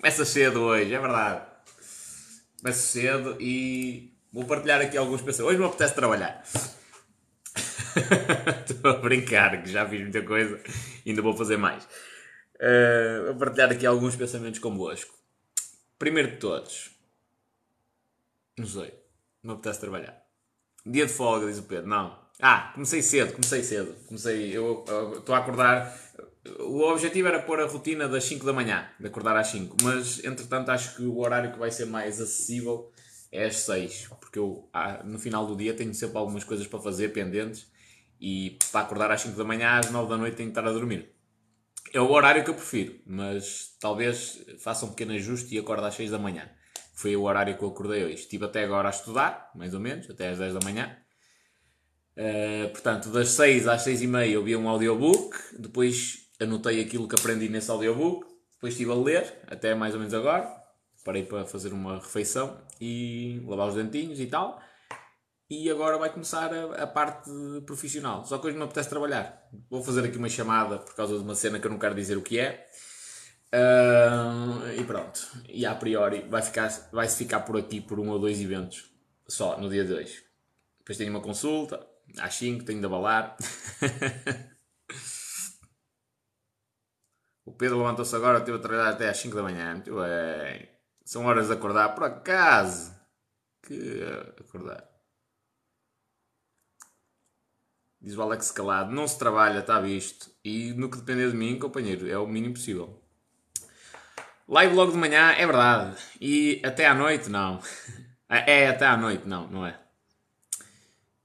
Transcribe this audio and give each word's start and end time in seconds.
Começa 0.00 0.24
cedo 0.24 0.60
hoje, 0.60 0.94
é 0.94 0.98
verdade. 1.00 1.44
Começo 2.60 2.86
cedo 2.86 3.36
e 3.40 4.16
vou 4.32 4.44
partilhar 4.44 4.80
aqui 4.80 4.96
alguns 4.96 5.20
pensamentos. 5.20 5.50
Hoje 5.50 5.58
me 5.58 5.66
apetece 5.66 5.92
trabalhar. 5.92 6.40
Estou 8.70 8.92
a 8.92 8.94
brincar, 8.94 9.60
que 9.60 9.68
já 9.68 9.84
fiz 9.88 10.00
muita 10.00 10.22
coisa 10.22 10.60
e 11.04 11.10
ainda 11.10 11.20
vou 11.20 11.36
fazer 11.36 11.56
mais. 11.56 11.82
Uh, 12.54 13.26
vou 13.26 13.36
partilhar 13.38 13.72
aqui 13.72 13.84
alguns 13.84 14.14
pensamentos 14.14 14.60
convosco. 14.60 15.12
Primeiro 15.98 16.30
de 16.30 16.36
todos, 16.36 16.92
não 18.56 18.66
sei, 18.66 18.94
me 19.42 19.52
apetece 19.52 19.80
trabalhar. 19.80 20.16
Dia 20.86 21.06
de 21.06 21.12
folga, 21.12 21.48
diz 21.48 21.58
o 21.58 21.64
Pedro. 21.64 21.88
Não. 21.88 22.16
Ah, 22.40 22.70
comecei 22.72 23.02
cedo, 23.02 23.32
comecei 23.32 23.64
cedo. 23.64 23.96
Comecei, 24.06 24.56
eu 24.56 24.84
estou 25.16 25.34
a 25.34 25.38
acordar. 25.38 25.92
O 26.58 26.80
objetivo 26.82 27.28
era 27.28 27.42
pôr 27.42 27.60
a 27.60 27.66
rotina 27.66 28.08
das 28.08 28.24
5 28.24 28.44
da 28.44 28.52
manhã, 28.52 28.88
de 28.98 29.06
acordar 29.06 29.36
às 29.36 29.48
5, 29.48 29.76
mas 29.82 30.22
entretanto 30.24 30.70
acho 30.70 30.96
que 30.96 31.02
o 31.02 31.18
horário 31.18 31.52
que 31.52 31.58
vai 31.58 31.70
ser 31.70 31.86
mais 31.86 32.20
acessível 32.20 32.90
é 33.30 33.46
às 33.46 33.56
6, 33.56 34.08
porque 34.20 34.38
eu 34.38 34.68
ah, 34.72 35.02
no 35.04 35.18
final 35.18 35.46
do 35.46 35.56
dia 35.56 35.74
tenho 35.74 35.92
sempre 35.94 36.18
algumas 36.18 36.44
coisas 36.44 36.66
para 36.66 36.78
fazer 36.78 37.10
pendentes 37.10 37.70
e 38.20 38.58
para 38.70 38.80
acordar 38.80 39.10
às 39.10 39.20
5 39.20 39.36
da 39.36 39.44
manhã, 39.44 39.78
às 39.78 39.90
9 39.90 40.08
da 40.08 40.16
noite 40.16 40.36
tenho 40.36 40.50
que 40.50 40.58
estar 40.58 40.68
a 40.68 40.72
dormir. 40.72 41.12
É 41.92 42.00
o 42.00 42.10
horário 42.10 42.44
que 42.44 42.50
eu 42.50 42.54
prefiro, 42.54 43.00
mas 43.06 43.76
talvez 43.80 44.44
faça 44.58 44.84
um 44.84 44.90
pequeno 44.90 45.12
ajuste 45.12 45.54
e 45.54 45.58
acorde 45.58 45.86
às 45.86 45.94
6 45.94 46.10
da 46.10 46.18
manhã. 46.18 46.48
Foi 46.94 47.14
o 47.16 47.22
horário 47.22 47.56
que 47.56 47.62
eu 47.62 47.68
acordei 47.68 48.04
hoje. 48.04 48.14
Estive 48.14 48.44
até 48.44 48.64
agora 48.64 48.88
a 48.88 48.90
estudar, 48.90 49.50
mais 49.54 49.72
ou 49.72 49.80
menos, 49.80 50.10
até 50.10 50.28
às 50.28 50.38
10 50.38 50.54
da 50.54 50.60
manhã. 50.64 50.96
Uh, 52.16 52.68
portanto, 52.70 53.10
das 53.10 53.28
6 53.30 53.68
às 53.68 53.82
6 53.82 54.02
e 54.02 54.06
meia 54.08 54.32
eu 54.32 54.42
vi 54.42 54.56
um 54.56 54.68
audiobook, 54.68 55.38
depois 55.56 56.27
anotei 56.40 56.80
aquilo 56.80 57.08
que 57.08 57.14
aprendi 57.14 57.48
nesse 57.48 57.70
audiobook, 57.70 58.26
depois 58.52 58.74
estive 58.74 58.90
a 58.90 58.94
ler, 58.94 59.34
até 59.46 59.74
mais 59.74 59.94
ou 59.94 60.00
menos 60.00 60.14
agora. 60.14 60.52
Parei 61.04 61.22
para 61.22 61.46
fazer 61.46 61.72
uma 61.72 61.96
refeição 61.96 62.60
e 62.80 63.40
lavar 63.46 63.68
os 63.68 63.74
dentinhos 63.74 64.18
e 64.20 64.26
tal. 64.26 64.60
E 65.48 65.70
agora 65.70 65.96
vai 65.96 66.10
começar 66.12 66.52
a, 66.52 66.82
a 66.82 66.86
parte 66.86 67.30
profissional. 67.64 68.24
Só 68.26 68.36
que 68.36 68.48
hoje 68.48 68.56
não 68.56 68.66
apetece 68.66 68.90
trabalhar. 68.90 69.48
Vou 69.70 69.82
fazer 69.82 70.04
aqui 70.04 70.18
uma 70.18 70.28
chamada 70.28 70.78
por 70.78 70.94
causa 70.94 71.16
de 71.16 71.22
uma 71.22 71.34
cena 71.34 71.58
que 71.58 71.66
eu 71.66 71.70
não 71.70 71.78
quero 71.78 71.94
dizer 71.94 72.18
o 72.18 72.22
que 72.22 72.38
é. 72.38 72.66
Uh, 73.54 74.78
e 74.78 74.84
pronto. 74.84 75.20
E 75.48 75.64
a 75.64 75.74
priori 75.74 76.26
vai, 76.28 76.42
ficar, 76.42 76.68
vai-se 76.92 77.16
ficar 77.16 77.40
por 77.40 77.56
aqui 77.56 77.80
por 77.80 77.98
um 77.98 78.10
ou 78.10 78.18
dois 78.18 78.40
eventos 78.40 78.92
só 79.26 79.58
no 79.58 79.70
dia 79.70 79.84
de 79.84 79.92
hoje. 79.94 80.24
Depois 80.80 80.98
tenho 80.98 81.10
uma 81.10 81.20
consulta, 81.20 81.86
às 82.18 82.34
5 82.34 82.64
tenho 82.64 82.80
de 82.80 82.86
abalar. 82.86 83.36
o 87.48 87.52
Pedro 87.52 87.78
levantou-se 87.78 88.14
agora, 88.14 88.42
teve 88.42 88.58
a 88.58 88.60
trabalhar 88.60 88.90
até 88.90 89.08
às 89.08 89.16
5 89.16 89.34
da 89.34 89.42
manhã. 89.42 89.74
Muito 89.74 89.94
bem. 89.94 90.68
São 91.02 91.24
horas 91.24 91.46
de 91.46 91.54
acordar, 91.54 91.94
por 91.94 92.04
acaso. 92.04 92.94
Que 93.62 94.02
acordar. 94.38 94.86
Diz 98.00 98.14
o 98.16 98.22
Alex 98.22 98.50
Calado, 98.50 98.92
não 98.92 99.08
se 99.08 99.18
trabalha, 99.18 99.60
está 99.60 99.80
visto. 99.80 100.30
E 100.44 100.72
no 100.74 100.90
que 100.90 100.98
depender 100.98 101.30
de 101.30 101.36
mim, 101.36 101.58
companheiro, 101.58 102.08
é 102.08 102.18
o 102.18 102.26
mínimo 102.26 102.54
possível. 102.54 103.02
Live 104.46 104.74
logo 104.74 104.92
de 104.92 104.98
manhã, 104.98 105.32
é 105.32 105.46
verdade. 105.46 105.96
E 106.20 106.60
até 106.64 106.86
à 106.86 106.94
noite, 106.94 107.30
não. 107.30 107.60
É 108.28 108.68
até 108.68 108.86
à 108.86 108.94
noite, 108.94 109.26
não, 109.26 109.48
não 109.48 109.66
é? 109.66 109.80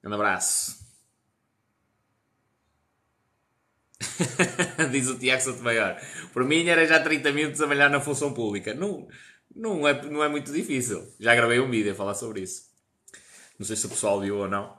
Um 0.05 0.13
abraço. 0.13 0.82
Diz 4.91 5.07
o 5.07 5.17
Tiago 5.17 5.41
Sotomayor. 5.41 5.95
Por 6.31 6.43
mim 6.43 6.67
era 6.67 6.85
já 6.85 6.99
30 6.99 7.31
minutos 7.31 7.61
a 7.61 7.65
trabalhar 7.65 7.89
na 7.89 7.99
função 7.99 8.33
pública. 8.33 8.73
Não, 8.73 9.07
não, 9.55 9.87
é, 9.87 10.01
não 10.09 10.23
é 10.23 10.29
muito 10.29 10.51
difícil. 10.51 11.07
Já 11.19 11.35
gravei 11.35 11.59
um 11.59 11.69
vídeo 11.69 11.91
a 11.91 11.95
falar 11.95 12.13
sobre 12.13 12.41
isso. 12.41 12.71
Não 13.57 13.65
sei 13.65 13.75
se 13.75 13.85
o 13.85 13.89
pessoal 13.89 14.19
viu 14.19 14.37
ou 14.37 14.47
não. 14.47 14.77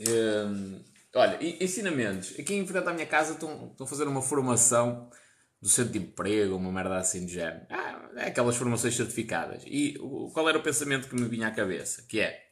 Um, 0.00 0.82
olha, 1.14 1.38
ensinamentos. 1.62 2.38
Aqui 2.38 2.54
em 2.54 2.66
frente 2.66 2.88
à 2.88 2.92
minha 2.92 3.06
casa 3.06 3.34
estão, 3.34 3.68
estão 3.70 3.86
a 3.86 3.88
fazer 3.88 4.08
uma 4.08 4.22
formação 4.22 5.10
do 5.60 5.68
centro 5.68 5.92
de 5.92 5.98
emprego, 5.98 6.56
uma 6.56 6.72
merda 6.72 6.96
assim 6.96 7.24
de 7.24 7.34
género. 7.34 7.66
Ah, 7.70 8.08
é 8.16 8.26
aquelas 8.26 8.56
formações 8.56 8.94
certificadas. 8.94 9.62
E 9.66 9.98
qual 10.32 10.48
era 10.48 10.58
o 10.58 10.62
pensamento 10.62 11.08
que 11.08 11.14
me 11.14 11.28
vinha 11.28 11.48
à 11.48 11.50
cabeça? 11.50 12.02
Que 12.08 12.20
é, 12.20 12.46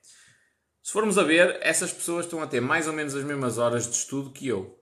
se 0.83 0.93
formos 0.93 1.17
a 1.17 1.23
ver, 1.23 1.59
essas 1.63 1.93
pessoas 1.93 2.27
estão 2.27 2.43
a 2.43 2.47
ter 2.47 2.61
mais 2.61 2.87
ou 2.87 2.93
menos 2.93 3.15
as 3.15 3.25
mesmas 3.25 3.57
horas 3.57 3.87
de 3.89 3.97
estudo 3.97 4.31
que 4.31 4.47
eu. 4.47 4.79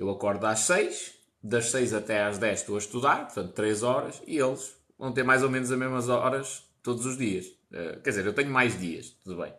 Eu 0.00 0.08
acordo 0.08 0.46
às 0.46 0.60
6, 0.60 1.14
das 1.42 1.70
6 1.70 1.92
até 1.92 2.22
às 2.22 2.38
10 2.38 2.60
estou 2.60 2.76
a 2.76 2.78
estudar, 2.78 3.26
portanto 3.26 3.52
3 3.52 3.82
horas, 3.82 4.22
e 4.26 4.38
eles 4.38 4.74
vão 4.98 5.12
ter 5.12 5.22
mais 5.22 5.42
ou 5.42 5.50
menos 5.50 5.70
as 5.70 5.78
mesmas 5.78 6.08
horas 6.08 6.64
todos 6.82 7.04
os 7.04 7.18
dias. 7.18 7.46
Uh, 7.70 8.00
quer 8.02 8.10
dizer, 8.10 8.24
eu 8.24 8.32
tenho 8.32 8.50
mais 8.50 8.78
dias, 8.80 9.10
tudo 9.22 9.42
bem. 9.42 9.52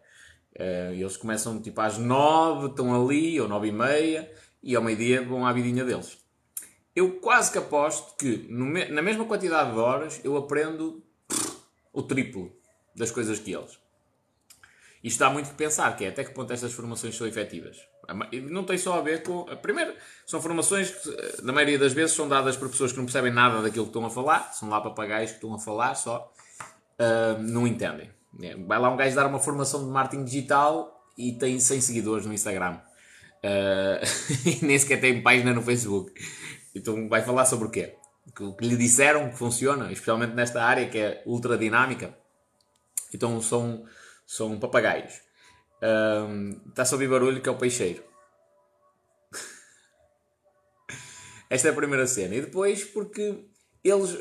Uh, 0.56 0.94
eles 0.94 1.16
começam 1.16 1.62
tipo 1.62 1.79
às 1.79 1.97
9, 1.97 2.68
estão 2.68 2.94
ali, 2.94 3.40
ou 3.40 3.47
9 3.47 3.68
e 3.68 3.72
meia, 3.72 4.31
e 4.63 4.75
ao 4.75 4.84
meio-dia 4.84 5.22
vão 5.22 5.46
à 5.46 5.53
vidinha 5.53 5.85
deles 5.85 6.22
eu 6.96 7.19
quase 7.19 7.52
que 7.52 7.58
aposto 7.58 8.16
que 8.18 8.47
me, 8.50 8.85
na 8.85 9.02
mesma 9.02 9.25
quantidade 9.25 9.72
de 9.72 9.78
horas 9.78 10.22
eu 10.23 10.35
aprendo 10.35 11.03
pff, 11.28 11.58
o 11.94 12.03
triplo 12.03 12.52
das 12.96 13.12
coisas 13.12 13.40
que 13.40 13.53
eles. 13.53 13.79
Isto 15.03 15.19
dá 15.19 15.29
muito 15.29 15.50
que 15.50 15.56
pensar, 15.56 15.96
que 15.96 16.06
é 16.06 16.09
até 16.09 16.23
que 16.23 16.34
ponto 16.34 16.52
estas 16.52 16.73
formações 16.73 17.16
são 17.16 17.25
efetivas. 17.25 17.78
Não 18.49 18.63
tem 18.63 18.77
só 18.77 18.99
a 18.99 19.01
ver 19.01 19.23
com. 19.23 19.44
Primeiro, 19.61 19.94
são 20.25 20.41
formações 20.41 20.89
que, 20.89 21.09
eh, 21.09 21.35
na 21.44 21.53
maioria 21.53 21.77
das 21.77 21.94
vezes, 21.94 22.16
são 22.16 22.27
dadas 22.27 22.57
por 22.57 22.69
pessoas 22.69 22.91
que 22.91 22.97
não 22.97 23.05
percebem 23.05 23.31
nada 23.31 23.61
daquilo 23.61 23.85
que 23.85 23.89
estão 23.89 24.05
a 24.05 24.09
falar, 24.09 24.53
são 24.53 24.69
lá 24.69 24.81
papagaios 24.81 25.31
que 25.31 25.38
estão 25.38 25.53
a 25.53 25.59
falar 25.59 25.95
só, 25.95 26.31
uh, 26.99 27.41
não 27.41 27.67
entendem. 27.67 28.09
É, 28.41 28.55
vai 28.55 28.79
lá 28.79 28.89
um 28.89 28.97
gajo 28.97 29.16
dar 29.16 29.27
uma 29.27 29.39
formação 29.39 29.83
de 29.83 29.89
marketing 29.89 30.23
digital 30.23 31.05
e 31.17 31.33
tem 31.33 31.59
100 31.59 31.81
seguidores 31.81 32.25
no 32.25 32.33
Instagram. 32.33 32.79
Uh, 33.44 34.03
e 34.47 34.66
nem 34.66 34.78
sequer 34.78 34.99
tem 34.99 35.22
página 35.22 35.53
no 35.53 35.61
Facebook. 35.61 36.13
Então 36.73 37.09
vai 37.09 37.22
falar 37.22 37.45
sobre 37.45 37.67
o 37.67 37.72
quê? 37.72 37.95
O 38.39 38.53
que 38.53 38.66
lhe 38.66 38.78
disseram 38.78 39.29
que 39.29 39.38
funciona, 39.38 39.91
especialmente 39.91 40.33
nesta 40.33 40.63
área 40.63 40.88
que 40.88 40.97
é 40.97 41.23
ultra 41.25 41.57
dinâmica. 41.57 42.16
Então 43.13 43.41
são, 43.41 43.83
são 44.25 44.57
papagaios. 44.59 45.22
Um, 45.81 46.62
está 46.69 46.84
a 46.84 46.92
ouvir 46.92 47.09
barulho 47.09 47.42
que 47.42 47.50
é 47.50 47.52
o 47.52 47.58
peixeiro. 47.58 48.03
Esta 51.50 51.69
é 51.69 51.72
a 51.72 51.75
primeira 51.75 52.06
cena. 52.06 52.36
E 52.36 52.42
depois 52.42 52.84
porque 52.84 53.50
eles. 53.84 54.18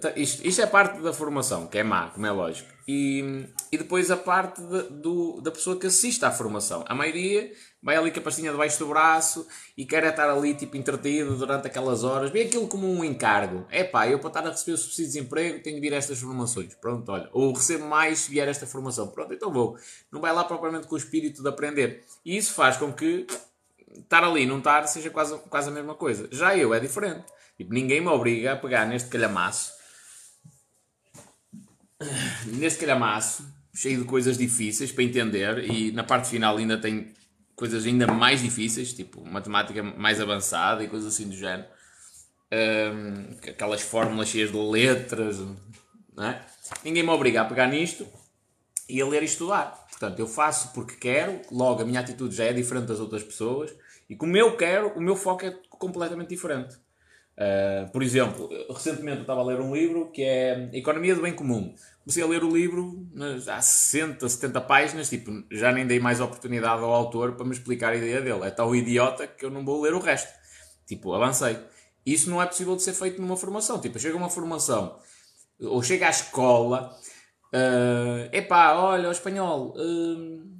Tá, 0.00 0.12
isto, 0.16 0.46
isto 0.46 0.60
é 0.60 0.66
parte 0.66 1.00
da 1.00 1.12
formação, 1.12 1.66
que 1.66 1.78
é 1.78 1.82
má, 1.84 2.08
como 2.10 2.26
é 2.26 2.32
lógico. 2.32 2.68
E, 2.86 3.46
e 3.70 3.78
depois 3.78 4.10
a 4.10 4.16
parte 4.16 4.60
de, 4.60 4.82
do, 4.90 5.40
da 5.40 5.50
pessoa 5.50 5.78
que 5.78 5.86
assiste 5.86 6.24
à 6.24 6.30
formação. 6.30 6.84
A 6.86 6.94
maioria 6.94 7.50
vai 7.80 7.96
ali 7.96 8.10
com 8.10 8.18
a 8.18 8.22
pastinha 8.22 8.50
debaixo 8.50 8.78
do 8.78 8.88
braço 8.88 9.46
e 9.76 9.86
quer 9.86 10.04
estar 10.04 10.28
ali 10.28 10.54
tipo 10.54 10.76
entretido 10.76 11.36
durante 11.36 11.66
aquelas 11.66 12.02
horas. 12.02 12.30
Vê 12.30 12.42
aquilo 12.42 12.66
como 12.66 12.90
um 12.90 13.04
encargo. 13.04 13.64
É 13.70 13.84
pá, 13.84 14.08
eu 14.08 14.18
para 14.18 14.28
estar 14.28 14.46
a 14.46 14.50
receber 14.50 14.72
o 14.72 14.78
subsídio 14.78 15.04
de 15.04 15.12
desemprego 15.12 15.62
tenho 15.62 15.76
de 15.76 15.80
vir 15.80 15.94
a 15.94 15.96
estas 15.96 16.18
formações. 16.18 16.74
Pronto, 16.74 17.10
olha. 17.12 17.28
Ou 17.32 17.52
recebo 17.52 17.86
mais 17.86 18.20
se 18.20 18.30
vier 18.30 18.48
esta 18.48 18.66
formação. 18.66 19.08
Pronto, 19.08 19.32
então 19.32 19.52
vou. 19.52 19.78
Não 20.10 20.20
vai 20.20 20.32
lá 20.32 20.44
propriamente 20.44 20.88
com 20.88 20.96
o 20.96 20.98
espírito 20.98 21.40
de 21.40 21.48
aprender. 21.48 22.02
E 22.24 22.36
isso 22.36 22.52
faz 22.52 22.76
com 22.76 22.92
que 22.92 23.26
estar 23.94 24.24
ali 24.24 24.42
e 24.42 24.46
não 24.46 24.58
estar 24.58 24.86
seja 24.88 25.08
quase, 25.08 25.38
quase 25.48 25.68
a 25.68 25.72
mesma 25.72 25.94
coisa. 25.94 26.28
Já 26.32 26.56
eu 26.56 26.74
é 26.74 26.80
diferente. 26.80 27.24
Tipo, 27.56 27.72
ninguém 27.72 28.00
me 28.00 28.08
obriga 28.08 28.52
a 28.52 28.56
pegar 28.56 28.86
neste 28.86 29.08
calhamaço, 29.08 29.72
neste 32.46 32.80
calhamaço, 32.80 33.46
cheio 33.74 34.00
de 34.00 34.04
coisas 34.04 34.36
difíceis 34.36 34.92
para 34.92 35.04
entender, 35.04 35.70
e 35.70 35.92
na 35.92 36.04
parte 36.04 36.28
final 36.28 36.56
ainda 36.56 36.78
tem 36.78 37.12
coisas 37.54 37.86
ainda 37.86 38.06
mais 38.06 38.42
difíceis, 38.42 38.92
tipo 38.92 39.24
matemática 39.24 39.82
mais 39.82 40.20
avançada 40.20 40.82
e 40.82 40.88
coisas 40.88 41.14
assim 41.14 41.28
do 41.28 41.36
género. 41.36 41.68
Um, 42.52 43.36
aquelas 43.48 43.80
fórmulas 43.80 44.28
cheias 44.28 44.52
de 44.52 44.56
letras, 44.56 45.38
não 46.14 46.24
é? 46.24 46.44
Ninguém 46.84 47.02
me 47.02 47.08
obriga 47.10 47.42
a 47.42 47.44
pegar 47.44 47.66
nisto 47.66 48.06
e 48.88 49.00
a 49.00 49.06
ler 49.06 49.22
e 49.22 49.26
estudar. 49.26 49.86
Portanto, 49.90 50.18
eu 50.18 50.26
faço 50.26 50.72
porque 50.72 50.96
quero, 50.96 51.40
logo 51.50 51.82
a 51.82 51.84
minha 51.84 52.00
atitude 52.00 52.34
já 52.34 52.44
é 52.44 52.52
diferente 52.52 52.86
das 52.86 53.00
outras 53.00 53.22
pessoas 53.22 53.74
e 54.08 54.14
como 54.14 54.36
eu 54.36 54.56
quero, 54.56 54.88
o 54.96 55.00
meu 55.00 55.16
foco 55.16 55.44
é 55.46 55.50
completamente 55.68 56.28
diferente. 56.28 56.76
Uh, 57.34 57.90
por 57.90 58.00
exemplo, 58.00 58.48
recentemente 58.70 59.16
eu 59.16 59.22
estava 59.22 59.40
a 59.40 59.44
ler 59.44 59.60
um 59.60 59.74
livro 59.74 60.08
que 60.12 60.22
é 60.22 60.70
Economia 60.72 61.14
do 61.14 61.22
Bem 61.22 61.34
Comum. 61.34 61.74
Comecei 62.04 62.22
a 62.22 62.26
ler 62.26 62.44
o 62.44 62.50
livro 62.50 63.08
há 63.48 63.60
60, 63.60 64.28
70 64.28 64.60
páginas, 64.60 65.08
tipo, 65.08 65.30
já 65.50 65.72
nem 65.72 65.86
dei 65.86 65.98
mais 65.98 66.20
oportunidade 66.20 66.82
ao 66.82 66.92
autor 66.92 67.32
para 67.32 67.44
me 67.44 67.52
explicar 67.52 67.92
a 67.92 67.96
ideia 67.96 68.20
dele. 68.20 68.44
É 68.44 68.50
tão 68.50 68.74
idiota 68.74 69.26
que 69.26 69.44
eu 69.44 69.50
não 69.50 69.64
vou 69.64 69.82
ler 69.82 69.94
o 69.94 69.98
resto. 69.98 70.32
Tipo, 70.86 71.12
avancei. 71.12 71.58
Isso 72.06 72.30
não 72.30 72.40
é 72.40 72.46
possível 72.46 72.76
de 72.76 72.82
ser 72.82 72.92
feito 72.92 73.20
numa 73.20 73.36
formação. 73.36 73.80
Tipo, 73.80 73.98
chega 73.98 74.16
uma 74.16 74.30
formação, 74.30 74.98
ou 75.58 75.82
chega 75.82 76.06
à 76.06 76.10
escola, 76.10 76.94
uh, 77.52 78.28
epá, 78.32 78.74
olha, 78.74 79.08
o 79.08 79.12
espanhol, 79.12 79.74
uh, 79.76 80.56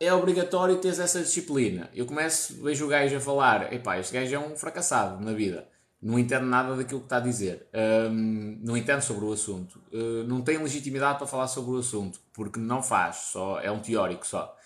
é 0.00 0.12
obrigatório 0.12 0.76
teres 0.78 0.98
essa 0.98 1.22
disciplina. 1.22 1.88
Eu 1.94 2.04
começo, 2.04 2.60
vejo 2.62 2.84
o 2.84 2.88
gajo 2.88 3.16
a 3.16 3.20
falar, 3.20 3.72
epá, 3.72 3.98
este 3.98 4.12
gajo 4.12 4.34
é 4.34 4.38
um 4.38 4.56
fracassado 4.56 5.24
na 5.24 5.32
vida 5.32 5.66
não 6.00 6.18
entende 6.18 6.44
nada 6.44 6.76
daquilo 6.76 7.00
que 7.00 7.06
está 7.06 7.16
a 7.16 7.20
dizer, 7.20 7.66
um, 8.10 8.60
não 8.62 8.76
entende 8.76 9.04
sobre 9.04 9.24
o 9.24 9.32
assunto, 9.32 9.80
uh, 9.92 10.24
não 10.24 10.40
tem 10.40 10.56
legitimidade 10.58 11.18
para 11.18 11.26
falar 11.26 11.48
sobre 11.48 11.72
o 11.72 11.78
assunto, 11.78 12.20
porque 12.32 12.60
não 12.60 12.82
faz, 12.82 13.16
só 13.32 13.60
é 13.60 13.70
um 13.70 13.80
teórico 13.80 14.26
só. 14.26 14.56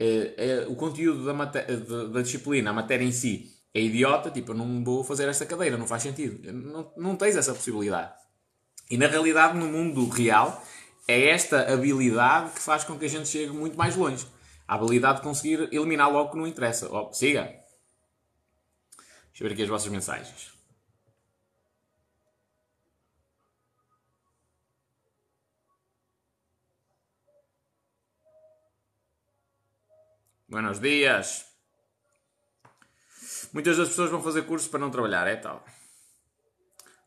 Uh, 0.00 0.68
uh, 0.68 0.72
o 0.72 0.76
conteúdo 0.76 1.24
da, 1.24 1.32
da, 1.44 2.04
da, 2.06 2.22
disciplina, 2.22 2.70
a 2.70 2.72
matéria 2.72 3.04
em 3.04 3.12
si, 3.12 3.54
é 3.74 3.80
idiota, 3.80 4.30
tipo, 4.30 4.52
eu 4.52 4.56
não 4.56 4.82
vou 4.82 5.04
fazer 5.04 5.28
esta 5.28 5.44
cadeira, 5.44 5.76
não 5.76 5.86
faz 5.86 6.02
sentido. 6.02 6.52
Não, 6.52 6.90
não 6.96 7.16
tens 7.16 7.36
essa 7.36 7.54
possibilidade. 7.54 8.12
E 8.90 8.96
na 8.96 9.06
realidade, 9.06 9.56
no 9.56 9.66
mundo 9.66 10.08
real, 10.08 10.64
é 11.06 11.28
esta 11.28 11.72
habilidade 11.72 12.52
que 12.52 12.60
faz 12.60 12.82
com 12.82 12.98
que 12.98 13.04
a 13.04 13.08
gente 13.08 13.28
chegue 13.28 13.52
muito 13.52 13.76
mais 13.76 13.94
longe. 13.94 14.26
A 14.66 14.74
habilidade 14.74 15.18
de 15.18 15.22
conseguir 15.22 15.68
eliminar 15.72 16.10
logo 16.10 16.30
que 16.30 16.38
não 16.38 16.46
interessa. 16.46 16.88
Oh, 16.90 17.12
siga. 17.12 17.42
Deixa 19.28 19.44
eu 19.44 19.48
ver 19.48 19.52
aqui 19.52 19.62
as 19.62 19.68
vossas 19.68 19.90
mensagens. 19.90 20.59
Buenos 30.50 30.80
dias. 30.80 31.46
Muitas 33.52 33.76
das 33.76 33.88
pessoas 33.90 34.10
vão 34.10 34.20
fazer 34.20 34.42
cursos 34.42 34.68
para 34.68 34.80
não 34.80 34.90
trabalhar, 34.90 35.28
é 35.28 35.36
tal. 35.36 35.64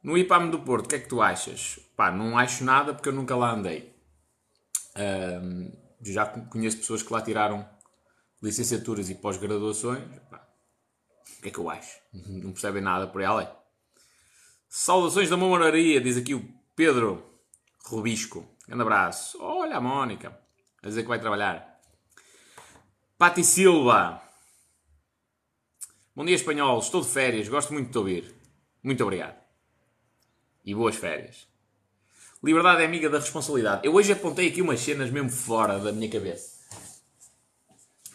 No 0.01 0.17
IPAM 0.17 0.49
do 0.49 0.59
Porto, 0.59 0.85
o 0.85 0.87
que 0.87 0.95
é 0.95 0.99
que 0.99 1.09
tu 1.09 1.21
achas? 1.21 1.77
Pá, 1.97 2.09
não 2.09 2.37
acho 2.37 2.63
nada 2.63 2.93
porque 2.93 3.09
eu 3.09 3.13
nunca 3.13 3.35
lá 3.35 3.51
andei. 3.51 3.93
Já 6.01 6.25
conheço 6.25 6.77
pessoas 6.77 7.03
que 7.03 7.11
lá 7.11 7.21
tiraram 7.21 7.67
licenciaturas 8.41 9.09
e 9.09 9.15
pós-graduações. 9.15 10.01
O 11.37 11.41
que 11.41 11.49
é 11.49 11.51
que 11.51 11.59
eu 11.59 11.69
acho? 11.69 11.99
Não 12.13 12.53
percebem 12.53 12.81
nada 12.81 13.07
por 13.07 13.19
aí 13.19 13.27
além. 13.27 13.49
Saudações 14.69 15.29
da 15.29 15.35
mamoraria, 15.35 15.99
diz 15.99 16.15
aqui 16.15 16.33
o 16.33 16.49
Pedro 16.77 17.41
Rubisco. 17.83 18.47
Grande 18.65 18.83
abraço. 18.83 19.37
Olha 19.41 19.75
a 19.75 19.81
Mónica, 19.81 20.39
a 20.81 20.87
dizer 20.87 21.01
que 21.01 21.09
vai 21.09 21.19
trabalhar. 21.19 21.72
Pati 23.15 23.43
Silva. 23.43 24.21
Bom 26.15 26.25
dia, 26.25 26.35
espanhol. 26.35 26.79
Estou 26.79 26.99
de 26.99 27.07
férias. 27.07 27.47
Gosto 27.47 27.71
muito 27.71 27.91
de 27.91 27.97
ouvir. 27.97 28.35
Muito 28.81 29.03
obrigado. 29.03 29.37
E 30.65 30.73
boas 30.73 30.95
férias. 30.95 31.47
Liberdade 32.43 32.81
é 32.81 32.85
amiga 32.85 33.09
da 33.09 33.19
responsabilidade. 33.19 33.85
Eu 33.85 33.93
hoje 33.93 34.11
apontei 34.11 34.49
aqui 34.49 34.61
umas 34.61 34.79
cenas 34.79 35.11
mesmo 35.11 35.29
fora 35.29 35.79
da 35.79 35.91
minha 35.91 36.09
cabeça. 36.09 36.59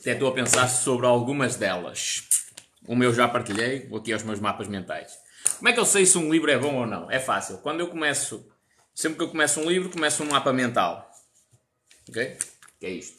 Até 0.01 0.13
estou 0.13 0.29
a 0.29 0.35
pensar 0.35 0.69
sobre 0.69 1.07
algumas 1.07 1.55
delas. 1.55 2.25
O 2.87 2.97
meu 2.97 3.15
já 3.15 3.29
partilhei. 3.29 3.87
Vou 3.87 4.01
aqui 4.01 4.13
aos 4.13 4.25
meus 4.25 4.41
mapas 4.41 4.67
mentais. 4.67 5.17
Como 5.59 5.69
é 5.69 5.73
que 5.73 5.81
eu 5.81 5.87
sei 5.87 6.07
se 6.07 6.19
um 6.19 6.31
livro 6.31 6.51
é 6.51 6.59
bom 6.59 6.75
ou 6.75 6.87
não? 6.87 7.09
É 7.09 7.21
fácil. 7.21 7.59
Quando 7.59 7.81
eu 7.81 7.89
começo... 7.89 8.45
Sempre 8.93 9.19
que 9.19 9.25
eu 9.25 9.31
começo 9.31 9.61
um 9.61 9.71
livro, 9.71 9.91
começo 9.91 10.25
um 10.25 10.27
mapa 10.27 10.53
mental. 10.53 11.09
Ok? 12.09 12.37
Que 12.81 12.87
é 12.87 12.91
isto 12.91 13.18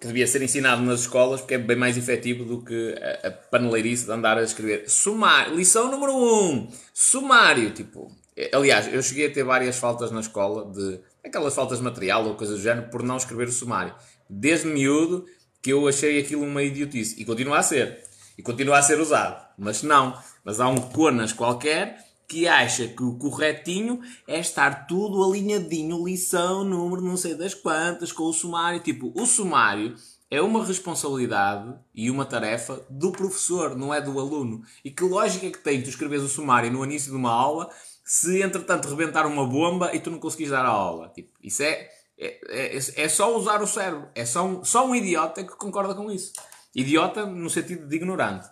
que 0.00 0.06
devia 0.06 0.26
ser 0.26 0.42
ensinado 0.42 0.82
nas 0.82 1.00
escolas 1.00 1.40
porque 1.40 1.54
é 1.54 1.58
bem 1.58 1.76
mais 1.76 1.96
efetivo 1.96 2.44
do 2.44 2.62
que 2.62 2.94
a, 3.22 3.28
a 3.28 3.30
paneleirice 3.30 4.04
de 4.04 4.12
andar 4.12 4.38
a 4.38 4.42
escrever. 4.42 4.88
Sumário, 4.88 5.56
lição 5.56 5.90
número 5.90 6.12
1, 6.12 6.16
um, 6.16 6.68
sumário. 6.94 7.70
Tipo, 7.72 8.10
aliás, 8.52 8.92
eu 8.92 9.02
cheguei 9.02 9.26
a 9.26 9.32
ter 9.32 9.42
várias 9.42 9.76
faltas 9.78 10.10
na 10.10 10.20
escola 10.20 10.70
de 10.72 11.00
aquelas 11.24 11.54
faltas 11.54 11.78
de 11.78 11.84
material 11.84 12.24
ou 12.26 12.36
coisas 12.36 12.56
do 12.56 12.62
género 12.62 12.88
por 12.88 13.02
não 13.02 13.16
escrever 13.16 13.48
o 13.48 13.52
sumário. 13.52 13.94
Desde 14.30 14.66
miúdo 14.68 15.26
que 15.60 15.72
eu 15.72 15.88
achei 15.88 16.20
aquilo 16.20 16.44
uma 16.44 16.62
idiotice 16.62 17.20
e 17.20 17.24
continua 17.24 17.58
a 17.58 17.62
ser. 17.62 18.02
E 18.36 18.42
continua 18.42 18.78
a 18.78 18.82
ser 18.82 19.00
usado. 19.00 19.44
Mas 19.58 19.82
não. 19.82 20.16
Mas 20.44 20.60
há 20.60 20.68
um 20.68 20.76
conas 20.76 21.32
qualquer 21.32 22.07
que 22.28 22.46
acha 22.46 22.86
que 22.86 23.02
o 23.02 23.16
corretinho 23.16 24.00
é 24.26 24.38
estar 24.38 24.86
tudo 24.86 25.24
alinhadinho, 25.24 26.04
lição, 26.04 26.62
número, 26.62 27.00
não 27.00 27.16
sei 27.16 27.34
das 27.34 27.54
quantas, 27.54 28.12
com 28.12 28.24
o 28.24 28.32
sumário. 28.34 28.80
Tipo, 28.80 29.10
o 29.16 29.24
sumário 29.24 29.96
é 30.30 30.42
uma 30.42 30.62
responsabilidade 30.62 31.74
e 31.94 32.10
uma 32.10 32.26
tarefa 32.26 32.84
do 32.90 33.10
professor, 33.10 33.74
não 33.74 33.94
é 33.94 34.00
do 34.02 34.20
aluno. 34.20 34.62
E 34.84 34.90
que 34.90 35.02
lógica 35.02 35.46
é 35.46 35.50
que 35.50 35.58
tem 35.58 35.82
tu 35.82 35.88
escreves 35.88 36.20
o 36.20 36.28
sumário 36.28 36.70
no 36.70 36.84
início 36.84 37.10
de 37.10 37.16
uma 37.16 37.32
aula 37.32 37.70
se 38.04 38.42
entretanto 38.42 38.88
rebentar 38.88 39.26
uma 39.26 39.46
bomba 39.46 39.94
e 39.94 40.00
tu 40.00 40.10
não 40.10 40.18
conseguis 40.18 40.50
dar 40.50 40.66
a 40.66 40.68
aula? 40.68 41.08
Tipo, 41.08 41.30
isso 41.42 41.62
é, 41.62 41.88
é, 42.18 42.76
é, 42.76 42.76
é 42.76 43.08
só 43.08 43.34
usar 43.34 43.62
o 43.62 43.66
cérebro. 43.66 44.06
É 44.14 44.26
só 44.26 44.44
um, 44.44 44.62
só 44.62 44.86
um 44.86 44.94
idiota 44.94 45.42
que 45.42 45.56
concorda 45.56 45.94
com 45.94 46.10
isso. 46.10 46.34
Idiota 46.74 47.24
no 47.24 47.48
sentido 47.48 47.88
de 47.88 47.96
ignorante. 47.96 48.46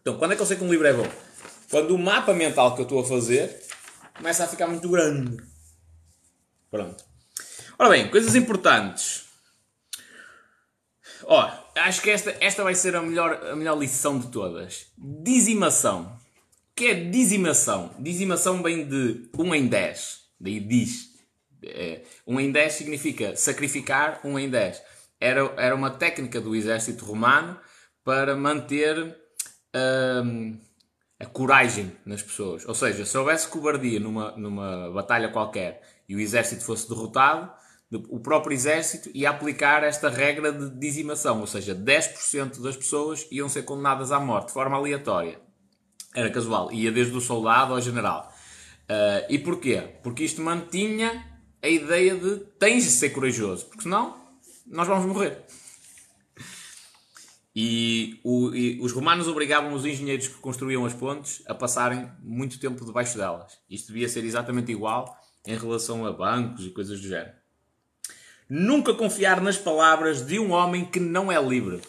Então, 0.00 0.16
quando 0.16 0.32
é 0.32 0.36
que 0.36 0.42
eu 0.42 0.46
sei 0.46 0.56
que 0.56 0.64
um 0.64 0.70
livro 0.70 0.86
é 0.86 0.92
bom? 0.94 1.08
Quando 1.74 1.92
o 1.92 1.98
mapa 1.98 2.32
mental 2.32 2.76
que 2.76 2.82
eu 2.82 2.84
estou 2.84 3.00
a 3.00 3.04
fazer 3.04 3.60
começa 4.16 4.44
a 4.44 4.46
ficar 4.46 4.68
muito 4.68 4.88
grande. 4.88 5.42
Pronto. 6.70 7.04
Ora 7.76 7.88
bem, 7.88 8.08
coisas 8.12 8.36
importantes. 8.36 9.24
Ó, 11.24 11.50
acho 11.74 12.00
que 12.00 12.10
esta, 12.10 12.32
esta 12.38 12.62
vai 12.62 12.76
ser 12.76 12.94
a 12.94 13.02
melhor, 13.02 13.44
a 13.50 13.56
melhor 13.56 13.76
lição 13.76 14.20
de 14.20 14.28
todas. 14.28 14.86
Dizimação. 14.96 16.16
O 16.70 16.76
que 16.76 16.86
é 16.86 16.94
dizimação? 16.94 17.92
Dizimação 17.98 18.62
vem 18.62 18.86
de 18.86 19.28
1 19.36 19.54
em 19.56 19.66
10. 19.66 20.20
Daí 20.38 20.60
diz. 20.60 21.08
É, 21.60 22.02
1 22.24 22.38
em 22.38 22.52
10 22.52 22.72
significa 22.72 23.34
sacrificar 23.34 24.20
1 24.22 24.38
em 24.38 24.48
10. 24.48 24.80
Era, 25.20 25.52
era 25.56 25.74
uma 25.74 25.90
técnica 25.90 26.40
do 26.40 26.54
exército 26.54 27.04
romano 27.04 27.58
para 28.04 28.36
manter. 28.36 29.16
Hum, 30.24 30.56
a 31.24 31.26
coragem 31.26 31.92
nas 32.04 32.22
pessoas. 32.22 32.66
Ou 32.68 32.74
seja, 32.74 33.04
se 33.06 33.16
houvesse 33.16 33.48
cobardia 33.48 33.98
numa, 33.98 34.32
numa 34.32 34.90
batalha 34.90 35.30
qualquer 35.30 35.82
e 36.08 36.14
o 36.14 36.20
exército 36.20 36.64
fosse 36.64 36.88
derrotado, 36.88 37.50
o 38.08 38.18
próprio 38.18 38.54
exército 38.54 39.10
ia 39.14 39.30
aplicar 39.30 39.84
esta 39.84 40.08
regra 40.08 40.52
de 40.52 40.70
dizimação, 40.78 41.40
ou 41.40 41.46
seja, 41.46 41.74
10% 41.74 42.60
das 42.60 42.76
pessoas 42.76 43.26
iam 43.30 43.48
ser 43.48 43.62
condenadas 43.62 44.10
à 44.10 44.18
morte 44.18 44.48
de 44.48 44.52
forma 44.52 44.76
aleatória. 44.76 45.40
Era 46.14 46.30
casual, 46.30 46.72
ia 46.72 46.90
desde 46.92 47.16
o 47.16 47.20
soldado 47.20 47.72
ao 47.72 47.80
general. 47.80 48.32
Uh, 48.82 49.24
e 49.28 49.38
porquê? 49.38 49.82
Porque 50.02 50.24
isto 50.24 50.42
mantinha 50.42 51.24
a 51.62 51.68
ideia 51.68 52.16
de 52.16 52.36
tens 52.58 52.84
de 52.84 52.90
ser 52.90 53.10
corajoso, 53.10 53.66
porque 53.66 53.82
senão 53.82 54.14
nós 54.66 54.86
vamos 54.86 55.06
morrer. 55.06 55.44
E, 57.54 58.20
o, 58.24 58.52
e, 58.52 58.80
os 58.80 58.90
romanos 58.90 59.28
obrigavam 59.28 59.72
os 59.74 59.84
engenheiros 59.84 60.26
que 60.26 60.34
construíam 60.34 60.84
as 60.84 60.92
pontes 60.92 61.42
a 61.46 61.54
passarem 61.54 62.10
muito 62.20 62.58
tempo 62.58 62.84
debaixo 62.84 63.16
delas. 63.16 63.58
Isto 63.70 63.88
devia 63.88 64.08
ser 64.08 64.24
exatamente 64.24 64.72
igual 64.72 65.16
em 65.46 65.56
relação 65.56 66.04
a 66.04 66.12
bancos 66.12 66.66
e 66.66 66.70
coisas 66.70 67.00
do 67.00 67.06
género. 67.06 67.34
Nunca 68.48 68.92
confiar 68.92 69.40
nas 69.40 69.56
palavras 69.56 70.26
de 70.26 70.38
um 70.38 70.50
homem 70.50 70.84
que 70.84 70.98
não 70.98 71.30
é 71.30 71.40
livre. 71.40 71.80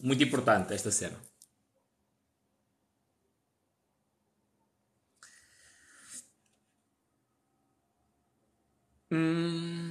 Muito 0.00 0.22
importante 0.22 0.74
esta 0.74 0.90
cena. 0.90 1.16
Hum... 9.10 9.87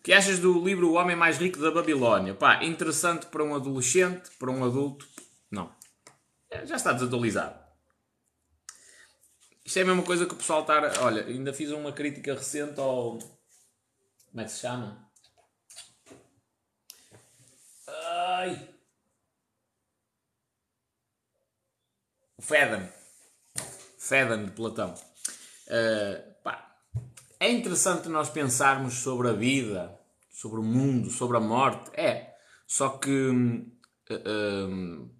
O 0.00 0.02
que 0.02 0.14
achas 0.14 0.38
do 0.38 0.64
livro 0.64 0.88
O 0.88 0.94
Homem 0.94 1.14
Mais 1.14 1.36
Rico 1.36 1.58
da 1.58 1.70
Babilónia? 1.70 2.32
Pá, 2.34 2.64
interessante 2.64 3.26
para 3.26 3.44
um 3.44 3.54
adolescente, 3.54 4.30
para 4.38 4.50
um 4.50 4.64
adulto. 4.64 5.06
Não. 5.50 5.70
É, 6.50 6.64
já 6.64 6.76
está 6.76 6.92
desatualizado. 6.94 7.60
Isto 9.62 9.78
é 9.78 9.82
a 9.82 9.84
mesma 9.84 10.02
coisa 10.02 10.24
que 10.24 10.32
o 10.32 10.36
pessoal 10.38 10.62
está. 10.62 11.02
Olha, 11.02 11.26
ainda 11.26 11.52
fiz 11.52 11.70
uma 11.70 11.92
crítica 11.92 12.32
recente 12.32 12.80
ao. 12.80 13.18
Como 13.18 14.40
é 14.40 14.44
que 14.44 14.50
se 14.50 14.60
chama? 14.60 15.06
Ai! 17.86 18.70
O 22.38 22.42
Fedon. 22.42 22.88
Fedon 23.98 24.46
de 24.46 24.50
Platão. 24.52 24.94
Uh, 25.66 26.29
é 27.40 27.50
interessante 27.50 28.10
nós 28.10 28.28
pensarmos 28.28 28.94
sobre 28.94 29.28
a 29.28 29.32
vida, 29.32 29.98
sobre 30.30 30.60
o 30.60 30.62
mundo, 30.62 31.10
sobre 31.10 31.38
a 31.38 31.40
morte. 31.40 31.90
É. 31.94 32.34
Só 32.66 32.90
que 32.90 33.10
uh, 33.10 35.10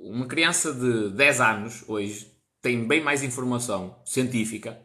uma 0.00 0.26
criança 0.26 0.72
de 0.72 1.10
10 1.10 1.40
anos 1.40 1.84
hoje 1.88 2.32
tem 2.62 2.86
bem 2.86 3.02
mais 3.02 3.24
informação 3.24 4.00
científica 4.04 4.80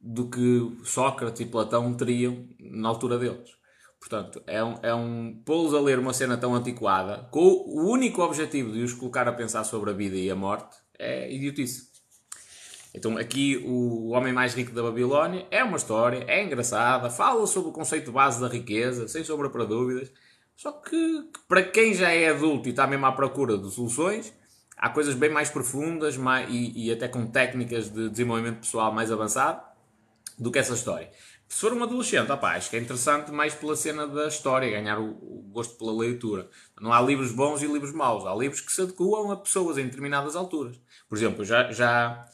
do 0.00 0.30
que 0.30 0.78
Sócrates 0.84 1.40
e 1.40 1.46
Platão 1.46 1.94
teriam 1.94 2.48
na 2.58 2.88
altura 2.88 3.18
deles. 3.18 3.54
Portanto, 4.00 4.42
é 4.46 4.62
um, 4.62 4.78
é 4.82 4.94
um 4.94 5.42
pô-los 5.44 5.74
a 5.74 5.80
ler 5.80 5.98
uma 5.98 6.12
cena 6.12 6.36
tão 6.36 6.54
antiquada 6.54 7.28
com 7.30 7.40
o 7.40 7.90
único 7.90 8.22
objetivo 8.22 8.72
de 8.72 8.82
os 8.82 8.94
colocar 8.94 9.28
a 9.28 9.32
pensar 9.32 9.64
sobre 9.64 9.90
a 9.90 9.92
vida 9.92 10.16
e 10.16 10.30
a 10.30 10.36
morte 10.36 10.76
é 10.98 11.32
idiotice. 11.32 11.95
Então 12.96 13.18
aqui 13.18 13.62
o 13.64 14.08
Homem 14.08 14.32
Mais 14.32 14.54
Rico 14.54 14.72
da 14.72 14.82
Babilónia 14.82 15.46
é 15.50 15.62
uma 15.62 15.76
história, 15.76 16.24
é 16.26 16.42
engraçada, 16.42 17.10
fala 17.10 17.46
sobre 17.46 17.68
o 17.68 17.72
conceito 17.72 18.10
base 18.10 18.40
da 18.40 18.48
riqueza, 18.48 19.06
sem 19.06 19.22
sombra 19.22 19.50
para 19.50 19.64
dúvidas. 19.64 20.10
Só 20.56 20.72
que 20.72 21.28
para 21.46 21.62
quem 21.62 21.92
já 21.92 22.10
é 22.10 22.30
adulto 22.30 22.68
e 22.68 22.70
está 22.70 22.86
mesmo 22.86 23.04
à 23.04 23.12
procura 23.12 23.58
de 23.58 23.70
soluções, 23.70 24.32
há 24.78 24.88
coisas 24.88 25.14
bem 25.14 25.28
mais 25.28 25.50
profundas 25.50 26.16
mais, 26.16 26.48
e, 26.50 26.86
e 26.86 26.90
até 26.90 27.06
com 27.06 27.26
técnicas 27.26 27.92
de 27.92 28.08
desenvolvimento 28.08 28.60
pessoal 28.60 28.90
mais 28.90 29.12
avançado 29.12 29.60
do 30.38 30.50
que 30.50 30.58
essa 30.58 30.72
história. 30.72 31.10
Se 31.48 31.60
for 31.60 31.72
um 31.72 31.82
adolescente, 31.82 32.32
opa, 32.32 32.56
acho 32.56 32.70
que 32.70 32.76
é 32.76 32.80
interessante 32.80 33.30
mais 33.30 33.54
pela 33.54 33.76
cena 33.76 34.06
da 34.06 34.26
história, 34.26 34.70
ganhar 34.70 34.98
o, 34.98 35.10
o, 35.10 35.44
gosto 35.52 35.76
pela 35.78 35.92
leitura. 35.92 36.48
Não 36.80 36.92
há 36.92 37.00
livros 37.00 37.30
bons 37.30 37.62
e 37.62 37.66
livros 37.66 37.92
maus. 37.92 38.26
Há 38.26 38.34
livros 38.34 38.60
que 38.60 38.72
se 38.72 38.82
adequam 38.82 39.30
a 39.30 39.36
pessoas 39.36 39.78
em 39.78 39.84
determinadas 39.84 40.34
alturas. 40.34 40.80
Por 41.08 41.16
exemplo, 41.16 41.44
já, 41.44 41.70
já, 41.70 42.26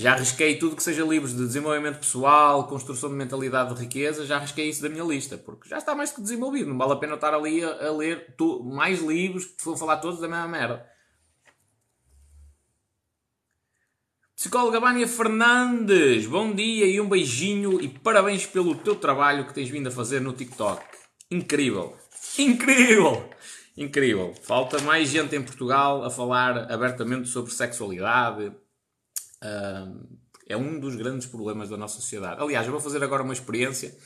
já 0.00 0.14
arrisquei 0.14 0.56
tudo 0.56 0.76
que 0.76 0.82
seja 0.82 1.04
livros 1.04 1.32
de 1.32 1.44
desenvolvimento 1.44 1.98
pessoal, 1.98 2.66
construção 2.66 3.10
de 3.10 3.16
mentalidade 3.16 3.74
de 3.74 3.80
riqueza, 3.82 4.24
já 4.24 4.36
arrisquei 4.36 4.66
isso 4.66 4.80
da 4.80 4.88
minha 4.88 5.04
lista, 5.04 5.36
porque 5.36 5.68
já 5.68 5.76
está 5.76 5.94
mais 5.94 6.10
que 6.10 6.22
desenvolvido. 6.22 6.70
Não 6.70 6.78
vale 6.78 6.94
a 6.94 6.96
pena 6.96 7.16
estar 7.16 7.34
ali 7.34 7.62
a, 7.62 7.88
a 7.88 7.92
ler 7.92 8.34
tu, 8.34 8.64
mais 8.64 9.02
livros 9.02 9.44
que 9.44 9.62
vão 9.62 9.76
falar 9.76 9.98
todos 9.98 10.18
da 10.18 10.26
mesma 10.26 10.48
merda. 10.48 10.88
Psicóloga 14.34 14.80
Vânia 14.80 15.06
Fernandes, 15.06 16.26
bom 16.26 16.50
dia 16.50 16.86
e 16.86 16.98
um 16.98 17.06
beijinho 17.06 17.78
e 17.78 17.86
parabéns 17.86 18.46
pelo 18.46 18.74
teu 18.76 18.96
trabalho 18.96 19.46
que 19.46 19.52
tens 19.52 19.68
vindo 19.68 19.88
a 19.88 19.92
fazer 19.92 20.18
no 20.18 20.32
TikTok. 20.32 20.82
Incrível! 21.30 21.94
Incrível! 22.38 23.28
Incrível! 23.76 24.34
Falta 24.44 24.80
mais 24.80 25.10
gente 25.10 25.36
em 25.36 25.42
Portugal 25.42 26.02
a 26.02 26.08
falar 26.08 26.72
abertamente 26.72 27.28
sobre 27.28 27.52
sexualidade. 27.52 28.50
É 30.48 30.56
um 30.56 30.78
dos 30.80 30.96
grandes 30.96 31.26
problemas 31.26 31.68
da 31.68 31.76
nossa 31.76 31.96
sociedade. 31.96 32.42
Aliás, 32.42 32.66
eu 32.66 32.72
vou 32.72 32.80
fazer 32.80 33.02
agora 33.02 33.22
uma 33.22 33.32
experiência. 33.32 33.96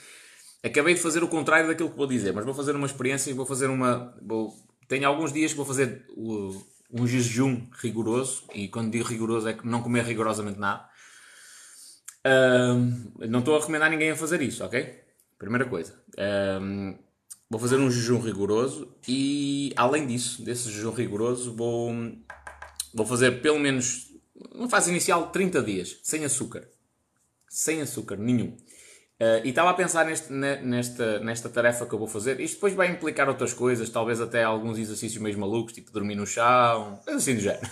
Acabei 0.62 0.94
de 0.94 1.00
fazer 1.00 1.22
o 1.22 1.28
contrário 1.28 1.68
daquilo 1.68 1.90
que 1.90 1.96
vou 1.96 2.06
dizer, 2.06 2.32
mas 2.32 2.44
vou 2.44 2.54
fazer 2.54 2.74
uma 2.74 2.86
experiência 2.86 3.30
e 3.30 3.34
vou 3.34 3.46
fazer 3.46 3.66
uma. 3.66 4.16
Vou, 4.22 4.54
tenho 4.88 5.06
alguns 5.06 5.32
dias 5.32 5.50
que 5.50 5.56
vou 5.56 5.66
fazer 5.66 6.06
o, 6.16 6.54
um 6.90 7.06
jejum 7.06 7.66
rigoroso, 7.82 8.44
e 8.54 8.68
quando 8.68 8.90
digo 8.90 9.04
rigoroso 9.04 9.48
é 9.48 9.52
que 9.52 9.66
não 9.66 9.82
comer 9.82 10.04
rigorosamente 10.04 10.58
nada. 10.58 10.88
Não 13.28 13.40
estou 13.40 13.56
a 13.56 13.60
recomendar 13.60 13.90
ninguém 13.90 14.10
a 14.10 14.16
fazer 14.16 14.40
isso, 14.40 14.64
ok? 14.64 15.02
Primeira 15.38 15.66
coisa. 15.66 15.98
Vou 17.50 17.60
fazer 17.60 17.76
um 17.76 17.90
jejum 17.90 18.20
rigoroso 18.20 18.96
e, 19.06 19.72
além 19.76 20.06
disso, 20.06 20.42
desse 20.42 20.70
jejum 20.70 20.92
rigoroso, 20.92 21.54
vou, 21.54 21.92
vou 22.94 23.06
fazer 23.06 23.42
pelo 23.42 23.58
menos 23.58 24.13
uma 24.54 24.68
fase 24.68 24.90
inicial 24.90 25.26
de 25.26 25.32
30 25.32 25.62
dias, 25.62 26.00
sem 26.02 26.24
açúcar. 26.24 26.68
Sem 27.48 27.80
açúcar 27.80 28.16
nenhum. 28.16 28.56
Uh, 29.20 29.38
e 29.44 29.50
estava 29.50 29.70
a 29.70 29.74
pensar 29.74 30.04
neste, 30.04 30.32
nesta, 30.32 31.20
nesta 31.20 31.48
tarefa 31.48 31.86
que 31.86 31.94
eu 31.94 31.98
vou 31.98 32.08
fazer. 32.08 32.40
Isto 32.40 32.56
depois 32.56 32.74
vai 32.74 32.88
implicar 32.88 33.28
outras 33.28 33.54
coisas, 33.54 33.88
talvez 33.88 34.20
até 34.20 34.42
alguns 34.42 34.76
exercícios 34.76 35.22
meio 35.22 35.38
malucos, 35.38 35.72
tipo 35.72 35.92
dormir 35.92 36.16
no 36.16 36.26
chão, 36.26 37.00
assim 37.06 37.36
do 37.36 37.40
género. 37.40 37.64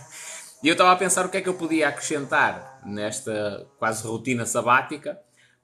e 0.62 0.68
eu 0.68 0.72
estava 0.72 0.92
a 0.92 0.96
pensar 0.96 1.24
o 1.24 1.30
que 1.30 1.38
é 1.38 1.40
que 1.40 1.48
eu 1.48 1.54
podia 1.54 1.88
acrescentar 1.88 2.82
nesta 2.84 3.66
quase 3.78 4.06
rotina 4.06 4.44
sabática 4.44 5.18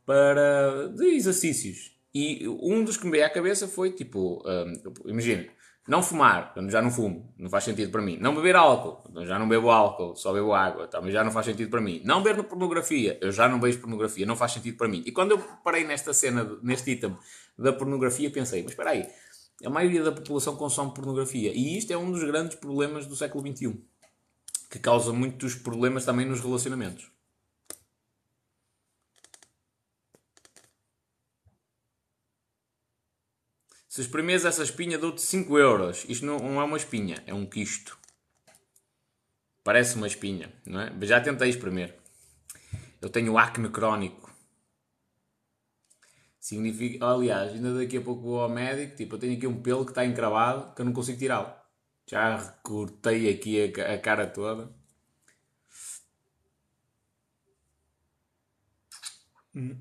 para 0.07 0.89
de 0.97 1.05
exercícios. 1.15 1.93
E 2.15 2.49
um 2.49 2.83
dos 2.83 2.97
que 2.97 3.05
me 3.05 3.13
veio 3.13 3.27
à 3.27 3.31
cabeça 3.31 3.69
foi 3.69 3.91
tipo, 3.93 4.43
um, 4.47 4.73
ah, 4.73 4.93
imagina, 5.05 5.47
não 5.89 6.03
fumar, 6.03 6.53
já 6.69 6.83
não 6.83 6.91
fumo, 6.91 7.33
não 7.39 7.49
faz 7.49 7.65
sentido 7.65 7.91
para 7.91 8.03
mim. 8.03 8.19
Não 8.21 8.35
beber 8.35 8.55
álcool, 8.57 9.11
já 9.25 9.39
não 9.39 9.49
bebo 9.49 9.71
álcool, 9.71 10.15
só 10.15 10.35
bebo 10.35 10.53
água, 10.53 10.87
também 10.87 11.11
já 11.11 11.25
não 11.25 11.31
faz 11.33 11.47
sentido 11.47 11.71
para 11.71 11.81
mim. 11.81 12.03
Não 12.05 12.23
ver 12.23 12.43
pornografia, 12.45 13.17
eu 13.23 13.33
já 13.33 13.49
não 13.49 13.59
vejo 13.59 13.81
pornografia, 13.81 14.27
não 14.27 14.37
faz 14.37 14.53
sentido 14.53 14.77
para 14.77 14.87
mim. 14.87 15.03
E 15.07 15.11
quando 15.11 15.31
eu 15.31 15.39
parei 15.65 15.85
nesta 15.85 16.13
cena, 16.13 16.59
neste 16.63 16.91
item 16.91 17.17
da 17.59 17.73
pornografia, 17.73 18.31
pensei, 18.31 18.63
mas 18.63 18.73
espera 18.73 18.91
aí, 18.91 19.09
a 19.65 19.71
maioria 19.71 20.03
da 20.03 20.13
população 20.13 20.57
consome 20.57 20.93
pornografia. 20.93 21.53
E 21.55 21.79
isto 21.79 21.91
é 21.91 21.97
um 21.97 22.13
dos 22.13 22.23
grandes 22.23 22.59
problemas 22.59 23.07
do 23.07 23.17
século 23.17 23.43
XXI, 23.47 23.81
que 24.71 24.79
causa 24.79 25.11
muitos 25.11 25.55
problemas 25.55 26.05
também 26.05 26.27
nos 26.27 26.41
relacionamentos. 26.41 27.11
Se 33.99 34.03
espremes 34.03 34.45
essa 34.45 34.63
espinha, 34.63 34.97
dou-te 34.97 35.21
5 35.21 35.59
euros. 35.59 36.07
Isto 36.09 36.25
não, 36.25 36.61
é 36.61 36.65
uma 36.65 36.77
espinha, 36.77 37.21
é 37.27 37.35
um 37.35 37.45
quisto. 37.45 37.99
Parece 39.65 39.97
uma 39.97 40.07
espinha, 40.07 40.53
não 40.65 40.81
é? 40.81 40.93
Já 41.03 41.21
tentei 41.21 41.49
espremer. 41.49 41.99
Eu 43.01 43.11
tenho 43.11 43.37
acne 43.37 43.69
crónico. 43.69 44.33
Significa, 46.39 47.05
aliás, 47.05 47.51
ainda 47.55 47.75
daqui 47.75 47.97
a 47.97 48.01
pouco 48.01 48.23
vou 48.23 48.41
ao 48.41 48.49
médico. 48.49 48.97
Tipo, 48.97 49.17
eu 49.17 49.19
tenho 49.19 49.37
aqui 49.37 49.49
um 49.49 49.61
pelo 49.61 49.85
que 49.85 49.91
está 49.91 50.07
encravado 50.07 50.73
que 50.77 50.81
eu 50.81 50.87
não 50.87 50.93
consigo 50.93 51.19
tirá-lo. 51.19 51.53
Já 52.07 52.37
recortei 52.37 53.29
aqui 53.29 53.75
a, 53.81 53.99
cara 53.99 54.29
toda. 54.29 54.73
Hum, 59.57 59.77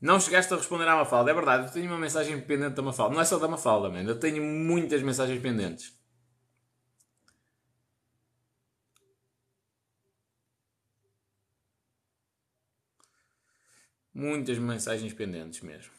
Não 0.00 0.20
chegaste 0.20 0.52
a 0.54 0.56
responder 0.56 0.86
à 0.86 0.94
Mafalda, 0.96 1.30
é 1.30 1.34
verdade, 1.34 1.66
eu 1.66 1.72
tenho 1.72 1.86
uma 1.90 1.98
mensagem 1.98 2.40
pendente 2.40 2.76
da 2.76 2.82
Mafalda. 2.82 3.14
Não 3.14 3.20
é 3.20 3.24
só 3.24 3.38
da 3.38 3.48
Mafalda, 3.48 3.88
man. 3.90 4.02
eu 4.02 4.18
tenho 4.18 4.42
muitas 4.42 5.02
mensagens 5.02 5.40
pendentes. 5.42 5.92
Muitas 14.14 14.58
mensagens 14.58 15.12
pendentes 15.12 15.60
mesmo. 15.62 15.92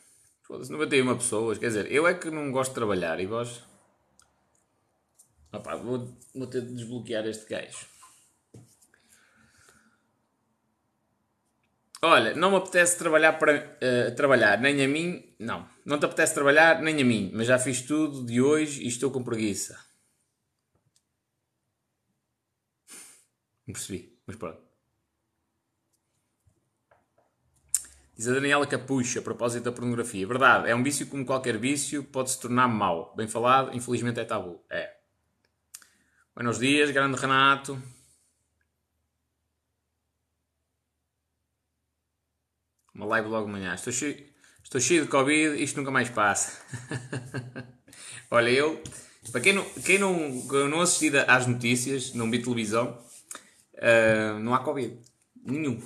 Foda-se, 0.44 0.72
91 0.72 1.18
pessoas. 1.18 1.58
Quer 1.58 1.68
dizer, 1.68 1.92
eu 1.92 2.08
é 2.08 2.14
que 2.14 2.30
não 2.30 2.52
gosto 2.52 2.72
de 2.72 2.76
trabalhar 2.76 3.20
e 3.20 3.26
vós. 3.26 3.64
Opa, 5.54 5.76
vou, 5.76 6.18
vou 6.34 6.48
ter 6.48 6.62
de 6.62 6.74
desbloquear 6.74 7.26
este 7.28 7.48
gajo. 7.48 7.99
Olha, 12.02 12.34
não 12.34 12.52
me 12.52 12.58
apetece 12.58 12.98
trabalhar 12.98 13.34
para 13.34 13.58
uh, 13.58 14.16
trabalhar, 14.16 14.60
nem 14.60 14.82
a 14.84 14.88
mim, 14.88 15.36
não. 15.38 15.68
Não 15.84 16.00
te 16.00 16.06
apetece 16.06 16.34
trabalhar, 16.34 16.82
nem 16.82 17.02
a 17.02 17.06
mim, 17.06 17.30
mas 17.34 17.48
já 17.48 17.60
fiz 17.60 17.82
tudo 17.82 18.26
de 18.26 18.42
hoje 18.42 18.84
e 18.84 18.88
estou 18.88 19.12
com 19.12 19.22
preguiça. 19.22 19.78
Não 23.68 23.74
percebi, 23.74 24.18
mas 24.26 24.38
pronto. 24.38 24.62
Diz 28.16 28.28
a 28.28 28.34
Daniela 28.34 28.66
Capucha, 28.66 29.20
a 29.20 29.22
propósito 29.22 29.64
da 29.66 29.72
pornografia. 29.72 30.26
Verdade, 30.26 30.70
é 30.70 30.76
um 30.76 30.84
vício 30.84 31.06
como 31.08 31.26
qualquer 31.26 31.58
vício, 31.58 32.04
pode 32.04 32.32
se 32.32 32.40
tornar 32.40 32.68
mau. 32.68 33.14
Bem 33.16 33.28
falado, 33.28 33.76
infelizmente 33.76 34.20
é 34.20 34.26
tabu. 34.26 34.64
É. 34.70 34.94
Buenos 36.34 36.60
dias, 36.60 36.92
grande 36.92 37.20
Renato. 37.20 37.82
Uma 43.00 43.06
live 43.06 43.30
logo 43.30 43.46
de 43.46 43.54
manhã. 43.54 43.74
Estou 43.74 43.94
cheio, 43.94 44.26
estou 44.62 44.82
cheio 44.82 45.04
de 45.04 45.08
Covid, 45.08 45.64
isto 45.64 45.78
nunca 45.78 45.90
mais 45.90 46.10
passa. 46.10 46.62
Olha, 48.30 48.50
eu, 48.50 48.84
para 49.32 49.40
quem 49.40 49.54
não, 49.54 49.64
quem 49.86 49.98
não, 49.98 50.30
não 50.70 50.82
assistir 50.82 51.16
às 51.16 51.48
notícias, 51.48 52.14
não 52.14 52.30
vi 52.30 52.44
televisão, 52.44 53.02
uh, 53.76 54.38
não 54.40 54.54
há 54.54 54.60
Covid. 54.60 55.00
Nenhum. 55.46 55.82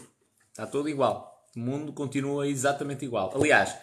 Está 0.49 0.65
tudo 0.65 0.89
igual. 0.89 1.45
O 1.55 1.59
mundo 1.59 1.93
continua 1.93 2.47
exatamente 2.47 3.05
igual. 3.05 3.31
Aliás, 3.35 3.77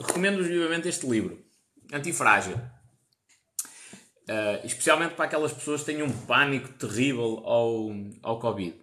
recomendo 0.00 0.42
vivamente 0.42 0.88
este 0.88 1.06
livro, 1.06 1.44
Antifrágil. 1.92 2.56
Uh, 2.56 4.64
especialmente 4.64 5.14
para 5.14 5.26
aquelas 5.26 5.52
pessoas 5.52 5.82
que 5.82 5.92
têm 5.92 6.02
um 6.02 6.10
pânico 6.10 6.70
terrível 6.70 7.42
ao, 7.44 7.90
ao 8.22 8.40
Covid. 8.40 8.80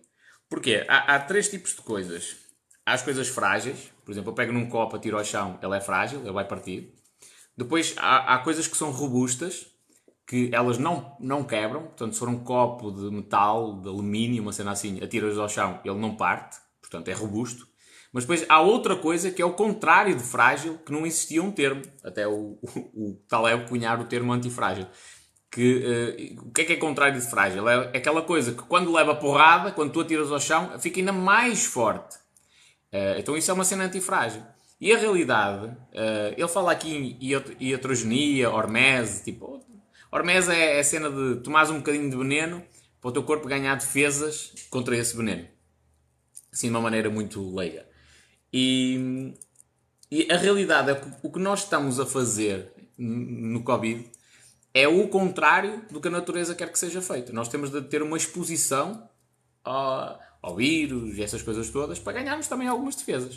Porquê? 0.48 0.86
Há, 0.88 1.15
há 1.15 1.19
três 1.22 1.50
tipos 1.50 1.75
de 1.75 1.81
coisas 1.81 2.49
as 2.93 3.01
coisas 3.01 3.27
frágeis, 3.27 3.91
por 4.03 4.12
exemplo, 4.12 4.31
eu 4.31 4.36
pego 4.36 4.51
num 4.51 4.67
copo, 4.67 4.96
atiro 4.96 5.17
ao 5.17 5.24
chão, 5.24 5.60
ele 5.62 5.75
é 5.75 5.81
frágil, 5.81 6.22
ele 6.22 6.31
vai 6.31 6.46
partir. 6.46 6.93
Depois 7.55 7.93
há, 7.98 8.36
há 8.36 8.38
coisas 8.39 8.67
que 8.67 8.77
são 8.77 8.91
robustas, 8.91 9.67
que 10.29 10.50
elas 10.53 10.77
não, 10.77 11.15
não 11.19 11.43
quebram, 11.43 11.84
portanto, 11.84 12.13
se 12.13 12.19
for 12.19 12.29
um 12.29 12.43
copo 12.43 12.91
de 12.91 13.10
metal, 13.10 13.81
de 13.81 13.89
alumínio, 13.89 14.43
uma 14.43 14.53
cena 14.53 14.72
assim, 14.72 15.03
atiras 15.03 15.38
ao 15.39 15.50
chão, 15.50 15.79
ele 15.84 15.98
não 15.98 16.15
parte, 16.15 16.58
portanto, 16.79 17.08
é 17.08 17.13
robusto. 17.13 17.67
Mas 18.13 18.25
depois 18.25 18.46
há 18.48 18.62
outra 18.62 18.96
coisa 18.96 19.31
que 19.31 19.41
é 19.41 19.46
o 19.46 19.53
contrário 19.53 20.15
de 20.15 20.24
frágil, 20.24 20.77
que 20.79 20.91
não 20.91 21.05
existia 21.05 21.41
um 21.41 21.51
termo, 21.51 21.81
até 22.03 22.27
o, 22.27 22.60
o, 22.62 23.10
o 23.10 23.24
Taleb 23.27 23.67
cunhar 23.67 24.00
o 24.00 24.05
termo 24.05 24.31
antifrágil. 24.31 24.86
Que, 25.51 26.38
uh, 26.38 26.48
o 26.48 26.51
que 26.51 26.62
é 26.62 26.65
que 26.65 26.74
é 26.74 26.75
contrário 26.75 27.19
de 27.19 27.27
frágil? 27.27 27.67
É, 27.67 27.91
é 27.93 27.98
aquela 27.98 28.22
coisa 28.22 28.51
que 28.51 28.62
quando 28.62 28.91
leva 28.91 29.15
porrada, 29.15 29.72
quando 29.72 29.91
tu 29.91 30.01
atiras 30.01 30.31
ao 30.31 30.39
chão, 30.39 30.79
fica 30.79 31.00
ainda 31.00 31.12
mais 31.12 31.65
forte. 31.65 32.18
Uh, 32.91 33.19
então 33.19 33.38
isso 33.38 33.51
é 33.51 33.53
uma 33.53 33.63
cena 33.63 33.86
antifrágil. 33.86 34.41
E 34.81 34.93
a 34.93 34.98
realidade, 34.98 35.67
uh, 35.67 36.34
ele 36.38 36.48
fala 36.48 36.72
aqui 36.72 37.17
em 37.19 37.58
iatrogenia, 37.60 38.50
hormese, 38.50 39.24
tipo, 39.24 39.60
Hormese 40.12 40.51
é 40.51 40.79
a 40.79 40.84
cena 40.84 41.10
de 41.10 41.41
tomares 41.41 41.69
um 41.69 41.77
bocadinho 41.77 42.10
de 42.10 42.17
veneno 42.17 42.63
para 43.00 43.10
o 43.10 43.12
teu 43.12 43.24
corpo 43.24 43.48
ganhar 43.48 43.75
defesas 43.75 44.53
contra 44.69 44.98
esse 44.98 45.15
veneno. 45.15 45.48
Assim, 46.51 46.67
de 46.67 46.74
uma 46.74 46.81
maneira 46.81 47.10
muito 47.10 47.55
leiga. 47.55 47.88
E, 48.51 49.36
e 50.10 50.31
a 50.31 50.38
realidade 50.38 50.89
é 50.89 50.96
que 50.96 51.08
o 51.22 51.31
que 51.31 51.39
nós 51.39 51.63
estamos 51.63 52.00
a 52.00 52.05
fazer 52.05 52.74
no 52.98 53.63
Covid 53.63 54.10
é 54.74 54.88
o 54.88 55.08
contrário 55.08 55.84
do 55.91 56.01
que 56.01 56.08
a 56.08 56.12
natureza 56.12 56.55
quer 56.55 56.72
que 56.72 56.79
seja 56.79 57.01
feito. 57.01 57.31
Nós 57.31 57.48
temos 57.48 57.69
de 57.69 57.81
ter 57.84 58.01
uma 58.01 58.17
exposição 58.17 59.08
ao, 59.63 60.19
ao 60.41 60.55
vírus 60.55 61.17
e 61.17 61.24
essas 61.24 61.41
coisas 61.41 61.69
todas 61.69 62.00
para 62.00 62.13
ganharmos 62.13 62.48
também 62.48 62.67
algumas 62.67 62.96
defesas. 62.96 63.36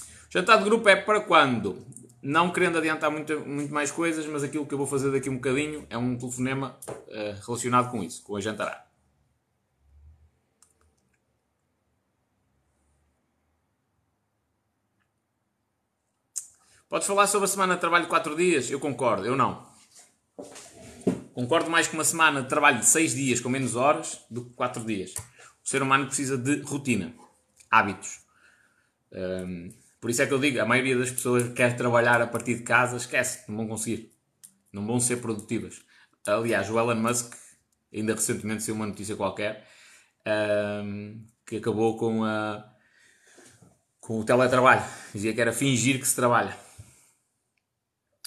O 0.00 0.32
jantar 0.32 0.58
de 0.58 0.64
grupo 0.64 0.88
é 0.88 0.96
para 0.96 1.20
quando? 1.20 1.84
Não 2.22 2.52
querendo 2.52 2.78
adiantar 2.78 3.10
muito, 3.10 3.40
muito 3.40 3.72
mais 3.72 3.90
coisas, 3.90 4.26
mas 4.26 4.42
aquilo 4.42 4.66
que 4.66 4.74
eu 4.74 4.78
vou 4.78 4.86
fazer 4.86 5.10
daqui 5.10 5.28
um 5.28 5.34
bocadinho 5.34 5.86
é 5.90 5.98
um 5.98 6.16
telefonema 6.16 6.78
uh, 6.88 7.46
relacionado 7.46 7.90
com 7.90 8.02
isso, 8.02 8.22
com 8.22 8.36
a 8.36 8.40
jantará. 8.40 8.86
Podes 16.88 17.06
falar 17.06 17.26
sobre 17.26 17.46
a 17.46 17.48
semana 17.48 17.74
de 17.74 17.80
trabalho 17.80 18.04
de 18.04 18.10
4 18.10 18.36
dias? 18.36 18.70
Eu 18.70 18.78
concordo, 18.78 19.24
eu 19.24 19.34
não. 19.34 19.66
Concordo 21.32 21.70
mais 21.70 21.88
com 21.88 21.94
uma 21.94 22.04
semana 22.04 22.42
de 22.42 22.48
trabalho 22.50 22.80
de 22.80 22.86
6 22.86 23.14
dias 23.14 23.40
com 23.40 23.48
menos 23.48 23.76
horas 23.76 24.20
do 24.30 24.44
que 24.44 24.50
4 24.54 24.84
dias. 24.84 25.14
O 25.64 25.68
ser 25.68 25.82
humano 25.82 26.06
precisa 26.06 26.36
de 26.36 26.60
rotina, 26.62 27.14
hábitos. 27.70 28.20
Um, 29.12 29.70
por 30.00 30.10
isso 30.10 30.22
é 30.22 30.26
que 30.26 30.34
eu 30.34 30.38
digo, 30.38 30.60
a 30.60 30.64
maioria 30.64 30.98
das 30.98 31.10
pessoas 31.10 31.44
que 31.44 31.50
quer 31.50 31.76
trabalhar 31.76 32.20
a 32.20 32.26
partir 32.26 32.56
de 32.56 32.62
casa, 32.62 32.96
esquece, 32.96 33.44
não 33.48 33.58
vão 33.58 33.68
conseguir. 33.68 34.12
Não 34.72 34.86
vão 34.86 34.98
ser 34.98 35.18
produtivas. 35.18 35.82
Aliás, 36.26 36.68
o 36.70 36.78
Elon 36.78 36.96
Musk, 36.96 37.34
ainda 37.94 38.14
recentemente 38.14 38.62
saiu 38.62 38.74
uma 38.74 38.86
notícia 38.86 39.14
qualquer, 39.14 39.68
um, 40.84 41.24
que 41.46 41.56
acabou 41.56 41.96
com, 41.96 42.24
a, 42.24 42.64
com 44.00 44.18
o 44.18 44.24
teletrabalho. 44.24 44.82
Dizia 45.14 45.32
que 45.32 45.40
era 45.40 45.52
fingir 45.52 46.00
que 46.00 46.08
se 46.08 46.16
trabalha. 46.16 46.56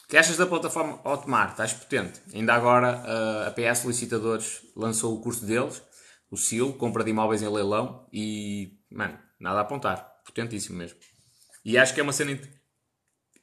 Que 0.07 0.17
achas 0.17 0.37
da 0.37 0.45
plataforma 0.45 1.01
Hotmart? 1.03 1.51
Estás 1.51 1.73
potente. 1.73 2.21
Ainda 2.33 2.53
agora 2.53 3.47
a 3.47 3.51
PS 3.51 3.85
Licitadores 3.85 4.61
lançou 4.75 5.15
o 5.15 5.19
curso 5.19 5.45
deles, 5.45 5.81
o 6.29 6.37
SIL, 6.37 6.73
compra 6.73 7.03
de 7.03 7.11
imóveis 7.11 7.41
em 7.41 7.49
leilão, 7.49 8.07
e, 8.11 8.79
mano, 8.89 9.17
nada 9.39 9.59
a 9.59 9.61
apontar. 9.61 10.21
Potentíssimo 10.25 10.77
mesmo. 10.77 10.97
E 11.63 11.77
acho 11.77 11.93
que 11.93 11.99
é 11.99 12.03
uma 12.03 12.13
cena 12.13 12.39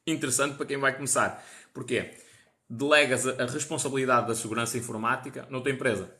interessante 0.06 0.56
para 0.56 0.66
quem 0.66 0.78
vai 0.78 0.94
começar. 0.94 1.44
Porquê? 1.72 2.16
Delegas 2.68 3.26
a 3.26 3.46
responsabilidade 3.46 4.26
da 4.26 4.34
segurança 4.34 4.78
informática 4.78 5.46
noutra 5.50 5.72
empresa. 5.72 6.14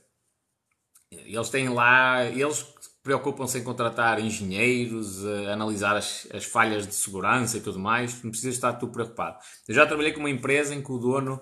Eles 1.10 1.50
têm 1.50 1.68
lá, 1.68 2.24
eles 2.24 2.66
preocupam-se 3.02 3.58
em 3.58 3.64
contratar 3.64 4.18
engenheiros, 4.20 5.24
analisar 5.52 5.96
as, 5.96 6.26
as, 6.32 6.44
falhas 6.44 6.86
de 6.86 6.94
segurança 6.94 7.58
e 7.58 7.60
tudo 7.60 7.78
mais. 7.78 8.22
Não 8.22 8.30
precisas 8.30 8.54
estar 8.54 8.72
tu 8.74 8.88
preocupado. 8.88 9.38
Eu 9.68 9.74
já 9.74 9.86
trabalhei 9.86 10.12
com 10.12 10.20
uma 10.20 10.30
empresa 10.30 10.74
em 10.74 10.82
que 10.82 10.92
o 10.92 10.98
dono, 10.98 11.40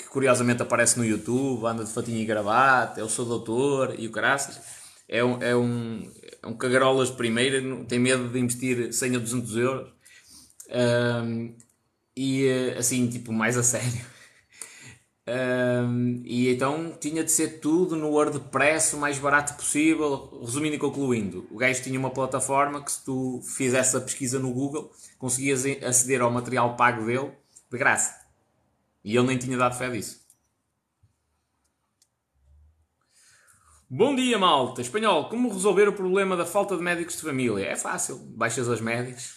que 0.00 0.08
curiosamente 0.08 0.62
aparece 0.62 0.98
no 0.98 1.04
YouTube, 1.04 1.66
anda 1.66 1.84
de 1.84 1.92
fatinho 1.92 2.18
e 2.18 2.24
gravata, 2.24 3.00
eu 3.00 3.08
sou 3.08 3.26
doutor 3.26 3.94
e 3.98 4.06
o 4.06 4.10
caraças, 4.10 4.60
é 5.06 5.22
um, 5.22 5.42
é 5.42 5.54
um, 5.54 6.10
é 6.42 6.46
um 6.46 6.54
cagarolas 6.54 7.10
de 7.10 7.16
primeira, 7.16 7.60
tem 7.84 7.98
medo 7.98 8.28
de 8.28 8.38
investir 8.38 8.92
100 8.92 9.14
ou 9.16 9.20
200 9.20 9.56
euros. 9.56 9.92
Um, 10.70 11.54
e 12.16 12.48
assim, 12.78 13.08
tipo, 13.08 13.32
mais 13.32 13.56
a 13.56 13.62
sério. 13.62 14.00
Um, 15.28 16.22
e 16.24 16.48
então 16.52 16.96
tinha 16.98 17.22
de 17.22 17.30
ser 17.30 17.60
tudo 17.60 17.94
no 17.94 18.08
WordPress 18.08 18.96
o 18.96 18.98
mais 18.98 19.16
barato 19.16 19.54
possível. 19.54 20.40
Resumindo 20.40 20.74
e 20.74 20.78
concluindo, 20.78 21.46
o 21.52 21.56
gajo 21.56 21.80
tinha 21.84 22.00
uma 22.00 22.10
plataforma 22.10 22.82
que, 22.82 22.90
se 22.90 23.04
tu 23.04 23.40
fizesse 23.56 23.96
a 23.96 24.00
pesquisa 24.00 24.40
no 24.40 24.52
Google, 24.52 24.90
conseguias 25.18 25.64
aceder 25.84 26.20
ao 26.20 26.32
material 26.32 26.74
pago 26.74 27.04
dele 27.04 27.30
de 27.70 27.78
graça. 27.78 28.19
E 29.04 29.16
ele 29.16 29.26
nem 29.26 29.38
tinha 29.38 29.56
dado 29.56 29.76
fé 29.76 29.88
disso. 29.90 30.20
Bom 33.88 34.14
dia, 34.14 34.38
malta! 34.38 34.80
Espanhol, 34.80 35.28
como 35.28 35.52
resolver 35.52 35.88
o 35.88 35.92
problema 35.92 36.36
da 36.36 36.46
falta 36.46 36.76
de 36.76 36.82
médicos 36.82 37.16
de 37.16 37.22
família? 37.22 37.64
É 37.64 37.74
fácil. 37.74 38.18
Baixas 38.36 38.68
as 38.68 38.80
médias. 38.80 39.34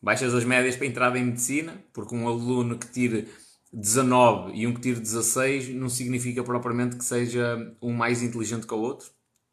Baixas 0.00 0.32
as 0.32 0.44
médias 0.44 0.76
para 0.76 0.86
entrada 0.86 1.18
em 1.18 1.24
medicina, 1.24 1.82
porque 1.92 2.14
um 2.14 2.28
aluno 2.28 2.78
que 2.78 2.86
tire 2.86 3.28
19 3.72 4.52
e 4.54 4.66
um 4.66 4.72
que 4.72 4.80
tire 4.80 5.00
16 5.00 5.70
não 5.70 5.88
significa 5.88 6.44
propriamente 6.44 6.96
que 6.96 7.04
seja 7.04 7.74
um 7.82 7.92
mais 7.92 8.22
inteligente 8.22 8.66
que 8.66 8.74
o 8.74 8.78
outro. 8.78 9.10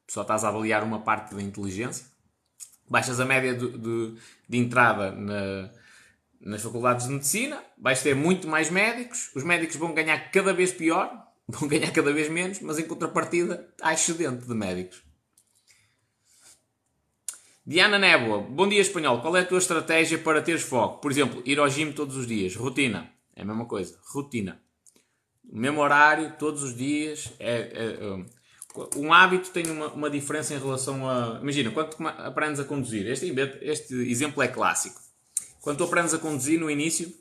Só 0.07 0.21
estás 0.21 0.43
a 0.43 0.49
avaliar 0.49 0.83
uma 0.83 0.99
parte 0.99 1.33
da 1.33 1.41
inteligência. 1.41 2.05
Baixas 2.87 3.19
a 3.19 3.25
média 3.25 3.55
de, 3.55 3.75
de, 3.75 4.15
de 4.47 4.57
entrada 4.57 5.11
na, 5.11 5.71
nas 6.43 6.61
faculdades 6.61 7.07
de 7.07 7.13
medicina, 7.13 7.63
vais 7.77 8.01
ter 8.01 8.15
muito 8.15 8.47
mais 8.47 8.69
médicos, 8.69 9.31
os 9.33 9.43
médicos 9.43 9.77
vão 9.77 9.93
ganhar 9.93 10.31
cada 10.31 10.53
vez 10.53 10.71
pior, 10.71 11.11
vão 11.47 11.67
ganhar 11.67 11.91
cada 11.91 12.11
vez 12.11 12.29
menos, 12.29 12.59
mas 12.59 12.77
em 12.77 12.85
contrapartida 12.85 13.73
há 13.81 13.93
excedente 13.93 14.45
de 14.45 14.53
médicos. 14.53 15.01
Diana 17.65 17.97
Néboa, 17.97 18.41
bom 18.41 18.67
dia 18.67 18.81
espanhol. 18.81 19.21
Qual 19.21 19.37
é 19.37 19.39
a 19.39 19.45
tua 19.45 19.57
estratégia 19.57 20.17
para 20.17 20.41
teres 20.41 20.63
foco? 20.63 20.99
Por 20.99 21.09
exemplo, 21.09 21.41
ir 21.45 21.59
ao 21.59 21.69
gym 21.69 21.93
todos 21.93 22.17
os 22.17 22.27
dias, 22.27 22.55
rotina. 22.57 23.09
É 23.33 23.41
a 23.41 23.45
mesma 23.45 23.65
coisa. 23.65 23.97
Rotina. 24.11 24.61
O 25.49 25.57
mesmo 25.57 25.79
horário, 25.79 26.35
todos 26.37 26.61
os 26.61 26.75
dias. 26.75 27.31
É, 27.39 27.55
é, 27.55 27.97
é, 28.01 28.25
um 28.97 29.13
hábito 29.13 29.49
tem 29.51 29.65
uma, 29.69 29.87
uma 29.93 30.09
diferença 30.09 30.53
em 30.53 30.59
relação 30.59 31.09
a. 31.09 31.39
Imagina, 31.41 31.71
quando 31.71 31.95
aprendes 32.05 32.59
a 32.59 32.65
conduzir, 32.65 33.07
este, 33.07 33.33
este 33.61 33.93
exemplo 33.93 34.43
é 34.43 34.47
clássico. 34.49 35.02
Quando 35.63 35.77
tu 35.77 35.85
aprendes 35.85 36.13
a 36.13 36.19
conduzir 36.19 36.59
no 36.59 36.69
início, 36.69 37.11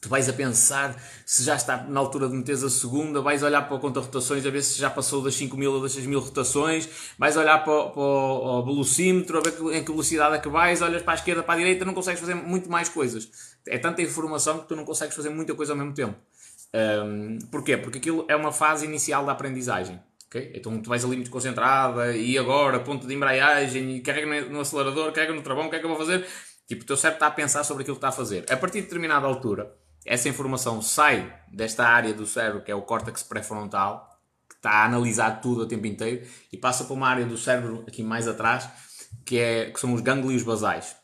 tu 0.00 0.08
vais 0.08 0.28
a 0.28 0.32
pensar 0.32 0.94
se 1.26 1.42
já 1.42 1.56
está 1.56 1.78
na 1.82 1.98
altura 1.98 2.28
de 2.28 2.34
meteres 2.34 2.62
a 2.62 2.70
segunda, 2.70 3.20
vais 3.20 3.42
olhar 3.42 3.62
para 3.62 3.76
o 3.76 3.80
conta 3.80 3.98
rotações 3.98 4.46
a 4.46 4.50
ver 4.50 4.62
se 4.62 4.78
já 4.78 4.88
passou 4.88 5.20
das 5.20 5.34
5 5.34 5.56
mil 5.56 5.72
ou 5.72 5.82
das 5.82 5.92
6 5.92 6.06
mil 6.06 6.20
rotações, 6.20 6.88
vais 7.18 7.36
olhar 7.36 7.58
para, 7.64 7.88
para 7.88 8.00
o, 8.00 8.64
velocímetro 8.64 9.38
a 9.38 9.40
ver 9.40 9.76
em 9.76 9.82
que 9.82 9.90
velocidade 9.90 10.36
é 10.36 10.38
que 10.38 10.48
vais, 10.48 10.80
olhas 10.80 11.02
para 11.02 11.14
a 11.14 11.16
esquerda, 11.16 11.42
para 11.42 11.54
a 11.54 11.56
direita, 11.56 11.84
não 11.84 11.94
consegues 11.94 12.20
fazer 12.20 12.34
muito 12.34 12.70
mais 12.70 12.88
coisas 12.88 13.28
é 13.66 13.78
tanta 13.78 14.02
informação 14.02 14.60
que 14.60 14.68
tu 14.68 14.76
não 14.76 14.84
consegues 14.84 15.14
fazer 15.14 15.30
muita 15.30 15.54
coisa 15.54 15.72
ao 15.72 15.78
mesmo 15.78 15.92
tempo. 15.92 16.16
Um, 16.74 17.38
porquê? 17.50 17.76
Porque 17.76 17.98
aquilo 17.98 18.24
é 18.28 18.36
uma 18.36 18.52
fase 18.52 18.86
inicial 18.86 19.24
da 19.24 19.32
aprendizagem. 19.32 20.00
Okay? 20.26 20.52
Então 20.54 20.80
tu 20.80 20.88
vais 20.88 21.04
ali 21.04 21.16
muito 21.16 21.30
concentrada 21.30 22.16
e 22.16 22.38
agora 22.38 22.78
ponto 22.80 23.06
de 23.06 23.14
embreagem 23.14 24.00
carrega 24.00 24.48
no 24.48 24.60
acelerador, 24.60 25.12
carrega 25.12 25.34
no 25.34 25.42
travão, 25.42 25.66
o 25.66 25.70
que 25.70 25.76
é 25.76 25.78
que 25.78 25.84
eu 25.84 25.88
vou 25.88 25.98
fazer? 25.98 26.24
Tipo, 26.70 26.84
o 26.84 26.86
teu 26.86 26.96
cérebro 26.96 27.16
está 27.16 27.26
a 27.26 27.32
pensar 27.32 27.64
sobre 27.64 27.82
aquilo 27.82 27.96
que 27.96 27.98
está 27.98 28.10
a 28.10 28.12
fazer. 28.12 28.44
A 28.48 28.56
partir 28.56 28.78
de 28.78 28.84
determinada 28.84 29.26
altura, 29.26 29.74
essa 30.06 30.28
informação 30.28 30.80
sai 30.80 31.36
desta 31.52 31.84
área 31.84 32.14
do 32.14 32.24
cérebro 32.24 32.62
que 32.62 32.70
é 32.70 32.74
o 32.76 32.82
córtex 32.82 33.24
pré-frontal, 33.24 34.08
que 34.48 34.54
está 34.54 34.70
a 34.70 34.84
analisar 34.84 35.40
tudo 35.40 35.62
o 35.62 35.66
tempo 35.66 35.88
inteiro, 35.88 36.24
e 36.52 36.56
passa 36.56 36.84
para 36.84 36.94
uma 36.94 37.08
área 37.08 37.26
do 37.26 37.36
cérebro 37.36 37.84
aqui 37.88 38.04
mais 38.04 38.28
atrás, 38.28 38.68
que, 39.26 39.36
é, 39.36 39.72
que 39.72 39.80
são 39.80 39.92
os 39.92 40.00
gânglios 40.00 40.44
basais. 40.44 40.94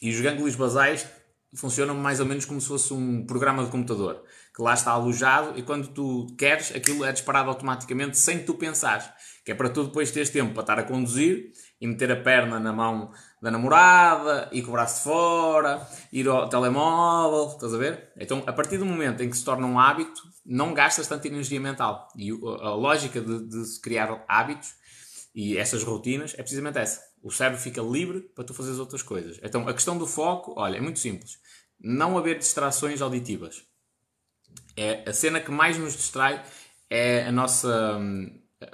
E 0.00 0.08
os 0.10 0.18
gânglios 0.22 0.56
basais 0.56 1.06
funcionam 1.54 1.94
mais 1.94 2.18
ou 2.18 2.24
menos 2.24 2.46
como 2.46 2.58
se 2.58 2.68
fosse 2.68 2.94
um 2.94 3.26
programa 3.26 3.62
de 3.62 3.70
computador 3.70 4.24
que 4.54 4.62
lá 4.62 4.72
está 4.72 4.92
alojado 4.92 5.58
e 5.58 5.62
quando 5.62 5.88
tu 5.88 6.26
queres 6.38 6.74
aquilo 6.74 7.04
é 7.04 7.10
disparado 7.10 7.48
automaticamente 7.50 8.16
sem 8.16 8.44
tu 8.44 8.54
pensares. 8.54 9.04
Que 9.44 9.50
é 9.50 9.54
para 9.54 9.68
tu 9.68 9.84
depois 9.84 10.10
teres 10.12 10.30
tempo 10.30 10.54
para 10.54 10.62
estar 10.62 10.78
a 10.78 10.84
conduzir 10.84 11.52
e 11.80 11.86
meter 11.86 12.10
a 12.12 12.16
perna 12.16 12.58
na 12.58 12.72
mão 12.72 13.12
da 13.42 13.50
namorada, 13.50 14.48
e 14.52 14.62
com 14.62 14.70
o 14.70 14.72
braço 14.72 14.96
de 14.96 15.04
fora, 15.04 15.86
ir 16.12 16.26
ao 16.28 16.48
telemóvel, 16.48 17.52
estás 17.54 17.74
a 17.74 17.78
ver? 17.78 18.12
Então, 18.16 18.42
a 18.46 18.52
partir 18.52 18.78
do 18.78 18.86
momento 18.86 19.22
em 19.22 19.28
que 19.28 19.36
se 19.36 19.44
torna 19.44 19.66
um 19.66 19.78
hábito, 19.78 20.22
não 20.44 20.72
gastas 20.72 21.06
tanta 21.06 21.28
energia 21.28 21.60
mental. 21.60 22.08
E 22.16 22.30
a 22.30 22.70
lógica 22.70 23.20
de, 23.20 23.48
de 23.48 23.80
criar 23.80 24.24
hábitos 24.28 24.74
e 25.34 25.58
essas 25.58 25.82
rotinas 25.82 26.32
é 26.34 26.38
precisamente 26.38 26.78
essa. 26.78 27.00
O 27.22 27.30
cérebro 27.30 27.60
fica 27.60 27.82
livre 27.82 28.20
para 28.20 28.44
tu 28.44 28.54
fazeres 28.54 28.78
outras 28.78 29.02
coisas. 29.02 29.38
Então, 29.42 29.68
a 29.68 29.74
questão 29.74 29.98
do 29.98 30.06
foco, 30.06 30.54
olha, 30.56 30.76
é 30.76 30.80
muito 30.80 30.98
simples 30.98 31.38
não 31.84 32.16
haver 32.16 32.38
distrações 32.38 33.02
auditivas. 33.02 33.62
É 34.76 35.08
a 35.08 35.12
cena 35.12 35.40
que 35.40 35.50
mais 35.50 35.76
nos 35.76 35.94
distrai 35.94 36.42
é 36.88 37.26
a 37.26 37.32
nossa, 37.32 38.00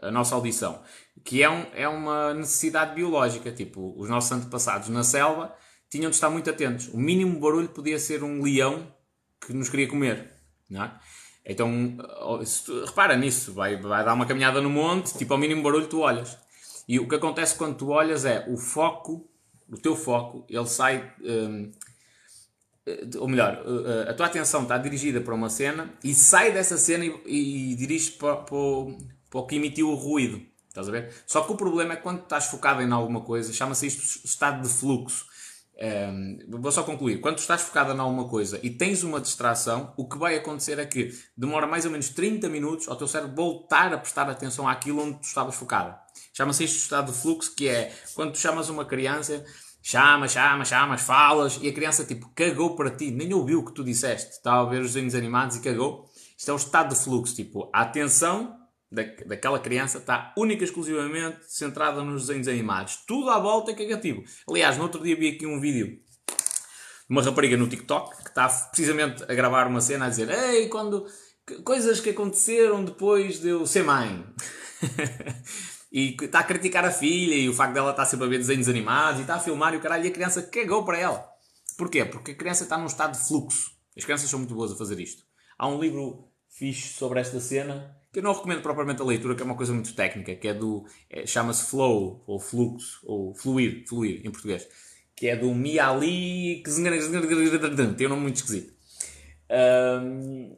a 0.01 0.11
nossa 0.11 0.35
audição, 0.35 0.83
que 1.25 1.43
é, 1.43 1.51
um, 1.51 1.67
é 1.75 1.89
uma 1.89 2.35
necessidade 2.35 2.95
biológica. 2.95 3.51
Tipo, 3.51 3.95
os 3.97 4.09
nossos 4.09 4.31
antepassados 4.33 4.89
na 4.89 5.03
selva 5.03 5.55
tinham 5.89 6.11
de 6.11 6.17
estar 6.17 6.31
muito 6.31 6.49
atentos. 6.49 6.89
O 6.89 6.99
mínimo 6.99 7.39
barulho 7.41 7.69
podia 7.69 7.99
ser 7.99 8.23
um 8.23 8.43
leão 8.43 8.87
que 9.41 9.53
nos 9.53 9.69
queria 9.69 9.89
comer. 9.89 10.31
Não 10.69 10.85
é? 10.85 11.01
Então, 11.45 11.97
tu, 12.65 12.85
repara 12.85 13.17
nisso, 13.17 13.53
vai, 13.53 13.77
vai 13.81 14.05
dar 14.05 14.15
uma 14.15 14.27
caminhada 14.27 14.61
no 14.61 14.71
monte, 14.71 15.17
tipo, 15.17 15.33
ao 15.33 15.39
mínimo 15.39 15.63
barulho 15.63 15.87
tu 15.87 16.01
olhas. 16.01 16.39
E 16.87 16.99
o 16.99 17.09
que 17.09 17.15
acontece 17.15 17.57
quando 17.57 17.77
tu 17.77 17.89
olhas 17.89 18.25
é 18.25 18.47
o 18.49 18.57
foco, 18.57 19.29
o 19.69 19.77
teu 19.77 19.97
foco, 19.97 20.45
ele 20.49 20.67
sai. 20.67 21.13
Hum, 21.23 21.71
ou 23.19 23.29
melhor, 23.29 23.63
a 24.09 24.15
tua 24.15 24.27
atenção 24.27 24.63
está 24.63 24.77
dirigida 24.77 25.21
para 25.21 25.35
uma 25.35 25.49
cena 25.49 25.93
e 26.03 26.13
sai 26.13 26.51
dessa 26.51 26.77
cena 26.77 27.05
e, 27.05 27.73
e 27.73 27.75
dirige 27.77 28.13
para, 28.13 28.37
para, 28.37 28.57
para 29.31 29.41
o 29.41 29.47
que 29.47 29.57
emitiu 29.57 29.91
o 29.91 29.95
ruído. 29.95 30.50
Estás 30.71 30.89
a 30.89 30.93
ver? 30.93 31.13
Só 31.27 31.43
que 31.43 31.53
o 31.53 31.57
problema 31.57 31.95
é 31.95 31.97
quando 31.97 32.23
estás 32.23 32.47
focado 32.47 32.81
em 32.81 32.91
alguma 32.93 33.23
coisa, 33.23 33.53
chama-se 33.53 33.89
isto 33.89 34.25
estado 34.25 34.63
de 34.63 34.73
fluxo. 34.73 35.27
Um, 35.83 36.39
vou 36.61 36.71
só 36.71 36.85
concluir. 36.85 37.21
Quando 37.21 37.39
estás 37.39 37.63
focado 37.63 37.93
em 37.93 37.99
alguma 37.99 38.29
coisa 38.29 38.61
e 38.63 38.71
tens 38.71 39.03
uma 39.03 39.21
distração, 39.21 39.93
o 39.97 40.09
que 40.09 40.17
vai 40.17 40.37
acontecer 40.37 40.79
é 40.79 40.87
que 40.87 41.13
demora 41.37 41.67
mais 41.67 41.85
ou 41.87 41.91
menos 41.91 42.11
30 42.11 42.49
minutos 42.49 42.87
ao 42.87 42.95
teu 42.95 43.09
cérebro 43.09 43.35
voltar 43.35 43.93
a 43.93 43.99
prestar 43.99 44.31
atenção 44.31 44.69
àquilo 44.69 45.03
onde 45.03 45.19
tu 45.19 45.25
estavas 45.25 45.57
focado. 45.57 45.99
Chama-se 46.33 46.65
isto 46.65 46.77
estado 46.77 47.11
de 47.11 47.19
fluxo, 47.19 47.53
que 47.57 47.67
é 47.67 47.93
quando 48.15 48.33
tu 48.33 48.39
chamas 48.39 48.69
uma 48.69 48.85
criança, 48.85 49.45
chamas, 49.83 50.33
chamas, 50.33 50.69
chamas, 50.69 51.01
falas 51.01 51.59
e 51.61 51.69
a 51.69 51.73
criança 51.73 52.05
tipo 52.05 52.31
cagou 52.33 52.77
para 52.77 52.91
ti, 52.91 53.11
nem 53.11 53.35
ouviu 53.35 53.59
o 53.59 53.65
que 53.65 53.73
tu 53.73 53.83
disseste. 53.83 54.33
Estava 54.33 54.69
a 54.69 54.71
ver 54.71 54.83
os 54.83 54.93
desenhos 54.93 55.17
animados 55.17 55.57
e 55.57 55.61
cagou. 55.61 56.09
Isto 56.39 56.51
é 56.53 56.55
o 56.55 56.57
estado 56.57 56.95
de 56.95 57.03
fluxo, 57.03 57.35
tipo, 57.35 57.69
a 57.73 57.83
atenção 57.83 58.60
da, 58.91 59.03
daquela 59.27 59.59
criança 59.59 59.99
está 59.99 60.35
única 60.37 60.63
e 60.63 60.67
exclusivamente 60.67 61.39
centrada 61.47 62.03
nos 62.03 62.27
desenhos 62.27 62.49
animados. 62.49 62.97
Tudo 63.07 63.31
à 63.31 63.39
volta 63.39 63.71
é 63.71 63.75
cagativo. 63.75 64.25
Aliás, 64.49 64.77
no 64.77 64.83
outro 64.83 65.03
dia 65.03 65.15
vi 65.15 65.29
aqui 65.29 65.47
um 65.47 65.61
vídeo 65.61 65.87
de 65.87 66.01
uma 67.09 67.23
rapariga 67.23 67.57
no 67.57 67.69
TikTok 67.69 68.23
que 68.23 68.29
está 68.29 68.49
precisamente 68.49 69.23
a 69.23 69.35
gravar 69.35 69.67
uma 69.67 69.81
cena 69.81 70.07
a 70.07 70.09
dizer 70.09 70.29
Ei, 70.29 70.69
quando... 70.69 71.07
Coisas 71.65 71.99
que 71.99 72.11
aconteceram 72.11 72.85
depois 72.85 73.41
de 73.41 73.49
eu 73.49 73.67
ser 73.67 73.83
mãe. 73.83 74.25
e 75.91 76.17
está 76.21 76.41
a 76.41 76.45
criticar 76.45 76.85
a 76.85 76.93
filha 76.93 77.35
e 77.35 77.49
o 77.49 77.53
facto 77.53 77.75
dela 77.75 77.91
estar 77.91 78.07
sempre 78.07 78.27
a 78.27 78.29
ver 78.29 78.39
desenhos 78.39 78.69
animados 78.69 79.19
e 79.19 79.23
está 79.23 79.35
a 79.35 79.41
filmar 79.41 79.75
e 79.75 79.79
o 79.79 79.81
caralho 79.81 80.05
e 80.05 80.09
a 80.09 80.13
criança 80.13 80.43
cagou 80.43 80.85
para 80.85 80.99
ela. 80.99 81.29
Porquê? 81.77 82.05
Porque 82.05 82.33
a 82.33 82.35
criança 82.37 82.63
está 82.63 82.79
num 82.79 82.87
estado 82.87 83.19
de 83.19 83.27
fluxo. 83.27 83.73
As 83.97 84.05
crianças 84.05 84.31
são 84.31 84.39
muito 84.39 84.55
boas 84.55 84.71
a 84.71 84.77
fazer 84.77 85.01
isto. 85.01 85.25
Há 85.59 85.67
um 85.67 85.81
livro 85.81 86.31
fixe 86.49 86.95
sobre 86.95 87.19
esta 87.19 87.41
cena 87.41 88.00
que 88.13 88.19
eu 88.19 88.23
não 88.23 88.33
recomendo 88.33 88.63
propriamente 88.63 89.01
a 89.01 89.05
leitura, 89.05 89.35
que 89.35 89.43
é 89.43 89.45
uma 89.45 89.55
coisa 89.55 89.73
muito 89.73 89.95
técnica, 89.95 90.35
que 90.35 90.49
é 90.49 90.55
do. 90.55 90.85
É, 91.09 91.27
chama-se 91.27 91.71
Flow, 91.71 92.25
ou 92.27 92.41
Fluxo, 92.41 93.01
ou 93.05 93.35
Fluir, 93.35 93.85
Fluir 93.89 94.21
em 94.25 94.31
português, 94.31 94.67
que 95.15 95.29
é 95.29 95.37
do 95.37 95.55
Miali. 95.55 96.63
Tem 97.97 98.07
um 98.07 98.11
nome 98.11 98.23
muito 98.23 98.37
esquisito. 98.37 98.75
Um, 100.03 100.57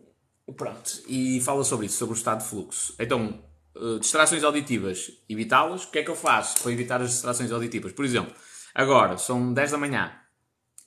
pronto, 0.56 1.02
e 1.08 1.40
fala 1.40 1.64
sobre 1.64 1.86
isso, 1.86 1.98
sobre 1.98 2.14
o 2.14 2.16
estado 2.16 2.42
de 2.42 2.48
fluxo. 2.48 2.94
Então, 2.98 3.42
uh, 3.76 3.98
distrações 3.98 4.44
auditivas, 4.44 5.10
evitá-las. 5.28 5.84
O 5.84 5.90
que 5.90 5.98
é 5.98 6.02
que 6.02 6.10
eu 6.10 6.16
faço 6.16 6.62
para 6.62 6.72
evitar 6.72 7.00
as 7.00 7.10
distrações 7.10 7.52
auditivas? 7.52 7.92
Por 7.92 8.04
exemplo, 8.04 8.34
agora 8.74 9.18
são 9.18 9.52
10 9.52 9.72
da 9.72 9.78
manhã, 9.78 10.12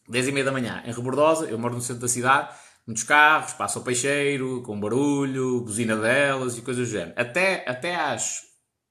10 0.09 0.27
e 0.27 0.31
meia 0.31 0.45
da 0.45 0.51
manhã, 0.51 0.83
em 0.85 0.91
Rebordosa, 0.91 1.45
eu 1.45 1.57
moro 1.57 1.75
no 1.75 1.81
centro 1.81 2.01
da 2.01 2.07
cidade 2.07 2.55
muitos 2.85 3.03
carros, 3.03 3.53
passa 3.53 3.79
o 3.79 3.83
peixeiro, 3.83 4.61
com 4.61 4.79
barulho, 4.79 5.61
buzina 5.61 5.95
delas 5.95 6.57
e 6.57 6.61
coisas 6.61 6.87
do 6.87 6.91
género. 6.91 7.13
Até, 7.15 7.63
até 7.67 7.95
às 7.95 8.41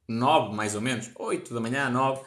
9, 0.09 0.55
mais 0.55 0.75
ou 0.75 0.81
menos, 0.81 1.11
8 1.17 1.55
da 1.55 1.61
manhã, 1.61 1.89
9, 1.89 2.23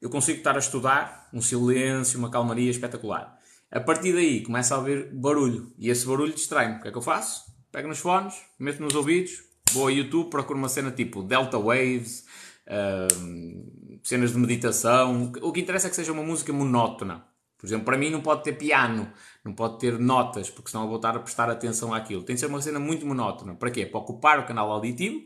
eu 0.00 0.10
consigo 0.10 0.38
estar 0.38 0.56
a 0.56 0.58
estudar, 0.58 1.28
um 1.32 1.40
silêncio, 1.40 2.18
uma 2.18 2.30
calmaria 2.30 2.70
espetacular. 2.70 3.38
A 3.70 3.80
partir 3.80 4.12
daí 4.12 4.42
começa 4.42 4.74
a 4.74 4.78
haver 4.78 5.10
barulho 5.14 5.72
e 5.78 5.88
esse 5.88 6.06
barulho 6.06 6.32
distrai-me. 6.32 6.76
O 6.76 6.82
que 6.82 6.88
é 6.88 6.90
que 6.90 6.98
eu 6.98 7.02
faço? 7.02 7.44
Pego 7.70 7.88
nos 7.88 8.00
fones, 8.00 8.34
meto 8.58 8.82
nos 8.82 8.94
ouvidos, 8.94 9.42
vou 9.72 9.84
ao 9.84 9.90
YouTube, 9.90 10.28
procuro 10.28 10.58
uma 10.58 10.68
cena 10.68 10.90
tipo 10.90 11.22
Delta 11.22 11.58
Waves, 11.58 12.26
uh, 12.66 14.00
cenas 14.04 14.32
de 14.32 14.38
meditação. 14.38 15.32
O 15.40 15.52
que 15.52 15.60
interessa 15.60 15.86
é 15.86 15.90
que 15.90 15.96
seja 15.96 16.12
uma 16.12 16.22
música 16.22 16.52
monótona. 16.52 17.24
Por 17.56 17.66
exemplo, 17.66 17.84
para 17.84 17.96
mim 17.96 18.10
não 18.10 18.20
pode 18.20 18.42
ter 18.42 18.54
piano, 18.54 19.10
não 19.44 19.54
pode 19.54 19.78
ter 19.78 19.98
notas, 19.98 20.48
porque 20.48 20.70
senão 20.70 20.84
eu 20.84 20.88
vou 20.88 20.96
estar 20.96 21.16
a 21.16 21.20
prestar 21.20 21.50
atenção 21.50 21.92
àquilo. 21.92 22.22
Tem 22.22 22.34
de 22.34 22.40
ser 22.40 22.46
uma 22.46 22.62
cena 22.62 22.78
muito 22.78 23.04
monótona. 23.04 23.54
Para 23.54 23.70
quê? 23.70 23.84
Para 23.84 24.00
ocupar 24.00 24.38
o 24.38 24.46
canal 24.46 24.70
auditivo. 24.70 25.20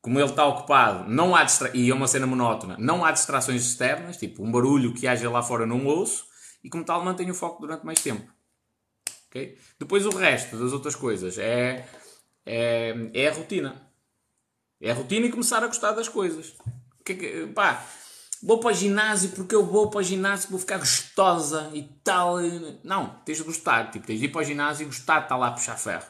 Como 0.00 0.18
ele 0.18 0.28
está 0.28 0.44
ocupado, 0.44 1.08
não 1.10 1.34
há 1.34 1.44
distra... 1.44 1.70
e 1.74 1.88
é 1.88 1.94
uma 1.94 2.06
cena 2.06 2.26
monótona, 2.26 2.76
não 2.78 3.06
há 3.06 3.10
distrações 3.10 3.64
externas, 3.64 4.18
tipo 4.18 4.44
um 4.44 4.52
barulho 4.52 4.92
que 4.92 5.06
haja 5.08 5.30
lá 5.30 5.42
fora 5.42 5.64
não 5.64 5.86
ouço, 5.86 6.26
e 6.62 6.68
como 6.68 6.84
tal 6.84 7.02
mantenho 7.02 7.30
o 7.30 7.34
foco 7.34 7.62
durante 7.62 7.86
mais 7.86 8.02
tempo. 8.02 8.30
Okay? 9.28 9.56
Depois 9.78 10.04
o 10.04 10.10
resto 10.10 10.58
das 10.58 10.74
outras 10.74 10.94
coisas 10.94 11.38
é, 11.38 11.88
é, 12.44 12.94
é 13.14 13.28
a 13.28 13.32
rotina. 13.32 13.90
É 14.78 14.90
a 14.90 14.94
rotina 14.94 15.24
e 15.24 15.30
começar 15.30 15.64
a 15.64 15.68
gostar 15.68 15.92
das 15.92 16.08
coisas. 16.08 16.54
Que, 17.02 17.14
que, 17.14 17.46
pá, 17.46 17.82
vou 18.44 18.60
para 18.60 18.70
o 18.70 18.74
ginásio 18.74 19.30
porque 19.30 19.54
eu 19.54 19.64
vou 19.64 19.88
para 19.88 20.00
o 20.00 20.02
ginásio 20.02 20.50
vou 20.50 20.58
ficar 20.58 20.78
gostosa 20.78 21.70
e 21.72 21.82
tal. 22.04 22.36
Não, 22.84 23.20
tens 23.24 23.38
de 23.38 23.44
gostar. 23.44 23.90
Tipo, 23.90 24.06
tens 24.06 24.18
de 24.20 24.26
ir 24.26 24.28
para 24.28 24.42
o 24.42 24.44
ginásio 24.44 24.84
e 24.84 24.86
gostar 24.86 25.20
de 25.20 25.24
estar 25.24 25.36
lá 25.36 25.48
a 25.48 25.52
puxar 25.52 25.76
ferro. 25.76 26.06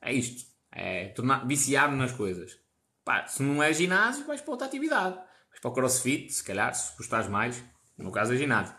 É 0.00 0.12
isto. 0.12 0.50
É 0.72 1.08
tornar, 1.08 1.46
viciar-me 1.46 1.96
nas 1.96 2.10
coisas. 2.10 2.58
Pá, 3.04 3.26
se 3.26 3.42
não 3.42 3.62
é 3.62 3.72
ginásio, 3.72 4.26
vais 4.26 4.40
para 4.40 4.50
outra 4.50 4.66
atividade. 4.66 5.14
Vais 5.14 5.60
para 5.60 5.70
o 5.70 5.74
crossfit, 5.74 6.32
se 6.32 6.42
calhar, 6.42 6.74
se 6.74 6.96
gostares 6.96 7.28
mais. 7.28 7.62
No 7.98 8.10
caso 8.10 8.32
é 8.32 8.36
ginásio. 8.36 8.74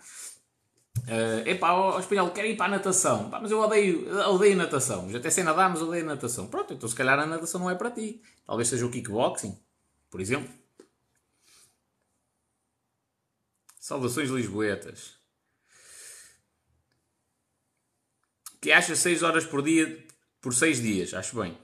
Uh, 0.97 1.47
epá, 1.47 1.69
ao 1.69 1.99
espanhol, 1.99 2.31
quero 2.31 2.47
ir 2.47 2.57
para 2.57 2.65
a 2.65 2.77
natação. 2.77 3.29
Pá, 3.29 3.39
mas 3.39 3.51
eu 3.51 3.59
odeio, 3.59 4.09
odeio 4.29 4.57
natação. 4.57 5.09
Já 5.11 5.19
até 5.19 5.29
sei 5.29 5.43
nadar, 5.43 5.69
mas 5.69 5.81
odeio 5.81 6.05
natação. 6.05 6.47
Pronto, 6.47 6.73
então 6.73 6.89
se 6.89 6.95
calhar 6.95 7.19
a 7.19 7.25
natação 7.25 7.61
não 7.61 7.69
é 7.69 7.75
para 7.75 7.91
ti. 7.91 8.21
Talvez 8.45 8.67
seja 8.67 8.85
o 8.85 8.89
kickboxing, 8.89 9.57
por 10.09 10.19
exemplo. 10.19 10.49
Saudações 13.85 14.31
Lisboetas. 14.31 15.13
Que 18.59 18.71
acha 18.71 18.95
6 18.95 19.21
horas 19.21 19.45
por 19.45 19.61
dia 19.61 20.03
por 20.41 20.55
6 20.55 20.81
dias? 20.81 21.13
Acho 21.13 21.39
bem. 21.39 21.55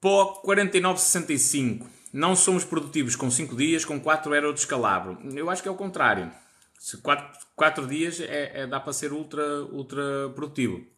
Pó 0.00 0.40
4965. 0.40 1.90
Não 2.10 2.34
somos 2.34 2.64
produtivos 2.64 3.14
com 3.14 3.30
5 3.30 3.54
dias, 3.54 3.84
com 3.84 4.00
4 4.00 4.32
era 4.32 4.48
o 4.48 4.54
descalabro. 4.54 5.18
Eu 5.36 5.50
acho 5.50 5.62
que 5.62 5.68
é 5.68 5.70
o 5.70 5.76
contrário. 5.76 6.32
Se 6.78 7.02
4 7.54 7.86
dias 7.86 8.18
é, 8.20 8.62
é, 8.62 8.66
dá 8.66 8.80
para 8.80 8.94
ser 8.94 9.12
ultra, 9.12 9.62
ultra 9.64 10.30
produtivo. 10.34 10.93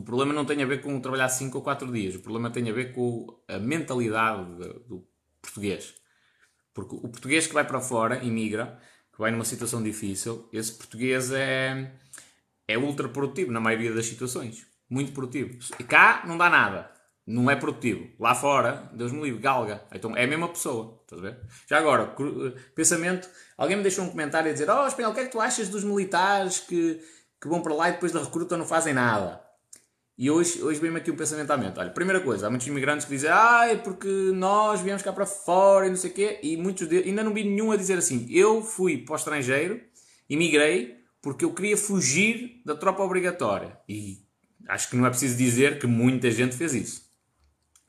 O 0.00 0.02
problema 0.02 0.32
não 0.32 0.46
tem 0.46 0.62
a 0.62 0.66
ver 0.66 0.80
com 0.80 0.98
trabalhar 0.98 1.28
5 1.28 1.58
ou 1.58 1.62
4 1.62 1.92
dias, 1.92 2.14
o 2.14 2.20
problema 2.20 2.50
tem 2.50 2.70
a 2.70 2.72
ver 2.72 2.94
com 2.94 3.38
a 3.46 3.58
mentalidade 3.58 4.46
do 4.88 5.06
português. 5.42 5.94
Porque 6.72 6.94
o 6.94 7.08
português 7.08 7.46
que 7.46 7.52
vai 7.52 7.66
para 7.66 7.82
fora, 7.82 8.24
imigra, 8.24 8.80
que 9.12 9.18
vai 9.18 9.30
numa 9.30 9.44
situação 9.44 9.82
difícil, 9.82 10.48
esse 10.54 10.72
português 10.72 11.30
é, 11.32 11.92
é 12.66 12.78
ultra 12.78 13.10
produtivo 13.10 13.52
na 13.52 13.60
maioria 13.60 13.92
das 13.92 14.06
situações. 14.06 14.66
Muito 14.88 15.12
produtivo. 15.12 15.58
E 15.78 15.84
cá 15.84 16.22
não 16.26 16.38
dá 16.38 16.48
nada. 16.48 16.90
Não 17.26 17.50
é 17.50 17.54
produtivo. 17.54 18.08
Lá 18.18 18.34
fora, 18.34 18.90
Deus 18.94 19.12
me 19.12 19.20
livre, 19.20 19.38
galga. 19.38 19.84
Então 19.92 20.16
é 20.16 20.24
a 20.24 20.26
mesma 20.26 20.48
pessoa. 20.48 20.98
Estás 21.02 21.22
a 21.22 21.28
ver? 21.28 21.40
Já 21.68 21.76
agora, 21.76 22.16
pensamento. 22.74 23.28
Alguém 23.58 23.76
me 23.76 23.82
deixou 23.82 24.06
um 24.06 24.10
comentário 24.10 24.48
a 24.48 24.52
dizer: 24.54 24.70
Oh, 24.70 24.86
Espanhol, 24.86 25.12
o 25.12 25.14
que 25.14 25.20
é 25.20 25.24
que 25.26 25.32
tu 25.32 25.40
achas 25.42 25.68
dos 25.68 25.84
militares 25.84 26.58
que, 26.58 26.98
que 27.38 27.48
vão 27.48 27.60
para 27.60 27.74
lá 27.74 27.90
e 27.90 27.92
depois 27.92 28.12
da 28.12 28.24
recruta 28.24 28.56
não 28.56 28.64
fazem 28.64 28.94
nada? 28.94 29.49
E 30.20 30.30
hoje, 30.30 30.62
hoje 30.62 30.78
vem-me 30.78 30.98
aqui 30.98 31.10
um 31.10 31.16
pensamento 31.16 31.50
à 31.50 31.56
mente. 31.56 31.78
Olha, 31.78 31.88
primeira 31.88 32.20
coisa, 32.20 32.46
há 32.46 32.50
muitos 32.50 32.66
imigrantes 32.66 33.06
que 33.06 33.12
dizem 33.12 33.30
ah, 33.30 33.64
porque 33.82 34.06
nós 34.34 34.82
viemos 34.82 35.02
cá 35.02 35.14
para 35.14 35.24
fora 35.24 35.86
e 35.86 35.88
não 35.88 35.96
sei 35.96 36.10
o 36.10 36.12
quê, 36.12 36.38
e 36.42 36.58
muitos 36.58 36.86
deles, 36.86 37.06
ainda 37.06 37.24
não 37.24 37.32
vi 37.32 37.42
nenhum 37.42 37.72
a 37.72 37.76
dizer 37.76 37.96
assim, 37.96 38.26
eu 38.28 38.62
fui 38.62 38.98
para 38.98 39.14
o 39.14 39.16
estrangeiro, 39.16 39.80
imigrei, 40.28 40.98
porque 41.22 41.42
eu 41.42 41.54
queria 41.54 41.74
fugir 41.74 42.60
da 42.66 42.76
tropa 42.76 43.02
obrigatória. 43.02 43.78
E 43.88 44.18
acho 44.68 44.90
que 44.90 44.96
não 44.96 45.06
é 45.06 45.08
preciso 45.08 45.38
dizer 45.38 45.78
que 45.78 45.86
muita 45.86 46.30
gente 46.30 46.54
fez 46.54 46.74
isso. 46.74 47.02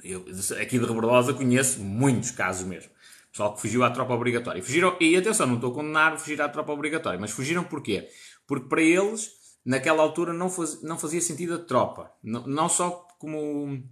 Eu, 0.02 0.26
aqui 0.62 0.80
de 0.80 0.86
Rebordosa 0.86 1.34
conheço 1.34 1.82
muitos 1.82 2.32
casos 2.32 2.66
mesmo. 2.66 2.92
Pessoal 3.30 3.56
que 3.56 3.60
fugiu 3.60 3.84
à 3.84 3.90
tropa 3.90 4.14
obrigatória. 4.14 4.60
E, 4.60 4.62
fugiram, 4.62 4.96
e 5.02 5.18
atenção, 5.18 5.48
não 5.48 5.56
estou 5.56 5.72
a 5.74 5.76
condenar 5.76 6.18
fugir 6.18 6.42
à 6.42 6.48
tropa 6.48 6.72
obrigatória, 6.72 7.20
mas 7.20 7.32
fugiram 7.32 7.66
porquê? 7.66 8.08
Porque 8.48 8.70
para 8.70 8.82
eles 8.82 9.41
naquela 9.66 10.02
altura 10.02 10.34
não, 10.34 10.50
faz, 10.50 10.82
não 10.82 10.98
fazia 10.98 11.22
sentido 11.22 11.56
a 11.56 11.60
tropa. 11.60 12.12
Não, 12.24 12.46
não 12.48 12.70
só 12.70 13.08
como, 13.20 13.84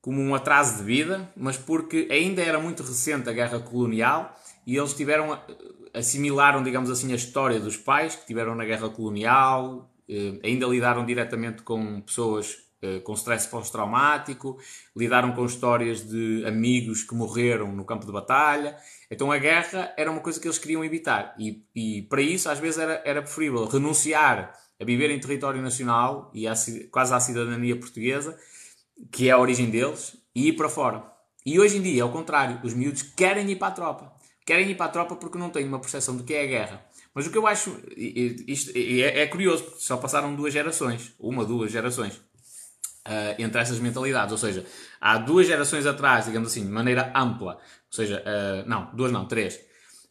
como 0.00 0.20
um 0.20 0.34
atraso 0.34 0.78
de 0.78 0.84
vida, 0.84 1.32
mas 1.36 1.56
porque 1.56 2.08
ainda 2.10 2.42
era 2.42 2.58
muito 2.58 2.82
recente 2.82 3.28
a 3.28 3.32
guerra 3.32 3.60
colonial 3.60 4.34
e 4.66 4.76
eles 4.76 4.94
tiveram, 4.94 5.38
assimilaram, 5.92 6.62
digamos 6.62 6.90
assim, 6.90 7.12
a 7.12 7.16
história 7.16 7.58
dos 7.58 7.76
pais 7.76 8.14
que 8.16 8.26
tiveram 8.26 8.54
na 8.54 8.64
guerra 8.64 8.88
colonial, 8.88 9.90
eh, 10.08 10.38
ainda 10.44 10.66
lidaram 10.66 11.04
diretamente 11.04 11.62
com 11.62 12.00
pessoas 12.00 12.70
eh, 12.82 13.00
com 13.00 13.12
stress 13.12 13.46
pós-traumático, 13.46 14.58
lidaram 14.96 15.32
com 15.32 15.44
histórias 15.44 16.08
de 16.08 16.44
amigos 16.46 17.02
que 17.02 17.14
morreram 17.14 17.70
no 17.72 17.84
campo 17.84 18.06
de 18.06 18.12
batalha. 18.12 18.74
Então 19.10 19.32
a 19.32 19.38
guerra 19.38 19.92
era 19.96 20.10
uma 20.10 20.20
coisa 20.20 20.38
que 20.38 20.46
eles 20.46 20.58
queriam 20.58 20.84
evitar. 20.84 21.34
E, 21.38 21.64
e 21.74 22.02
para 22.02 22.22
isso, 22.22 22.48
às 22.48 22.58
vezes, 22.58 22.78
era, 22.78 23.02
era 23.04 23.22
preferível 23.22 23.66
renunciar 23.66 24.54
a 24.80 24.84
viver 24.84 25.10
em 25.10 25.18
território 25.18 25.60
nacional 25.60 26.30
e 26.32 26.46
quase 26.90 27.12
à 27.12 27.20
cidadania 27.20 27.76
portuguesa, 27.76 28.38
que 29.10 29.28
é 29.28 29.32
a 29.32 29.38
origem 29.38 29.68
deles, 29.68 30.16
e 30.34 30.48
ir 30.48 30.52
para 30.54 30.68
fora. 30.68 31.04
E 31.44 31.58
hoje 31.58 31.78
em 31.78 31.82
dia 31.82 32.02
é 32.02 32.04
o 32.04 32.12
contrário. 32.12 32.60
Os 32.62 32.74
miúdos 32.74 33.02
querem 33.02 33.50
ir 33.50 33.56
para 33.56 33.68
a 33.68 33.72
tropa. 33.72 34.12
Querem 34.46 34.70
ir 34.70 34.74
para 34.74 34.86
a 34.86 34.90
tropa 34.90 35.16
porque 35.16 35.38
não 35.38 35.50
têm 35.50 35.66
uma 35.66 35.78
percepção 35.78 36.16
do 36.16 36.24
que 36.24 36.34
é 36.34 36.42
a 36.42 36.46
guerra. 36.46 36.84
Mas 37.14 37.26
o 37.26 37.30
que 37.30 37.38
eu 37.38 37.46
acho. 37.46 37.76
Isto 37.96 38.72
é, 38.74 39.22
é 39.22 39.26
curioso, 39.26 39.64
porque 39.64 39.80
só 39.80 39.96
passaram 39.96 40.34
duas 40.34 40.52
gerações. 40.52 41.12
Uma, 41.18 41.44
duas 41.44 41.70
gerações. 41.70 42.16
Uh, 43.06 43.34
entre 43.38 43.60
essas 43.60 43.78
mentalidades. 43.78 44.32
Ou 44.32 44.38
seja, 44.38 44.64
há 45.00 45.18
duas 45.18 45.46
gerações 45.46 45.86
atrás, 45.86 46.26
digamos 46.26 46.50
assim, 46.50 46.64
de 46.64 46.70
maneira 46.70 47.12
ampla. 47.14 47.58
Ou 47.90 47.94
seja, 47.94 48.22
uh, 48.22 48.68
não, 48.68 48.90
duas 48.94 49.10
não, 49.10 49.26
três. 49.26 49.60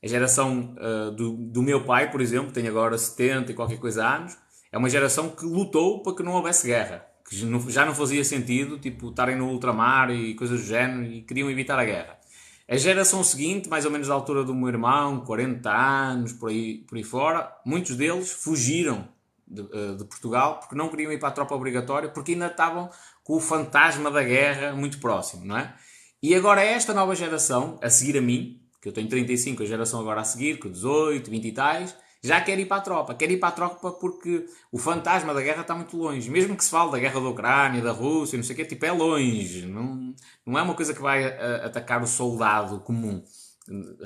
A 0.04 0.08
geração 0.08 0.76
uh, 0.78 1.12
do, 1.12 1.32
do 1.34 1.62
meu 1.62 1.84
pai, 1.86 2.12
por 2.12 2.22
exemplo, 2.22 2.52
tem 2.52 2.68
agora 2.68 2.98
70 2.98 3.52
e 3.52 3.56
qualquer 3.56 3.80
coisa 3.80 4.06
anos, 4.06 4.38
é 4.72 4.78
uma 4.78 4.89
geração 4.89 5.30
que 5.30 5.46
lutou 5.46 6.04
para 6.04 6.15
que 6.15 6.24
não 6.24 6.34
houvesse 6.34 6.68
guerra. 6.68 7.06
Que 7.28 7.36
já 7.72 7.86
não 7.86 7.94
fazia 7.94 8.24
sentido, 8.24 8.80
tipo, 8.80 9.10
estarem 9.10 9.36
no 9.36 9.50
ultramar 9.50 10.10
e 10.10 10.34
coisas 10.36 10.62
do 10.62 10.65
género 10.65 11.04
e 11.04 11.22
queriam 11.22 11.50
evitar 11.50 11.78
a 11.78 11.86
guerra. 11.86 12.20
A 12.68 12.78
geração 12.78 13.24
seguinte, 13.24 13.68
mais 13.68 13.84
ou 13.86 13.92
menos 13.92 14.08
da 14.08 14.13
altura 14.13 14.44
do 14.44 14.54
meu 14.54 14.68
irmão, 14.68 15.22
40 15.22 15.72
anos, 15.72 16.34
por 16.34 16.50
aí, 16.52 16.86
por 16.88 16.98
aí 16.98 17.04
fora, 17.04 17.52
muitos 17.65 17.96
deles 17.96 18.32
fugiram 18.32 19.08
de, 19.48 19.62
eh, 19.62 19.96
de, 19.96 20.06
Portugal 20.06 20.60
porque 20.60 20.76
não 20.76 20.88
queriam 20.88 21.12
ir 21.12 21.18
para 21.18 21.30
a 21.30 21.32
tropa 21.32 21.56
obrigatória 21.56 22.10
porque 22.10 22.34
ainda 22.34 22.46
estavam 22.46 22.92
com 23.24 23.34
o 23.34 23.39
fantasma 23.39 24.12
da 24.12 24.22
guerra 24.22 24.76
muito 24.76 25.00
próximo, 25.00 25.46
não 25.46 25.58
é? 25.58 25.74
E 26.21 26.36
agora 26.36 26.62
esta 26.62 26.93
nova 26.93 27.15
geração, 27.15 27.79
a 27.82 27.89
seguir 27.89 28.17
a 28.17 28.21
mim, 28.21 28.62
que 28.82 28.89
eu 28.89 28.93
tenho 28.93 29.08
35, 29.08 29.63
a 29.63 29.65
geração 29.65 29.99
agora 29.99 30.21
a 30.21 30.23
seguir, 30.23 30.60
com 30.60 30.69
18, 30.69 31.29
20 31.29 31.45
e 31.45 31.51
tais, 31.51 31.95
já 32.21 32.41
quer 32.41 32.60
ir 32.60 32.65
para 32.65 32.77
a 32.77 32.82
tropa. 32.82 33.15
Quer 33.15 33.32
ir 33.32 33.38
para 33.38 33.49
a 33.49 33.51
tropa 33.53 33.91
porque 33.91 34.45
o 34.71 34.77
fantasma 34.77 35.34
da 35.34 35.41
guerra 35.41 35.62
está 35.62 35.73
muito 35.73 35.95
longe. 35.95 36.29
Mesmo 36.29 36.55
que 36.58 36.63
se 36.63 36.69
fale 36.69 36.91
da 36.91 36.99
guerra 36.99 37.21
da 37.21 37.29
Ucrânia, 37.29 37.82
da 37.82 37.91
Rússia, 37.91 38.38
não 38.38 38.43
sei 38.43 38.53
o 38.53 38.58
quê, 38.58 38.65
tipo, 38.65 38.86
é 38.86 38.91
longe. 38.91 39.65
Não, 39.65 40.13
não 40.45 40.60
é 40.60 40.62
uma 40.62 40.75
coisa 40.75 40.93
que 40.93 41.01
vai 41.01 41.23
a, 41.23 41.27
eh, 41.27 41.65
atacar 41.65 42.03
o 42.03 42.08
soldado 42.08 42.82
comum, 42.82 43.23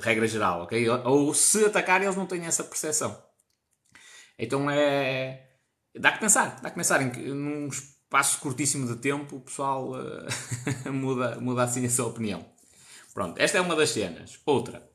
regra 0.00 0.26
geral, 0.28 0.62
ok? 0.62 0.88
Ou 0.88 1.34
se 1.34 1.64
atacar, 1.64 2.02
eles 2.02 2.16
não 2.16 2.26
têm 2.26 2.46
essa 2.46 2.62
percepção. 2.64 3.20
Então 4.38 4.70
é. 4.70 5.50
Dá 5.96 6.12
que 6.12 6.20
pensar, 6.20 6.60
dá 6.60 6.70
que 6.70 6.76
pensar 6.76 7.02
em 7.02 7.10
que 7.10 7.20
espaço 8.14 8.38
curtíssimo 8.38 8.86
de 8.86 8.96
tempo 9.00 9.36
o 9.36 9.40
pessoal 9.40 9.90
uh, 9.90 10.92
muda, 10.92 11.40
muda 11.40 11.64
assim 11.64 11.84
a 11.84 11.90
sua 11.90 12.06
opinião. 12.06 12.46
Pronto, 13.12 13.40
esta 13.40 13.58
é 13.58 13.60
uma 13.60 13.74
das 13.74 13.90
cenas. 13.90 14.38
Outra. 14.46 14.88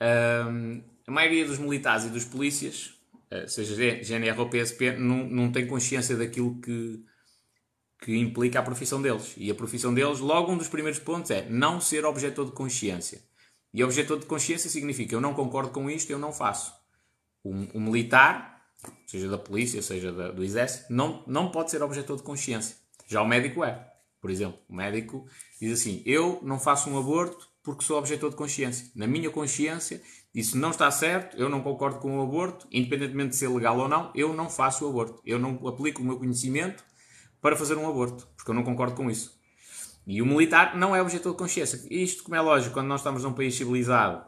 A 0.00 1.10
maioria 1.10 1.44
dos 1.44 1.58
militares 1.58 2.04
e 2.04 2.08
dos 2.08 2.24
polícias, 2.24 2.94
uh, 3.32 3.48
seja 3.48 3.76
GNR 4.02 4.40
ou 4.40 4.48
PSP, 4.48 4.96
não, 4.96 5.28
não 5.28 5.52
tem 5.52 5.66
consciência 5.66 6.16
daquilo 6.16 6.60
que, 6.60 7.04
que 8.02 8.16
implica 8.16 8.58
a 8.58 8.62
profissão 8.62 9.00
deles. 9.00 9.34
E 9.36 9.48
a 9.50 9.54
profissão 9.54 9.94
deles, 9.94 10.18
logo 10.18 10.52
um 10.52 10.58
dos 10.58 10.68
primeiros 10.68 10.98
pontos 10.98 11.30
é 11.30 11.48
não 11.48 11.80
ser 11.80 12.04
objetor 12.04 12.46
de 12.46 12.52
consciência. 12.52 13.22
E 13.72 13.84
objetor 13.84 14.18
de 14.18 14.26
consciência 14.26 14.68
significa 14.68 15.14
eu 15.14 15.20
não 15.20 15.34
concordo 15.34 15.70
com 15.70 15.88
isto, 15.88 16.10
eu 16.10 16.18
não 16.18 16.32
faço. 16.32 16.72
Um, 17.44 17.68
um 17.74 17.80
militar, 17.80 18.59
seja 19.06 19.28
da 19.28 19.38
polícia, 19.38 19.82
seja 19.82 20.12
da, 20.12 20.30
do 20.30 20.44
exército, 20.44 20.92
não, 20.92 21.22
não 21.26 21.50
pode 21.50 21.70
ser 21.70 21.82
objetor 21.82 22.16
de 22.16 22.22
consciência. 22.22 22.76
Já 23.06 23.22
o 23.22 23.28
médico 23.28 23.64
é. 23.64 23.86
Por 24.20 24.30
exemplo, 24.30 24.58
o 24.68 24.74
médico 24.74 25.26
diz 25.60 25.80
assim: 25.80 26.02
Eu 26.04 26.40
não 26.42 26.58
faço 26.58 26.90
um 26.90 26.98
aborto 26.98 27.48
porque 27.62 27.84
sou 27.84 27.98
objetor 27.98 28.30
de 28.30 28.36
consciência. 28.36 28.90
Na 28.94 29.06
minha 29.06 29.30
consciência, 29.30 30.02
isso 30.34 30.56
não 30.56 30.70
está 30.70 30.90
certo, 30.90 31.36
eu 31.36 31.48
não 31.48 31.62
concordo 31.62 31.98
com 31.98 32.18
o 32.18 32.22
aborto, 32.22 32.66
independentemente 32.70 33.30
de 33.30 33.36
ser 33.36 33.48
legal 33.48 33.78
ou 33.78 33.88
não, 33.88 34.12
eu 34.14 34.32
não 34.32 34.48
faço 34.48 34.86
o 34.86 34.88
aborto. 34.88 35.20
Eu 35.24 35.38
não 35.38 35.66
aplico 35.66 36.02
o 36.02 36.04
meu 36.04 36.18
conhecimento 36.18 36.84
para 37.40 37.56
fazer 37.56 37.76
um 37.76 37.88
aborto, 37.88 38.28
porque 38.36 38.50
eu 38.50 38.54
não 38.54 38.62
concordo 38.62 38.94
com 38.94 39.10
isso. 39.10 39.38
E 40.06 40.22
o 40.22 40.26
militar 40.26 40.76
não 40.76 40.94
é 40.94 41.02
objetor 41.02 41.32
de 41.32 41.38
consciência. 41.38 41.80
Isto, 41.90 42.24
como 42.24 42.36
é 42.36 42.40
lógico, 42.40 42.74
quando 42.74 42.86
nós 42.86 43.00
estamos 43.00 43.24
num 43.24 43.32
país 43.32 43.54
civilizado, 43.54 44.24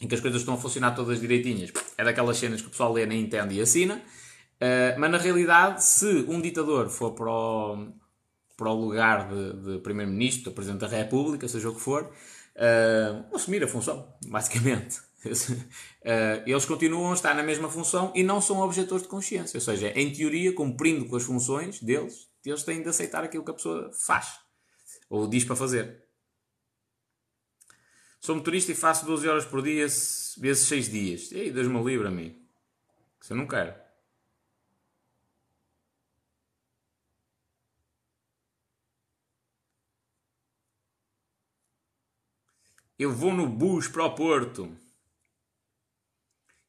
em 0.00 0.06
que 0.06 0.14
as 0.14 0.20
coisas 0.20 0.40
estão 0.40 0.54
a 0.54 0.56
funcionar 0.58 0.94
todas 0.94 1.20
direitinhas, 1.20 1.72
é 1.96 2.04
daquelas 2.04 2.36
cenas 2.38 2.60
que 2.60 2.68
o 2.68 2.70
pessoal 2.70 2.92
lê, 2.92 3.06
nem 3.06 3.22
entende 3.22 3.54
e 3.54 3.60
assina. 3.60 3.96
Uh, 4.56 4.98
mas 4.98 5.10
na 5.10 5.18
realidade, 5.18 5.84
se 5.84 6.24
um 6.28 6.40
ditador 6.40 6.88
for 6.88 7.12
para 7.12 7.30
o, 7.30 7.88
para 8.56 8.70
o 8.70 8.74
lugar 8.74 9.28
de, 9.28 9.52
de 9.52 9.78
Primeiro-Ministro, 9.80 10.52
Presidente 10.52 10.80
da 10.80 10.88
República, 10.88 11.46
seja 11.46 11.68
o 11.68 11.74
que 11.74 11.80
for, 11.80 12.04
uh, 12.04 13.34
assumir 13.34 13.62
a 13.62 13.68
função, 13.68 14.06
basicamente. 14.26 14.98
uh, 15.24 16.42
eles 16.46 16.64
continuam 16.64 17.10
a 17.10 17.14
estar 17.14 17.34
na 17.34 17.42
mesma 17.42 17.68
função 17.68 18.12
e 18.14 18.22
não 18.22 18.40
são 18.40 18.60
objetores 18.60 19.02
de 19.02 19.08
consciência. 19.08 19.56
Ou 19.56 19.60
seja, 19.60 19.88
em 19.94 20.10
teoria, 20.12 20.54
cumprindo 20.54 21.06
com 21.06 21.16
as 21.16 21.22
funções 21.22 21.82
deles, 21.82 22.28
eles 22.44 22.62
têm 22.62 22.82
de 22.82 22.88
aceitar 22.88 23.24
aquilo 23.24 23.44
que 23.44 23.50
a 23.50 23.54
pessoa 23.54 23.90
faz 23.92 24.46
ou 25.08 25.26
diz 25.26 25.44
para 25.44 25.56
fazer. 25.56 26.05
Sou 28.26 28.34
motorista 28.34 28.72
e 28.72 28.74
faço 28.74 29.06
12 29.06 29.28
horas 29.28 29.44
por 29.44 29.62
dia 29.62 29.86
vezes 29.86 30.66
6 30.66 30.90
dias. 30.90 31.30
Ei, 31.30 31.52
Deus-me 31.52 31.80
livre 31.80 32.08
a 32.08 32.10
mim. 32.10 32.34
Isso 33.22 33.32
eu 33.32 33.36
não 33.36 33.46
quero. 33.46 33.72
Eu 42.98 43.12
vou 43.12 43.32
no 43.32 43.48
bus 43.48 43.86
para 43.86 44.04
o 44.04 44.14
Porto. 44.16 44.76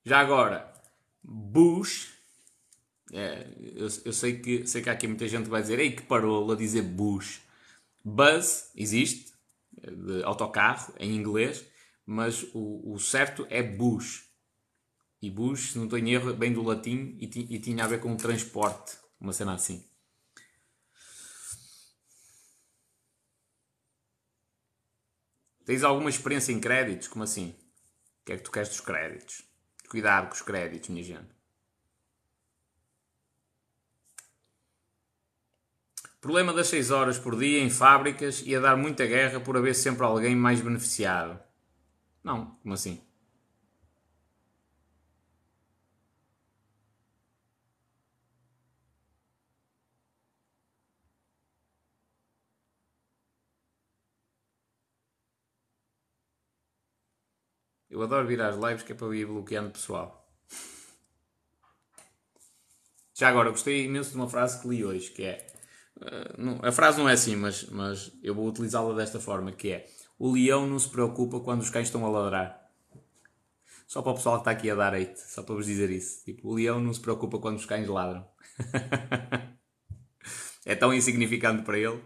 Já 0.06 0.20
agora, 0.20 0.72
bus. 1.24 2.10
É, 3.12 3.48
eu, 3.76 3.88
eu, 4.06 4.14
sei, 4.14 4.38
que, 4.40 4.68
sei 4.68 4.84
que 4.84 4.92
há 4.92 4.94
aqui 4.94 5.08
muita 5.08 5.28
gente 5.28 5.46
que 5.46 5.50
vai 5.50 5.64
dizer 5.64 5.80
Ei, 5.80 5.92
que 5.92 6.04
parou 6.04 6.52
a 6.52 6.56
dizer 6.56 6.84
bus. 6.84 7.42
Bus 8.06 8.70
existe, 8.76 9.27
de 9.82 10.24
autocarro 10.24 10.94
em 11.00 11.16
inglês, 11.16 11.66
mas 12.06 12.44
o, 12.54 12.94
o 12.94 13.00
certo 13.00 13.46
é 13.50 13.62
bus. 13.62 14.26
E 15.22 15.30
bus, 15.30 15.72
se 15.72 15.78
não 15.80 15.98
em 15.98 16.12
erro, 16.12 16.34
bem 16.34 16.54
do 16.54 16.62
latim 16.62 17.18
e, 17.20 17.26
e 17.56 17.60
tinha 17.60 17.84
a 17.84 17.88
ver 17.88 18.00
com 18.00 18.16
transporte, 18.16 18.98
uma 19.20 19.34
cena 19.34 19.54
assim. 19.54 19.84
Tens 25.66 25.84
alguma 25.84 26.10
experiência 26.10 26.54
em 26.54 26.62
créditos? 26.62 27.10
Como 27.10 27.24
assim? 27.24 27.50
O 28.22 28.26
que 28.26 28.34
é 28.34 28.38
que 28.38 28.44
tu 28.44 28.52
queres 28.52 28.70
dos 28.70 28.80
créditos? 28.80 29.44
Cuidado 29.90 30.28
com 30.28 30.34
os 30.34 30.42
créditos, 30.42 30.90
minha 30.90 31.04
gente. 31.04 31.37
Problema 36.20 36.52
das 36.54 36.68
6 36.68 36.92
horas 36.92 37.20
por 37.20 37.38
dia 37.38 37.60
em 37.60 37.70
fábricas 37.70 38.42
ia 38.42 38.60
dar 38.60 38.76
muita 38.76 39.06
guerra 39.06 39.40
por 39.40 39.56
haver 39.56 39.76
sempre 39.76 40.04
alguém 40.06 40.36
mais 40.36 40.62
beneficiado. 40.62 41.40
Não, 42.24 42.58
como 42.62 42.74
assim? 42.74 43.02
Eu 57.90 58.02
adoro 58.04 58.28
vir 58.28 58.40
às 58.42 58.56
lives 58.56 58.84
que 58.84 58.92
é 58.92 58.96
para 58.96 59.16
ir 59.16 59.26
bloqueando 59.26 59.72
pessoal. 59.72 60.30
Já 63.16 63.30
agora, 63.30 63.50
gostei 63.50 63.86
imenso 63.86 64.12
de 64.12 64.18
uma 64.18 64.30
frase 64.30 64.62
que 64.62 64.68
li 64.68 64.86
hoje, 64.86 65.10
que 65.10 65.24
é... 65.24 65.57
Não, 66.38 66.60
a 66.62 66.72
frase 66.72 66.98
não 66.98 67.10
é 67.10 67.14
assim, 67.14 67.36
mas, 67.36 67.66
mas 67.66 68.12
eu 68.22 68.36
vou 68.36 68.48
utilizá-la 68.48 68.94
desta 68.94 69.20
forma, 69.20 69.52
que 69.52 69.72
é... 69.72 69.88
O 70.20 70.32
leão 70.32 70.66
não 70.66 70.80
se 70.80 70.90
preocupa 70.90 71.40
quando 71.40 71.62
os 71.62 71.70
cães 71.70 71.88
estão 71.88 72.06
a 72.06 72.10
ladrar. 72.10 72.68
Só 73.88 74.02
para 74.02 74.12
o 74.12 74.16
pessoal 74.16 74.38
que 74.38 74.42
está 74.42 74.52
aqui 74.52 74.70
a 74.70 74.76
dar 74.76 74.94
hate, 74.94 75.20
só 75.20 75.44
para 75.44 75.56
vos 75.56 75.66
dizer 75.66 75.90
isso. 75.90 76.24
Tipo, 76.26 76.50
o 76.50 76.56
leão 76.56 76.80
não 76.80 76.94
se 76.94 77.00
preocupa 77.00 77.40
quando 77.40 77.58
os 77.58 77.66
cães 77.66 77.88
ladram. 77.88 78.28
é 80.66 80.76
tão 80.76 80.94
insignificante 80.94 81.64
para 81.64 81.78
ele. 81.78 82.02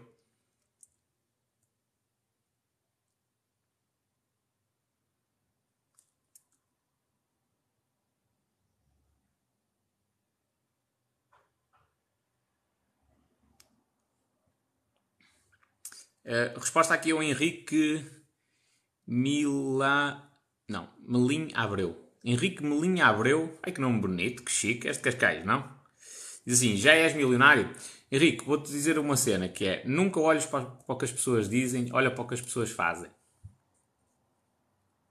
Uh, 16.32 16.58
resposta 16.58 16.94
aqui 16.94 17.10
ao 17.10 17.22
Henrique 17.22 18.02
Mila... 19.06 20.26
Não, 20.66 20.88
Melim 21.06 21.50
Abreu. 21.52 21.94
Henrique 22.24 22.64
Melim 22.64 23.02
Abreu. 23.02 23.58
Ai 23.62 23.70
que 23.70 23.82
nome 23.82 24.00
bonito, 24.00 24.42
que 24.42 24.50
chique. 24.50 24.88
És 24.88 24.96
de 24.96 25.02
Cascais, 25.02 25.44
não? 25.44 25.62
Diz 26.46 26.56
assim, 26.56 26.74
já 26.74 26.94
és 26.94 27.12
milionário? 27.12 27.68
Henrique, 28.10 28.46
vou-te 28.46 28.70
dizer 28.70 28.98
uma 28.98 29.14
cena 29.14 29.46
que 29.46 29.66
é, 29.66 29.82
nunca 29.84 30.20
olhes 30.20 30.46
para, 30.46 30.64
para 30.64 30.94
o 30.94 30.96
que 30.96 31.04
as 31.04 31.12
pessoas 31.12 31.50
dizem, 31.50 31.90
olha 31.92 32.10
para 32.10 32.24
o 32.24 32.26
que 32.26 32.32
as 32.32 32.40
pessoas 32.40 32.70
fazem. 32.70 33.10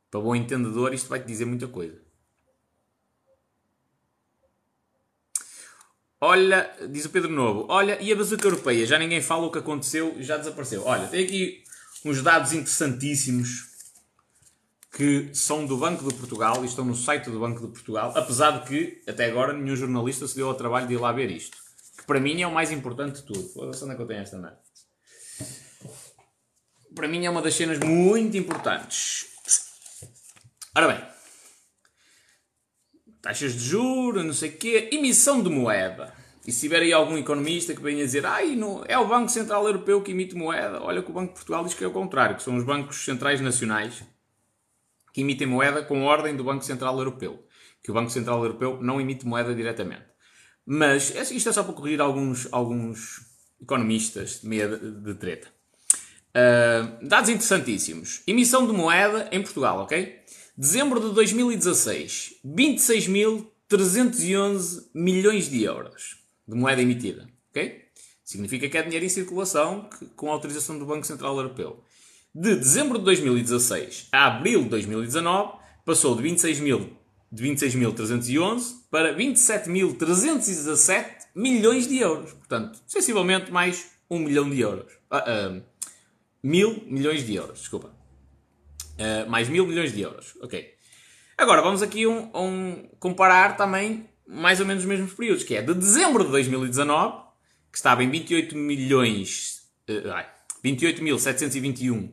Para 0.10 0.22
bom 0.22 0.36
entendedor, 0.36 0.92
isto 0.92 1.08
vai-te 1.08 1.28
dizer 1.28 1.46
muita 1.46 1.68
coisa. 1.68 2.02
Olha, 6.24 6.72
diz 6.88 7.06
o 7.06 7.10
Pedro 7.10 7.32
Novo, 7.32 7.66
olha, 7.68 8.00
e 8.00 8.12
a 8.12 8.16
bazuca 8.16 8.46
europeia? 8.46 8.86
Já 8.86 9.00
ninguém 9.00 9.22
fala 9.22 9.48
o 9.48 9.52
que 9.52 9.58
aconteceu, 9.58 10.16
já 10.20 10.38
desapareceu. 10.38 10.84
Olha, 10.86 11.08
tem 11.08 11.26
aqui 11.26 11.64
uns 12.06 12.22
dados 12.22 12.54
interessantíssimos 12.54 13.72
que 14.92 15.32
são 15.34 15.66
do 15.66 15.78
Banco 15.78 16.08
de 16.08 16.14
Portugal 16.14 16.64
e 16.64 16.68
estão 16.68 16.86
no 16.86 16.94
site 16.94 17.32
do 17.32 17.40
Banco 17.40 17.62
de 17.62 17.74
Portugal, 17.74 18.14
apesar 18.16 18.52
de 18.60 18.68
que 18.68 19.02
até 19.10 19.26
agora 19.26 19.52
nenhum 19.52 19.76
jornalista 19.76 20.28
se 20.28 20.36
deu 20.36 20.48
ao 20.48 20.54
trabalho 20.54 20.88
de 20.88 20.94
ir 20.94 20.98
lá 20.98 21.12
ver 21.12 21.32
isto. 21.32 21.58
Que 21.98 22.04
para 22.04 22.20
mim 22.20 22.40
é 22.40 22.46
o 22.46 22.54
mais 22.54 22.72
importante 22.72 23.22
de 23.22 23.24
tudo. 23.24 23.52
Ver 23.56 23.84
onde 23.84 23.92
é 23.92 23.96
que 23.96 24.02
eu 24.02 24.08
tenho 24.08 24.22
esta 24.22 24.38
merda. 24.38 24.60
Para 26.94 27.08
mim 27.08 27.26
é 27.26 27.32
uma 27.32 27.42
das 27.42 27.56
cenas 27.56 27.80
muito 27.80 28.38
importantes. 28.38 29.26
Ora 30.76 30.88
bem, 30.88 31.11
taxas 33.22 33.54
de 33.54 33.60
juros, 33.60 34.26
não 34.26 34.34
sei 34.34 34.50
o 34.50 34.58
quê, 34.58 34.90
emissão 34.92 35.44
de 35.44 35.50
moeda. 35.50 36.14
E 36.46 36.52
se 36.52 36.62
tiver 36.62 36.82
aí 36.82 36.92
algum 36.92 37.18
economista 37.18 37.76
que 37.76 37.82
venha 37.82 38.04
dizer 38.04 38.26
Ai, 38.26 38.56
não, 38.56 38.84
é 38.88 38.98
o 38.98 39.08
Banco 39.08 39.30
Central 39.30 39.66
Europeu 39.66 40.02
que 40.02 40.12
emite 40.12 40.36
moeda, 40.36 40.82
olha 40.82 41.04
que 41.04 41.12
o 41.12 41.14
Banco 41.14 41.34
de 41.34 41.36
Portugal 41.36 41.64
diz 41.64 41.74
que 41.74 41.84
é 41.84 41.88
o 41.88 41.92
contrário, 41.92 42.36
que 42.36 42.44
são 42.44 42.58
os 42.58 42.64
bancos 42.64 43.06
centrais 43.06 43.40
nacionais 43.40 44.04
que 45.14 45.22
emitem 45.22 45.48
moeda 45.48 45.84
com 45.84 46.04
ordem 46.04 46.36
do 46.36 46.44
Banco 46.44 46.64
Central 46.64 46.98
Europeu. 46.98 47.46
Que 47.84 47.92
o 47.92 47.94
Banco 47.94 48.10
Central 48.10 48.44
Europeu 48.44 48.80
não 48.82 49.02
emite 49.02 49.26
moeda 49.26 49.54
diretamente. 49.54 50.06
Mas 50.66 51.14
é 51.16 51.22
isto 51.22 51.50
é 51.50 51.52
só 51.52 51.64
para 51.64 51.74
corrigir 51.74 52.00
alguns, 52.00 52.48
alguns 52.52 53.22
economistas 53.62 54.42
de 54.42 54.48
meia 54.48 54.68
de 54.68 55.14
treta. 55.16 55.48
Uh, 56.30 57.08
dados 57.08 57.30
interessantíssimos. 57.30 58.22
Emissão 58.26 58.66
de 58.66 58.74
moeda 58.74 59.28
em 59.32 59.42
Portugal, 59.42 59.80
ok? 59.80 60.22
Dezembro 60.58 61.00
de 61.00 61.14
2016, 61.14 62.42
26.311 62.46 64.90
milhões 64.94 65.50
de 65.50 65.64
euros 65.64 66.18
de 66.46 66.54
moeda 66.56 66.82
emitida. 66.82 67.30
ok? 67.50 67.86
Significa 68.24 68.68
que 68.68 68.78
é 68.78 68.84
dinheiro 68.84 69.06
em 69.06 69.10
circulação 69.10 69.88
que, 69.90 70.08
com 70.08 70.30
autorização 70.30 70.78
do 70.78 70.86
Banco 70.86 71.08
Central 71.08 71.38
Europeu. 71.38 71.82
De 72.36 72.54
dezembro 72.56 73.00
de 73.00 73.06
2016 73.06 74.10
a 74.12 74.28
abril 74.28 74.64
de 74.64 74.70
2019, 74.70 75.54
passou 75.86 76.14
de 76.16 76.24
26.311 76.24 76.90
de 77.32 77.44
26 77.44 77.76
para 78.92 79.16
27.317 79.16 81.06
milhões 81.34 81.88
de 81.88 82.00
euros. 82.00 82.34
Portanto, 82.34 82.78
sensivelmente 82.86 83.50
mais 83.52 83.92
1 84.10 84.20
milhão 84.20 84.50
de 84.50 84.60
euros. 84.60 84.92
Ah, 85.10 85.24
ah, 85.26 85.62
mil 86.44 86.84
milhões 86.88 87.26
de 87.26 87.36
euros, 87.36 87.60
desculpa. 87.60 87.96
Uh, 89.02 89.30
mais 89.30 89.50
mil 89.50 89.66
milhões 89.66 89.94
de 89.94 90.02
euros. 90.02 90.38
Ok. 90.42 90.74
Agora 91.38 91.62
vamos 91.62 91.82
aqui 91.82 92.06
um, 92.06 92.30
um, 92.36 92.90
comparar 93.00 93.58
também 93.58 94.10
mais 94.28 94.60
ou 94.60 94.66
menos 94.66 94.84
os 94.84 94.90
mesmos 94.90 95.14
períodos, 95.14 95.44
que 95.44 95.56
é 95.56 95.62
de 95.62 95.74
dezembro 95.74 96.24
de 96.24 96.32
2019, 96.32 97.24
que 97.72 97.78
estava 97.78 98.04
em 98.04 98.10
28 98.10 98.56
milhões. 98.56 99.62
Uh, 99.90 100.42
28.721 100.64 102.12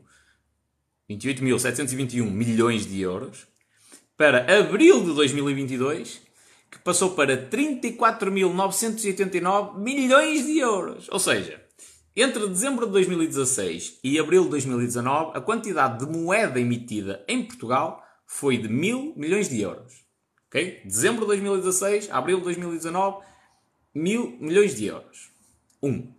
28.721 1.10 2.30
milhões 2.30 2.86
de 2.86 3.00
euros, 3.00 3.48
para 4.16 4.58
abril 4.58 5.04
de 5.04 5.12
2022, 5.14 6.22
que 6.70 6.78
passou 6.80 7.12
para 7.12 7.48
34.989 7.48 9.78
milhões 9.78 10.44
de 10.44 10.58
euros. 10.58 11.08
Ou 11.10 11.18
seja, 11.18 11.66
entre 12.22 12.48
dezembro 12.48 12.86
de 12.86 12.92
2016 12.92 14.00
e 14.02 14.18
abril 14.18 14.44
de 14.44 14.50
2019, 14.50 15.36
a 15.36 15.40
quantidade 15.40 16.04
de 16.04 16.10
moeda 16.10 16.58
emitida 16.58 17.24
em 17.28 17.44
Portugal 17.44 18.02
foi 18.26 18.58
de 18.58 18.68
mil 18.68 19.12
milhões 19.16 19.48
de 19.48 19.60
euros. 19.60 20.04
Ok? 20.48 20.82
Dezembro 20.84 21.20
de 21.22 21.28
2016 21.28 22.10
a 22.10 22.18
abril 22.18 22.38
de 22.38 22.44
2019, 22.44 23.24
mil 23.94 24.36
milhões 24.40 24.74
de 24.74 24.86
euros. 24.86 25.30
Um. 25.82 26.12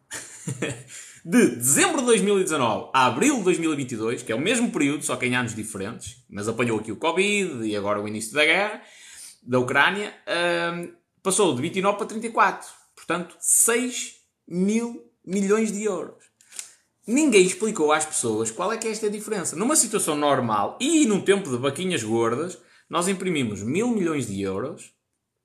de 1.26 1.56
dezembro 1.56 2.00
de 2.00 2.06
2019 2.06 2.92
a 2.94 3.06
abril 3.06 3.38
de 3.38 3.44
2022, 3.44 4.24
que 4.24 4.32
é 4.32 4.36
o 4.36 4.40
mesmo 4.40 4.72
período, 4.72 5.04
só 5.04 5.16
que 5.16 5.26
em 5.26 5.36
anos 5.36 5.54
diferentes, 5.54 6.24
mas 6.30 6.48
apanhou 6.48 6.80
aqui 6.80 6.92
o 6.92 6.98
Covid 6.98 7.66
e 7.68 7.76
agora 7.76 8.02
o 8.02 8.08
início 8.08 8.34
da 8.34 8.46
guerra 8.46 8.82
da 9.44 9.60
Ucrânia, 9.60 10.14
hum, 10.74 10.94
passou 11.24 11.56
de 11.56 11.62
29 11.62 11.98
para 11.98 12.08
34. 12.08 12.70
Portanto, 12.96 13.36
6 13.40 14.16
mil 14.48 15.09
milhões 15.30 15.72
de 15.72 15.84
euros. 15.84 16.24
Ninguém 17.06 17.46
explicou 17.46 17.92
às 17.92 18.06
pessoas 18.06 18.52
qual 18.52 18.74
é 18.74 18.78
que 18.78 18.88
é 18.88 18.92
esta 18.92 19.10
diferença. 19.10 19.56
Numa 19.56 19.76
situação 19.76 20.16
normal 20.16 20.78
e 20.82 21.06
num 21.06 21.22
tempo 21.22 21.50
de 21.50 21.58
vaquinhas 21.58 22.04
gordas, 22.04 22.58
nós 22.90 23.08
imprimimos 23.08 23.62
mil 23.62 23.90
milhões 23.90 24.28
de 24.28 24.42
euros, 24.42 24.92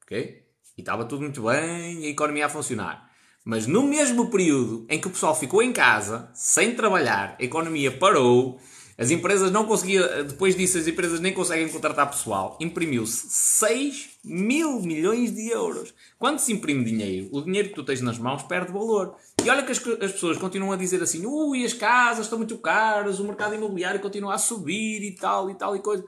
ok? 0.02 0.42
E 0.76 0.80
estava 0.80 1.04
tudo 1.04 1.22
muito 1.22 1.42
bem, 1.42 2.04
a 2.04 2.08
economia 2.08 2.46
a 2.46 2.48
funcionar. 2.48 3.10
Mas 3.44 3.66
no 3.66 3.82
mesmo 3.82 4.30
período 4.30 4.86
em 4.88 4.98
que 4.98 5.06
o 5.06 5.10
pessoal 5.10 5.38
ficou 5.38 5.62
em 5.62 5.72
casa, 5.72 6.30
sem 6.34 6.74
trabalhar, 6.74 7.36
a 7.38 7.44
economia 7.44 7.92
parou, 7.92 8.58
as 8.96 9.10
empresas 9.10 9.50
não 9.50 9.66
conseguiam, 9.66 10.06
depois 10.24 10.54
disso, 10.54 10.78
as 10.78 10.86
empresas 10.86 11.18
nem 11.18 11.32
conseguem 11.32 11.68
contratar 11.68 12.08
pessoal. 12.08 12.56
Imprimiu-se 12.60 13.26
6 13.28 14.10
mil 14.24 14.80
milhões 14.80 15.34
de 15.34 15.48
euros. 15.48 15.92
Quando 16.18 16.38
se 16.38 16.52
imprime 16.52 16.84
dinheiro, 16.84 17.28
o 17.32 17.42
dinheiro 17.42 17.70
que 17.70 17.74
tu 17.74 17.82
tens 17.82 18.00
nas 18.00 18.18
mãos 18.18 18.44
perde 18.44 18.72
valor. 18.72 19.16
E 19.44 19.50
olha 19.50 19.64
que 19.64 19.72
as, 19.72 19.78
as 19.78 20.12
pessoas 20.12 20.38
continuam 20.38 20.72
a 20.72 20.76
dizer 20.76 21.02
assim: 21.02 21.26
ui, 21.26 21.64
as 21.64 21.72
casas 21.72 22.26
estão 22.26 22.38
muito 22.38 22.56
caras, 22.58 23.18
o 23.18 23.24
mercado 23.24 23.54
imobiliário 23.54 24.00
continua 24.00 24.34
a 24.34 24.38
subir 24.38 25.02
e 25.02 25.12
tal 25.16 25.50
e 25.50 25.54
tal 25.54 25.74
e 25.74 25.80
coisa. 25.80 26.04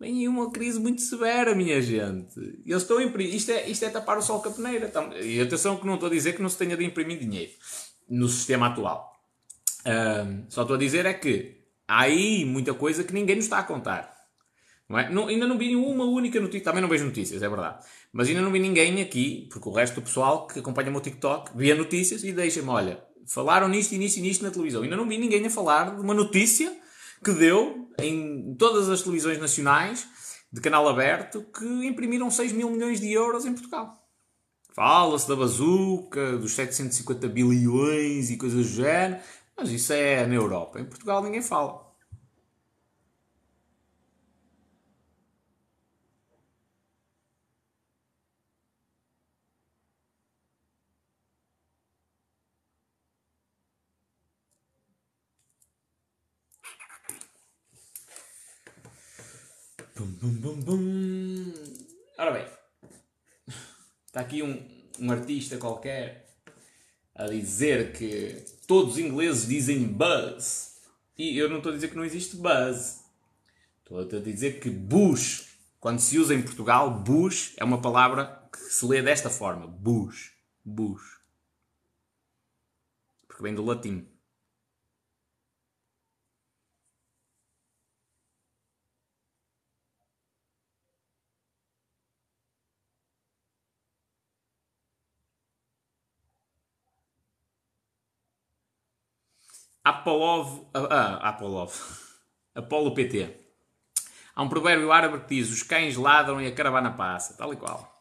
Vem 0.00 0.26
uma 0.26 0.50
crise 0.50 0.80
muito 0.80 1.02
severa, 1.02 1.54
minha 1.54 1.80
gente. 1.80 2.38
Eles 2.66 2.82
estão 2.82 2.98
a 2.98 3.02
imprimir. 3.02 3.34
Isto 3.34 3.52
é, 3.52 3.68
isto 3.68 3.84
é 3.84 3.90
tapar 3.90 4.18
o 4.18 4.22
sol 4.22 4.40
com 4.40 4.48
a 4.48 4.52
peneira. 4.52 4.90
E 5.22 5.40
atenção 5.40 5.76
que 5.76 5.86
não 5.86 5.94
estou 5.94 6.08
a 6.08 6.12
dizer 6.12 6.34
que 6.34 6.42
não 6.42 6.48
se 6.48 6.56
tenha 6.56 6.76
de 6.76 6.84
imprimir 6.84 7.18
dinheiro 7.18 7.52
no 8.08 8.28
sistema 8.28 8.68
atual. 8.68 9.14
Um, 9.86 10.44
só 10.48 10.62
estou 10.62 10.76
a 10.76 10.78
dizer 10.78 11.06
é 11.06 11.12
que 11.12 11.63
há 11.86 12.02
aí 12.02 12.44
muita 12.44 12.74
coisa 12.74 13.04
que 13.04 13.12
ninguém 13.12 13.36
nos 13.36 13.46
está 13.46 13.58
a 13.58 13.62
contar. 13.62 14.14
Não 14.88 14.98
é? 14.98 15.10
não, 15.10 15.28
ainda 15.28 15.46
não 15.46 15.56
vi 15.56 15.74
uma 15.74 16.04
única 16.04 16.38
notícia, 16.40 16.64
também 16.64 16.82
não 16.82 16.88
vejo 16.88 17.04
notícias, 17.06 17.42
é 17.42 17.48
verdade. 17.48 17.84
Mas 18.12 18.28
ainda 18.28 18.42
não 18.42 18.52
vi 18.52 18.58
ninguém 18.58 19.00
aqui, 19.00 19.48
porque 19.50 19.68
o 19.68 19.72
resto 19.72 19.94
do 19.94 20.02
pessoal 20.02 20.46
que 20.46 20.58
acompanha 20.58 20.90
o 20.90 20.92
meu 20.92 21.00
TikTok 21.00 21.56
vê 21.56 21.74
notícias 21.74 22.22
e 22.22 22.32
deixa-me, 22.32 22.68
olha, 22.68 23.02
falaram 23.26 23.68
nisto 23.68 23.92
e 23.92 23.98
nisto 23.98 24.18
e 24.18 24.20
nisto 24.20 24.44
na 24.44 24.50
televisão. 24.50 24.82
Ainda 24.82 24.96
não 24.96 25.08
vi 25.08 25.16
ninguém 25.16 25.46
a 25.46 25.50
falar 25.50 25.94
de 25.96 26.02
uma 26.02 26.14
notícia 26.14 26.76
que 27.24 27.32
deu 27.32 27.88
em 27.98 28.54
todas 28.58 28.88
as 28.90 29.02
televisões 29.02 29.38
nacionais 29.38 30.06
de 30.52 30.60
canal 30.60 30.86
aberto 30.86 31.42
que 31.42 31.64
imprimiram 31.86 32.30
6 32.30 32.52
mil 32.52 32.70
milhões 32.70 33.00
de 33.00 33.10
euros 33.10 33.46
em 33.46 33.52
Portugal. 33.52 34.00
Fala-se 34.74 35.28
da 35.28 35.36
bazuca, 35.36 36.36
dos 36.36 36.52
750 36.52 37.28
bilhões 37.28 38.30
e 38.30 38.36
coisas 38.36 38.66
do 38.66 38.72
género. 38.72 39.20
Mas 39.56 39.70
isso 39.70 39.92
é 39.92 40.26
na 40.26 40.34
Europa. 40.34 40.80
Em 40.80 40.84
Portugal 40.84 41.22
ninguém 41.22 41.42
fala. 41.42 41.84
Bum, 59.96 60.40
bum, 60.40 60.60
bum. 60.60 61.52
Ora 62.18 62.30
bem, 62.32 62.46
está 64.06 64.20
aqui 64.20 64.42
um, 64.42 64.56
um 64.98 65.10
artista 65.10 65.58
qualquer 65.58 66.23
a 67.14 67.26
dizer 67.26 67.92
que 67.92 68.44
todos 68.66 68.94
os 68.94 68.98
ingleses 68.98 69.46
dizem 69.46 69.86
buzz. 69.86 70.80
E 71.16 71.38
eu 71.38 71.48
não 71.48 71.58
estou 71.58 71.70
a 71.70 71.74
dizer 71.74 71.88
que 71.88 71.96
não 71.96 72.04
existe 72.04 72.36
buzz. 72.36 73.04
Estou 73.82 74.00
a 74.00 74.22
dizer 74.22 74.60
que 74.60 74.70
bush, 74.70 75.56
quando 75.78 76.00
se 76.00 76.18
usa 76.18 76.34
em 76.34 76.42
Portugal, 76.42 76.90
bush 76.90 77.52
é 77.56 77.64
uma 77.64 77.80
palavra 77.80 78.48
que 78.50 78.58
se 78.58 78.84
lê 78.84 79.02
desta 79.02 79.30
forma. 79.30 79.66
Bush. 79.66 80.32
Bush. 80.64 81.20
Porque 83.28 83.42
vem 83.42 83.54
do 83.54 83.64
latim. 83.64 84.08
Apolov, 99.84 100.66
ah, 100.72 101.28
Apolov, 101.28 101.74
Apolo 102.56 102.94
PT. 102.94 103.44
Há 104.34 104.42
um 104.42 104.48
provérbio 104.48 104.90
árabe 104.90 105.20
que 105.20 105.34
diz: 105.34 105.50
os 105.50 105.62
cães 105.62 105.96
ladram 105.96 106.40
e 106.40 106.46
a 106.46 106.54
caravana 106.54 106.90
passa, 106.90 107.36
tal 107.36 107.52
e 107.52 107.56
qual. 107.56 107.92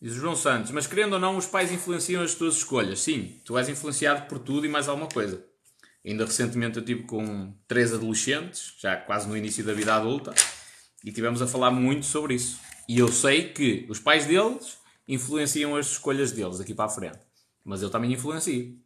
Diz 0.00 0.12
o 0.14 0.20
João 0.20 0.34
Santos, 0.34 0.72
mas 0.72 0.86
querendo 0.86 1.12
ou 1.12 1.20
não, 1.20 1.36
os 1.36 1.46
pais 1.46 1.70
influenciam 1.70 2.22
as 2.22 2.34
tuas 2.34 2.56
escolhas. 2.56 3.00
Sim, 3.00 3.40
tu 3.44 3.56
és 3.56 3.68
influenciado 3.68 4.26
por 4.26 4.38
tudo 4.38 4.66
e 4.66 4.68
mais 4.68 4.88
alguma 4.88 5.08
coisa. 5.08 5.44
Ainda 6.04 6.24
recentemente 6.24 6.76
eu 6.76 6.84
tive 6.84 7.04
com 7.04 7.54
três 7.68 7.92
adolescentes, 7.92 8.74
já 8.80 8.96
quase 8.96 9.28
no 9.28 9.36
início 9.36 9.64
da 9.64 9.72
vida 9.72 9.94
adulta, 9.94 10.34
e 11.04 11.12
tivemos 11.12 11.42
a 11.42 11.46
falar 11.46 11.70
muito 11.70 12.06
sobre 12.06 12.34
isso. 12.34 12.60
E 12.88 12.98
eu 12.98 13.08
sei 13.08 13.52
que 13.52 13.86
os 13.88 13.98
pais 13.98 14.26
deles 14.26 14.78
influenciam 15.06 15.76
as 15.76 15.92
escolhas 15.92 16.32
deles 16.32 16.60
aqui 16.60 16.74
para 16.74 16.86
a 16.86 16.88
frente. 16.88 17.18
Mas 17.64 17.82
eu 17.82 17.90
também 17.90 18.12
influencio. 18.12 18.78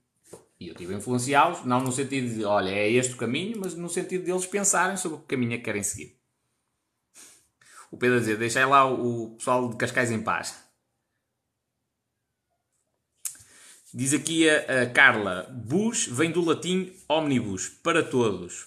E 0.59 0.69
eu 0.69 0.75
tive 0.75 0.95
a 0.95 0.97
influenciá-los, 0.97 1.64
não 1.64 1.81
no 1.81 1.93
sentido 1.93 2.35
de, 2.35 2.45
olha, 2.45 2.71
é 2.71 2.91
este 2.91 3.14
o 3.14 3.17
caminho, 3.17 3.61
mas 3.61 3.75
no 3.75 3.89
sentido 3.89 4.25
de 4.25 4.31
eles 4.31 4.47
pensarem 4.47 4.97
sobre 4.97 5.19
o 5.19 5.21
caminho 5.21 5.55
é 5.55 5.59
que 5.59 5.64
querem 5.64 5.83
seguir. 5.83 6.17
O 7.91 7.97
Pedro 7.97 8.17
a 8.17 8.21
dizer, 8.21 8.39
deixai 8.39 8.64
lá 8.64 8.91
o 8.91 9.37
pessoal 9.37 9.69
de 9.69 9.77
Cascais 9.77 10.11
em 10.11 10.23
paz. 10.23 10.57
Diz 13.93 14.12
aqui 14.12 14.49
a, 14.49 14.83
a 14.83 14.91
Carla, 14.91 15.49
bus 15.51 16.07
vem 16.07 16.31
do 16.31 16.45
latim 16.45 16.93
omnibus, 17.09 17.69
para 17.69 18.03
todos. 18.03 18.67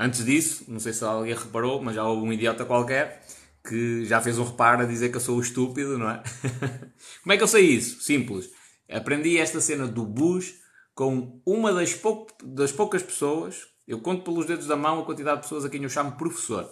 Antes 0.00 0.24
disso, 0.24 0.64
não 0.68 0.78
sei 0.78 0.92
se 0.92 1.02
alguém 1.02 1.34
reparou, 1.34 1.82
mas 1.82 1.96
já 1.96 2.04
houve 2.04 2.24
um 2.24 2.32
idiota 2.32 2.64
qualquer 2.64 3.20
que 3.66 4.04
já 4.04 4.20
fez 4.20 4.38
um 4.38 4.44
reparo 4.44 4.82
a 4.82 4.86
dizer 4.86 5.08
que 5.08 5.16
eu 5.16 5.20
sou 5.20 5.40
estúpido, 5.40 5.98
não 5.98 6.08
é? 6.08 6.22
Como 7.20 7.32
é 7.32 7.36
que 7.36 7.42
eu 7.42 7.48
sei 7.48 7.64
isso? 7.64 8.00
Simples. 8.00 8.48
Aprendi 8.88 9.36
esta 9.36 9.60
cena 9.60 9.88
do 9.88 10.06
bus 10.06 10.54
com 10.94 11.42
uma 11.44 11.72
das, 11.72 11.94
pou... 11.94 12.28
das 12.44 12.70
poucas 12.70 13.02
pessoas, 13.02 13.66
eu 13.88 14.00
conto 14.00 14.22
pelos 14.22 14.46
dedos 14.46 14.68
da 14.68 14.76
mão 14.76 15.00
a 15.00 15.04
quantidade 15.04 15.38
de 15.38 15.42
pessoas 15.42 15.64
a 15.64 15.68
quem 15.68 15.82
eu 15.82 15.90
chamo 15.90 16.12
professor. 16.12 16.70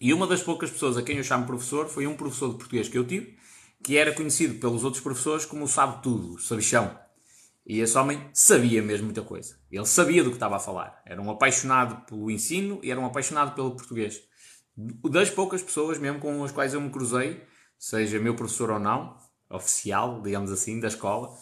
E 0.00 0.12
uma 0.12 0.26
das 0.26 0.42
poucas 0.42 0.70
pessoas 0.70 0.96
a 0.96 1.02
quem 1.02 1.18
eu 1.18 1.24
chamo 1.24 1.46
professor 1.46 1.88
foi 1.88 2.06
um 2.08 2.16
professor 2.16 2.50
de 2.50 2.56
português 2.56 2.88
que 2.88 2.98
eu 2.98 3.06
tive, 3.06 3.38
que 3.84 3.96
era 3.96 4.12
conhecido 4.12 4.58
pelos 4.58 4.82
outros 4.82 5.02
professores 5.02 5.44
como 5.46 5.64
o 5.64 5.68
sabe 5.68 6.02
tudo, 6.02 6.36
sabichão. 6.40 6.98
E 7.70 7.78
esse 7.78 7.96
homem 7.96 8.28
sabia 8.34 8.82
mesmo 8.82 9.04
muita 9.04 9.22
coisa. 9.22 9.56
Ele 9.70 9.86
sabia 9.86 10.24
do 10.24 10.30
que 10.30 10.34
estava 10.34 10.56
a 10.56 10.58
falar. 10.58 11.00
Era 11.06 11.22
um 11.22 11.30
apaixonado 11.30 12.04
pelo 12.04 12.28
ensino 12.28 12.80
e 12.82 12.90
era 12.90 12.98
um 12.98 13.06
apaixonado 13.06 13.54
pelo 13.54 13.76
português. 13.76 14.20
Das 14.76 15.30
poucas 15.30 15.62
pessoas 15.62 15.96
mesmo 15.96 16.18
com 16.18 16.42
as 16.42 16.50
quais 16.50 16.74
eu 16.74 16.80
me 16.80 16.90
cruzei, 16.90 17.44
seja 17.78 18.18
meu 18.18 18.34
professor 18.34 18.72
ou 18.72 18.80
não, 18.80 19.16
oficial, 19.48 20.20
digamos 20.20 20.50
assim, 20.50 20.80
da 20.80 20.88
escola, 20.88 21.32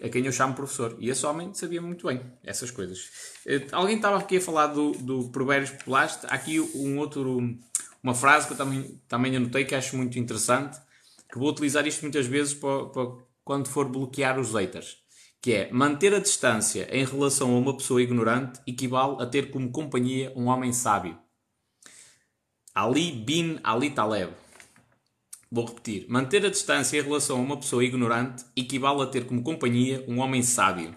a 0.00 0.08
quem 0.08 0.24
eu 0.24 0.30
chamo 0.30 0.54
professor. 0.54 0.96
E 1.00 1.10
esse 1.10 1.26
homem 1.26 1.52
sabia 1.52 1.82
muito 1.82 2.06
bem 2.06 2.32
essas 2.44 2.70
coisas. 2.70 3.10
Eh, 3.44 3.66
alguém 3.72 3.96
estava 3.96 4.18
aqui 4.18 4.36
a 4.36 4.40
falar 4.40 4.68
do, 4.68 4.92
do 4.92 5.30
Provérbios 5.30 5.72
Populares. 5.72 6.16
Há 6.26 6.34
aqui 6.34 6.60
um 6.60 6.96
outro, 6.98 7.40
uma 8.00 8.14
frase 8.14 8.46
que 8.46 8.52
eu 8.52 8.56
também, 8.56 9.02
também 9.08 9.34
anotei 9.34 9.64
que 9.64 9.74
acho 9.74 9.96
muito 9.96 10.16
interessante, 10.16 10.78
que 11.28 11.40
vou 11.40 11.50
utilizar 11.50 11.84
isto 11.88 12.02
muitas 12.02 12.26
vezes 12.26 12.54
para, 12.54 12.86
para 12.86 13.16
quando 13.42 13.66
for 13.66 13.88
bloquear 13.88 14.38
os 14.38 14.54
haters 14.54 15.01
que 15.42 15.52
é 15.52 15.72
manter 15.72 16.14
a 16.14 16.20
distância 16.20 16.88
em 16.96 17.04
relação 17.04 17.52
a 17.52 17.58
uma 17.58 17.76
pessoa 17.76 18.00
ignorante 18.00 18.60
equivale 18.64 19.20
a 19.20 19.26
ter 19.26 19.50
como 19.50 19.72
companhia 19.72 20.32
um 20.36 20.46
homem 20.46 20.72
sábio. 20.72 21.18
Ali 22.72 23.10
bin 23.10 23.58
Ali 23.64 23.90
Taleb. 23.90 24.32
Vou 25.50 25.66
repetir. 25.66 26.06
Manter 26.08 26.46
a 26.46 26.48
distância 26.48 26.96
em 26.96 27.02
relação 27.02 27.38
a 27.38 27.40
uma 27.40 27.56
pessoa 27.56 27.84
ignorante 27.84 28.44
equivale 28.56 29.02
a 29.02 29.06
ter 29.06 29.26
como 29.26 29.42
companhia 29.42 30.04
um 30.06 30.20
homem 30.20 30.42
sábio. 30.42 30.94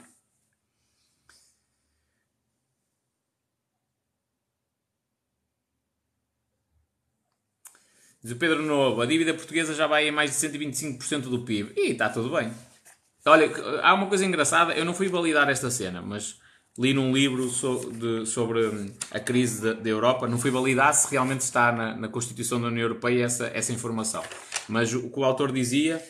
Diz 8.24 8.32
o 8.32 8.38
Pedro 8.38 8.62
Novo, 8.64 9.02
a 9.02 9.06
dívida 9.06 9.34
portuguesa 9.34 9.74
já 9.74 9.88
vai 9.88 10.08
em 10.08 10.12
mais 10.12 10.32
de 10.32 10.48
125% 10.48 11.30
do 11.30 11.44
PIB. 11.44 11.74
E 11.76 11.92
está 11.92 12.10
tudo 12.10 12.30
bem. 12.30 12.52
Olha, 13.28 13.52
há 13.82 13.94
uma 13.94 14.06
coisa 14.06 14.24
engraçada, 14.24 14.74
eu 14.74 14.86
não 14.86 14.94
fui 14.94 15.08
validar 15.08 15.50
esta 15.50 15.72
cena, 15.72 16.00
mas 16.00 16.40
li 16.78 16.94
num 16.94 17.12
livro 17.12 17.50
so, 17.50 17.92
de, 17.92 18.26
sobre 18.26 18.68
hum, 18.68 18.94
a 19.10 19.20
crise 19.20 19.74
da 19.74 19.90
Europa, 19.90 20.28
não 20.28 20.38
fui 20.38 20.52
validar 20.52 20.94
se 20.94 21.10
realmente 21.10 21.42
está 21.42 21.72
na, 21.72 21.96
na, 21.96 22.08
Constituição 22.08 22.62
da 22.62 22.68
União 22.68 22.84
Europeia 22.84 23.26
essa, 23.26 23.48
essa 23.48 23.74
informação. 23.74 24.24
Mas 24.68 24.94
o 24.94 25.10
que 25.10 25.20
o 25.20 25.24
autor 25.24 25.52
dizia, 25.52 26.04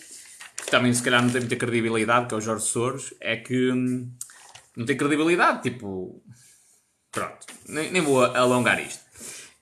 que 0.57 0.70
também 0.70 0.93
se 0.93 1.01
calhar 1.01 1.22
não 1.22 1.30
tem 1.30 1.39
muita 1.39 1.55
credibilidade, 1.55 2.28
que 2.28 2.34
é 2.34 2.38
o 2.38 2.41
Jorge 2.41 2.66
Soros, 2.66 3.13
é 3.22 3.38
que 3.38 3.72
hum, 3.72 4.11
não 4.76 4.86
tem 4.86 4.97
credibilidade, 4.97 5.61
tipo. 5.63 6.22
Pronto, 7.11 7.45
nem, 7.70 7.91
nem 7.91 8.01
vou 8.01 8.26
alongar 8.26 8.78
isto. 8.86 9.05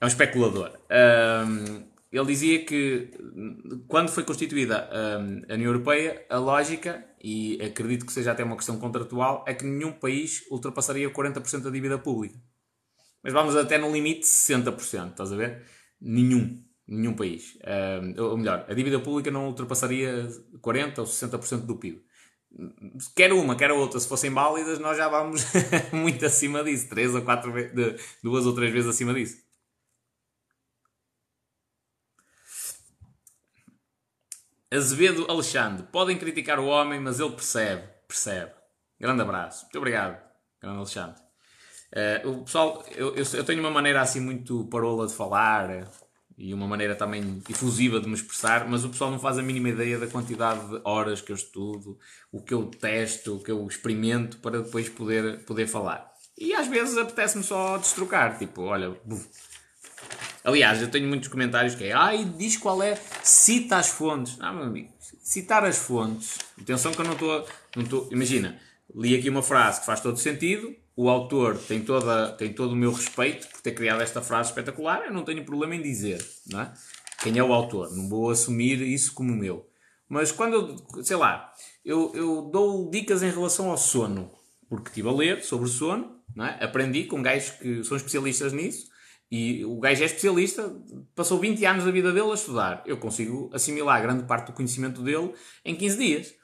É 0.01 0.05
um 0.05 0.07
especulador. 0.07 0.71
Hum, 0.89 1.83
ele 2.13 2.27
dizia 2.27 2.63
que 2.63 3.09
quando 3.87 4.09
foi 4.09 4.23
constituída 4.23 4.87
a 5.49 5.53
União 5.53 5.71
Europeia, 5.71 6.23
a 6.29 6.37
lógica 6.37 7.03
e 7.19 7.59
acredito 7.59 8.05
que 8.05 8.13
seja 8.13 8.31
até 8.31 8.43
uma 8.43 8.55
questão 8.55 8.77
contratual, 8.77 9.43
é 9.47 9.53
que 9.53 9.65
nenhum 9.65 9.91
país 9.91 10.45
ultrapassaria 10.51 11.09
40% 11.09 11.61
da 11.61 11.71
dívida 11.71 11.97
pública. 11.97 12.37
Mas 13.23 13.33
vamos 13.33 13.55
até 13.55 13.79
no 13.79 13.91
limite 13.91 14.27
60%, 14.27 15.11
estás 15.11 15.31
a 15.31 15.35
ver? 15.35 15.63
Nenhum. 15.99 16.61
Nenhum 16.87 17.15
país. 17.15 17.55
Uh, 17.55 18.21
ou 18.21 18.37
melhor, 18.37 18.65
a 18.67 18.73
dívida 18.75 18.99
pública 18.99 19.31
não 19.31 19.47
ultrapassaria 19.47 20.27
40% 20.61 20.99
ou 20.99 21.05
60% 21.05 21.65
do 21.65 21.77
PIB. 21.77 22.03
Quer 23.15 23.33
uma, 23.33 23.55
quer 23.55 23.71
outra, 23.71 23.99
se 23.99 24.07
fossem 24.07 24.29
válidas, 24.29 24.77
nós 24.77 24.97
já 24.97 25.09
vamos 25.09 25.43
muito 25.91 26.23
acima 26.23 26.63
disso. 26.63 26.89
Três 26.89 27.15
ou 27.15 27.23
quatro 27.23 27.51
duas 28.21 28.45
ou 28.45 28.53
três 28.53 28.71
vezes 28.71 28.89
acima 28.89 29.13
disso. 29.13 29.42
Azevedo 34.73 35.25
Alexandre. 35.29 35.85
Podem 35.91 36.17
criticar 36.17 36.59
o 36.59 36.65
homem, 36.65 36.99
mas 36.99 37.19
ele 37.19 37.31
percebe. 37.31 37.83
Percebe. 38.07 38.51
Grande 38.99 39.21
abraço. 39.21 39.65
Muito 39.65 39.77
obrigado, 39.77 40.17
grande 40.59 40.77
Alexandre. 40.77 41.21
Uh, 41.91 42.29
o 42.29 42.43
pessoal, 42.43 42.83
eu, 42.95 43.15
eu, 43.15 43.23
eu, 43.33 43.43
tenho 43.43 43.59
uma 43.59 43.69
maneira 43.69 44.01
assim 44.01 44.19
muito 44.19 44.65
parola 44.65 45.05
de 45.05 45.13
falar 45.13 45.87
e 46.35 46.51
uma 46.51 46.67
maneira 46.67 46.95
também 46.95 47.39
efusiva 47.47 47.99
de 47.99 48.07
me 48.07 48.15
expressar, 48.15 48.67
mas 48.67 48.83
o 48.83 48.89
pessoal 48.89 49.11
não 49.11 49.19
faz 49.19 49.37
a 49.37 49.43
mínima 49.43 49.69
ideia 49.69 49.99
da 49.99 50.07
quantidade 50.07 50.67
de 50.67 50.81
horas 50.83 51.21
que 51.21 51.31
eu 51.31 51.35
estudo, 51.35 51.99
o 52.31 52.41
que 52.41 52.53
eu 52.53 52.65
testo, 52.65 53.35
o 53.35 53.43
que 53.43 53.51
eu 53.51 53.67
experimento 53.67 54.37
para 54.37 54.63
depois 54.63 54.89
poder, 54.89 55.45
poder 55.45 55.67
falar. 55.67 56.11
E 56.35 56.55
às 56.55 56.67
vezes 56.67 56.97
apetece-me 56.97 57.43
só 57.43 57.77
destrocar, 57.77 58.39
tipo, 58.39 58.63
olha, 58.63 58.89
buf, 59.05 59.27
Aliás, 60.43 60.81
eu 60.81 60.91
tenho 60.91 61.07
muitos 61.07 61.29
comentários 61.29 61.73
que 61.73 61.85
é, 61.85 61.93
ai, 61.93 62.25
diz 62.37 62.57
qual 62.57 62.83
é, 62.83 62.99
cita 63.23 63.77
as 63.77 63.89
fontes. 63.89 64.37
Ah, 64.39 64.51
meu 64.51 64.63
amigo, 64.63 64.89
citar 65.21 65.63
as 65.63 65.77
fontes. 65.77 66.37
Atenção 66.61 66.91
que 66.91 66.99
eu 66.99 67.05
não 67.05 67.13
estou. 67.13 67.47
Não 67.75 67.83
estou 67.83 68.09
imagina, 68.11 68.59
li 68.93 69.15
aqui 69.15 69.29
uma 69.29 69.41
frase 69.41 69.79
que 69.79 69.85
faz 69.85 70.01
todo 70.01 70.17
sentido, 70.17 70.75
o 70.95 71.09
autor 71.09 71.57
tem, 71.57 71.81
toda, 71.81 72.31
tem 72.33 72.53
todo 72.53 72.73
o 72.73 72.75
meu 72.75 72.91
respeito 72.91 73.47
por 73.47 73.61
ter 73.61 73.71
criado 73.71 74.01
esta 74.01 74.21
frase 74.21 74.49
espetacular, 74.49 75.05
eu 75.05 75.13
não 75.13 75.23
tenho 75.23 75.43
problema 75.45 75.75
em 75.75 75.81
dizer, 75.81 76.23
não 76.47 76.61
é? 76.61 76.73
Quem 77.21 77.37
é 77.37 77.43
o 77.43 77.53
autor? 77.53 77.95
Não 77.95 78.09
vou 78.09 78.29
assumir 78.29 78.81
isso 78.81 79.13
como 79.13 79.33
meu. 79.33 79.65
Mas 80.09 80.31
quando 80.31 80.53
eu, 80.93 81.03
sei 81.03 81.15
lá, 81.15 81.51
eu, 81.83 82.11
eu 82.13 82.49
dou 82.51 82.91
dicas 82.91 83.23
em 83.23 83.31
relação 83.31 83.71
ao 83.71 83.77
sono, 83.77 84.29
porque 84.69 84.89
estive 84.89 85.07
a 85.07 85.11
ler 85.11 85.41
sobre 85.41 85.69
sono, 85.69 86.19
é? 86.37 86.63
aprendi 86.63 87.05
com 87.05 87.21
gajos 87.21 87.51
que 87.51 87.83
são 87.83 87.95
especialistas 87.95 88.51
nisso, 88.51 88.87
e 89.35 89.65
o 89.65 89.79
gajo 89.79 90.03
é 90.03 90.05
especialista, 90.05 90.71
passou 91.15 91.39
20 91.39 91.65
anos 91.65 91.85
da 91.85 91.89
vida 91.89 92.13
dele 92.13 92.29
a 92.29 92.35
estudar. 92.35 92.83
Eu 92.85 92.97
consigo 92.97 93.49
assimilar 93.51 93.99
grande 93.99 94.25
parte 94.25 94.51
do 94.51 94.53
conhecimento 94.53 95.01
dele 95.01 95.33
em 95.65 95.73
15 95.73 95.97
dias. 95.97 96.35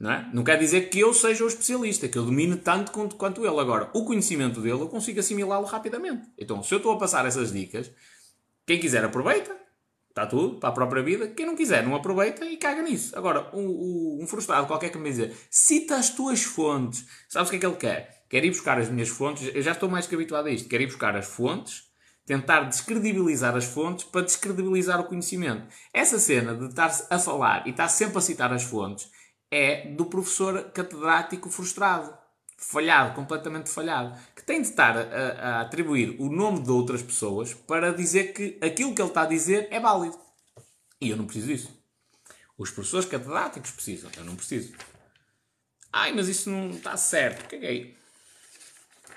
Não, 0.00 0.10
é? 0.10 0.30
não 0.32 0.42
quer 0.42 0.58
dizer 0.58 0.88
que 0.88 0.98
eu 0.98 1.12
seja 1.12 1.44
o 1.44 1.46
especialista, 1.46 2.08
que 2.08 2.16
eu 2.16 2.24
domine 2.24 2.56
tanto 2.56 2.90
quanto, 2.90 3.16
quanto 3.16 3.44
ele. 3.44 3.60
Agora, 3.60 3.90
o 3.92 4.06
conhecimento 4.06 4.62
dele 4.62 4.80
eu 4.80 4.88
consigo 4.88 5.20
assimilá-lo 5.20 5.66
rapidamente. 5.66 6.26
Então, 6.38 6.62
se 6.62 6.72
eu 6.72 6.78
estou 6.78 6.92
a 6.92 6.98
passar 6.98 7.26
essas 7.26 7.52
dicas, 7.52 7.92
quem 8.64 8.80
quiser 8.80 9.04
aproveita, 9.04 9.54
está 10.08 10.24
tudo, 10.24 10.58
para 10.58 10.70
a 10.70 10.72
própria 10.72 11.02
vida. 11.02 11.28
Quem 11.28 11.44
não 11.44 11.54
quiser, 11.54 11.84
não 11.84 11.94
aproveita 11.94 12.46
e 12.46 12.56
caga 12.56 12.80
nisso. 12.80 13.14
Agora, 13.14 13.54
um, 13.54 14.22
um, 14.22 14.26
frustrado 14.26 14.66
qualquer 14.66 14.88
que 14.88 14.96
me 14.96 15.10
dizer, 15.10 15.36
cita 15.50 15.96
as 15.96 16.08
tuas 16.08 16.42
fontes. 16.42 17.04
Sabes 17.28 17.48
o 17.48 17.50
que 17.50 17.56
é 17.56 17.60
que 17.60 17.66
ele 17.66 17.76
quer? 17.76 18.24
Quer 18.30 18.42
ir 18.42 18.48
buscar 18.48 18.78
as 18.78 18.88
minhas 18.88 19.10
fontes. 19.10 19.54
Eu 19.54 19.60
já 19.60 19.72
estou 19.72 19.90
mais 19.90 20.06
que 20.06 20.14
habituado 20.14 20.46
a 20.46 20.50
isto. 20.50 20.66
Quer 20.66 20.80
ir 20.80 20.86
buscar 20.86 21.14
as 21.14 21.26
fontes 21.26 21.91
tentar 22.26 22.64
descredibilizar 22.64 23.56
as 23.56 23.64
fontes 23.64 24.04
para 24.04 24.22
descredibilizar 24.22 25.00
o 25.00 25.04
conhecimento. 25.04 25.66
Essa 25.92 26.18
cena 26.18 26.54
de 26.54 26.66
estar 26.66 26.90
a 27.10 27.18
falar 27.18 27.66
e 27.66 27.70
estar 27.70 27.88
sempre 27.88 28.18
a 28.18 28.20
citar 28.20 28.52
as 28.52 28.62
fontes 28.62 29.10
é 29.50 29.88
do 29.88 30.06
professor 30.06 30.70
catedrático 30.70 31.50
frustrado, 31.50 32.16
falhado, 32.56 33.14
completamente 33.14 33.68
falhado, 33.68 34.18
que 34.34 34.42
tem 34.42 34.62
de 34.62 34.68
estar 34.68 34.96
a, 34.96 35.02
a 35.02 35.60
atribuir 35.62 36.16
o 36.18 36.30
nome 36.30 36.62
de 36.62 36.70
outras 36.70 37.02
pessoas 37.02 37.52
para 37.52 37.92
dizer 37.92 38.32
que 38.32 38.58
aquilo 38.64 38.94
que 38.94 39.02
ele 39.02 39.08
está 39.08 39.22
a 39.22 39.26
dizer 39.26 39.68
é 39.70 39.78
válido. 39.78 40.18
E 41.00 41.10
eu 41.10 41.16
não 41.16 41.26
preciso 41.26 41.48
disso. 41.48 41.82
Os 42.56 42.70
professores 42.70 43.06
catedráticos 43.06 43.72
precisam, 43.72 44.10
eu 44.16 44.24
não 44.24 44.36
preciso. 44.36 44.72
Ai, 45.92 46.12
mas 46.12 46.28
isso 46.28 46.48
não 46.48 46.70
está 46.70 46.96
certo. 46.96 47.48
Caguei. 47.50 47.98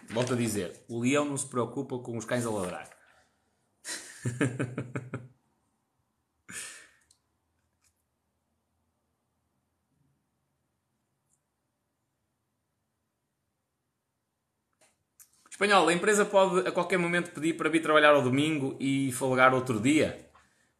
Volto 0.09 0.33
a 0.33 0.35
dizer, 0.35 0.83
o 0.87 0.99
leão 0.99 1.25
não 1.25 1.37
se 1.37 1.47
preocupa 1.47 1.97
com 1.99 2.17
os 2.17 2.25
cães 2.25 2.45
a 2.45 2.49
ladrar. 2.49 2.94
Espanhol, 15.55 15.87
a 15.87 15.93
empresa 15.93 16.25
pode 16.25 16.67
a 16.67 16.71
qualquer 16.71 16.97
momento 16.97 17.31
pedir 17.31 17.53
para 17.53 17.69
vir 17.69 17.81
trabalhar 17.81 18.13
ao 18.13 18.21
domingo 18.21 18.75
e 18.77 19.13
folgar 19.13 19.53
outro 19.53 19.79
dia? 19.79 20.29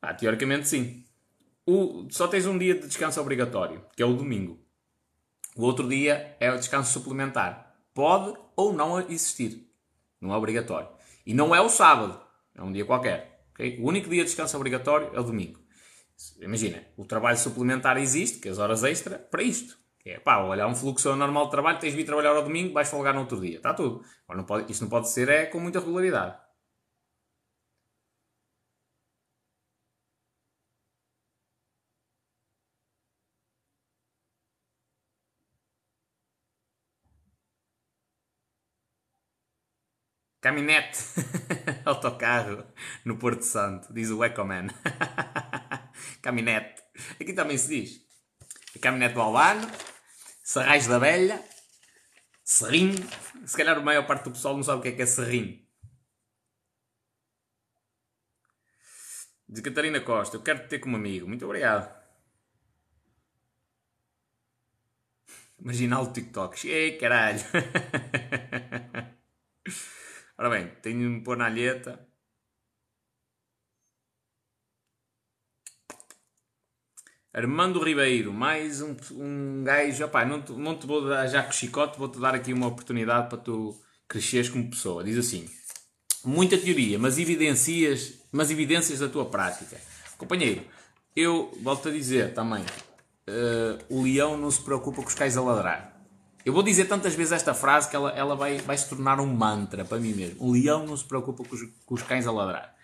Ah, 0.02 0.14
teoricamente 0.14 0.68
sim. 0.68 1.06
O, 1.66 2.08
só 2.12 2.28
tens 2.28 2.46
um 2.46 2.58
dia 2.58 2.76
de 2.76 2.86
descanso 2.86 3.22
obrigatório, 3.22 3.86
que 3.96 4.04
é 4.04 4.06
o 4.06 4.14
domingo. 4.14 4.60
O 5.56 5.64
outro 5.64 5.88
dia 5.88 6.36
é 6.42 6.52
o 6.52 6.58
descanso 6.58 6.92
suplementar. 6.92 7.74
Pode 7.94 8.38
ou 8.54 8.74
não 8.74 9.00
existir. 9.00 9.66
Não 10.20 10.34
é 10.34 10.38
obrigatório. 10.38 10.90
E 11.26 11.34
não 11.34 11.56
é 11.56 11.62
o 11.62 11.70
sábado. 11.70 12.20
É 12.54 12.62
um 12.62 12.74
dia 12.74 12.84
qualquer. 12.84 13.35
Okay? 13.56 13.80
O 13.82 13.88
único 13.88 14.10
dia 14.10 14.22
de 14.22 14.26
descanso 14.26 14.56
obrigatório 14.58 15.10
é 15.16 15.20
o 15.20 15.24
domingo. 15.24 15.60
Imagina, 16.40 16.84
o 16.96 17.06
trabalho 17.06 17.38
suplementar 17.38 17.98
existe, 17.98 18.40
que 18.40 18.48
é 18.48 18.52
as 18.52 18.60
horas 18.60 18.84
extra, 18.84 19.18
para 19.18 19.42
isto. 19.42 19.78
É, 20.06 20.20
pá, 20.20 20.38
olhar 20.44 20.68
um 20.68 20.76
fluxo 20.76 21.16
normal 21.16 21.46
de 21.46 21.52
trabalho, 21.52 21.80
tens 21.80 21.92
de 21.92 21.98
vir 21.98 22.06
trabalhar 22.06 22.36
ao 22.36 22.44
domingo, 22.44 22.74
vais 22.74 22.88
folgar 22.88 23.14
no 23.14 23.22
outro 23.22 23.42
dia. 23.42 23.58
Está 23.58 23.74
tudo. 23.74 24.04
Agora, 24.26 24.38
não 24.38 24.46
pode, 24.46 24.72
isto 24.72 24.82
não 24.84 24.90
pode 24.90 25.10
ser 25.10 25.30
é 25.30 25.46
com 25.48 25.60
muita 25.60 25.80
regularidade. 25.80 26.38
Caminhete, 40.46 41.00
autocarro 41.84 42.68
no 43.04 43.18
Porto 43.18 43.42
Santo, 43.42 43.92
diz 43.92 44.12
o 44.12 44.24
Ecoman. 44.24 44.68
caminhete, 46.22 46.84
aqui 47.20 47.34
também 47.34 47.58
se 47.58 47.68
diz. 47.68 48.06
A 48.76 48.80
caminhete 48.80 49.16
do 49.16 49.22
Albano, 49.22 49.68
Serrais 50.44 50.86
da 50.86 51.00
Velha, 51.00 51.44
Serrinho. 52.44 52.94
Se 53.44 53.58
calhar 53.58 53.76
a 53.76 53.82
maior 53.82 54.06
parte 54.06 54.26
do 54.26 54.34
pessoal 54.34 54.56
não 54.56 54.62
sabe 54.62 54.78
o 54.78 54.82
que 54.84 54.90
é 54.90 54.92
que 54.92 55.02
é 55.02 55.08
Serrinho. 55.08 55.66
De 59.50 59.64
Catarina 59.64 60.00
Costa, 60.00 60.38
eu 60.38 60.44
quero 60.44 60.60
te 60.60 60.68
ter 60.68 60.78
como 60.78 60.96
amigo. 60.96 61.28
Muito 61.28 61.44
obrigado. 61.44 61.92
Marginal 65.60 66.06
do 66.06 66.14
TikTok. 66.14 66.68
Ei, 66.68 67.00
caralho. 67.00 67.40
Ora 70.46 70.60
bem, 70.60 70.72
tenho 70.80 71.00
de 71.00 71.06
me 71.06 71.22
pôr 71.22 71.36
na 71.36 71.48
alheta. 71.48 72.08
Armando 77.34 77.84
Ribeiro, 77.84 78.32
mais 78.32 78.80
um, 78.80 78.96
um 79.14 79.64
gajo. 79.64 80.08
Não, 80.28 80.42
te, 80.44 80.52
não 80.52 80.78
te 80.78 80.86
vou 80.86 81.10
dar 81.10 81.26
já 81.26 81.42
com 81.42 81.52
chicote, 81.52 81.98
vou-te 81.98 82.20
dar 82.20 82.36
aqui 82.36 82.54
uma 82.54 82.68
oportunidade 82.68 83.28
para 83.28 83.40
tu 83.40 83.76
cresceres 84.08 84.48
como 84.48 84.70
pessoa. 84.70 85.04
Diz 85.04 85.18
assim: 85.18 85.50
muita 86.24 86.60
teoria, 86.60 87.00
mas 87.00 87.18
evidencias, 87.18 88.14
mas 88.32 88.52
evidências 88.52 89.00
da 89.00 89.10
tua 89.10 89.26
prática. 89.26 89.82
Companheiro, 90.16 90.64
eu 91.16 91.52
volto 91.64 91.90
a 91.90 91.92
dizer 91.92 92.36
também: 92.36 92.62
uh, 92.62 93.84
o 93.90 94.04
leão 94.04 94.38
não 94.38 94.52
se 94.52 94.62
preocupa 94.62 95.02
com 95.02 95.08
os 95.08 95.16
cães 95.16 95.36
a 95.38 95.42
ladrar. 95.42 95.95
Eu 96.46 96.54
vou 96.54 96.62
dizer 96.62 96.86
tantas 96.86 97.16
vezes 97.16 97.32
esta 97.34 97.56
frase 97.56 97.90
que 97.90 97.96
ela, 97.96 98.12
ela 98.12 98.36
vai, 98.36 98.60
vai 98.60 98.78
se 98.78 98.88
tornar 98.88 99.20
um 99.20 99.26
mantra 99.26 99.84
para 99.84 99.98
mim 99.98 100.14
mesmo. 100.14 100.36
O 100.40 100.52
leão 100.52 100.86
não 100.86 100.96
se 100.96 101.04
preocupa 101.04 101.44
com 101.44 101.56
os, 101.56 101.62
com 101.84 101.96
os 101.96 102.04
cães 102.04 102.28
a 102.28 102.32
ladrar. 102.32 102.76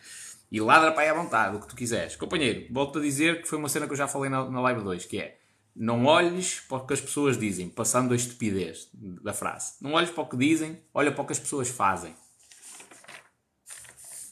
E 0.52 0.60
ladra 0.60 0.92
para 0.92 1.04
aí 1.04 1.10
à 1.10 1.14
vontade, 1.14 1.56
o 1.56 1.60
que 1.60 1.68
tu 1.68 1.76
quiseres. 1.76 2.16
Companheiro, 2.16 2.66
volto 2.74 2.98
a 2.98 3.02
dizer 3.02 3.40
que 3.40 3.48
foi 3.48 3.60
uma 3.60 3.70
cena 3.70 3.86
que 3.86 3.94
eu 3.94 3.98
já 3.98 4.08
falei 4.08 4.32
na, 4.32 4.50
na 4.50 4.60
live 4.62 4.82
2, 4.82 5.06
que 5.06 5.20
é 5.20 5.38
não 5.76 6.06
olhes 6.06 6.60
para 6.60 6.78
o 6.78 6.88
que 6.88 6.94
as 6.94 7.00
pessoas 7.00 7.38
dizem, 7.38 7.70
passando 7.70 8.14
a 8.14 8.16
estupidez 8.16 8.90
da 8.94 9.32
frase. 9.32 9.76
Não 9.80 9.94
olhes 9.94 10.10
para 10.10 10.24
o 10.24 10.28
que 10.28 10.36
dizem, 10.36 10.82
olha 10.92 11.12
para 11.12 11.22
o 11.22 11.26
que 11.26 11.32
as 11.32 11.40
pessoas 11.40 11.70
fazem. 11.70 12.16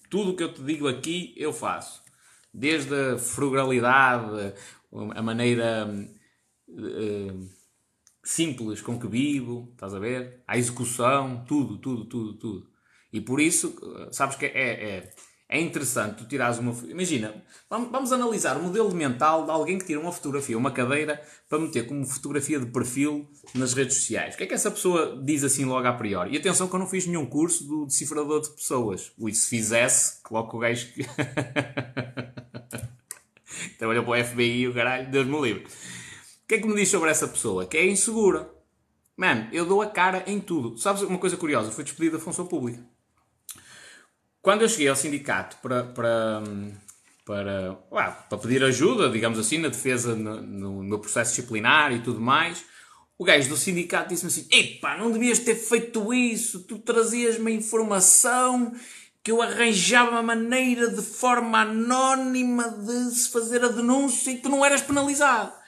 Tudo 0.10 0.32
o 0.32 0.36
que 0.36 0.44
eu 0.44 0.52
te 0.52 0.64
digo 0.64 0.88
aqui, 0.88 1.36
eu 1.38 1.54
faço. 1.54 2.02
Desde 2.52 2.94
a 2.94 3.18
frugalidade, 3.20 4.56
a 4.92 5.22
maneira... 5.22 5.88
Uh, 6.68 7.59
simples 8.30 8.80
com 8.80 9.00
que 9.00 9.08
vivo, 9.08 9.70
estás 9.72 9.96
a 9.96 10.00
ver? 10.00 10.44
A 10.48 10.56
execução, 10.56 11.44
tudo, 11.48 11.78
tudo, 11.80 12.06
tudo, 12.06 12.34
tudo. 12.34 12.70
E 13.12 13.20
por 13.20 13.42
isso, 13.42 13.76
sabes 14.12 14.36
que 14.36 14.46
é, 14.46 14.52
é, 14.52 15.14
é 15.50 15.60
interessante 15.60 16.20
tu 16.20 16.28
tirares 16.28 16.60
uma. 16.60 16.72
Imagina, 16.88 17.34
vamos, 17.68 17.90
vamos 17.90 18.12
analisar 18.12 18.56
o 18.56 18.62
modelo 18.62 18.94
mental 18.94 19.46
de 19.46 19.52
alguém 19.52 19.80
que 19.80 19.86
tira 19.86 20.00
uma 20.00 20.12
fotografia, 20.12 20.56
uma 20.56 20.70
cadeira, 20.70 21.20
para 21.50 21.58
meter 21.58 21.88
como 21.88 22.06
fotografia 22.06 22.60
de 22.60 22.68
perfil 22.68 23.28
nas 23.56 23.74
redes 23.74 23.98
sociais. 23.98 24.36
O 24.36 24.38
que 24.38 24.44
é 24.44 24.48
que 24.48 24.54
essa 24.54 24.70
pessoa 24.70 25.20
diz 25.26 25.44
assim 25.44 25.66
logo 25.66 25.88
a 25.88 25.94
priori? 25.94 26.36
E 26.36 26.38
atenção 26.38 26.68
que 26.68 26.76
eu 26.76 26.80
não 26.80 26.88
fiz 26.88 27.08
nenhum 27.08 27.26
curso 27.26 27.64
do 27.68 27.88
decifrador 27.88 28.42
de 28.42 28.52
pessoas. 28.52 29.12
Ui, 29.18 29.34
se 29.34 29.50
fizesse, 29.50 30.22
coloco 30.22 30.56
o 30.56 30.60
gajo 30.60 30.94
que. 30.94 31.04
Trabalhou 33.80 34.04
para 34.04 34.22
o 34.22 34.24
FBI 34.24 34.68
o 34.68 34.74
caralho, 34.74 35.10
Deus 35.10 35.26
me 35.26 35.42
livre 35.42 35.66
que 36.50 36.56
é 36.56 36.58
que 36.58 36.68
me 36.68 36.74
diz 36.74 36.90
sobre 36.90 37.12
essa 37.12 37.28
pessoa? 37.28 37.68
Que 37.68 37.78
é 37.78 37.86
insegura. 37.86 38.50
Mano, 39.16 39.48
eu 39.52 39.68
dou 39.68 39.84
a 39.84 39.86
cara 39.86 40.24
em 40.26 40.40
tudo. 40.40 40.80
Sabes 40.80 41.04
uma 41.04 41.20
coisa 41.20 41.38
curiosa? 41.38 41.70
Fui 41.70 41.84
despedido 41.84 42.18
da 42.18 42.24
função 42.24 42.48
pública. 42.48 42.84
Quando 44.42 44.64
eu 44.64 44.70
cheguei 44.70 44.88
ao 44.88 44.96
sindicato 44.96 45.58
para, 45.58 45.84
para, 45.84 46.42
para, 47.24 47.78
uau, 47.92 48.26
para 48.28 48.38
pedir 48.40 48.64
ajuda, 48.64 49.12
digamos 49.12 49.38
assim, 49.38 49.60
na 49.60 49.68
defesa 49.68 50.16
no, 50.16 50.42
no, 50.42 50.84
no, 50.84 51.00
processo 51.00 51.36
disciplinar 51.36 51.92
e 51.92 52.02
tudo 52.02 52.20
mais, 52.20 52.66
o 53.16 53.24
gajo 53.24 53.48
do 53.48 53.58
sindicato 53.58 54.10
disse-me 54.10 54.32
assim: 54.32 54.48
Epá, 54.50 54.98
não 54.98 55.12
devias 55.12 55.38
ter 55.38 55.56
feito 55.56 56.12
isso, 56.12 56.64
tu 56.64 56.80
trazias-me 56.80 57.52
a 57.52 57.56
informação 57.56 58.74
que 59.22 59.30
eu 59.30 59.40
arranjava 59.40 60.12
uma 60.12 60.24
maneira 60.24 60.90
de 60.90 61.02
forma 61.04 61.62
anónima 61.62 62.70
de 62.70 63.12
se 63.12 63.30
fazer 63.30 63.64
a 63.64 63.68
denúncia 63.68 64.32
e 64.32 64.38
tu 64.38 64.50
não 64.50 64.66
eras 64.66 64.82
penalizado 64.82 65.59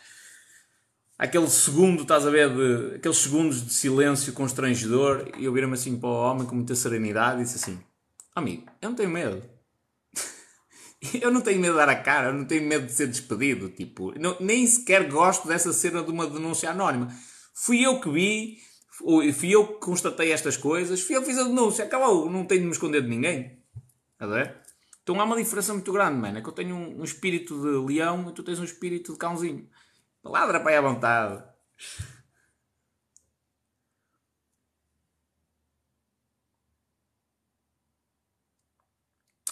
aquele 1.22 1.47
segundo, 1.47 2.01
estás 2.01 2.26
a 2.26 2.32
ver, 2.32 2.49
de, 2.49 2.95
aqueles 2.95 3.17
segundos 3.17 3.63
de 3.63 3.72
silêncio 3.72 4.34
constrangedor, 4.34 5.32
e 5.38 5.45
eu 5.45 5.53
vira-me 5.53 5.76
assim 5.76 5.95
para 5.95 6.09
o 6.09 6.13
homem 6.13 6.47
com 6.47 6.55
muita 6.55 6.74
serenidade 6.74 7.41
e 7.41 7.43
disse 7.43 7.57
assim: 7.57 7.80
Amigo, 8.36 8.65
eu 8.82 8.89
não 8.89 8.95
tenho 8.95 9.11
medo. 9.11 9.43
eu 11.22 11.30
não 11.30 11.41
tenho 11.41 11.61
medo 11.61 11.74
de 11.74 11.78
dar 11.78 11.89
a 11.89 11.95
cara, 11.95 12.30
eu 12.30 12.34
não 12.34 12.45
tenho 12.45 12.67
medo 12.67 12.88
de 12.88 12.91
ser 12.91 13.05
despedido. 13.05 13.69
Tipo, 13.69 14.19
não, 14.19 14.36
nem 14.39 14.65
sequer 14.65 15.07
gosto 15.07 15.47
dessa 15.47 15.72
cena 15.72 16.01
de 16.01 16.09
uma 16.09 16.26
denúncia 16.26 16.72
anónima. 16.72 17.07
Fui 17.53 17.86
eu 17.86 18.01
que 18.01 18.09
vi, 18.09 18.57
fui 19.32 19.51
eu 19.51 19.67
que 19.67 19.80
constatei 19.80 20.32
estas 20.32 20.57
coisas, 20.57 21.01
fui 21.01 21.15
eu 21.15 21.22
que 21.22 21.28
fiz 21.28 21.38
a 21.38 21.43
denúncia, 21.43 21.86
acabou, 21.86 22.32
não 22.32 22.45
tenho 22.45 22.61
de 22.61 22.65
me 22.65 22.72
esconder 22.72 23.03
de 23.03 23.09
ninguém. 23.09 23.59
Estás 24.13 24.32
a 24.32 24.36
ver? 24.36 24.61
Então 25.03 25.19
há 25.19 25.24
uma 25.24 25.38
diferença 25.38 25.72
muito 25.72 25.91
grande, 25.91 26.19
mano. 26.19 26.39
É 26.39 26.41
que 26.41 26.49
eu 26.49 26.53
tenho 26.53 26.76
um, 26.76 27.01
um 27.01 27.03
espírito 27.03 27.59
de 27.61 27.93
leão 27.93 28.28
e 28.30 28.34
tu 28.34 28.41
tens 28.41 28.59
um 28.59 28.63
espírito 28.63 29.13
de 29.13 29.19
cãozinho. 29.19 29.67
Ladra 30.24 30.59
para 30.59 30.72
aí 30.72 30.78
à 30.78 30.82
vontade. 30.82 31.43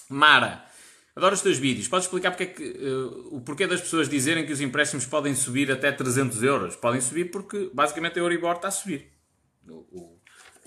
Mara, 0.09 0.65
adoro 1.15 1.35
os 1.35 1.41
teus 1.41 1.57
vídeos. 1.57 1.87
Podes 1.87 2.05
explicar 2.05 2.31
porque 2.31 2.43
é 2.43 2.47
que, 2.47 2.63
uh, 2.63 3.35
o 3.35 3.41
porquê 3.41 3.67
das 3.67 3.81
pessoas 3.81 4.09
dizerem 4.09 4.45
que 4.45 4.51
os 4.51 4.61
empréstimos 4.61 5.05
podem 5.05 5.35
subir 5.35 5.71
até 5.71 5.91
300 5.91 6.41
euros? 6.43 6.75
Podem 6.75 6.99
subir 6.99 7.25
porque 7.31 7.69
basicamente 7.73 8.19
a 8.19 8.23
Euribor 8.23 8.55
está 8.55 8.69
a 8.69 8.71
subir. 8.71 9.11
O, 9.67 9.73
o, 9.91 10.19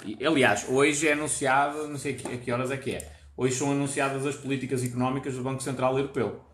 e, 0.04 0.24
aliás, 0.24 0.68
hoje 0.68 1.08
é 1.08 1.12
anunciado, 1.12 1.88
não 1.88 1.98
sei 1.98 2.14
a 2.14 2.38
que 2.38 2.52
horas 2.52 2.70
é 2.70 2.76
que 2.76 2.92
é, 2.92 3.12
hoje 3.36 3.54
são 3.56 3.72
anunciadas 3.72 4.26
as 4.26 4.36
políticas 4.36 4.84
económicas 4.84 5.34
do 5.34 5.42
Banco 5.42 5.62
Central 5.62 5.96
Europeu. 5.98 6.44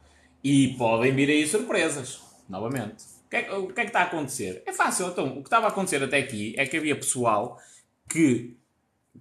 E 0.42 0.76
podem 0.78 1.14
vir 1.14 1.28
aí 1.30 1.46
surpresas, 1.46 2.20
novamente. 2.48 3.17
O 3.28 3.30
que, 3.30 3.36
é, 3.36 3.52
o 3.52 3.66
que 3.66 3.80
é 3.80 3.84
que 3.84 3.90
está 3.90 4.00
a 4.00 4.04
acontecer? 4.04 4.62
É 4.64 4.72
fácil. 4.72 5.08
Então, 5.08 5.26
o 5.26 5.42
que 5.42 5.48
estava 5.48 5.66
a 5.66 5.68
acontecer 5.68 6.02
até 6.02 6.16
aqui 6.16 6.54
é 6.56 6.64
que 6.64 6.78
havia 6.78 6.96
pessoal 6.96 7.60
que 8.08 8.56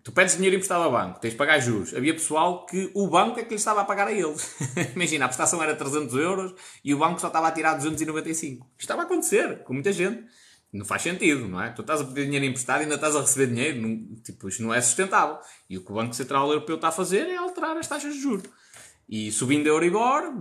tu 0.01 0.13
pedes 0.13 0.35
dinheiro 0.35 0.55
emprestado 0.55 0.83
ao 0.85 0.91
banco, 0.93 1.19
tens 1.19 1.31
de 1.31 1.37
pagar 1.37 1.59
juros. 1.59 1.93
Havia 1.93 2.13
pessoal 2.13 2.65
que 2.65 2.89
o 2.93 3.05
banco 3.07 3.37
é 3.37 3.43
que 3.43 3.49
lhe 3.49 3.55
estava 3.55 3.81
a 3.81 3.83
pagar 3.83 4.07
a 4.07 4.13
eles. 4.13 4.55
Imagina, 4.95 5.25
a 5.25 5.27
prestação 5.27 5.61
era 5.61 5.75
300 5.75 6.15
euros 6.15 6.53
e 6.85 6.93
o 6.93 6.97
banco 6.97 7.19
só 7.19 7.27
estava 7.27 7.49
a 7.49 7.51
tirar 7.51 7.73
295. 7.73 8.65
Isto 8.65 8.79
estava 8.79 9.01
a 9.01 9.05
acontecer 9.05 9.63
com 9.63 9.73
muita 9.73 9.91
gente. 9.91 10.23
Não 10.71 10.85
faz 10.85 11.01
sentido, 11.01 11.45
não 11.45 11.61
é? 11.61 11.71
Tu 11.71 11.81
estás 11.81 11.99
a 11.99 12.05
pedir 12.05 12.25
dinheiro 12.25 12.45
emprestado 12.45 12.79
e 12.79 12.83
ainda 12.83 12.95
estás 12.95 13.13
a 13.13 13.19
receber 13.19 13.47
dinheiro. 13.47 13.81
Não, 13.81 14.15
tipo, 14.21 14.47
isto 14.47 14.63
não 14.63 14.73
é 14.73 14.79
sustentável. 14.79 15.37
E 15.69 15.77
o 15.77 15.83
que 15.83 15.91
o 15.91 15.95
Banco 15.95 16.13
Central 16.13 16.47
Europeu 16.47 16.77
está 16.77 16.87
a 16.87 16.93
fazer 16.93 17.27
é 17.27 17.35
alterar 17.35 17.75
as 17.75 17.87
taxas 17.87 18.13
de 18.13 18.21
juros. 18.21 18.49
E 19.09 19.33
subindo 19.33 19.67
a 19.67 19.69
Euribor, 19.69 20.33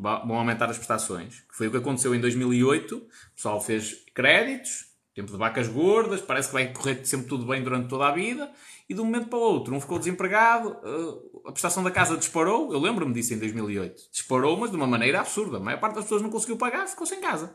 vão 0.00 0.36
aumentar 0.36 0.70
as 0.70 0.76
prestações. 0.76 1.40
Que 1.40 1.56
foi 1.56 1.68
o 1.68 1.70
que 1.70 1.76
aconteceu 1.76 2.14
em 2.14 2.20
2008. 2.20 2.96
O 2.96 3.34
pessoal 3.34 3.60
fez 3.60 4.04
créditos, 4.14 4.86
tempo 5.14 5.30
de 5.30 5.36
vacas 5.36 5.68
gordas, 5.68 6.20
parece 6.20 6.48
que 6.48 6.54
vai 6.54 6.72
correr 6.72 7.04
sempre 7.04 7.26
tudo 7.26 7.44
bem 7.44 7.62
durante 7.62 7.88
toda 7.88 8.06
a 8.06 8.12
vida, 8.12 8.50
e 8.88 8.94
de 8.94 9.00
um 9.00 9.04
momento 9.04 9.28
para 9.28 9.38
o 9.38 9.42
outro, 9.42 9.74
um 9.74 9.80
ficou 9.80 9.98
desempregado, 9.98 10.76
eh, 10.84 11.48
a 11.48 11.52
prestação 11.52 11.82
da 11.82 11.90
casa 11.90 12.16
disparou, 12.16 12.72
eu 12.72 12.78
lembro-me 12.78 13.12
disso 13.12 13.34
em 13.34 13.38
2008. 13.38 14.10
Disparou, 14.10 14.56
mas 14.56 14.70
de 14.70 14.76
uma 14.76 14.86
maneira 14.86 15.20
absurda. 15.20 15.58
A 15.58 15.60
maior 15.60 15.78
parte 15.78 15.96
das 15.96 16.04
pessoas 16.04 16.22
não 16.22 16.30
conseguiu 16.30 16.56
pagar, 16.56 16.86
ficou 16.86 17.06
sem 17.06 17.20
casa. 17.20 17.54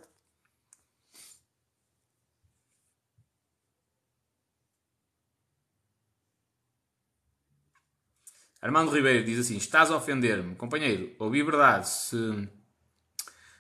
Armando 8.66 8.90
Ribeiro 8.90 9.24
diz 9.24 9.38
assim: 9.38 9.58
Estás 9.58 9.92
a 9.92 9.96
ofender-me, 9.96 10.56
companheiro. 10.56 11.12
Ouvir 11.20 11.44
verdade. 11.44 11.88
Se, 11.88 12.50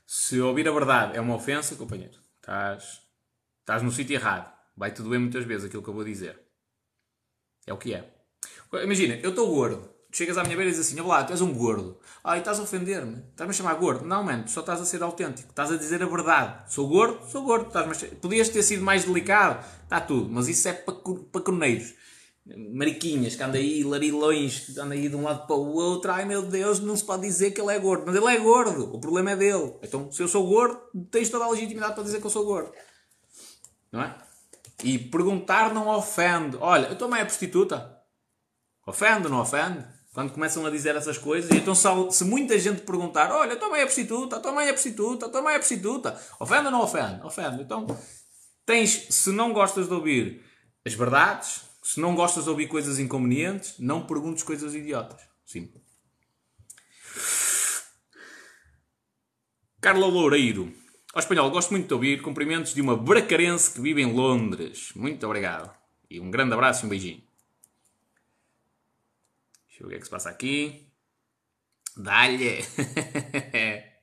se 0.03 0.41
ouvir 0.41 0.68
a 0.68 0.72
verdade 0.72 1.16
é 1.16 1.22
uma 1.22 1.36
ofensa, 1.36 1.76
companheiro, 1.76 2.18
estás, 2.38 3.01
estás 3.60 3.84
no 3.84 3.91
sítio 3.91 4.16
errado. 4.16 4.51
Vai-te 4.76 5.03
doer 5.03 5.20
muitas 5.20 5.45
vezes 5.45 5.66
aquilo 5.66 5.84
que 5.84 5.89
eu 5.89 5.93
vou 5.93 6.03
dizer. 6.03 6.39
É 7.68 7.74
o 7.74 7.78
que 7.78 7.93
é. 7.93 8.16
Imagina, 8.84 9.20
eu 9.22 9.30
estou 9.30 9.47
gordo. 9.47 9.88
Tu 10.10 10.18
chegas 10.18 10.39
à 10.39 10.43
minha 10.43 10.56
beira 10.56 10.72
e 10.72 10.74
dizes 10.74 10.88
assim: 10.88 10.99
Olá, 10.99 11.24
tu 11.24 11.34
és 11.34 11.41
um 11.41 11.53
gordo. 11.53 11.99
Ai, 12.24 12.39
estás 12.39 12.60
a 12.60 12.64
ofender-me. 12.64 13.26
Estás-me 13.30 13.51
a 13.51 13.53
chamar 13.53 13.76
gordo. 13.76 14.08
Não, 14.08 14.24
mano, 14.24 14.45
tu 14.45 14.49
só 14.49 14.62
estás 14.62 14.82
a 14.82 14.86
ser 14.86 15.03
autêntico. 15.03 15.49
Estás 15.49 15.72
a 15.72 15.78
dizer 15.78 16.01
a 16.01 16.08
verdade. 16.08 16.74
Sou 16.74 16.89
gordo? 16.89 17.24
Sou 17.30 17.43
gordo. 17.43 17.68
Estás 17.68 18.03
a... 18.03 18.16
Podias 18.16 18.49
ter 18.49 18.64
sido 18.64 18.84
mais 18.84 19.06
delicado. 19.06 19.64
Está 19.84 20.01
tudo. 20.01 20.32
Mas 20.32 20.47
isso 20.47 20.68
é 20.68 20.74
para, 20.74 20.95
para. 20.95 21.43
Mariquinhas 22.45 23.35
que 23.35 23.41
andam 23.41 23.59
aí, 23.59 23.83
larilões 23.83 24.59
que 24.59 24.71
andam 24.73 24.91
aí 24.91 25.09
de 25.09 25.15
um 25.15 25.23
lado 25.23 25.47
para 25.47 25.55
o 25.55 25.73
outro. 25.73 26.11
Ai 26.11 26.25
meu 26.25 26.43
Deus, 26.43 26.79
não 26.79 26.95
se 26.95 27.03
pode 27.03 27.23
dizer 27.23 27.51
que 27.51 27.59
ele 27.59 27.73
é 27.73 27.79
gordo. 27.79 28.03
Mas 28.05 28.15
ele 28.15 28.27
é 28.27 28.37
gordo. 28.37 28.95
O 28.95 28.99
problema 28.99 29.31
é 29.31 29.35
dele. 29.35 29.73
Então, 29.81 30.11
se 30.11 30.21
eu 30.21 30.27
sou 30.27 30.45
gordo, 30.47 30.79
tens 31.09 31.29
toda 31.29 31.45
a 31.45 31.49
legitimidade 31.49 31.95
para 31.95 32.03
dizer 32.03 32.19
que 32.19 32.25
eu 32.25 32.29
sou 32.29 32.45
gordo. 32.45 32.71
Não 33.91 34.03
é? 34.03 34.15
E 34.83 34.99
perguntar 34.99 35.73
não 35.73 35.87
ofende. 35.87 36.57
Olha, 36.59 36.93
tua 36.95 37.07
mãe 37.07 37.21
é 37.21 37.25
prostituta? 37.25 37.99
Ofende 38.85 39.27
não 39.27 39.41
ofende? 39.41 39.83
Quando 40.13 40.31
começam 40.31 40.65
a 40.65 40.69
dizer 40.69 40.95
essas 40.95 41.17
coisas, 41.17 41.51
então 41.51 41.75
se 42.09 42.23
muita 42.23 42.57
gente 42.57 42.81
perguntar, 42.81 43.31
olha, 43.33 43.53
a 43.53 43.55
tua 43.57 43.69
mãe 43.69 43.81
é 43.81 43.85
prostituta, 43.85 44.37
a 44.37 44.39
tua 44.39 44.53
mãe 44.53 44.67
é 44.67 44.71
prostituta, 44.71 45.25
a 45.25 45.29
tua 45.29 45.41
mãe 45.41 45.55
é 45.55 45.57
prostituta, 45.57 46.17
ofende 46.39 46.67
ou 46.67 46.71
não 46.71 46.81
ofende? 46.81 47.21
Ofende. 47.21 47.61
Então, 47.61 47.85
tens, 48.65 49.07
se 49.09 49.31
não 49.31 49.51
gostas 49.51 49.89
de 49.89 49.93
ouvir 49.93 50.41
as 50.85 50.93
verdades, 50.93 51.64
se 51.86 51.99
não 51.99 52.15
gostas 52.15 52.45
de 52.45 52.49
ouvir 52.49 52.67
coisas 52.67 52.97
inconvenientes, 52.97 53.77
não 53.77 54.07
perguntes 54.07 54.41
coisas 54.41 54.73
idiotas. 54.73 55.21
Sim. 55.45 55.71
Carla 59.79 60.07
Loureiro. 60.07 60.73
Ao 61.13 61.19
espanhol, 61.19 61.51
gosto 61.51 61.69
muito 61.69 61.88
de 61.88 61.93
ouvir 61.93 62.23
cumprimentos 62.23 62.73
de 62.73 62.81
uma 62.81 62.97
bracarense 62.97 63.71
que 63.71 63.81
vive 63.81 64.01
em 64.01 64.11
Londres. 64.11 64.93
Muito 64.95 65.23
obrigado. 65.27 65.71
E 66.09 66.19
um 66.19 66.31
grande 66.31 66.55
abraço 66.55 66.83
e 66.83 66.86
um 66.88 66.89
beijinho. 66.89 67.23
Deixa 69.67 69.83
eu 69.83 69.88
ver 69.88 69.88
o 69.88 69.89
que 69.89 69.95
é 69.95 69.99
que 69.99 70.05
se 70.05 70.11
passa 70.11 70.31
aqui. 70.31 70.88
Dá-lhe! 71.95 72.65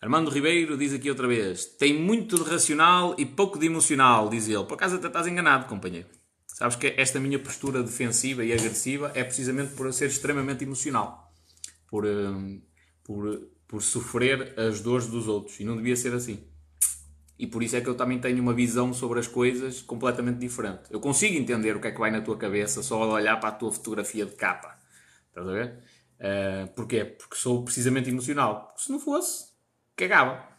Armando 0.00 0.30
Ribeiro 0.30 0.78
diz 0.78 0.94
aqui 0.94 1.10
outra 1.10 1.28
vez: 1.28 1.66
tem 1.66 1.92
muito 1.92 2.42
de 2.42 2.50
racional 2.50 3.14
e 3.18 3.26
pouco 3.26 3.58
de 3.58 3.66
emocional, 3.66 4.30
diz 4.30 4.48
ele. 4.48 4.64
Por 4.64 4.74
acaso 4.74 4.96
até 4.96 5.08
estás 5.08 5.26
enganado, 5.26 5.66
companheiro. 5.66 6.08
Sabes 6.46 6.76
que 6.76 6.94
esta 6.96 7.20
minha 7.20 7.38
postura 7.38 7.82
defensiva 7.82 8.44
e 8.44 8.52
agressiva 8.52 9.12
é 9.14 9.22
precisamente 9.22 9.74
por 9.74 9.92
ser 9.92 10.06
extremamente 10.06 10.64
emocional. 10.64 11.32
Por, 11.86 12.06
hum, 12.06 12.62
por, 13.04 13.50
por 13.68 13.82
sofrer 13.82 14.58
as 14.58 14.80
dores 14.80 15.06
dos 15.06 15.28
outros. 15.28 15.60
E 15.60 15.64
não 15.64 15.76
devia 15.76 15.96
ser 15.96 16.14
assim. 16.14 16.44
E 17.38 17.46
por 17.46 17.62
isso 17.62 17.76
é 17.76 17.80
que 17.80 17.88
eu 17.88 17.94
também 17.94 18.18
tenho 18.18 18.42
uma 18.42 18.52
visão 18.52 18.92
sobre 18.92 19.18
as 19.18 19.26
coisas 19.26 19.80
completamente 19.80 20.38
diferente. 20.38 20.82
Eu 20.90 21.00
consigo 21.00 21.36
entender 21.36 21.76
o 21.76 21.80
que 21.80 21.88
é 21.88 21.90
que 21.90 21.98
vai 21.98 22.10
na 22.10 22.20
tua 22.20 22.36
cabeça 22.36 22.82
só 22.82 23.02
ao 23.02 23.10
olhar 23.10 23.38
para 23.38 23.48
a 23.48 23.52
tua 23.52 23.72
fotografia 23.72 24.26
de 24.26 24.32
capa. 24.32 24.78
Estás 25.28 25.48
a 25.48 25.52
ver? 25.52 25.78
Uh, 26.18 26.74
porquê? 26.74 27.04
Porque 27.04 27.36
sou 27.36 27.64
precisamente 27.64 28.10
emocional. 28.10 28.74
Se 28.76 28.92
não 28.92 29.00
fosse, 29.00 29.49
cagava. 30.00 30.50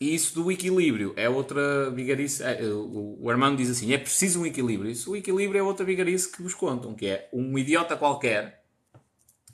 E 0.00 0.14
isso 0.14 0.34
do 0.34 0.50
equilíbrio 0.50 1.12
é 1.14 1.28
outra 1.28 1.90
vigarice. 1.90 2.42
É, 2.42 2.58
o 2.64 3.28
Armando 3.28 3.58
diz 3.58 3.68
assim: 3.68 3.92
é 3.92 3.98
preciso 3.98 4.40
um 4.40 4.46
equilíbrio. 4.46 4.90
Isso, 4.90 5.12
o 5.12 5.16
equilíbrio 5.16 5.60
é 5.60 5.62
outra 5.62 5.84
vigarice 5.84 6.32
que 6.32 6.42
vos 6.42 6.54
contam, 6.54 6.94
que 6.94 7.06
é 7.06 7.28
um 7.32 7.58
idiota 7.58 7.96
qualquer. 7.96 8.64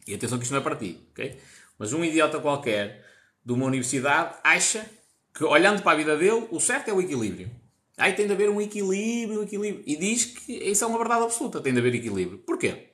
E 0.07 0.15
atenção 0.15 0.39
que 0.39 0.45
isto 0.45 0.53
não 0.53 0.61
é 0.61 0.63
para 0.63 0.77
ti, 0.77 1.01
ok? 1.11 1.37
Mas 1.77 1.93
um 1.93 2.05
idiota 2.05 2.39
qualquer 2.39 3.05
de 3.45 3.53
uma 3.53 3.67
universidade 3.67 4.37
acha 4.45 4.89
que, 5.35 5.43
olhando 5.43 5.83
para 5.83 5.93
a 5.93 5.97
vida 5.97 6.17
dele, 6.17 6.47
o 6.53 6.61
certo 6.61 6.89
é 6.89 6.93
o 6.93 7.01
equilíbrio. 7.01 7.51
Aí 7.99 8.13
tem 8.13 8.27
de 8.27 8.33
haver 8.33 8.49
um 8.49 8.61
equilíbrio, 8.61 9.41
um 9.41 9.43
equilíbrio. 9.43 9.83
E 9.85 9.97
diz 9.97 10.27
que 10.27 10.53
isso 10.53 10.85
é 10.85 10.87
uma 10.87 10.99
verdade 10.99 11.25
absoluta, 11.25 11.61
tem 11.61 11.73
de 11.73 11.81
haver 11.81 11.95
equilíbrio. 11.97 12.39
Porquê? 12.39 12.91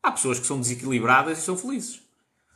Há 0.00 0.12
pessoas 0.12 0.38
que 0.38 0.46
são 0.46 0.60
desequilibradas 0.60 1.38
e 1.38 1.42
são 1.42 1.56
felizes 1.56 2.03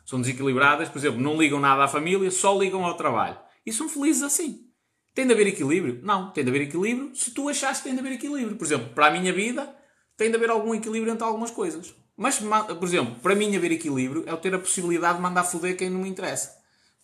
são 0.09 0.19
desequilibradas, 0.19 0.89
por 0.89 0.97
exemplo, 0.97 1.21
não 1.21 1.37
ligam 1.37 1.59
nada 1.59 1.83
à 1.83 1.87
família, 1.87 2.31
só 2.31 2.59
ligam 2.59 2.83
ao 2.83 2.97
trabalho. 2.97 3.37
E 3.63 3.71
são 3.71 3.87
felizes 3.87 4.23
assim. 4.23 4.65
Tem 5.13 5.27
de 5.27 5.33
haver 5.33 5.45
equilíbrio? 5.45 5.99
Não, 6.01 6.31
tem 6.31 6.43
de 6.43 6.49
haver 6.49 6.63
equilíbrio 6.63 7.15
se 7.15 7.29
tu 7.29 7.47
achas 7.47 7.77
que 7.77 7.83
tem 7.83 7.93
de 7.93 7.99
haver 7.99 8.13
equilíbrio. 8.13 8.57
Por 8.57 8.65
exemplo, 8.65 8.89
para 8.95 9.05
a 9.05 9.11
minha 9.11 9.31
vida, 9.31 9.71
tem 10.17 10.31
de 10.31 10.35
haver 10.35 10.49
algum 10.49 10.73
equilíbrio 10.73 11.13
entre 11.13 11.23
algumas 11.23 11.51
coisas. 11.51 11.93
Mas, 12.17 12.39
por 12.39 12.87
exemplo, 12.87 13.17
para 13.21 13.35
mim 13.35 13.55
haver 13.55 13.71
equilíbrio 13.71 14.23
é 14.25 14.31
eu 14.31 14.37
ter 14.37 14.51
a 14.55 14.57
possibilidade 14.57 15.17
de 15.17 15.21
mandar 15.21 15.43
foder 15.43 15.77
quem 15.77 15.91
não 15.91 16.01
me 16.01 16.09
interessa. 16.09 16.57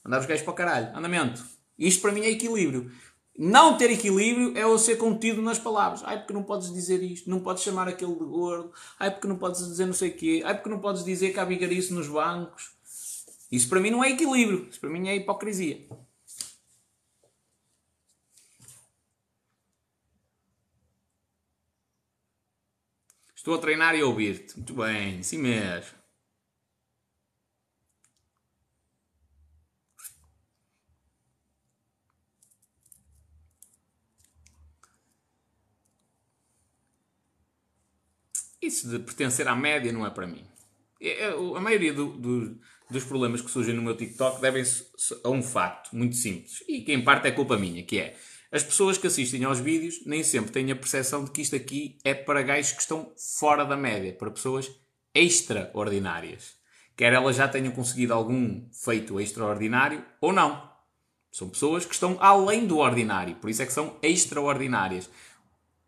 Mandar 0.04 0.22
os 0.22 0.26
gajos 0.26 0.44
para 0.44 0.52
o 0.52 0.56
caralho. 0.56 0.98
Andamento. 0.98 1.46
Isto 1.78 2.02
para 2.02 2.12
mim 2.12 2.22
é 2.22 2.32
equilíbrio. 2.32 2.92
Não 3.38 3.78
ter 3.78 3.92
equilíbrio 3.92 4.58
é 4.58 4.64
eu 4.64 4.80
ser 4.80 4.96
contido 4.96 5.44
nas 5.44 5.60
palavras. 5.60 6.02
Ai, 6.06 6.18
porque 6.18 6.34
não 6.34 6.42
podes 6.42 6.74
dizer 6.74 7.04
isto, 7.04 7.30
não 7.30 7.42
podes 7.42 7.62
chamar 7.62 7.88
aquele 7.88 8.14
de 8.14 8.26
gordo. 8.26 8.72
Ai, 8.98 9.12
porque 9.12 9.28
não 9.28 9.38
podes 9.38 9.64
dizer 9.64 9.86
não 9.86 9.94
sei 9.94 10.10
o 10.10 10.16
quê. 10.16 10.42
Ai, 10.44 10.56
porque 10.56 10.70
não 10.70 10.80
podes 10.80 11.06
dizer 11.06 11.32
que 11.32 11.40
há 11.40 11.46
vigarice 11.46 11.94
nos 11.94 12.08
bancos. 12.08 12.75
Isso 13.56 13.70
para 13.70 13.80
mim 13.80 13.90
não 13.90 14.04
é 14.04 14.10
equilíbrio, 14.10 14.68
isso 14.70 14.80
para 14.82 14.90
mim 14.90 15.08
é 15.08 15.16
hipocrisia. 15.16 15.88
Estou 23.34 23.56
a 23.56 23.58
treinar 23.60 23.96
e 23.96 24.02
a 24.02 24.06
ouvir-te. 24.06 24.58
Muito 24.58 24.74
bem, 24.74 25.24
sim 25.24 25.38
mesmo. 25.38 25.96
Isso 38.62 38.90
de 38.90 39.00
pertencer 39.00 39.48
à 39.48 39.56
média 39.56 39.94
não 39.94 40.06
é 40.06 40.10
para 40.10 40.28
mim. 40.28 40.46
É, 41.00 41.26
é, 41.26 41.28
a 41.30 41.62
maioria 41.62 41.94
do, 41.94 42.18
do, 42.18 42.60
dos 42.90 43.04
problemas 43.04 43.42
que 43.42 43.50
surgem 43.50 43.74
no 43.74 43.82
meu 43.82 43.96
TikTok 43.96 44.42
devem-se 44.42 44.86
a 45.24 45.30
um 45.30 45.42
facto 45.42 45.96
muito 45.96 46.16
simples 46.16 46.64
e 46.68 46.82
que 46.82 46.94
em 46.94 47.04
parte 47.04 47.28
é 47.28 47.32
culpa 47.32 47.58
minha, 47.58 47.84
que 47.84 48.00
é 48.00 48.16
as 48.52 48.64
pessoas 48.64 48.98
que 48.98 49.08
assistem 49.08 49.44
aos 49.44 49.60
vídeos 49.60 50.06
nem 50.06 50.24
sempre 50.24 50.52
têm 50.52 50.72
a 50.72 50.76
percepção 50.76 51.26
de 51.26 51.32
que 51.32 51.42
isto 51.42 51.56
aqui 51.56 51.98
é 52.04 52.14
para 52.14 52.42
gajos 52.42 52.72
que 52.72 52.82
estão 52.82 53.12
fora 53.18 53.66
da 53.66 53.76
média, 53.76 54.14
para 54.14 54.32
pessoas 54.32 54.72
extraordinárias. 55.14 56.56
Quer 56.96 57.12
elas 57.12 57.36
já 57.36 57.48
tenham 57.48 57.74
conseguido 57.74 58.14
algum 58.14 58.70
feito 58.72 59.20
extraordinário 59.20 60.06
ou 60.22 60.32
não. 60.32 60.70
São 61.32 61.50
pessoas 61.50 61.86
que 61.86 61.94
estão 61.94 62.18
além 62.22 62.66
do 62.66 62.78
ordinário, 62.78 63.36
por 63.36 63.50
isso 63.50 63.62
é 63.62 63.66
que 63.66 63.74
são 63.74 63.98
extraordinárias. 64.02 65.08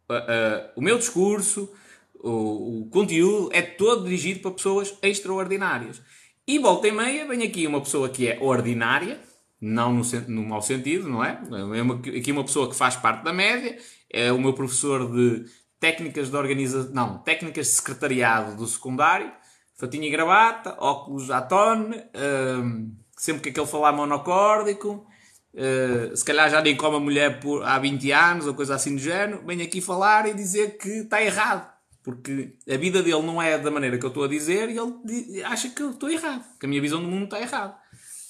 Uh, 0.10 0.14
uh, 0.14 0.72
o 0.76 0.82
meu 0.82 0.98
discurso, 0.98 1.72
o 2.16 2.90
conteúdo 2.92 3.50
é 3.54 3.62
todo 3.62 4.04
dirigido 4.04 4.42
para 4.42 4.52
pessoas 4.52 4.94
extraordinárias. 5.02 6.02
E 6.48 6.60
volta 6.60 6.88
e 6.88 6.92
meia 6.94 7.28
vem 7.28 7.44
aqui 7.44 7.68
uma 7.68 7.82
pessoa 7.82 8.08
que 8.08 8.26
é 8.26 8.40
ordinária, 8.40 9.20
não 9.60 9.92
no, 9.92 10.04
no 10.30 10.44
mau 10.44 10.62
sentido, 10.62 11.10
não 11.10 11.22
é? 11.22 11.42
é 11.52 11.82
uma, 11.82 11.96
aqui 11.96 12.32
uma 12.32 12.46
pessoa 12.46 12.70
que 12.70 12.76
faz 12.76 12.96
parte 12.96 13.22
da 13.24 13.34
média, 13.34 13.78
é 14.10 14.32
o 14.32 14.40
meu 14.40 14.54
professor 14.54 15.12
de 15.12 15.44
técnicas 15.78 16.30
de 16.30 16.38
organização, 16.38 16.94
não, 16.94 17.18
técnicas 17.18 17.68
de 17.68 17.74
secretariado 17.74 18.56
do 18.56 18.66
secundário, 18.66 19.30
fatinha 19.76 20.08
e 20.08 20.10
gravata, 20.10 20.78
óculos 20.80 21.30
à 21.30 21.42
tone, 21.42 22.02
hum, 22.16 22.96
sempre 23.18 23.42
que 23.42 23.50
aquele 23.50 23.68
falar 23.68 23.92
monocórdico, 23.92 25.06
uh, 25.54 26.16
se 26.16 26.24
calhar 26.24 26.50
já 26.50 26.62
nem 26.62 26.78
come 26.78 26.96
a 26.96 27.00
mulher 27.02 27.42
por, 27.42 27.62
há 27.64 27.78
20 27.78 28.12
anos 28.12 28.48
ou 28.48 28.54
coisa 28.54 28.76
assim 28.76 28.96
do 28.96 29.02
género, 29.02 29.46
vem 29.46 29.62
aqui 29.62 29.82
falar 29.82 30.28
e 30.30 30.34
dizer 30.34 30.78
que 30.78 30.90
está 30.90 31.22
errado. 31.22 31.77
Porque 32.08 32.56
a 32.72 32.78
vida 32.78 33.04
dele 33.04 33.22
não 33.22 33.42
é 33.42 33.58
da 33.58 33.70
maneira 33.70 33.98
que 33.98 34.06
eu 34.06 34.08
estou 34.08 34.24
a 34.24 34.30
dizer 34.30 34.70
e 34.70 34.78
ele 34.78 35.44
acha 35.44 35.70
que 35.70 35.84
eu 35.84 35.92
estou 35.92 36.10
errado, 36.10 36.42
que 36.58 36.66
a 36.66 36.70
minha 36.70 36.82
visão 36.82 37.02
do 37.02 37.08
mundo 37.10 37.26
está 37.26 37.38
errada. 37.38 37.78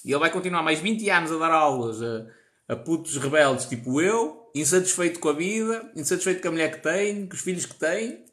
E 0.04 0.10
ele 0.10 0.18
vai 0.18 0.32
continuar 0.32 0.64
mais 0.64 0.80
20 0.80 1.08
anos 1.08 1.30
a 1.30 1.38
dar 1.38 1.52
aulas 1.52 2.02
a, 2.02 2.26
a 2.70 2.74
putos 2.74 3.16
rebeldes 3.18 3.66
tipo 3.66 4.02
eu, 4.02 4.50
insatisfeito 4.52 5.20
com 5.20 5.28
a 5.28 5.32
vida, 5.32 5.92
insatisfeito 5.94 6.42
com 6.42 6.48
a 6.48 6.50
mulher 6.50 6.72
que 6.72 6.82
tem, 6.82 7.28
com 7.28 7.34
os 7.36 7.40
filhos 7.40 7.66
que 7.66 7.76
tem, 7.76 8.24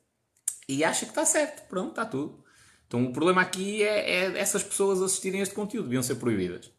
e 0.67 0.83
acha 0.83 1.05
que 1.05 1.11
está 1.11 1.23
certo. 1.23 1.67
Pronto, 1.69 1.89
está 1.89 2.07
tudo. 2.07 2.43
Então 2.87 3.05
o 3.05 3.13
problema 3.13 3.43
aqui 3.43 3.83
é, 3.83 4.23
é 4.25 4.39
essas 4.39 4.63
pessoas 4.63 4.99
assistirem 4.99 5.41
este 5.41 5.53
conteúdo, 5.53 5.85
deviam 5.85 6.01
ser 6.01 6.15
proibidas. 6.15 6.71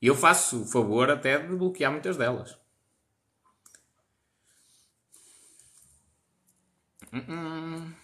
E 0.00 0.06
eu 0.06 0.14
faço 0.14 0.62
o 0.62 0.64
favor 0.64 1.10
até 1.10 1.38
de 1.38 1.56
bloquear 1.56 1.90
muitas 1.90 2.16
delas. 2.16 2.56
Uh 7.12 7.18
-uh. 7.18 8.01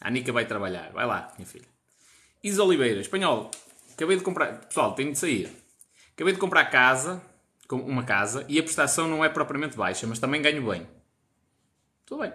A 0.00 0.10
Nica 0.10 0.32
vai 0.32 0.46
trabalhar. 0.46 0.90
Vai 0.92 1.06
lá, 1.06 1.32
minha 1.36 1.46
filha. 1.46 1.66
Isa 2.42 2.62
Oliveira, 2.62 3.00
espanhol. 3.00 3.50
Acabei 3.92 4.16
de 4.16 4.22
comprar. 4.22 4.60
Pessoal, 4.66 4.94
tenho 4.94 5.12
de 5.12 5.18
sair. 5.18 5.50
Acabei 6.12 6.32
de 6.32 6.38
comprar 6.38 6.64
casa. 6.66 7.22
uma 7.70 8.04
casa 8.04 8.44
e 8.48 8.58
a 8.58 8.62
prestação 8.62 9.08
não 9.08 9.24
é 9.24 9.28
propriamente 9.28 9.76
baixa, 9.76 10.06
mas 10.06 10.18
também 10.18 10.40
ganho 10.40 10.68
bem. 10.68 10.86
Tudo 12.06 12.22
bem. 12.22 12.32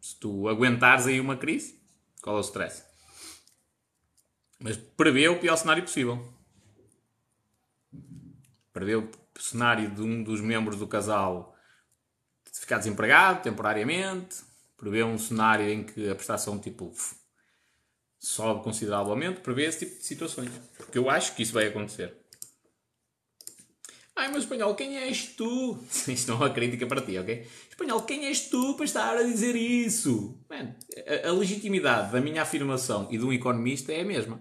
Se 0.00 0.16
tu 0.16 0.48
aguentares 0.48 1.06
aí 1.06 1.20
uma 1.20 1.36
crise, 1.36 1.80
qual 2.20 2.36
é 2.36 2.38
o 2.38 2.42
stress? 2.42 2.84
Mas 4.58 4.76
prevê 4.76 5.28
o 5.28 5.38
pior 5.38 5.56
cenário 5.56 5.82
possível. 5.82 6.32
Prevê 8.72 8.96
o 8.96 9.10
cenário 9.38 9.90
de 9.90 10.02
um 10.02 10.22
dos 10.22 10.40
membros 10.40 10.78
do 10.78 10.86
casal 10.86 11.54
ficar 12.64 12.78
desempregado 12.78 13.42
temporariamente. 13.42 14.42
Prevê 14.76 15.04
um 15.04 15.18
cenário 15.18 15.68
em 15.68 15.84
que 15.84 16.08
a 16.08 16.14
prestação 16.14 16.58
tipo 16.58 16.92
sobe 18.18 18.62
consideravelmente. 18.62 19.40
Prevê 19.40 19.64
esse 19.64 19.80
tipo 19.80 19.98
de 19.98 20.06
situações. 20.06 20.50
Porque 20.76 20.98
eu 20.98 21.08
acho 21.08 21.34
que 21.34 21.42
isso 21.42 21.52
vai 21.52 21.66
acontecer. 21.66 22.24
Ai, 24.16 24.28
meu 24.28 24.38
espanhol, 24.38 24.76
quem 24.76 24.96
és 24.96 25.26
tu? 25.34 25.78
Isto 26.06 26.28
não 26.28 26.36
é 26.36 26.46
uma 26.46 26.50
crítica 26.50 26.86
para 26.86 27.00
ti, 27.00 27.18
ok? 27.18 27.46
Espanhol, 27.68 28.02
quem 28.02 28.26
és 28.26 28.48
tu 28.48 28.74
para 28.74 28.84
estar 28.84 29.16
a 29.16 29.22
dizer 29.24 29.56
isso? 29.56 30.38
Man, 30.48 30.76
a, 31.24 31.28
a, 31.28 31.32
legitimidade 31.32 32.12
da 32.12 32.20
minha 32.20 32.42
afirmação 32.42 33.08
e 33.10 33.18
de 33.18 33.24
um 33.24 33.32
economista 33.32 33.92
é 33.92 34.02
a 34.02 34.04
mesma. 34.04 34.40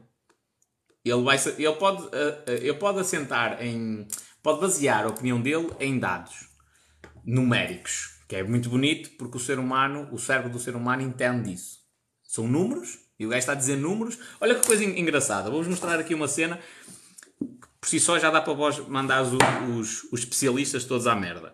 Ele, 1.03 1.23
vai, 1.23 1.37
ele, 1.57 1.73
pode, 1.73 2.07
ele 2.47 2.73
pode 2.75 2.99
assentar 2.99 3.61
em. 3.63 4.07
pode 4.43 4.61
basear 4.61 5.05
a 5.05 5.09
opinião 5.09 5.41
dele 5.41 5.69
em 5.79 5.97
dados 5.97 6.47
numéricos, 7.25 8.12
que 8.27 8.35
é 8.35 8.43
muito 8.43 8.69
bonito 8.69 9.11
porque 9.17 9.37
o 9.37 9.39
ser 9.39 9.59
humano, 9.59 10.07
o 10.11 10.17
cérebro 10.17 10.51
do 10.51 10.59
ser 10.59 10.75
humano 10.75 11.01
entende 11.01 11.53
isso. 11.53 11.79
São 12.23 12.47
números, 12.47 12.99
e 13.19 13.25
o 13.25 13.29
gajo 13.29 13.39
está 13.39 13.51
a 13.51 13.55
dizer 13.55 13.77
números. 13.77 14.17
Olha 14.41 14.55
que 14.55 14.65
coisa 14.65 14.83
engraçada. 14.83 15.49
Vou-vos 15.49 15.67
mostrar 15.67 15.99
aqui 15.99 16.13
uma 16.13 16.27
cena 16.27 16.59
por 17.83 17.89
si 17.89 17.99
só 17.99 18.17
já 18.17 18.31
dá 18.31 18.41
para 18.41 18.53
vós 18.53 18.79
mandar 18.87 19.21
os, 19.21 19.33
os, 19.33 20.03
os 20.05 20.19
especialistas 20.21 20.85
todos 20.85 21.05
à 21.05 21.13
merda. 21.13 21.53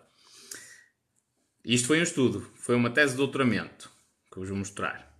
Isto 1.64 1.88
foi 1.88 1.98
um 1.98 2.04
estudo, 2.04 2.48
foi 2.54 2.76
uma 2.76 2.88
tese 2.88 3.14
de 3.14 3.16
doutoramento 3.16 3.90
que 4.30 4.38
eu 4.38 4.42
vos 4.42 4.48
vou 4.48 4.58
mostrar. 4.58 5.12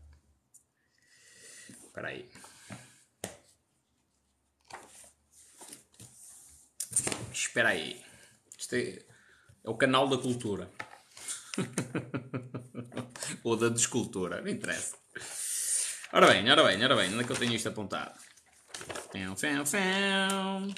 Espera 1.84 2.08
aí. 2.08 2.30
Espera 7.32 7.68
aí. 7.70 8.00
Isto 8.56 8.76
é, 8.76 9.02
é 9.64 9.68
o 9.68 9.74
canal 9.74 10.08
da 10.08 10.16
cultura. 10.16 10.70
Ou 13.44 13.56
da 13.56 13.68
descultura, 13.68 14.40
não 14.40 14.48
interessa. 14.48 14.96
Ora 16.12 16.26
bem, 16.26 16.50
ora 16.50 16.64
bem, 16.64 16.84
ora 16.84 16.96
bem, 16.96 17.08
onde 17.12 17.20
é 17.20 17.24
que 17.24 17.32
eu 17.32 17.36
tenho 17.36 17.54
isto 17.54 17.68
apontado? 17.68 18.14
Fão, 19.12 19.36
fão, 19.36 19.66
fão. 19.66 20.74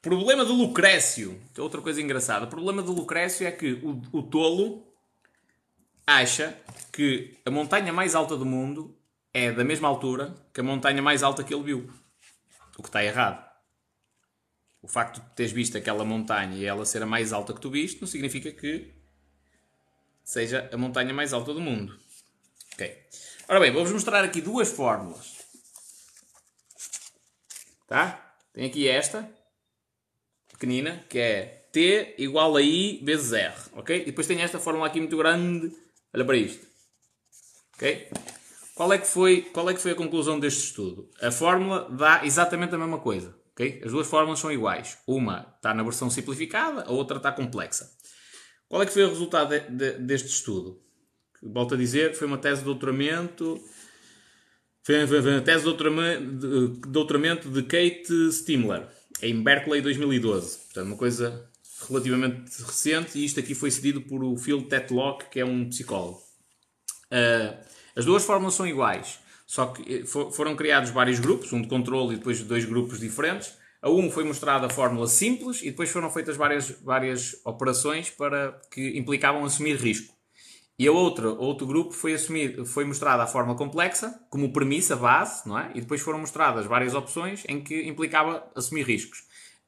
Problema 0.00 0.44
de 0.44 0.52
Lucrécio. 0.52 1.40
Outra 1.58 1.80
coisa 1.80 2.02
engraçada. 2.02 2.44
O 2.44 2.48
problema 2.48 2.82
de 2.82 2.88
Lucrécio 2.88 3.46
é 3.46 3.52
que 3.52 3.74
o, 3.74 4.02
o 4.12 4.22
tolo 4.22 4.84
acha 6.06 6.56
que 6.92 7.38
a 7.46 7.50
montanha 7.50 7.92
mais 7.92 8.14
alta 8.14 8.36
do 8.36 8.44
mundo 8.44 8.96
é 9.32 9.52
da 9.52 9.64
mesma 9.64 9.88
altura 9.88 10.34
que 10.52 10.60
a 10.60 10.64
montanha 10.64 11.00
mais 11.00 11.22
alta 11.22 11.44
que 11.44 11.54
ele 11.54 11.62
viu. 11.62 11.90
O 12.76 12.82
que 12.82 12.88
está 12.88 13.04
errado. 13.04 13.51
O 14.82 14.88
facto 14.88 15.20
de 15.22 15.30
teres 15.30 15.52
visto 15.52 15.78
aquela 15.78 16.04
montanha 16.04 16.56
e 16.56 16.64
ela 16.64 16.84
ser 16.84 17.02
a 17.02 17.06
mais 17.06 17.32
alta 17.32 17.54
que 17.54 17.60
tu 17.60 17.70
viste 17.70 18.00
não 18.00 18.08
significa 18.08 18.50
que 18.50 18.92
seja 20.24 20.68
a 20.72 20.76
montanha 20.76 21.14
mais 21.14 21.32
alta 21.32 21.54
do 21.54 21.60
mundo. 21.60 21.96
Ok. 22.74 22.98
Ora 23.48 23.60
bem, 23.60 23.72
vou-vos 23.72 23.92
mostrar 23.92 24.24
aqui 24.24 24.40
duas 24.40 24.70
fórmulas. 24.70 25.42
Tá? 27.86 28.34
Tem 28.52 28.66
aqui 28.66 28.88
esta 28.88 29.30
pequenina, 30.50 31.04
que 31.08 31.18
é 31.18 31.68
T 31.72 32.14
igual 32.18 32.56
a 32.56 32.62
I 32.62 33.00
vezes 33.02 33.32
R, 33.32 33.54
ok? 33.72 34.02
E 34.02 34.04
depois 34.06 34.26
tem 34.26 34.40
esta 34.42 34.58
fórmula 34.58 34.86
aqui 34.86 35.00
muito 35.00 35.16
grande, 35.16 35.74
olha 36.12 36.24
para 36.24 36.36
isto, 36.36 36.66
ok? 37.74 38.08
Qual 38.74 38.92
é 38.92 38.98
que 38.98 39.06
foi, 39.06 39.42
qual 39.42 39.68
é 39.68 39.74
que 39.74 39.80
foi 39.80 39.92
a 39.92 39.96
conclusão 39.96 40.38
deste 40.38 40.64
estudo? 40.64 41.10
A 41.20 41.30
fórmula 41.30 41.88
dá 41.90 42.24
exatamente 42.24 42.74
a 42.74 42.78
mesma 42.78 42.98
coisa, 42.98 43.34
ok? 43.52 43.82
As 43.84 43.92
duas 43.92 44.06
fórmulas 44.06 44.40
são 44.40 44.50
iguais. 44.50 44.98
Uma 45.06 45.52
está 45.56 45.72
na 45.72 45.82
versão 45.82 46.10
simplificada, 46.10 46.82
a 46.82 46.90
outra 46.90 47.16
está 47.16 47.32
complexa. 47.32 47.90
Qual 48.68 48.82
é 48.82 48.86
que 48.86 48.92
foi 48.92 49.04
o 49.04 49.08
resultado 49.08 49.50
de, 49.50 49.60
de, 49.70 49.98
deste 49.98 50.28
estudo? 50.28 50.80
Volto 51.42 51.74
a 51.74 51.76
dizer, 51.76 52.14
foi 52.14 52.26
uma 52.26 52.38
tese 52.38 52.60
de 52.60 52.66
doutoramento... 52.66 53.60
Foi 54.84 55.04
uma 55.04 55.40
tese 55.42 55.58
de 55.58 55.64
doutoramento 55.64 56.24
de, 56.24 56.80
doutoramento 56.90 57.48
de 57.48 57.62
Kate 57.62 58.32
Stimler 58.32 58.88
em 59.22 59.40
Berkeley 59.40 59.80
2012. 59.80 60.58
Portanto, 60.58 60.86
uma 60.86 60.96
coisa 60.96 61.48
relativamente 61.88 62.62
recente 62.62 63.18
e 63.18 63.24
isto 63.24 63.38
aqui 63.38 63.54
foi 63.54 63.70
cedido 63.70 64.02
por 64.02 64.24
o 64.24 64.36
Phil 64.36 64.62
Tetlock, 64.62 65.30
que 65.30 65.40
é 65.40 65.44
um 65.44 65.68
psicólogo. 65.68 66.20
Uh, 67.12 67.56
as 67.94 68.04
duas 68.04 68.24
fórmulas 68.24 68.54
são 68.54 68.66
iguais, 68.66 69.18
só 69.52 69.66
que 69.66 69.96
eh, 69.96 70.04
foram 70.06 70.56
criados 70.56 70.88
vários 70.88 71.20
grupos, 71.20 71.52
um 71.52 71.60
de 71.60 71.68
controle 71.68 72.14
e 72.14 72.16
depois 72.16 72.42
dois 72.42 72.64
grupos 72.64 72.98
diferentes. 72.98 73.52
A 73.82 73.90
um 73.90 74.10
foi 74.10 74.24
mostrada 74.24 74.64
a 74.64 74.70
fórmula 74.70 75.06
simples 75.06 75.60
e 75.60 75.66
depois 75.66 75.90
foram 75.90 76.08
feitas 76.08 76.38
várias, 76.38 76.70
várias 76.82 77.38
operações 77.44 78.08
para 78.08 78.58
que 78.70 78.96
implicavam 78.96 79.44
assumir 79.44 79.76
risco. 79.76 80.14
E 80.78 80.88
a 80.88 80.92
outra, 80.92 81.28
outro 81.28 81.66
grupo 81.66 81.92
foi, 81.92 82.14
assumir, 82.14 82.64
foi 82.64 82.86
mostrada 82.86 83.24
a 83.24 83.26
forma 83.26 83.54
complexa, 83.54 84.18
como 84.30 84.54
premissa 84.54 84.96
base, 84.96 85.46
não 85.46 85.58
é? 85.58 85.70
E 85.74 85.82
depois 85.82 86.00
foram 86.00 86.18
mostradas 86.18 86.64
várias 86.64 86.94
opções 86.94 87.44
em 87.46 87.62
que 87.62 87.86
implicava 87.86 88.50
assumir 88.54 88.86
riscos. 88.86 89.22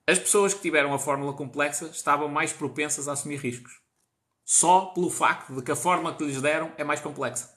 As 0.06 0.18
pessoas 0.18 0.54
que 0.54 0.62
tiveram 0.62 0.94
a 0.94 0.98
fórmula 0.98 1.34
complexa 1.34 1.90
estavam 1.92 2.26
mais 2.26 2.54
propensas 2.54 3.06
a 3.06 3.12
assumir 3.12 3.36
riscos. 3.36 3.82
Só 4.46 4.86
pelo 4.94 5.10
facto 5.10 5.54
de 5.54 5.60
que 5.60 5.72
a 5.72 5.76
forma 5.76 6.14
que 6.14 6.24
lhes 6.24 6.40
deram 6.40 6.72
é 6.78 6.84
mais 6.84 7.00
complexa. 7.00 7.50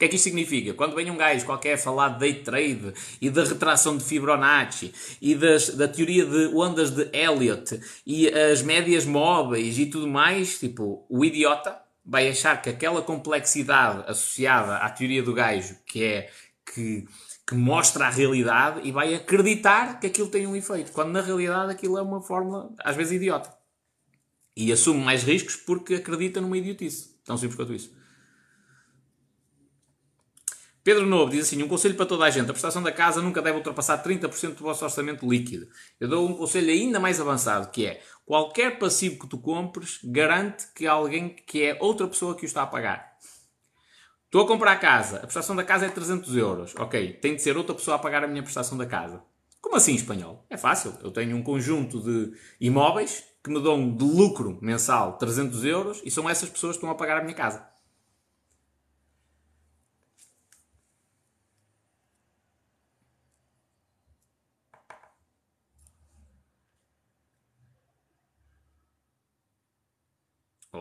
Que 0.00 0.06
é 0.06 0.08
que 0.08 0.16
isto 0.16 0.24
significa? 0.24 0.72
Quando 0.72 0.94
vem 0.94 1.10
um 1.10 1.16
gajo 1.18 1.44
qualquer 1.44 1.76
falar 1.76 2.08
de 2.08 2.20
day 2.20 2.34
trade 2.36 2.94
e 3.20 3.28
da 3.28 3.44
retração 3.44 3.98
de 3.98 4.02
Fibonacci 4.02 4.94
e 5.20 5.34
das, 5.34 5.68
da 5.74 5.86
teoria 5.86 6.24
de 6.24 6.46
ondas 6.54 6.90
de 6.90 7.10
Elliott 7.12 7.78
e 8.06 8.26
as 8.26 8.62
médias 8.62 9.04
móveis 9.04 9.78
e 9.78 9.84
tudo 9.84 10.08
mais, 10.08 10.58
tipo, 10.58 11.04
o 11.06 11.22
idiota 11.22 11.78
vai 12.02 12.30
achar 12.30 12.62
que 12.62 12.70
aquela 12.70 13.02
complexidade 13.02 14.02
associada 14.06 14.76
à 14.76 14.88
teoria 14.88 15.22
do 15.22 15.34
gajo, 15.34 15.76
que 15.84 16.02
é 16.02 16.30
que, 16.74 17.06
que 17.46 17.54
mostra 17.54 18.06
a 18.06 18.10
realidade, 18.10 18.80
e 18.84 18.90
vai 18.90 19.14
acreditar 19.14 20.00
que 20.00 20.06
aquilo 20.06 20.30
tem 20.30 20.46
um 20.46 20.56
efeito, 20.56 20.92
quando 20.92 21.10
na 21.10 21.20
realidade 21.20 21.72
aquilo 21.72 21.98
é 21.98 22.02
uma 22.02 22.22
fórmula, 22.22 22.70
às 22.82 22.96
vezes, 22.96 23.12
idiota. 23.12 23.52
E 24.56 24.72
assume 24.72 25.04
mais 25.04 25.24
riscos 25.24 25.56
porque 25.56 25.96
acredita 25.96 26.40
numa 26.40 26.56
idiotice. 26.56 27.20
Tão 27.22 27.36
simples 27.36 27.56
quanto 27.56 27.74
isso. 27.74 27.99
Pedro 30.82 31.06
Novo 31.06 31.30
diz 31.30 31.46
assim: 31.46 31.62
um 31.62 31.68
conselho 31.68 31.94
para 31.94 32.06
toda 32.06 32.24
a 32.24 32.30
gente. 32.30 32.50
A 32.50 32.52
prestação 32.52 32.82
da 32.82 32.92
casa 32.92 33.20
nunca 33.20 33.42
deve 33.42 33.58
ultrapassar 33.58 34.02
30% 34.02 34.54
do 34.54 34.64
vosso 34.64 34.84
orçamento 34.84 35.28
líquido. 35.28 35.68
Eu 35.98 36.08
dou 36.08 36.28
um 36.28 36.34
conselho 36.34 36.70
ainda 36.70 36.98
mais 36.98 37.20
avançado, 37.20 37.70
que 37.70 37.86
é 37.86 38.00
qualquer 38.24 38.78
passivo 38.78 39.18
que 39.18 39.28
tu 39.28 39.38
compres, 39.38 40.00
garante 40.04 40.66
que 40.74 40.86
alguém 40.86 41.34
que 41.34 41.62
é 41.62 41.78
outra 41.80 42.06
pessoa 42.06 42.34
que 42.34 42.44
o 42.44 42.46
está 42.46 42.62
a 42.62 42.66
pagar. 42.66 43.10
Estou 44.24 44.44
a 44.44 44.46
comprar 44.46 44.72
a 44.72 44.76
casa, 44.76 45.16
a 45.16 45.20
prestação 45.20 45.56
da 45.56 45.64
casa 45.64 45.86
é 45.86 45.88
300 45.88 46.36
euros. 46.36 46.74
Ok, 46.76 47.14
tem 47.14 47.34
de 47.34 47.42
ser 47.42 47.56
outra 47.56 47.74
pessoa 47.74 47.96
a 47.96 47.98
pagar 47.98 48.22
a 48.22 48.28
minha 48.28 48.42
prestação 48.42 48.78
da 48.78 48.86
casa. 48.86 49.22
Como 49.60 49.76
assim 49.76 49.94
espanhol? 49.94 50.46
É 50.48 50.56
fácil. 50.56 50.94
Eu 51.02 51.10
tenho 51.10 51.36
um 51.36 51.42
conjunto 51.42 52.00
de 52.00 52.32
imóveis 52.60 53.24
que 53.42 53.50
me 53.50 53.60
dão 53.62 53.94
de 53.94 54.04
lucro 54.04 54.58
mensal 54.62 55.18
300 55.18 55.64
euros 55.64 56.00
e 56.04 56.10
são 56.10 56.30
essas 56.30 56.48
pessoas 56.48 56.76
que 56.76 56.78
estão 56.78 56.90
a 56.90 56.94
pagar 56.94 57.18
a 57.18 57.22
minha 57.22 57.34
casa. 57.34 57.68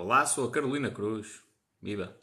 Olá, 0.10 0.26
sou 0.26 0.48
a 0.48 0.52
Carolina 0.52 0.90
Cruz. 0.90 1.40
Viva! 1.80 2.18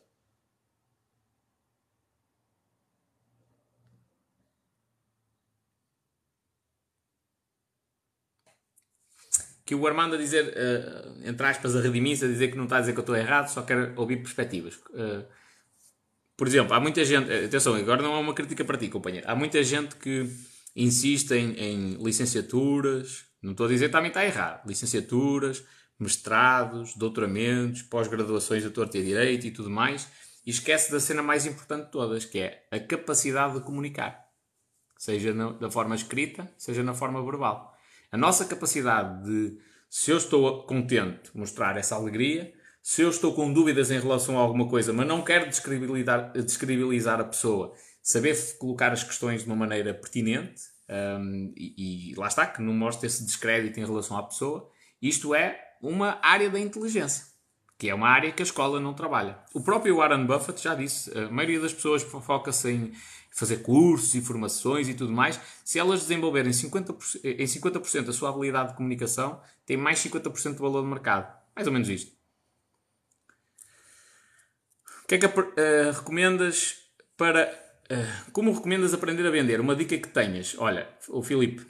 que 9.64 9.72
o 9.72 9.86
Armando 9.86 10.16
a 10.16 10.18
dizer, 10.18 10.48
uh, 10.48 11.28
entre 11.28 11.46
aspas, 11.46 11.76
a 11.76 11.80
redimir 11.80 12.16
a 12.24 12.26
dizer 12.26 12.48
que 12.50 12.56
não 12.56 12.64
está 12.64 12.78
a 12.78 12.80
dizer 12.80 12.92
que 12.92 12.98
eu 12.98 13.02
estou 13.02 13.14
errado, 13.14 13.46
só 13.46 13.62
quero 13.62 13.92
ouvir 13.94 14.16
perspectivas. 14.16 14.74
Uh, 14.90 15.24
por 16.36 16.48
exemplo, 16.48 16.74
há 16.74 16.80
muita 16.80 17.04
gente, 17.04 17.32
atenção, 17.32 17.76
agora 17.76 18.02
não 18.02 18.14
é 18.14 18.18
uma 18.18 18.34
crítica 18.34 18.64
para 18.64 18.78
ti, 18.78 18.88
companheiro, 18.88 19.30
há 19.30 19.36
muita 19.36 19.62
gente 19.62 19.94
que 19.94 20.28
insiste 20.74 21.30
em, 21.34 21.52
em 21.52 21.94
licenciaturas, 22.02 23.26
não 23.40 23.52
estou 23.52 23.66
a 23.66 23.68
dizer 23.68 23.86
que 23.86 23.92
também 23.92 24.08
está 24.08 24.24
errado, 24.24 24.66
licenciaturas, 24.66 25.64
mestrados, 25.98 26.94
doutoramentos, 26.94 27.82
pós-graduações 27.82 28.62
de 28.62 28.70
torto 28.70 28.96
e 28.96 29.02
direito 29.02 29.46
e 29.46 29.50
tudo 29.50 29.70
mais, 29.70 30.08
e 30.44 30.50
esquece 30.50 30.92
da 30.92 31.00
cena 31.00 31.22
mais 31.22 31.46
importante 31.46 31.86
de 31.86 31.90
todas, 31.90 32.24
que 32.24 32.38
é 32.38 32.66
a 32.70 32.78
capacidade 32.78 33.54
de 33.54 33.60
comunicar. 33.60 34.24
Seja 34.96 35.34
na, 35.34 35.52
da 35.52 35.70
forma 35.70 35.94
escrita, 35.94 36.50
seja 36.56 36.82
na 36.82 36.94
forma 36.94 37.22
verbal. 37.24 37.74
A 38.10 38.16
nossa 38.16 38.44
capacidade 38.44 39.24
de, 39.24 39.58
se 39.90 40.10
eu 40.10 40.16
estou 40.16 40.64
contente, 40.64 41.30
mostrar 41.34 41.76
essa 41.76 41.94
alegria, 41.94 42.52
se 42.82 43.02
eu 43.02 43.08
estou 43.08 43.34
com 43.34 43.52
dúvidas 43.52 43.90
em 43.90 43.98
relação 43.98 44.38
a 44.38 44.42
alguma 44.42 44.68
coisa, 44.68 44.92
mas 44.92 45.08
não 45.08 45.22
quero 45.22 45.48
descredibilizar, 45.48 46.32
descredibilizar 46.32 47.20
a 47.20 47.24
pessoa, 47.24 47.74
saber 48.00 48.36
colocar 48.58 48.92
as 48.92 49.02
questões 49.02 49.42
de 49.42 49.48
uma 49.48 49.56
maneira 49.56 49.92
pertinente, 49.92 50.62
um, 50.88 51.52
e, 51.56 52.12
e, 52.12 52.14
lá 52.14 52.28
está, 52.28 52.46
que 52.46 52.62
não 52.62 52.72
mostre 52.72 53.08
esse 53.08 53.24
descrédito 53.24 53.80
em 53.80 53.84
relação 53.84 54.16
à 54.16 54.22
pessoa, 54.22 54.70
isto 55.02 55.34
é 55.34 55.65
uma 55.80 56.18
área 56.22 56.50
da 56.50 56.58
inteligência 56.58 57.36
que 57.78 57.90
é 57.90 57.94
uma 57.94 58.08
área 58.08 58.32
que 58.32 58.42
a 58.42 58.44
escola 58.44 58.80
não 58.80 58.94
trabalha. 58.94 59.38
O 59.52 59.60
próprio 59.60 59.96
Warren 59.96 60.24
Buffett 60.24 60.62
já 60.62 60.74
disse, 60.74 61.16
a 61.16 61.28
maioria 61.30 61.60
das 61.60 61.74
pessoas 61.74 62.02
foca-se 62.02 62.70
em 62.70 62.92
fazer 63.30 63.58
cursos 63.58 64.14
e 64.14 64.22
formações 64.22 64.88
e 64.88 64.94
tudo 64.94 65.12
mais. 65.12 65.38
Se 65.62 65.78
elas 65.78 66.00
desenvolverem 66.00 66.52
50%, 66.52 67.20
em 67.22 67.44
50% 67.44 68.08
a 68.08 68.12
sua 68.12 68.30
habilidade 68.30 68.70
de 68.70 68.76
comunicação, 68.76 69.40
tem 69.66 69.76
mais 69.76 69.98
50% 69.98 70.54
do 70.54 70.62
valor 70.62 70.82
de 70.82 70.88
mercado. 70.88 71.30
Mais 71.54 71.66
ou 71.66 71.72
menos 71.72 71.88
isto. 71.90 72.12
O 75.04 75.06
que 75.06 75.16
é 75.16 75.18
que 75.18 75.26
uh, 75.26 75.92
recomendas 75.92 76.78
para... 77.16 77.52
Uh, 77.90 78.30
como 78.32 78.52
recomendas 78.52 78.94
aprender 78.94 79.26
a 79.26 79.30
vender? 79.30 79.60
Uma 79.60 79.76
dica 79.76 79.98
que 79.98 80.08
tenhas. 80.08 80.56
Olha, 80.58 80.88
o 81.08 81.22
Filipe, 81.22 81.64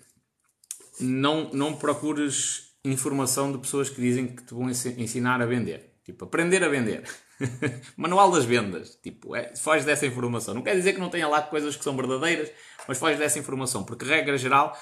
não, 1.00 1.50
não 1.52 1.76
procures 1.76 2.65
informação 2.92 3.52
de 3.52 3.58
pessoas 3.58 3.88
que 3.88 4.00
dizem 4.00 4.26
que 4.26 4.42
te 4.42 4.54
vão 4.54 4.68
ensinar 4.68 5.40
a 5.40 5.46
vender. 5.46 5.94
Tipo, 6.04 6.24
aprender 6.24 6.62
a 6.62 6.68
vender. 6.68 7.02
Manual 7.96 8.30
das 8.30 8.44
vendas. 8.44 8.96
Tipo, 9.02 9.34
é, 9.34 9.54
foge 9.56 9.84
dessa 9.84 10.06
informação. 10.06 10.54
Não 10.54 10.62
quer 10.62 10.76
dizer 10.76 10.92
que 10.92 11.00
não 11.00 11.10
tenha 11.10 11.26
lá 11.26 11.42
coisas 11.42 11.76
que 11.76 11.82
são 11.82 11.96
verdadeiras, 11.96 12.50
mas 12.86 12.98
foge 12.98 13.18
dessa 13.18 13.38
informação. 13.38 13.84
Porque, 13.84 14.04
regra 14.04 14.38
geral, 14.38 14.76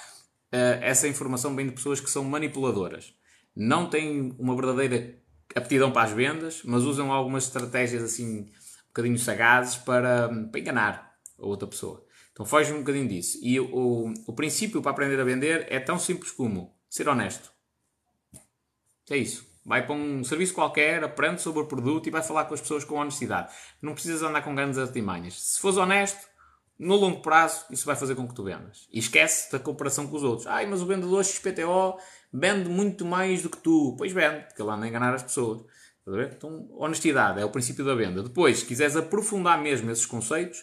uh, 0.53 0.83
essa 0.83 1.09
informação 1.09 1.57
vem 1.57 1.67
de 1.67 1.73
pessoas 1.73 2.01
que 2.01 2.11
são 2.11 2.25
manipuladoras. 2.25 3.15
Não 3.57 3.89
têm 3.89 4.35
uma 4.39 4.55
verdadeira 4.55 5.15
aptidão 5.55 5.91
para 5.91 6.03
as 6.03 6.11
vendas, 6.11 6.63
mas 6.65 6.83
usam 6.83 7.13
algumas 7.13 7.45
estratégias 7.45 8.03
assim, 8.03 8.41
um 8.41 8.87
bocadinho 8.89 9.19
sagazes 9.19 9.77
para, 9.77 10.29
para 10.51 10.61
enganar 10.61 11.15
a 11.39 11.47
outra 11.47 11.67
pessoa. 11.67 12.05
Então 12.33 12.45
foge 12.45 12.73
um 12.73 12.81
bocadinho 12.81 13.09
disso. 13.09 13.39
E 13.41 13.59
o, 13.61 14.13
o 14.27 14.33
princípio 14.33 14.83
para 14.83 14.91
aprender 14.91 15.21
a 15.21 15.25
vender 15.25 15.67
é 15.71 15.79
tão 15.79 15.99
simples 15.99 16.33
como 16.33 16.77
ser 16.89 17.09
honesto. 17.09 17.54
É 19.11 19.17
isso. 19.17 19.47
Vai 19.65 19.87
para 19.87 19.95
um 19.95 20.23
serviço 20.23 20.53
qualquer, 20.53 21.03
aprende 21.03 21.41
sobre 21.41 21.63
o 21.63 21.67
produto 21.67 22.07
e 22.07 22.11
vai 22.11 22.23
falar 22.23 22.45
com 22.45 22.55
as 22.55 22.61
pessoas 22.61 22.85
com 22.85 22.97
honestidade. 22.97 23.53
Não 23.81 23.95
precisas 23.95 24.23
andar 24.23 24.43
com 24.43 24.55
grandes 24.55 24.79
artimanhas. 24.79 25.41
Se 25.41 25.61
fores 25.61 25.79
honesto, 25.79 26.29
no 26.79 26.97
longo 26.97 27.23
prazo, 27.23 27.65
isso 27.71 27.87
vai 27.87 27.97
fazer 27.97 28.15
com 28.15 28.29
que 28.29 28.35
tu 28.35 28.45
vendas. 28.45 28.87
E 28.93 28.99
esquece 28.99 29.51
da 29.51 29.59
comparação 29.59 30.07
com 30.07 30.17
os 30.17 30.23
outros. 30.23 30.47
Ai, 30.47 30.67
mas 30.67 30.83
o 30.83 30.87
vendedor 30.87 31.25
XPTO 31.25 31.99
vende 32.33 32.69
muito 32.69 33.07
mais 33.07 33.43
do 33.43 33.49
que 33.49 33.57
tu. 33.57 33.95
Pois 33.97 34.13
vende, 34.13 34.45
porque 34.47 34.61
ele 34.61 34.71
anda 34.71 34.85
a 34.85 34.89
enganar 34.89 35.15
as 35.15 35.23
pessoas. 35.23 35.65
Então, 36.07 36.69
honestidade 36.73 37.41
é 37.41 37.45
o 37.45 37.51
princípio 37.51 37.85
da 37.85 37.95
venda. 37.95 38.23
Depois, 38.23 38.59
se 38.59 38.67
quiseres 38.67 38.97
aprofundar 38.97 39.59
mesmo 39.63 39.91
esses 39.91 40.05
conceitos, 40.05 40.63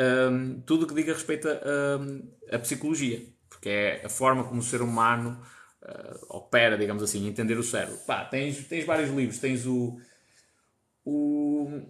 hum, 0.00 0.62
tudo 0.64 0.84
o 0.84 0.86
que 0.86 0.94
diga 0.94 1.12
respeito 1.12 1.46
a, 1.48 1.98
hum, 2.00 2.58
psicologia. 2.62 3.20
Porque 3.48 3.68
é 3.68 4.06
a 4.06 4.08
forma 4.08 4.44
como 4.44 4.60
o 4.60 4.62
ser 4.64 4.80
humano 4.80 5.38
uh, 5.82 6.36
opera, 6.36 6.76
digamos 6.76 7.02
assim, 7.02 7.26
entender 7.26 7.58
o 7.58 7.62
cérebro. 7.62 7.98
Pá, 8.06 8.24
tens, 8.24 8.66
tens 8.66 8.84
vários 8.84 9.10
livros, 9.10 9.38
tens 9.38 9.66
o, 9.66 9.98
o 11.04 11.82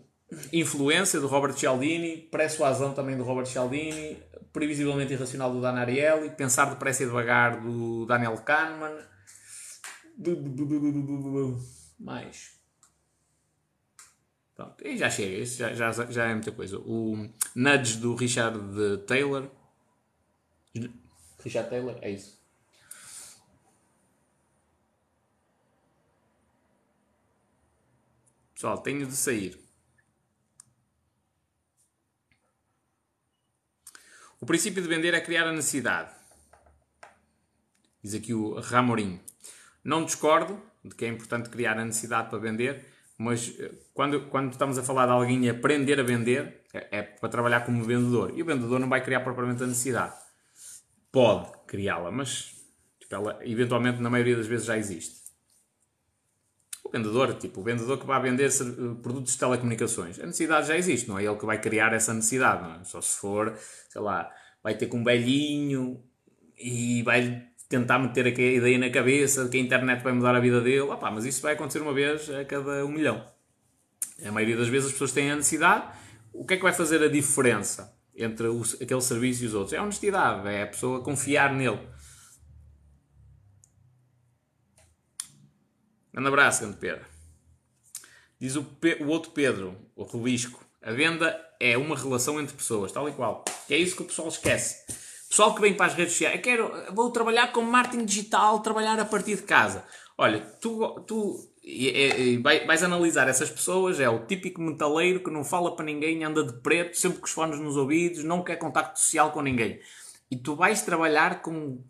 Influência, 0.52 1.18
do 1.18 1.26
Robert 1.26 1.54
Cialdini, 1.56 2.16
Persuasão 2.30 2.94
também 2.94 3.16
do 3.16 3.24
Robert 3.24 3.46
Cialdini, 3.46 4.16
Previsivelmente 4.52 5.12
Irracional 5.12 5.52
do 5.52 5.60
Dan 5.60 5.74
Ariely, 5.74 6.30
Pensar 6.30 6.66
Depressa 6.66 7.02
e 7.02 7.06
Devagar 7.06 7.60
do 7.60 8.06
Daniel 8.06 8.36
Kahneman, 8.38 8.96
mais. 11.98 12.58
Pronto, 14.54 14.86
e 14.86 14.96
já 14.96 15.10
chega, 15.10 15.44
já, 15.44 15.74
já, 15.74 16.06
já 16.10 16.26
é 16.26 16.34
muita 16.34 16.52
coisa. 16.52 16.78
O 16.78 17.28
Nudge 17.54 17.96
do 17.96 18.14
Richard 18.14 18.58
Taylor. 19.06 19.50
Richard 21.42 21.70
Taylor, 21.70 21.98
é 22.02 22.10
isso. 22.10 22.39
Pessoal, 28.60 28.76
tenho 28.76 29.06
de 29.06 29.16
sair. 29.16 29.58
O 34.38 34.44
princípio 34.44 34.82
de 34.82 34.86
vender 34.86 35.14
é 35.14 35.20
criar 35.22 35.48
a 35.48 35.52
necessidade. 35.52 36.10
Diz 38.02 38.12
aqui 38.12 38.34
o 38.34 38.60
Ramorim. 38.60 39.18
Não 39.82 40.04
discordo 40.04 40.60
de 40.84 40.94
que 40.94 41.06
é 41.06 41.08
importante 41.08 41.48
criar 41.48 41.78
a 41.78 41.86
necessidade 41.86 42.28
para 42.28 42.38
vender, 42.38 42.84
mas 43.16 43.58
eh, 43.58 43.72
quando, 43.94 44.28
quando 44.28 44.52
estamos 44.52 44.76
a 44.76 44.82
falar 44.82 45.06
de 45.06 45.12
alguém 45.12 45.48
aprender 45.48 45.98
a 45.98 46.02
vender, 46.02 46.60
é, 46.74 46.98
é 46.98 47.02
para 47.02 47.30
trabalhar 47.30 47.64
como 47.64 47.82
vendedor. 47.82 48.30
E 48.36 48.42
o 48.42 48.44
vendedor 48.44 48.78
não 48.78 48.90
vai 48.90 49.02
criar 49.02 49.20
propriamente 49.20 49.62
a 49.62 49.66
necessidade. 49.66 50.14
Pode 51.10 51.50
criá-la, 51.66 52.10
mas 52.10 52.56
tipo, 53.00 53.14
ela 53.14 53.38
eventualmente 53.40 54.02
na 54.02 54.10
maioria 54.10 54.36
das 54.36 54.46
vezes 54.46 54.66
já 54.66 54.76
existe 54.76 55.19
vendedor, 56.92 57.34
tipo, 57.34 57.60
o 57.60 57.64
vendedor 57.64 57.98
que 57.98 58.06
vai 58.06 58.20
vender 58.20 58.50
produtos 59.02 59.32
de 59.32 59.38
telecomunicações. 59.38 60.18
A 60.18 60.26
necessidade 60.26 60.68
já 60.68 60.76
existe, 60.76 61.08
não 61.08 61.18
é 61.18 61.24
ele 61.24 61.36
que 61.36 61.46
vai 61.46 61.60
criar 61.60 61.92
essa 61.92 62.12
necessidade, 62.12 62.62
não 62.62 62.74
é? 62.74 62.84
Só 62.84 63.00
se 63.00 63.16
for, 63.16 63.54
sei 63.88 64.00
lá, 64.00 64.30
vai 64.62 64.74
ter 64.74 64.86
com 64.86 64.98
um 64.98 65.04
velhinho 65.04 66.02
e 66.58 67.02
vai 67.02 67.46
tentar 67.68 67.98
meter 67.98 68.26
a 68.26 68.28
ideia 68.30 68.78
na 68.78 68.90
cabeça 68.90 69.44
de 69.44 69.50
que 69.50 69.56
a 69.56 69.60
internet 69.60 70.02
vai 70.02 70.12
mudar 70.12 70.34
a 70.34 70.40
vida 70.40 70.60
dele. 70.60 70.80
Opa, 70.80 71.10
mas 71.10 71.24
isso 71.24 71.40
vai 71.40 71.54
acontecer 71.54 71.80
uma 71.80 71.94
vez 71.94 72.28
a 72.28 72.44
cada 72.44 72.84
um 72.84 72.90
milhão. 72.90 73.24
A 74.26 74.32
maioria 74.32 74.56
das 74.56 74.68
vezes 74.68 74.86
as 74.86 74.92
pessoas 74.92 75.12
têm 75.12 75.30
a 75.30 75.36
necessidade. 75.36 75.84
O 76.32 76.44
que 76.44 76.54
é 76.54 76.56
que 76.56 76.62
vai 76.62 76.72
fazer 76.72 77.02
a 77.02 77.08
diferença 77.08 77.96
entre 78.14 78.46
aquele 78.80 79.00
serviço 79.00 79.44
e 79.44 79.46
os 79.46 79.54
outros? 79.54 79.72
É 79.72 79.78
a 79.78 79.82
honestidade, 79.82 80.48
é 80.48 80.62
a 80.62 80.66
pessoa 80.66 81.00
confiar 81.00 81.54
nele. 81.54 81.78
Grande 86.12 86.28
abraço, 86.28 86.62
grande 86.62 86.76
Pedro. 86.76 87.04
Diz 88.40 88.56
o, 88.56 88.64
Pe 88.64 88.94
o 89.00 89.08
outro 89.08 89.30
Pedro, 89.32 89.76
o 89.94 90.02
Rubisco. 90.02 90.64
A 90.82 90.92
venda 90.92 91.38
é 91.60 91.76
uma 91.76 91.96
relação 91.96 92.40
entre 92.40 92.56
pessoas, 92.56 92.90
tal 92.90 93.08
e 93.08 93.12
qual. 93.12 93.44
Que 93.68 93.74
é 93.74 93.76
isso 93.76 93.94
que 93.94 94.02
o 94.02 94.06
pessoal 94.06 94.28
esquece. 94.28 94.86
Pessoal 95.28 95.54
que 95.54 95.60
vem 95.60 95.74
para 95.74 95.86
as 95.86 95.94
redes 95.94 96.12
sociais, 96.12 96.40
quero, 96.40 96.72
vou 96.92 97.10
trabalhar 97.10 97.52
com 97.52 97.62
marketing 97.62 98.04
digital, 98.04 98.60
trabalhar 98.60 98.98
a 98.98 99.04
partir 99.04 99.36
de 99.36 99.42
casa. 99.42 99.84
Olha, 100.18 100.40
tu, 100.60 101.00
tu 101.06 101.48
e, 101.62 101.88
e, 101.88 102.38
vais 102.38 102.82
analisar 102.82 103.28
essas 103.28 103.50
pessoas, 103.50 104.00
é 104.00 104.08
o 104.08 104.26
típico 104.26 104.60
metaleiro 104.60 105.22
que 105.22 105.30
não 105.30 105.44
fala 105.44 105.76
para 105.76 105.84
ninguém, 105.84 106.24
anda 106.24 106.42
de 106.42 106.54
preto, 106.60 106.96
sempre 106.96 107.20
com 107.20 107.26
os 107.26 107.32
fones 107.32 107.60
nos 107.60 107.76
ouvidos, 107.76 108.24
não 108.24 108.42
quer 108.42 108.56
contacto 108.56 108.98
social 108.98 109.30
com 109.30 109.40
ninguém 109.40 109.80
e 110.30 110.36
tu 110.36 110.54
vais 110.54 110.80
trabalhar 110.82 111.42
com 111.42 111.82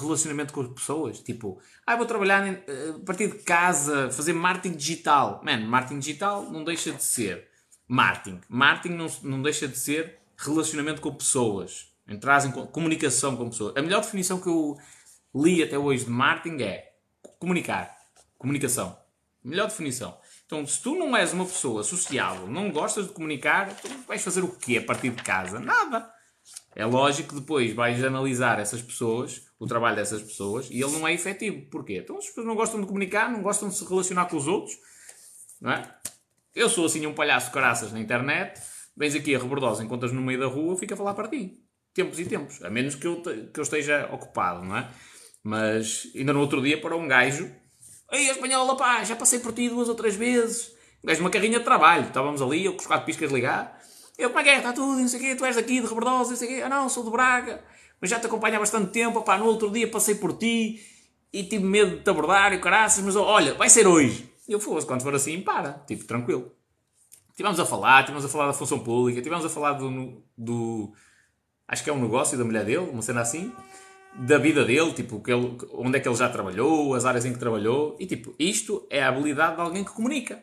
relacionamento 0.00 0.52
com 0.52 0.62
as 0.62 0.68
pessoas. 0.68 1.20
Tipo, 1.20 1.60
ah, 1.86 1.94
vou 1.94 2.06
trabalhar 2.06 2.46
eh, 2.46 2.94
a 2.96 3.04
partir 3.04 3.28
de 3.28 3.38
casa, 3.42 4.10
fazer 4.10 4.32
marketing 4.32 4.76
digital. 4.76 5.42
Man, 5.44 5.66
marketing 5.66 5.98
digital 5.98 6.50
não 6.50 6.64
deixa 6.64 6.90
de 6.90 7.04
ser 7.04 7.48
marketing. 7.86 8.40
Marketing 8.48 8.94
não, 8.94 9.06
não 9.22 9.42
deixa 9.42 9.68
de 9.68 9.78
ser 9.78 10.18
relacionamento 10.38 11.02
com 11.02 11.14
pessoas. 11.14 11.92
Entrar 12.08 12.44
em 12.46 12.50
comunicação 12.50 13.36
com 13.36 13.50
pessoas. 13.50 13.76
A 13.76 13.82
melhor 13.82 14.00
definição 14.00 14.40
que 14.40 14.48
eu 14.48 14.78
li 15.34 15.62
até 15.62 15.76
hoje 15.76 16.06
de 16.06 16.10
marketing 16.10 16.62
é 16.62 16.94
comunicar. 17.38 17.94
Comunicação. 18.38 18.96
Melhor 19.44 19.68
definição. 19.68 20.16
Então, 20.46 20.66
se 20.66 20.80
tu 20.80 20.94
não 20.94 21.14
és 21.14 21.32
uma 21.32 21.44
pessoa 21.44 21.82
sociável, 21.82 22.46
não 22.46 22.70
gostas 22.70 23.06
de 23.06 23.12
comunicar, 23.12 23.74
tu 23.76 23.88
vais 24.06 24.22
fazer 24.22 24.42
o 24.42 24.48
quê 24.48 24.78
a 24.78 24.84
partir 24.84 25.10
de 25.10 25.22
casa? 25.22 25.60
Nada. 25.60 26.10
É 26.74 26.84
lógico 26.86 27.30
que 27.30 27.40
depois 27.40 27.72
vais 27.74 28.02
analisar 28.02 28.58
essas 28.58 28.80
pessoas, 28.80 29.42
o 29.58 29.66
trabalho 29.66 29.96
dessas 29.96 30.22
pessoas, 30.22 30.68
e 30.70 30.82
ele 30.82 30.92
não 30.92 31.06
é 31.06 31.12
efetivo. 31.12 31.66
Porquê? 31.70 31.98
Então 31.98 32.16
as 32.18 32.26
pessoas 32.26 32.46
não 32.46 32.54
gostam 32.54 32.80
de 32.80 32.86
comunicar, 32.86 33.30
não 33.30 33.42
gostam 33.42 33.68
de 33.68 33.74
se 33.74 33.84
relacionar 33.84 34.26
com 34.26 34.36
os 34.36 34.46
outros, 34.46 34.76
não 35.60 35.72
é? 35.72 35.96
Eu 36.54 36.68
sou 36.68 36.86
assim 36.86 37.06
um 37.06 37.14
palhaço 37.14 37.46
de 37.46 37.52
caraças 37.52 37.92
na 37.92 38.00
internet, 38.00 38.60
vens 38.96 39.14
aqui 39.14 39.34
a 39.34 39.38
rebordosa, 39.38 39.82
encontras 39.82 40.12
no 40.12 40.20
meio 40.20 40.40
da 40.40 40.46
rua, 40.46 40.76
fica 40.76 40.94
a 40.94 40.96
falar 40.96 41.14
para 41.14 41.28
ti. 41.28 41.62
Tempos 41.94 42.18
e 42.18 42.24
tempos. 42.24 42.62
A 42.62 42.70
menos 42.70 42.94
que 42.94 43.06
eu, 43.06 43.20
que 43.20 43.60
eu 43.60 43.62
esteja 43.62 44.08
ocupado, 44.12 44.64
não 44.64 44.76
é? 44.76 44.90
Mas 45.42 46.08
ainda 46.14 46.32
no 46.32 46.40
outro 46.40 46.62
dia 46.62 46.80
para 46.80 46.96
um 46.96 47.06
gajo, 47.06 47.50
Ei, 48.12 48.28
espanhola, 48.28 48.76
pá, 48.76 49.02
já 49.02 49.16
passei 49.16 49.38
por 49.38 49.54
ti 49.54 49.70
duas 49.70 49.88
ou 49.88 49.94
três 49.94 50.14
vezes. 50.14 50.70
Um 51.02 51.06
gajo, 51.08 51.20
uma 51.22 51.30
carrinha 51.30 51.58
de 51.58 51.64
trabalho. 51.64 52.08
Estávamos 52.08 52.42
ali, 52.42 52.66
eu 52.66 52.74
com 52.74 52.80
os 52.80 52.86
quatro 52.86 53.06
piscas 53.06 53.32
ligar. 53.32 53.81
Eu, 54.18 54.28
como 54.30 54.40
é 54.40 54.42
que 54.44 54.50
é? 54.50 54.56
Está 54.58 54.72
tudo, 54.72 55.00
não 55.00 55.08
sei 55.08 55.18
o 55.18 55.22
quê, 55.22 55.34
tu 55.34 55.44
és 55.44 55.56
daqui, 55.56 55.80
de 55.80 55.86
Rebordosa, 55.86 56.30
não 56.30 56.36
sei 56.36 56.48
o 56.48 56.50
quê. 56.50 56.62
Ah 56.62 56.68
não, 56.68 56.88
sou 56.88 57.04
de 57.04 57.10
Braga, 57.10 57.64
mas 58.00 58.10
já 58.10 58.20
te 58.20 58.26
acompanho 58.26 58.56
há 58.56 58.58
bastante 58.58 58.90
tempo, 58.90 59.22
pá, 59.22 59.38
no 59.38 59.46
outro 59.46 59.70
dia 59.70 59.88
passei 59.88 60.14
por 60.14 60.34
ti 60.36 60.80
e 61.32 61.44
tive 61.44 61.64
medo 61.64 61.96
de 61.96 62.02
te 62.02 62.10
abordar 62.10 62.52
e 62.52 62.60
caraças, 62.60 63.02
mas 63.02 63.16
olha, 63.16 63.54
vai 63.54 63.70
ser 63.70 63.86
hoje. 63.86 64.30
E 64.46 64.52
eu 64.52 64.60
fosse, 64.60 64.86
quando 64.86 65.02
for 65.02 65.14
assim, 65.14 65.40
para, 65.40 65.72
tipo, 65.86 66.04
tranquilo. 66.04 66.52
Tivemos 67.34 67.58
a 67.58 67.64
falar, 67.64 68.02
tivemos 68.04 68.24
a 68.24 68.28
falar 68.28 68.48
da 68.48 68.52
função 68.52 68.80
pública, 68.80 69.22
tivemos 69.22 69.44
a 69.44 69.48
falar 69.48 69.72
do, 69.72 70.22
do 70.36 70.92
acho 71.66 71.82
que 71.82 71.88
é 71.88 71.92
um 71.92 72.02
negócio 72.02 72.36
da 72.36 72.44
mulher 72.44 72.64
dele, 72.64 72.90
uma 72.90 73.00
cena 73.00 73.22
assim. 73.22 73.50
da 74.14 74.36
vida 74.36 74.64
dele, 74.64 74.92
tipo, 74.92 75.22
ele, 75.26 75.56
onde 75.72 75.96
é 75.96 76.00
que 76.00 76.06
ele 76.06 76.16
já 76.16 76.28
trabalhou, 76.28 76.94
as 76.94 77.06
áreas 77.06 77.24
em 77.24 77.32
que 77.32 77.38
trabalhou, 77.38 77.96
e 77.98 78.06
tipo, 78.06 78.34
isto 78.38 78.86
é 78.90 79.02
a 79.02 79.08
habilidade 79.08 79.56
de 79.56 79.62
alguém 79.62 79.84
que 79.84 79.92
comunica. 79.92 80.42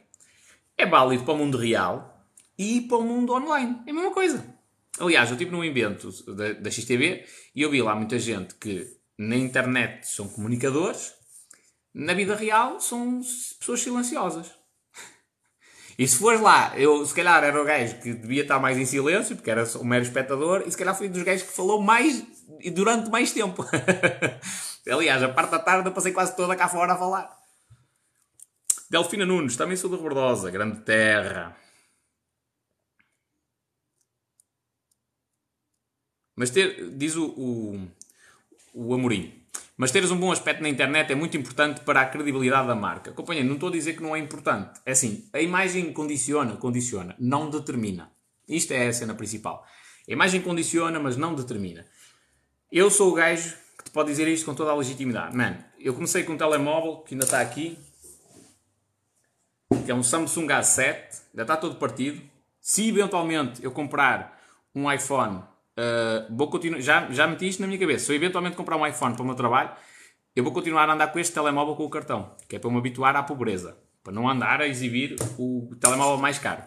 É 0.76 0.86
válido 0.86 1.24
para 1.24 1.34
o 1.34 1.38
mundo 1.38 1.57
real 1.57 2.18
e 2.60 2.82
para 2.82 2.97
o 2.97 3.03
mundo 3.03 3.34
online. 3.34 3.82
É 3.88 3.91
a 3.91 3.93
mesma 3.93 4.12
coisa. 4.12 4.45
Aliás, 4.99 5.30
eu 5.30 5.36
estive 5.36 5.51
num 5.51 5.64
evento 5.64 6.12
da, 6.36 6.51
da 6.51 6.70
XTV 6.70 7.26
e 7.55 7.62
eu 7.62 7.72
vi 7.72 7.82
lá 7.82 7.95
muita 7.95 8.20
gente 8.20 8.55
que 8.55 8.86
na 9.18 9.38
internet 9.38 10.05
são 10.05 10.28
comunicadores, 10.28 11.14
na 11.93 12.14
vida 12.14 12.36
real 12.36 12.82
são 12.82 13.22
pessoas 13.60 13.82
silenciosas. 13.82 14.51
E 15.97 16.07
se 16.07 16.18
fores 16.18 16.39
lá, 16.39 16.74
eu 16.78 17.05
se 17.05 17.14
calhar 17.14 17.43
era 17.43 17.62
o 17.62 17.66
gajo 17.66 17.99
que 17.99 18.14
devia 18.14 18.43
estar 18.43 18.60
mais 18.60 18.78
em 18.78 18.86
silêncio, 18.86 19.36
porque 19.36 19.51
era 19.51 19.66
um 19.78 19.84
mero 19.84 20.03
espectador, 20.03 20.64
e 20.66 20.72
se 20.72 20.78
calhar 20.78 20.95
fui 20.95 21.10
dos 21.10 21.24
gajos 21.24 21.43
que 21.43 21.53
falou 21.53 21.82
mais 21.82 22.26
e 22.62 22.70
durante 22.70 23.10
mais 23.10 23.32
tempo. 23.32 23.66
Aliás, 24.89 25.22
a 25.24 25.30
parte 25.30 25.51
da 25.51 25.60
tarde 25.60 25.89
eu 25.89 25.93
passei 25.93 26.12
quase 26.12 26.36
toda 26.36 26.55
cá 26.55 26.68
fora 26.68 26.93
a 26.93 26.97
falar. 26.97 27.38
Delfina 28.89 29.26
Nunes, 29.26 29.55
também 29.55 29.76
sou 29.76 29.89
de 29.89 29.97
Rebordosa, 29.97 30.49
grande 30.49 30.80
terra. 30.82 31.55
Mas 36.40 36.52
ter, 36.52 36.92
diz 36.92 37.18
o, 37.18 37.26
o, 37.26 37.88
o 38.74 38.94
Amorim, 38.94 39.44
mas 39.76 39.92
teres 39.92 40.10
um 40.10 40.18
bom 40.18 40.32
aspecto 40.32 40.62
na 40.62 40.70
internet 40.70 41.12
é 41.12 41.16
muito 41.16 41.36
importante 41.36 41.82
para 41.82 42.00
a 42.00 42.06
credibilidade 42.06 42.66
da 42.66 42.76
marca. 42.76 43.12
Companheiro, 43.12 43.46
não 43.46 43.56
estou 43.56 43.68
a 43.68 43.72
dizer 43.74 43.98
que 43.98 44.02
não 44.02 44.16
é 44.16 44.20
importante. 44.20 44.80
É 44.86 44.94
assim, 44.94 45.28
a 45.34 45.42
imagem 45.42 45.92
condiciona, 45.92 46.56
condiciona, 46.56 47.14
não 47.20 47.50
determina. 47.50 48.10
Isto 48.48 48.72
é 48.72 48.88
a 48.88 48.94
cena 48.94 49.14
principal. 49.14 49.66
A 50.08 50.14
imagem 50.14 50.40
condiciona, 50.40 50.98
mas 50.98 51.18
não 51.18 51.36
determina. 51.36 51.86
Eu 52.72 52.90
sou 52.90 53.12
o 53.12 53.16
gajo 53.16 53.58
que 53.78 53.84
te 53.84 53.92
pode 53.92 54.08
dizer 54.08 54.26
isto 54.30 54.46
com 54.46 54.56
toda 54.56 54.72
a 54.72 54.76
legitimidade. 54.76 55.36
Mano, 55.36 55.62
eu 55.78 55.94
comecei 55.94 56.24
com 56.24 56.32
um 56.32 56.38
telemóvel 56.38 57.00
que 57.00 57.16
ainda 57.16 57.26
está 57.26 57.42
aqui, 57.42 57.78
que 59.84 59.92
é 59.92 59.94
um 59.94 60.04
Samsung 60.04 60.48
A7, 60.48 60.86
ainda 61.32 61.42
está 61.42 61.58
todo 61.58 61.76
partido. 61.76 62.22
Se 62.62 62.88
eventualmente 62.88 63.62
eu 63.62 63.72
comprar 63.74 64.42
um 64.74 64.90
iPhone 64.90 65.44
Uh, 65.80 66.36
vou 66.36 66.50
continuar, 66.50 66.82
já, 66.82 67.10
já 67.10 67.26
meti 67.26 67.48
isto 67.48 67.62
na 67.62 67.68
minha 67.68 67.80
cabeça. 67.80 68.06
Se 68.06 68.12
eu 68.12 68.16
eventualmente 68.18 68.58
comprar 68.58 68.76
um 68.76 68.86
iPhone 68.86 69.14
para 69.14 69.24
o 69.24 69.26
meu 69.26 69.36
trabalho, 69.36 69.72
eu 70.36 70.44
vou 70.44 70.52
continuar 70.52 70.90
a 70.90 70.94
andar 70.94 71.08
com 71.08 71.20
este 71.20 71.34
telemóvel 71.34 71.74
com 71.76 71.86
o 71.86 71.90
cartão, 71.90 72.36
que 72.50 72.58
é 72.58 72.60
para 72.60 72.70
me 72.70 72.78
habituar 72.78 73.16
à 73.16 73.24
pobreza, 73.24 73.78
para 74.04 74.12
não 74.12 74.30
andar 74.30 74.62
a 74.62 74.68
exibir 74.68 75.16
o 75.38 75.74
telemóvel 75.80 76.18
mais 76.18 76.38
caro. 76.38 76.64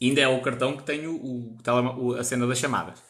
Ainda 0.00 0.20
é 0.20 0.28
o 0.28 0.40
cartão 0.40 0.76
que 0.76 0.84
tenho 0.84 1.16
o, 1.16 1.56
o, 1.98 2.14
a 2.14 2.22
cena 2.22 2.46
das 2.46 2.58
chamadas. 2.58 3.00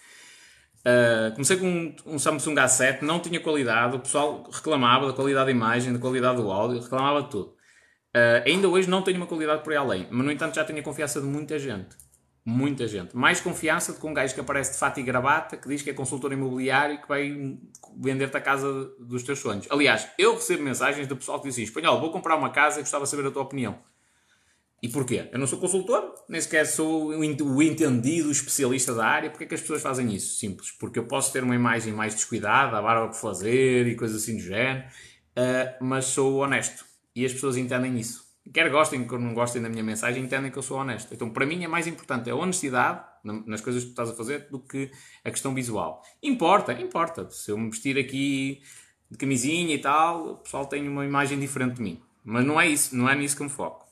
Uh, 0.80 1.30
comecei 1.32 1.58
com 1.58 1.66
um, 1.66 1.96
um, 2.06 2.18
Samsung 2.18 2.54
A7, 2.54 3.02
não 3.02 3.20
tinha 3.20 3.38
qualidade, 3.38 3.96
o 3.96 4.00
pessoal 4.00 4.48
reclamava 4.50 5.06
da 5.06 5.12
qualidade 5.12 5.46
da 5.46 5.52
imagem, 5.52 5.92
da 5.92 5.98
qualidade 5.98 6.38
do 6.38 6.50
áudio, 6.50 6.80
reclamava 6.80 7.22
de 7.22 7.30
tudo. 7.30 7.54
Uh, 8.14 8.42
ainda 8.46 8.68
hoje 8.68 8.88
não 8.88 9.02
tenho 9.02 9.18
uma 9.18 9.26
qualidade 9.26 9.62
por 9.62 9.72
aí 9.72 9.78
além, 9.78 10.08
mas 10.10 10.24
no 10.24 10.32
entanto 10.32 10.54
já 10.54 10.64
tenho 10.64 10.80
a 10.80 10.82
confiança 10.82 11.20
de 11.20 11.26
muita 11.26 11.58
gente. 11.58 11.96
Muita 12.44 12.88
gente. 12.88 13.16
Mais 13.16 13.40
confiança 13.40 13.92
do 13.92 14.00
que 14.00 14.06
um 14.06 14.12
gajo 14.12 14.34
que 14.34 14.40
aparece 14.40 14.72
de 14.72 14.78
fato 14.78 14.98
e 14.98 15.02
gravata, 15.02 15.56
que 15.56 15.68
diz 15.68 15.80
que 15.80 15.90
é 15.90 15.94
consultor 15.94 16.32
imobiliário 16.32 16.96
e 16.96 16.98
que 16.98 17.06
vai 17.06 17.56
vender-te 17.96 18.36
a 18.36 18.40
casa 18.40 18.92
dos 18.98 19.22
teus 19.22 19.38
sonhos. 19.38 19.66
Aliás, 19.70 20.08
eu 20.18 20.34
recebo 20.34 20.64
mensagens 20.64 21.06
do 21.06 21.16
pessoal 21.16 21.38
que 21.38 21.46
diz 21.46 21.54
assim: 21.54 21.62
Espanhol, 21.62 22.00
vou 22.00 22.10
comprar 22.10 22.36
uma 22.36 22.50
casa 22.50 22.80
e 22.80 22.82
gostava 22.82 23.04
de 23.04 23.10
saber 23.10 23.28
a 23.28 23.30
tua 23.30 23.42
opinião. 23.42 23.78
E 24.82 24.88
porquê? 24.88 25.28
Eu 25.30 25.38
não 25.38 25.46
sou 25.46 25.60
consultor, 25.60 26.12
nem 26.28 26.40
sequer 26.40 26.66
sou 26.66 27.10
o 27.10 27.62
entendido, 27.62 28.32
especialista 28.32 28.92
da 28.92 29.06
área. 29.06 29.30
Porquê 29.30 29.44
é 29.44 29.46
que 29.46 29.54
as 29.54 29.60
pessoas 29.60 29.80
fazem 29.80 30.12
isso? 30.12 30.36
Simples. 30.40 30.72
Porque 30.72 30.98
eu 30.98 31.04
posso 31.04 31.32
ter 31.32 31.44
uma 31.44 31.54
imagem 31.54 31.92
mais 31.92 32.12
descuidada, 32.12 32.76
a 32.76 32.82
barba 32.82 33.06
por 33.06 33.16
fazer 33.16 33.86
e 33.86 33.94
coisas 33.94 34.20
assim 34.20 34.36
do 34.36 34.42
género, 34.42 34.84
uh, 35.38 35.84
mas 35.84 36.06
sou 36.06 36.38
honesto. 36.38 36.84
E 37.14 37.24
as 37.24 37.32
pessoas 37.32 37.56
entendem 37.56 37.96
isso. 37.96 38.31
Quer 38.50 38.70
gostem, 38.70 39.06
quer 39.06 39.18
não 39.18 39.34
gostem 39.34 39.62
da 39.62 39.68
minha 39.68 39.84
mensagem, 39.84 40.24
entendem 40.24 40.50
que 40.50 40.58
eu 40.58 40.62
sou 40.62 40.78
honesto. 40.78 41.14
Então, 41.14 41.30
para 41.30 41.46
mim, 41.46 41.62
é 41.62 41.68
mais 41.68 41.86
importante 41.86 42.28
a 42.28 42.34
honestidade 42.34 43.04
nas 43.22 43.60
coisas 43.60 43.82
que 43.82 43.90
tu 43.90 43.92
estás 43.92 44.10
a 44.10 44.14
fazer 44.14 44.48
do 44.50 44.58
que 44.58 44.90
a 45.24 45.30
questão 45.30 45.54
visual. 45.54 46.02
Importa, 46.22 46.72
importa. 46.72 47.30
Se 47.30 47.52
eu 47.52 47.58
me 47.58 47.70
vestir 47.70 47.96
aqui 47.98 48.60
de 49.10 49.16
camisinha 49.16 49.74
e 49.74 49.78
tal, 49.78 50.32
o 50.32 50.36
pessoal 50.38 50.66
tem 50.66 50.88
uma 50.88 51.04
imagem 51.04 51.38
diferente 51.38 51.76
de 51.76 51.82
mim. 51.82 52.02
Mas 52.24 52.44
não 52.44 52.60
é 52.60 52.66
isso, 52.66 52.96
não 52.96 53.08
é 53.08 53.14
nisso 53.14 53.36
que 53.36 53.44
me 53.44 53.50
foco. 53.50 53.86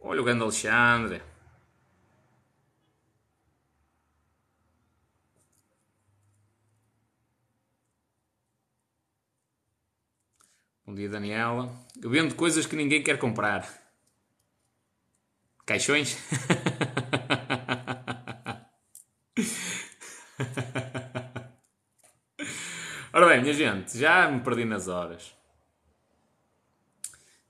Olha 0.00 0.20
o 0.20 0.24
grande 0.24 0.42
Alexandre. 0.42 1.22
Bom 10.88 10.94
dia, 10.94 11.06
Daniela. 11.06 11.70
Eu 12.02 12.08
vendo 12.08 12.34
coisas 12.34 12.64
que 12.64 12.74
ninguém 12.74 13.02
quer 13.02 13.18
comprar. 13.18 13.68
Caixões? 15.66 16.16
Ora 23.12 23.28
bem, 23.28 23.42
minha 23.42 23.52
gente, 23.52 23.98
já 23.98 24.30
me 24.30 24.40
perdi 24.40 24.64
nas 24.64 24.88
horas. 24.88 25.34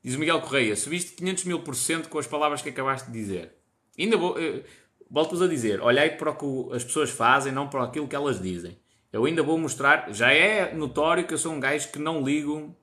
Diz 0.03 0.17
o 0.17 0.19
Miguel 0.19 0.41
Correia, 0.41 0.75
subiste 0.75 1.13
500 1.13 1.45
mil 1.45 1.63
por 1.63 1.77
cento 1.77 2.09
com 2.09 2.19
as 2.19 2.27
palavras 2.27 2.61
que 2.61 2.71
acabaste 2.71 3.09
de 3.09 3.17
dizer. 3.17 3.53
Ainda 3.97 4.17
vou, 4.17 4.37
eh, 4.37 4.65
volto-vos 5.09 5.43
a 5.43 5.47
dizer, 5.47 5.81
olhei 5.81 6.11
para 6.11 6.33
o 6.33 6.35
que 6.35 6.75
as 6.75 6.83
pessoas 6.83 7.11
fazem, 7.11 7.53
não 7.53 7.69
para 7.69 7.85
aquilo 7.85 8.09
que 8.09 8.17
elas 8.17 8.43
dizem. 8.43 8.77
Eu 9.13 9.27
ainda 9.27 9.45
vou 9.45 9.57
mostrar, 9.57 10.13
já 10.13 10.33
é 10.33 10.75
notório 10.75 11.25
que 11.25 11.35
eu 11.35 11.39
sou 11.39 11.53
um 11.53 11.61
gajo 11.61 11.93
que 11.93 12.01
não 12.01 12.25
ligo 12.25 12.77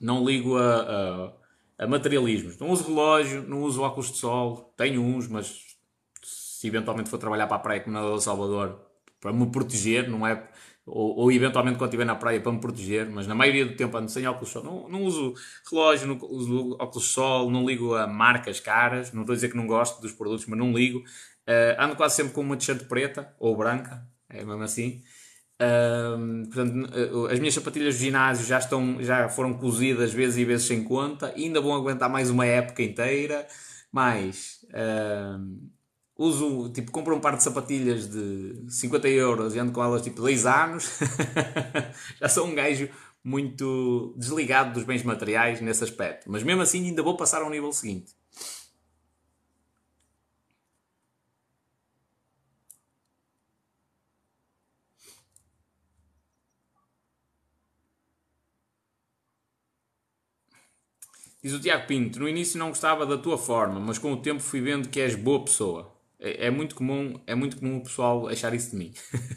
não 0.00 0.24
ligo 0.24 0.56
a, 0.56 1.32
a, 1.78 1.84
a, 1.84 1.86
materialismos. 1.86 2.58
Não 2.58 2.70
uso 2.70 2.84
relógio, 2.84 3.42
não 3.42 3.62
uso 3.62 3.82
óculos 3.82 4.10
de 4.10 4.18
sol, 4.18 4.72
tenho 4.76 5.02
uns, 5.02 5.28
mas 5.28 5.60
se 6.22 6.66
eventualmente 6.66 7.10
for 7.10 7.18
trabalhar 7.18 7.46
para 7.46 7.56
a 7.56 7.60
praia 7.60 7.80
como 7.80 7.94
na 7.96 8.04
El 8.04 8.18
Salvador, 8.18 8.80
para 9.20 9.32
me 9.32 9.46
proteger, 9.50 10.08
não 10.08 10.26
é? 10.26 10.48
Ou, 10.86 11.16
ou, 11.16 11.32
eventualmente 11.32 11.78
quando 11.78 11.88
estiver 11.88 12.04
na 12.04 12.14
praia 12.14 12.40
para 12.40 12.52
me 12.52 12.60
proteger, 12.60 13.10
mas 13.10 13.26
na 13.26 13.34
maioria 13.34 13.66
do 13.66 13.74
tempo 13.74 13.96
ando 13.96 14.08
sem 14.08 14.26
óculos 14.26 14.48
de 14.48 14.52
sol. 14.52 14.62
Não, 14.62 14.88
não 14.88 15.02
uso 15.04 15.34
relógio, 15.68 16.06
não 16.06 16.18
uso 16.30 16.76
óculos 16.78 17.04
de 17.04 17.10
sol, 17.10 17.50
não 17.50 17.66
ligo 17.66 17.94
a 17.96 18.06
marcas 18.06 18.60
caras, 18.60 19.12
não 19.12 19.22
estou 19.22 19.32
a 19.32 19.36
dizer 19.36 19.48
que 19.48 19.56
não 19.56 19.66
gosto 19.66 20.00
dos 20.00 20.12
produtos, 20.12 20.46
mas 20.46 20.58
não 20.58 20.72
ligo. 20.72 21.00
Uh, 21.00 21.80
ando 21.80 21.96
quase 21.96 22.16
sempre 22.16 22.32
com 22.32 22.40
uma 22.40 22.56
t-shirt 22.56 22.84
preta 22.84 23.34
ou 23.38 23.56
branca, 23.56 24.06
é 24.28 24.44
mesmo 24.44 24.62
assim 24.62 25.02
portanto, 26.44 26.90
eh, 26.94 27.32
as 27.32 27.38
minhas 27.38 27.54
sapatilhas 27.54 27.94
de 27.94 28.04
ginásio 28.04 28.46
já, 28.46 28.58
estão, 28.58 29.02
já 29.02 29.28
foram 29.28 29.54
cozidas 29.54 30.12
vezes 30.12 30.36
e 30.38 30.44
vezes 30.44 30.66
sem 30.66 30.84
conta, 30.84 31.32
ainda 31.36 31.60
vão 31.60 31.74
aguentar 31.74 32.10
mais 32.10 32.30
uma 32.30 32.46
época 32.46 32.82
inteira. 32.82 33.46
Mas 33.90 34.64
uso, 36.18 36.70
tipo, 36.70 36.90
compro 36.90 37.14
um 37.14 37.20
par 37.20 37.36
de 37.36 37.42
sapatilhas 37.42 38.08
de 38.08 38.64
50 38.68 39.08
euros 39.08 39.54
e 39.54 39.58
ando 39.58 39.72
com 39.72 39.82
elas 39.82 40.02
tipo 40.02 40.16
2 40.16 40.46
anos. 40.46 40.98
já 42.20 42.28
sou 42.28 42.46
um 42.46 42.54
gajo 42.54 42.88
muito 43.22 44.14
desligado 44.16 44.72
dos 44.72 44.84
bens 44.84 45.02
materiais 45.02 45.60
nesse 45.60 45.84
aspecto. 45.84 46.30
Mas 46.30 46.42
mesmo 46.42 46.62
assim, 46.62 46.86
ainda 46.86 47.02
vou 47.02 47.16
passar 47.16 47.42
ao 47.42 47.50
nível 47.50 47.72
seguinte. 47.72 48.12
Diz 61.46 61.54
o 61.54 61.60
Tiago 61.60 61.86
Pinto, 61.86 62.18
no 62.18 62.28
início 62.28 62.58
não 62.58 62.70
gostava 62.70 63.06
da 63.06 63.16
tua 63.16 63.38
forma, 63.38 63.78
mas 63.78 63.98
com 63.98 64.12
o 64.12 64.16
tempo 64.16 64.42
fui 64.42 64.60
vendo 64.60 64.88
que 64.88 65.00
és 65.00 65.14
boa 65.14 65.44
pessoa. 65.44 65.96
É, 66.18 66.48
é 66.48 66.50
muito 66.50 66.74
comum, 66.74 67.20
é 67.24 67.36
muito 67.36 67.58
comum 67.58 67.76
o 67.76 67.82
pessoal 67.84 68.26
achar 68.26 68.52
isso 68.52 68.72
de 68.72 68.76
mim. 68.76 68.92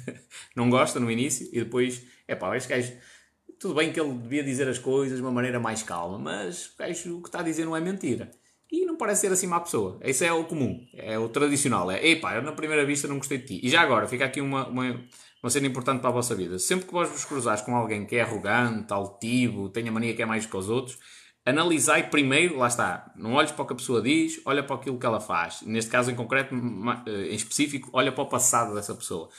não 0.57 0.72
gosta 0.72 0.99
no 0.99 1.12
início 1.12 1.47
e 1.53 1.60
depois, 1.60 2.03
é 2.28 2.34
pá, 2.34 2.57
este 2.57 2.68
gajo, 2.68 2.91
tudo 3.60 3.76
bem 3.76 3.93
que 3.93 3.99
ele 3.99 4.12
devia 4.12 4.43
dizer 4.43 4.68
as 4.68 4.80
coisas 4.80 5.20
de 5.20 5.22
uma 5.24 5.32
maneira 5.32 5.60
mais 5.60 5.84
calma, 5.84 6.18
mas 6.18 6.74
o 6.74 6.78
gajo 6.80 7.18
o 7.20 7.22
que 7.22 7.28
está 7.28 7.41
a 7.41 7.43
dizer 7.43 7.64
não 7.64 7.76
é 7.76 7.80
mentira. 7.80 8.32
E 8.72 8.86
não 8.86 8.97
parece 8.97 9.22
ser 9.22 9.32
assim 9.32 9.45
má 9.45 9.60
pessoa. 9.60 9.99
Isso 10.03 10.24
é 10.24 10.34
o 10.34 10.45
comum, 10.45 10.84
é 10.95 11.20
o 11.20 11.30
tradicional. 11.30 11.91
É, 11.91 12.03
epá, 12.07 12.34
eu 12.34 12.41
na 12.41 12.53
primeira 12.53 12.84
vista 12.88 13.07
não 13.07 13.18
gostei 13.18 13.38
de 13.38 13.45
ti. 13.45 13.60
E 13.62 13.70
já 13.70 13.82
agora, 13.82 14.07
fica 14.07 14.26
aqui 14.26 14.41
uma, 14.41 14.68
uma, 14.68 14.99
uma 15.43 15.49
cena 15.51 15.68
importante 15.68 15.99
para 15.99 16.10
a 16.10 16.14
vossa 16.14 16.34
vida. 16.34 16.57
Sempre 16.57 16.88
que 16.88 16.91
vós 16.91 17.07
vos 17.07 17.24
cruzares 17.24 17.62
com 17.62 17.76
alguém 17.76 18.03
que 18.03 18.16
é 18.16 18.22
arrogante, 18.22 18.91
altivo, 18.91 19.70
tenha 19.70 19.91
mania 19.91 20.16
que 20.16 20.24
é 20.24 20.26
mais 20.26 20.47
que 20.47 20.57
os 20.57 20.70
outros, 20.70 20.97
analisai 21.45 22.09
primeiro, 22.09 22.57
lá 22.57 22.67
está, 22.67 23.11
não 23.15 23.33
olhes 23.33 23.51
para 23.51 23.63
o 23.63 23.67
que 23.67 23.73
a 23.73 23.75
pessoa 23.75 24.01
diz, 24.01 24.41
olha 24.45 24.63
para 24.63 24.75
aquilo 24.75 24.99
que 24.99 25.05
ela 25.05 25.19
faz. 25.19 25.61
Neste 25.63 25.89
caso 25.89 26.11
em 26.11 26.15
concreto, 26.15 26.53
eh, 27.05 27.31
em 27.31 27.35
específico, 27.35 27.89
olha 27.93 28.11
para 28.11 28.23
o 28.23 28.27
passado 28.27 28.75
dessa 28.75 28.93
pessoa. 28.93 29.29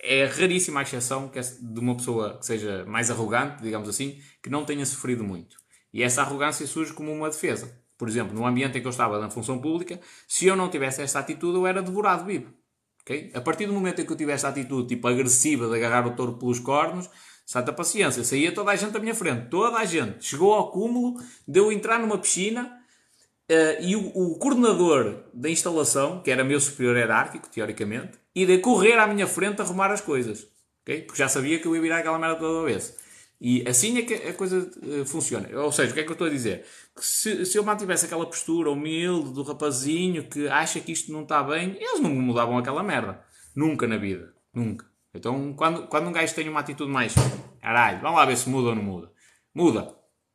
É 0.00 0.24
raríssima 0.26 0.80
a 0.80 0.82
exceção 0.82 1.28
que 1.28 1.38
é 1.38 1.42
de 1.42 1.80
uma 1.80 1.96
pessoa 1.96 2.38
que 2.38 2.46
seja 2.46 2.84
mais 2.86 3.10
arrogante, 3.10 3.62
digamos 3.62 3.88
assim, 3.88 4.20
que 4.42 4.50
não 4.50 4.64
tenha 4.64 4.84
sofrido 4.84 5.22
muito. 5.22 5.56
E 5.92 6.02
essa 6.02 6.22
arrogância 6.22 6.66
surge 6.66 6.92
como 6.92 7.12
uma 7.12 7.30
defesa. 7.30 7.80
Por 7.96 8.08
exemplo, 8.08 8.34
no 8.34 8.44
ambiente 8.44 8.78
em 8.78 8.80
que 8.80 8.86
eu 8.86 8.90
estava 8.90 9.20
na 9.20 9.30
função 9.30 9.60
pública, 9.60 10.00
se 10.26 10.46
eu 10.46 10.56
não 10.56 10.68
tivesse 10.68 11.02
esta 11.02 11.20
atitude, 11.20 11.56
eu 11.56 11.66
era 11.66 11.80
devorado 11.80 12.24
vivo. 12.24 12.52
Okay? 13.02 13.30
A 13.34 13.40
partir 13.40 13.66
do 13.66 13.72
momento 13.72 14.00
em 14.00 14.06
que 14.06 14.12
eu 14.12 14.16
tive 14.16 14.32
esta 14.32 14.48
atitude 14.48 14.88
tipo 14.88 15.06
agressiva 15.06 15.68
de 15.68 15.76
agarrar 15.76 16.06
o 16.06 16.16
touro 16.16 16.36
pelos 16.36 16.58
cornos, 16.58 17.08
santa 17.52 17.70
paciência, 17.70 18.24
saía 18.24 18.50
toda 18.50 18.70
a 18.70 18.76
gente 18.76 18.96
à 18.96 18.98
minha 18.98 19.14
frente, 19.14 19.50
toda 19.50 19.76
a 19.76 19.84
gente. 19.84 20.24
Chegou 20.24 20.54
ao 20.54 20.70
cúmulo 20.70 21.22
de 21.46 21.60
eu 21.60 21.70
entrar 21.70 21.98
numa 21.98 22.16
piscina 22.16 22.64
uh, 23.50 23.82
e 23.82 23.94
o, 23.94 24.06
o, 24.14 24.38
coordenador 24.38 25.24
da 25.34 25.50
instalação, 25.50 26.22
que 26.22 26.30
era 26.30 26.42
meu 26.42 26.58
superior 26.58 26.96
hierárquico, 26.96 27.50
teoricamente, 27.50 28.12
ir 28.34 28.50
a 28.50 28.58
correr 28.58 28.94
à 28.94 29.06
minha 29.06 29.26
frente 29.26 29.60
a 29.60 29.64
arrumar 29.64 29.92
as 29.92 30.00
coisas. 30.00 30.48
Okay? 30.80 31.02
Porque 31.02 31.18
já 31.18 31.28
sabia 31.28 31.58
que 31.58 31.66
eu 31.66 31.76
ia 31.76 31.82
virar 31.82 31.98
aquela 31.98 32.18
merda 32.18 32.36
toda 32.36 32.64
vez. 32.64 32.96
E 33.38 33.68
assim 33.68 33.98
é 33.98 34.02
que 34.02 34.14
a 34.14 34.32
coisa 34.32 34.70
uh, 34.82 35.04
funciona. 35.04 35.46
Ou 35.60 35.70
seja, 35.70 35.90
o 35.90 35.94
que 35.94 36.00
é 36.00 36.04
que 36.04 36.08
eu 36.08 36.14
estou 36.14 36.28
a 36.28 36.30
dizer? 36.30 36.64
Que 36.96 37.04
se, 37.04 37.44
se 37.44 37.58
eu 37.58 37.62
mantivesse 37.62 38.06
aquela 38.06 38.24
postura 38.24 38.70
humilde 38.70 39.30
do 39.34 39.42
rapazinho 39.42 40.26
que 40.26 40.48
acha 40.48 40.80
que 40.80 40.92
isto 40.92 41.12
não 41.12 41.24
está 41.24 41.42
bem, 41.42 41.76
eles 41.78 42.00
não 42.00 42.08
mudavam 42.14 42.56
aquela 42.56 42.82
merda. 42.82 43.22
Nunca 43.54 43.86
na 43.86 43.98
vida. 43.98 44.32
Nunca. 44.54 44.91
Então, 45.14 45.52
quando, 45.52 45.86
quando 45.88 46.08
um 46.08 46.12
gajo 46.12 46.34
tem 46.34 46.48
uma 46.48 46.60
atitude 46.60 46.90
mais 46.90 47.14
caralho, 47.60 48.00
vamos 48.00 48.18
lá 48.18 48.24
ver 48.24 48.36
se 48.36 48.48
muda 48.48 48.70
ou 48.70 48.74
não 48.74 48.82
muda. 48.82 49.10
Muda. 49.54 49.94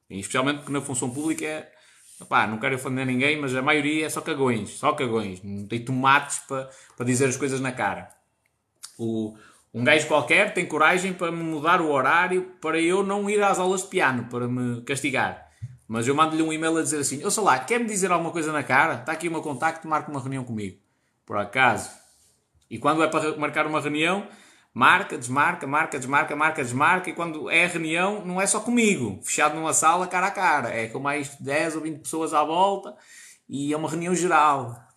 E 0.09 0.19
especialmente 0.19 0.57
porque 0.57 0.71
na 0.71 0.81
função 0.81 1.09
pública 1.09 1.45
é. 1.45 1.71
Opá, 2.19 2.47
não 2.47 2.57
quero 2.57 2.75
ofender 2.75 3.05
ninguém, 3.05 3.39
mas 3.39 3.55
a 3.55 3.61
maioria 3.61 4.07
é 4.07 4.09
só 4.09 4.21
cagões. 4.21 4.71
Só 4.71 4.91
cagões. 4.93 5.41
Não 5.43 5.67
tem 5.67 5.83
tomates 5.83 6.39
para, 6.39 6.69
para 6.95 7.05
dizer 7.05 7.27
as 7.27 7.37
coisas 7.37 7.59
na 7.59 7.71
cara. 7.71 8.09
O, 8.97 9.37
um 9.73 9.83
gajo 9.83 10.07
qualquer 10.07 10.53
tem 10.53 10.65
coragem 10.65 11.13
para 11.13 11.31
me 11.31 11.43
mudar 11.43 11.79
o 11.81 11.91
horário 11.91 12.53
para 12.59 12.79
eu 12.79 13.03
não 13.03 13.29
ir 13.29 13.43
às 13.43 13.59
aulas 13.59 13.83
de 13.83 13.89
piano, 13.89 14.25
para 14.29 14.47
me 14.47 14.81
castigar. 14.81 15.47
Mas 15.87 16.07
eu 16.07 16.15
mando-lhe 16.15 16.41
um 16.41 16.51
e-mail 16.51 16.77
a 16.77 16.81
dizer 16.81 16.99
assim: 16.99 17.21
Eu 17.21 17.29
sei 17.29 17.43
lá, 17.43 17.59
quer-me 17.59 17.85
dizer 17.85 18.11
alguma 18.11 18.31
coisa 18.31 18.51
na 18.51 18.63
cara? 18.63 18.95
Está 18.95 19.11
aqui 19.11 19.27
o 19.27 19.31
meu 19.31 19.41
contacto, 19.41 19.87
marca 19.87 20.09
uma 20.09 20.19
reunião 20.19 20.43
comigo. 20.43 20.77
Por 21.25 21.37
acaso. 21.37 21.91
E 22.69 22.77
quando 22.77 23.03
é 23.03 23.07
para 23.07 23.37
marcar 23.37 23.67
uma 23.67 23.79
reunião, 23.79 24.27
marca, 24.77 25.17
desmarca, 25.17 25.65
marca, 25.65 25.97
desmarca, 25.97 26.35
marca, 26.35 26.63
desmarca. 26.63 27.09
E 27.09 27.13
quando 27.13 27.49
é 27.49 27.65
reunião, 27.65 28.23
não 28.25 28.39
é 28.39 28.45
só 28.45 28.59
comigo, 28.59 29.19
fechado 29.23 29.55
numa 29.55 29.73
sala, 29.73 30.07
cara 30.07 30.27
a 30.27 30.31
cara. 30.31 30.69
É 30.69 30.87
com 30.87 30.99
mais 30.99 31.35
10 31.35 31.77
ou 31.77 31.81
20 31.81 31.99
pessoas 31.99 32.33
à 32.33 32.43
volta 32.43 32.95
e 33.49 33.73
é 33.73 33.77
uma 33.77 33.89
reunião 33.89 34.13
geral 34.13 34.87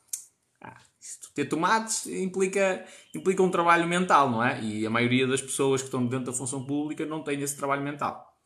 ter 1.35 1.47
tomates 1.47 2.07
implica, 2.07 2.85
implica 3.15 3.43
um 3.43 3.51
trabalho 3.51 3.87
mental, 3.87 4.31
não 4.31 4.45
é? 4.45 4.63
E 4.63 4.85
a 4.85 4.91
maioria 4.91 5.27
das 5.27 5.41
pessoas 5.41 5.81
que 5.81 5.87
estão 5.87 6.07
dentro 6.07 6.27
da 6.27 6.33
função 6.33 6.65
pública 6.65 7.07
não 7.07 7.23
tem 7.23 7.41
esse 7.41 7.57
trabalho 7.57 7.83
mental. 7.83 8.37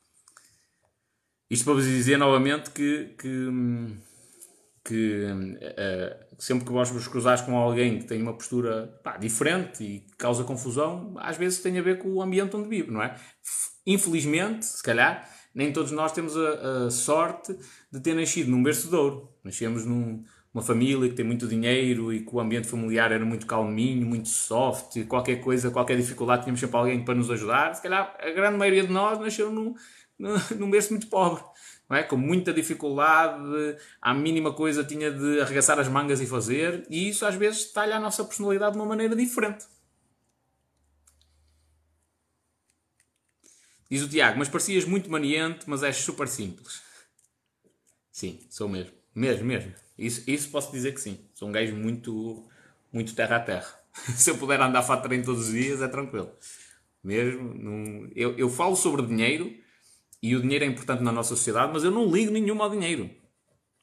Isto 1.51 1.65
para 1.65 1.75
vos 1.75 1.85
dizer 1.85 2.17
novamente 2.17 2.71
que, 2.71 3.15
que, 3.19 3.49
que 4.85 5.25
uh, 5.25 6.24
sempre 6.39 6.65
que 6.65 6.73
vos 6.73 7.09
cruzares 7.09 7.43
com 7.43 7.57
alguém 7.57 7.99
que 7.99 8.05
tem 8.05 8.21
uma 8.21 8.33
postura 8.33 8.99
pá, 9.03 9.17
diferente 9.17 9.83
e 9.83 10.07
causa 10.19 10.45
confusão, 10.45 11.15
às 11.19 11.37
vezes 11.37 11.61
tem 11.61 11.79
a 11.79 11.83
ver 11.83 11.99
com 11.99 12.09
o 12.09 12.23
ambiente 12.23 12.57
onde 12.57 12.69
vive, 12.69 12.91
não 12.91 13.03
é? 13.03 13.15
Infelizmente, 13.87 14.65
se 14.65 14.83
calhar, 14.83 15.29
nem 15.55 15.73
todos 15.73 15.93
nós 15.93 16.13
temos 16.13 16.37
a, 16.37 16.87
a 16.87 16.91
sorte 16.91 17.57
de 17.93 18.01
ter 18.01 18.15
nascido 18.15 18.51
num 18.51 18.63
berço 18.63 18.89
de 18.89 18.97
ouro. 18.97 19.31
Nascemos 19.45 19.85
num, 19.85 20.25
família 20.63 21.09
que 21.09 21.15
tem 21.15 21.25
muito 21.25 21.47
dinheiro 21.47 22.13
e 22.13 22.21
que 22.21 22.35
o 22.35 22.41
ambiente 22.41 22.67
familiar 22.69 23.13
era 23.13 23.25
muito 23.25 23.47
calminho, 23.47 24.07
muito 24.07 24.29
soft, 24.29 24.97
e 24.97 25.05
qualquer 25.05 25.37
coisa, 25.37 25.71
qualquer 25.71 25.97
dificuldade 25.97 26.43
tínhamos 26.43 26.61
sempre 26.61 26.77
alguém 26.77 27.05
para 27.05 27.15
nos 27.15 27.31
ajudar. 27.31 27.75
Se 27.75 27.83
calhar 27.83 28.17
a 28.19 28.31
grande 28.31 28.57
maioria 28.57 28.87
de 28.87 28.93
nós 28.93 29.19
nasceu 29.19 29.51
num, 29.53 29.75
num 30.59 30.71
berço 30.71 30.93
muito 30.93 31.09
pobre, 31.09 31.43
não 31.89 31.97
é? 31.97 32.03
com 32.03 32.17
muita 32.17 32.53
dificuldade, 32.53 33.77
à 34.01 34.15
mínima 34.15 34.53
coisa 34.53 34.85
tinha 34.85 35.11
de 35.11 35.41
arregaçar 35.41 35.79
as 35.79 35.89
mangas 35.89 36.21
e 36.21 36.27
fazer, 36.27 36.87
e 36.89 37.09
isso 37.09 37.27
às 37.27 37.35
vezes 37.35 37.73
talha 37.73 37.97
a 37.97 38.01
nossa 38.01 38.25
personalidade 38.25 38.73
de 38.73 38.79
uma 38.79 38.87
maneira 38.87 39.15
diferente. 39.15 39.67
Diz 43.91 44.03
o 44.03 44.09
Tiago, 44.09 44.39
mas 44.39 44.49
parecias 44.49 44.85
muito 44.85 45.11
maniente, 45.11 45.65
mas 45.69 45.83
és 45.83 45.97
super 45.97 46.27
simples. 46.27 46.83
Sim, 48.11 48.41
sou 48.49 48.69
mesmo. 48.69 48.93
Mesmo, 49.15 49.45
mesmo. 49.45 49.73
Isso, 49.97 50.29
isso 50.29 50.51
posso 50.51 50.73
dizer 50.73 50.93
que 50.95 51.01
sim. 51.01 51.19
Sou 51.35 51.49
um 51.49 51.53
gajo 51.53 51.77
muito, 51.77 52.49
muito 52.93 53.15
terra 53.15 53.37
a 53.37 53.41
terra. 53.41 53.81
Se 54.17 54.31
eu 54.31 54.39
puder 54.39 54.61
andar 54.61 54.83
fato 54.83 55.05
treino 55.05 55.25
todos 55.25 55.47
os 55.47 55.53
dias, 55.53 55.81
é 55.81 55.89
tranquilo. 55.89 56.33
Mesmo. 57.03 57.55
Não... 57.55 58.11
Eu, 58.15 58.37
eu 58.37 58.49
falo 58.49 58.75
sobre 58.75 59.07
dinheiro 59.07 59.55
e 60.25 60.35
o 60.35 60.41
dinheiro 60.41 60.65
é 60.65 60.69
importante 60.69 61.03
na 61.03 61.13
nossa 61.13 61.37
sociedade, 61.37 61.71
mas 61.71 61.85
eu 61.85 61.91
não 61.91 62.07
ligo 62.07 62.33
nenhum 62.33 62.63
ao 62.63 62.71
dinheiro. 62.71 63.11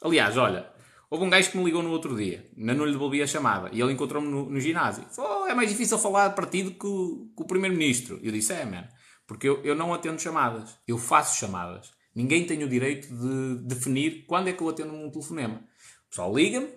Aliás, 0.01 0.37
olha, 0.37 0.67
houve 1.07 1.23
um 1.23 1.29
gajo 1.29 1.51
que 1.51 1.57
me 1.59 1.63
ligou 1.63 1.83
no 1.83 1.91
outro 1.91 2.17
dia, 2.17 2.49
ainda 2.57 2.73
não 2.73 2.83
lhe 2.83 2.93
devolvi 2.93 3.21
a 3.21 3.27
chamada, 3.27 3.69
e 3.71 3.79
ele 3.79 3.93
encontrou-me 3.93 4.27
no, 4.27 4.49
no, 4.49 4.59
ginásio. 4.59 5.05
Falou, 5.11 5.43
oh, 5.43 5.47
é 5.47 5.53
mais 5.53 5.69
difícil 5.69 5.99
falar 5.99 6.29
de 6.29 6.35
partido 6.35 6.71
que 6.71 6.87
o, 6.87 7.31
o 7.37 7.45
primeiro-ministro. 7.45 8.19
Eu 8.23 8.31
disse, 8.31 8.53
é, 8.53 8.65
mano, 8.65 8.87
porque 9.27 9.47
eu, 9.47 9.61
eu 9.63 9.75
não 9.75 9.93
atendo 9.93 10.19
chamadas, 10.19 10.75
eu 10.87 10.97
faço 10.97 11.39
chamadas. 11.39 11.91
Ninguém 12.15 12.43
tem 12.43 12.63
o 12.63 12.67
direito 12.67 13.07
de 13.07 13.63
definir 13.67 14.25
quando 14.25 14.47
é 14.47 14.53
que 14.53 14.63
eu 14.63 14.69
atendo 14.69 14.95
um 14.95 15.11
telefonema 15.11 15.61
pessoal 16.09 16.35
liga-me 16.35 16.69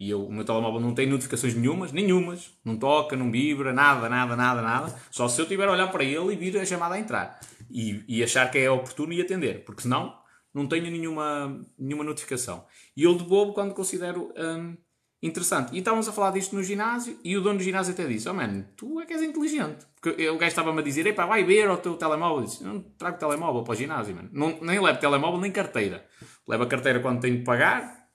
e 0.00 0.08
eu, 0.08 0.24
o 0.24 0.32
meu 0.32 0.44
telemóvel 0.44 0.80
não 0.80 0.94
tem 0.94 1.06
notificações 1.06 1.54
nenhumas, 1.54 1.92
nenhumas, 1.92 2.50
não 2.64 2.78
toca, 2.78 3.14
não 3.14 3.30
vibra, 3.30 3.74
nada, 3.74 4.08
nada, 4.08 4.34
nada, 4.34 4.62
nada. 4.62 5.00
Só 5.10 5.28
se 5.28 5.38
eu 5.38 5.44
estiver 5.44 5.68
a 5.68 5.72
olhar 5.72 5.92
para 5.92 6.02
ele 6.02 6.32
e 6.32 6.36
vir 6.36 6.56
a 6.56 6.64
chamada 6.64 6.94
a 6.94 6.98
entrar 6.98 7.38
e, 7.70 8.04
e 8.08 8.22
achar 8.22 8.50
que 8.50 8.58
é 8.58 8.70
oportuno 8.70 9.12
e 9.12 9.20
atender, 9.20 9.64
porque 9.64 9.82
senão 9.82 10.16
não 10.54 10.66
tenho 10.66 10.90
nenhuma, 10.90 11.60
nenhuma 11.78 12.04
notificação. 12.04 12.64
E 12.96 13.02
eu 13.02 13.14
de 13.14 13.24
bobo 13.24 13.52
quando 13.52 13.74
considero 13.74 14.32
hum, 14.36 14.76
interessante. 15.22 15.74
E 15.74 15.78
estávamos 15.78 16.08
a 16.08 16.12
falar 16.12 16.30
disto 16.30 16.56
no 16.56 16.62
ginásio 16.62 17.18
e 17.22 17.36
o 17.36 17.42
dono 17.42 17.58
do 17.58 17.64
ginásio 17.64 17.92
até 17.92 18.06
disse: 18.06 18.28
Oh 18.28 18.34
man, 18.34 18.62
tu 18.76 19.00
é 19.00 19.06
que 19.06 19.12
és 19.12 19.22
inteligente. 19.22 19.86
Porque 20.00 20.28
o 20.28 20.38
gajo 20.38 20.48
estava-me 20.48 20.80
a 20.80 20.82
dizer: 20.82 21.06
Epá, 21.06 21.26
vai 21.26 21.44
ver 21.44 21.68
o 21.68 21.76
teu 21.76 21.94
telemóvel. 21.96 22.38
Eu 22.38 22.44
disse: 22.44 22.64
Não 22.64 22.80
trago 22.80 23.18
telemóvel 23.18 23.62
para 23.64 23.72
o 23.72 23.76
ginásio, 23.76 24.14
mano. 24.14 24.30
Não, 24.32 24.58
nem 24.62 24.80
levo 24.80 24.98
telemóvel 24.98 25.40
nem 25.40 25.52
carteira. 25.52 26.06
Levo 26.48 26.62
a 26.62 26.66
carteira 26.66 27.00
quando 27.00 27.20
tenho 27.20 27.38
de 27.38 27.44
pagar 27.44 28.06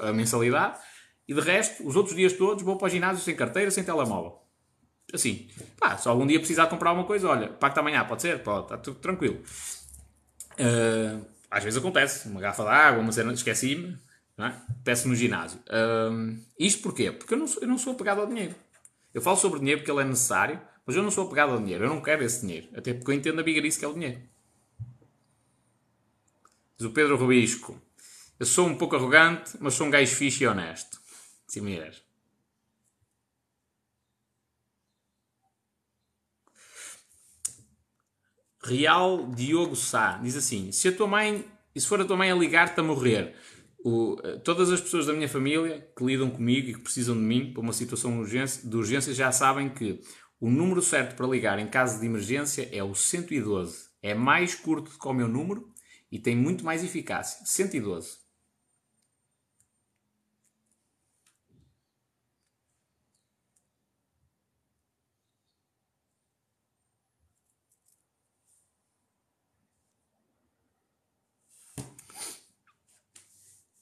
a 0.00 0.12
mensalidade, 0.12 0.78
e 1.28 1.34
de 1.34 1.40
resto, 1.40 1.86
os 1.86 1.96
outros 1.96 2.14
dias 2.14 2.32
todos 2.32 2.62
vou 2.62 2.76
para 2.76 2.86
o 2.86 2.90
ginásio 2.90 3.22
sem 3.22 3.34
carteira, 3.34 3.70
sem 3.70 3.82
telemóvel. 3.82 4.45
Assim, 5.12 5.48
pá, 5.78 5.96
se 5.96 6.08
algum 6.08 6.26
dia 6.26 6.38
precisar 6.38 6.66
comprar 6.66 6.90
alguma 6.90 7.06
coisa, 7.06 7.28
olha, 7.28 7.48
pacto 7.48 7.78
amanhã, 7.80 8.04
pode 8.04 8.22
ser? 8.22 8.42
Pode, 8.42 8.64
está 8.64 8.76
tudo 8.76 8.98
tranquilo. 8.98 9.40
Uh, 10.58 11.24
às 11.50 11.62
vezes 11.62 11.78
acontece, 11.78 12.28
uma 12.28 12.40
garrafa 12.40 12.64
de 12.64 12.70
água, 12.70 13.00
uma 13.00 13.12
cena, 13.12 13.32
esqueci-me, 13.32 13.96
é? 14.38 14.52
peço 14.84 15.08
no 15.08 15.14
ginásio. 15.14 15.60
Uh, 15.60 16.38
isto 16.58 16.82
porquê? 16.82 17.10
Porque 17.12 17.34
eu 17.34 17.38
não, 17.38 17.46
sou, 17.46 17.62
eu 17.62 17.68
não 17.68 17.78
sou 17.78 17.92
apegado 17.92 18.20
ao 18.20 18.26
dinheiro. 18.26 18.54
Eu 19.14 19.22
falo 19.22 19.36
sobre 19.36 19.60
dinheiro 19.60 19.80
porque 19.80 19.90
ele 19.90 20.02
é 20.02 20.04
necessário, 20.04 20.60
mas 20.84 20.94
eu 20.94 21.02
não 21.02 21.10
sou 21.10 21.26
apegado 21.26 21.52
ao 21.52 21.58
dinheiro, 21.58 21.84
eu 21.84 21.88
não 21.88 22.02
quero 22.02 22.22
esse 22.22 22.42
dinheiro. 22.42 22.68
Até 22.76 22.92
porque 22.92 23.10
eu 23.10 23.14
entendo 23.14 23.40
a 23.40 23.42
bigarice 23.42 23.78
que 23.78 23.84
é 23.84 23.88
o 23.88 23.94
dinheiro. 23.94 24.20
Diz 26.76 26.86
o 26.86 26.90
Pedro 26.90 27.16
Rubisco. 27.16 27.80
Eu 28.38 28.44
sou 28.44 28.66
um 28.66 28.76
pouco 28.76 28.96
arrogante, 28.96 29.56
mas 29.58 29.72
sou 29.72 29.86
um 29.86 29.90
gajo 29.90 30.14
fixe 30.14 30.44
e 30.44 30.46
honesto. 30.46 31.00
Sim, 31.46 31.62
mulher. 31.62 32.05
Real 38.66 39.30
Diogo 39.34 39.76
Sá 39.76 40.18
diz 40.22 40.36
assim: 40.36 40.72
se 40.72 40.88
a 40.88 40.92
tua 40.92 41.06
mãe, 41.06 41.44
se 41.76 41.86
for 41.86 42.00
a 42.00 42.04
tua 42.04 42.16
mãe 42.16 42.30
a 42.30 42.34
ligar-te 42.34 42.78
a 42.80 42.82
morrer, 42.82 43.34
o, 43.84 44.16
todas 44.42 44.72
as 44.72 44.80
pessoas 44.80 45.06
da 45.06 45.12
minha 45.12 45.28
família 45.28 45.88
que 45.96 46.04
lidam 46.04 46.28
comigo 46.28 46.70
e 46.70 46.74
que 46.74 46.80
precisam 46.80 47.14
de 47.14 47.22
mim 47.22 47.52
para 47.52 47.62
uma 47.62 47.72
situação 47.72 48.10
de 48.12 48.18
urgência, 48.18 48.68
de 48.68 48.76
urgência 48.76 49.14
já 49.14 49.30
sabem 49.30 49.68
que 49.68 50.00
o 50.40 50.50
número 50.50 50.82
certo 50.82 51.14
para 51.14 51.26
ligar 51.26 51.58
em 51.58 51.68
caso 51.68 52.00
de 52.00 52.06
emergência 52.06 52.68
é 52.72 52.82
o 52.82 52.94
112. 52.94 53.86
É 54.02 54.14
mais 54.14 54.54
curto 54.54 54.90
do 54.90 54.98
que 54.98 55.08
o 55.08 55.12
meu 55.12 55.28
número 55.28 55.68
e 56.10 56.18
tem 56.18 56.36
muito 56.36 56.64
mais 56.64 56.82
eficácia. 56.82 57.44
112. 57.46 58.25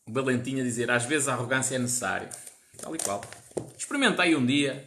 Valentim 0.07 0.61
a 0.61 0.63
dizer 0.63 0.91
às 0.91 1.05
vezes 1.05 1.29
a 1.29 1.33
arrogância 1.33 1.77
é 1.77 1.79
necessária. 1.79 2.29
Tal 2.81 2.95
e 2.95 2.99
qual. 2.99 3.23
Experimentei 3.77 4.35
um 4.35 4.45
dia. 4.45 4.87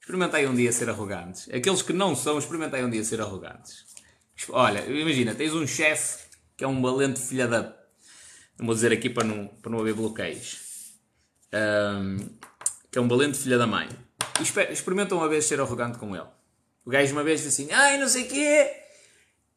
Experimentei 0.00 0.46
um 0.46 0.54
dia 0.54 0.72
ser 0.72 0.88
arrogantes. 0.88 1.48
Aqueles 1.52 1.82
que 1.82 1.92
não 1.92 2.14
são, 2.14 2.38
experimentei 2.38 2.82
um 2.84 2.90
dia 2.90 3.02
ser 3.04 3.20
arrogantes. 3.20 3.84
Olha, 4.48 4.84
imagina, 4.86 5.34
tens 5.34 5.54
um 5.54 5.66
chefe 5.66 6.24
que 6.56 6.64
é 6.64 6.68
um 6.68 6.80
valente 6.80 7.20
filha 7.20 7.46
da. 7.46 7.62
Não 8.58 8.66
vou 8.66 8.74
dizer 8.74 8.92
aqui 8.92 9.08
para 9.08 9.24
não, 9.24 9.46
para 9.46 9.70
não 9.70 9.80
haver 9.80 9.94
bloqueios. 9.94 10.94
Um, 11.52 12.16
que 12.90 12.98
é 12.98 13.00
um 13.00 13.08
valente 13.08 13.38
filha 13.38 13.58
da 13.58 13.66
mãe. 13.66 13.88
Experimenta 14.70 15.14
uma 15.14 15.28
vez 15.28 15.44
ser 15.44 15.60
arrogante 15.60 15.98
com 15.98 16.14
ele. 16.14 16.26
O 16.84 16.90
gajo 16.90 17.12
uma 17.12 17.22
vez 17.22 17.42
disse 17.42 17.62
assim: 17.62 17.72
Ai, 17.72 17.98
não 17.98 18.08
sei 18.08 18.24
o 18.24 18.28
quê. 18.28 18.72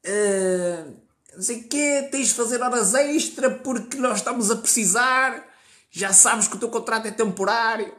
Uh, 0.05 0.95
não 1.35 1.41
sei 1.41 1.63
quê, 1.63 2.07
tens 2.11 2.27
de 2.29 2.33
fazer 2.33 2.61
horas 2.61 2.93
extra 2.93 3.49
porque 3.49 3.97
nós 3.97 4.17
estamos 4.19 4.51
a 4.51 4.55
precisar, 4.55 5.45
já 5.89 6.13
sabes 6.13 6.47
que 6.47 6.55
o 6.55 6.59
teu 6.59 6.69
contrato 6.69 7.07
é 7.07 7.11
temporário. 7.11 7.93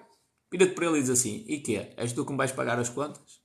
vira-te 0.51 0.75
para 0.75 0.87
ele 0.87 0.99
e 0.99 1.01
diz 1.01 1.11
assim: 1.11 1.45
E 1.49 1.59
que? 1.59 1.77
És 1.97 2.13
tu 2.13 2.25
que 2.25 2.33
me 2.33 2.39
vais 2.39 2.53
pagar 2.53 2.79
as 2.79 2.89
contas? 2.89 3.41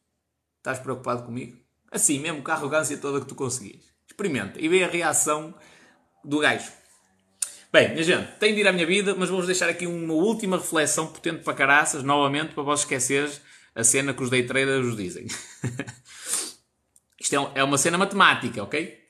Estás 0.57 0.80
preocupado 0.80 1.24
comigo? 1.24 1.57
Assim, 1.91 2.20
mesmo 2.20 2.41
com 2.44 2.52
a 2.52 2.53
arrogância 2.53 2.98
toda 2.98 3.20
que 3.20 3.28
tu 3.28 3.36
conseguis. 3.36 3.84
Experimenta 4.07 4.60
e 4.60 4.68
vê 4.68 4.84
a 4.84 4.88
reação 4.88 5.53
do 6.24 6.40
gajo. 6.40 6.72
Bem, 7.72 7.90
minha 7.90 8.03
gente, 8.03 8.32
tenho 8.40 8.56
de 8.56 8.61
ir 8.61 8.68
à 8.68 8.74
minha 8.74 8.86
vida, 8.86 9.16
mas 9.16 9.30
vou-vos 9.30 9.45
deixar 9.45 9.70
aqui 9.70 9.86
uma 9.86 10.14
última 10.14 10.57
reflexão 10.57 11.07
potente 11.07 11.44
para 11.44 11.53
caraças, 11.53 12.02
novamente, 12.02 12.53
para 12.56 12.64
vos 12.64 12.80
esqueceres 12.80 13.41
a 13.76 13.84
cena 13.84 14.14
que 14.14 14.24
os 14.24 14.30
day 14.30 14.44
traders 14.44 14.84
vos 14.84 14.98
dizem. 14.98 15.28
Isto 17.20 17.36
é, 17.36 17.60
é 17.60 17.64
uma 17.64 17.78
cena 17.78 17.98
matemática, 17.98 18.64
ok? 18.64 19.09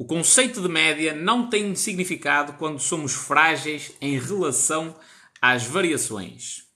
O 0.00 0.06
conceito 0.06 0.62
de 0.62 0.68
média 0.68 1.14
não 1.14 1.50
tem 1.50 1.74
significado 1.74 2.54
quando 2.54 2.78
somos 2.78 3.12
frágeis 3.12 3.94
em 4.00 4.18
relação 4.18 4.98
às 5.42 5.64
variações. 5.66 6.66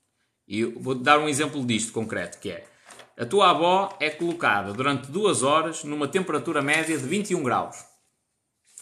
E 0.47 0.63
vou 0.63 0.95
dar 0.95 1.19
um 1.19 1.27
exemplo 1.27 1.65
disto 1.65 1.91
concreto, 1.91 2.39
que 2.39 2.51
é 2.51 2.69
a 3.17 3.25
tua 3.25 3.49
avó 3.49 3.97
é 3.99 4.11
colocada 4.11 4.75
durante 4.75 5.11
duas 5.11 5.43
horas 5.43 5.85
numa 5.85 6.07
temperatura 6.07 6.61
média 6.61 6.99
de 6.99 7.03
21 7.03 7.43
graus. 7.43 7.83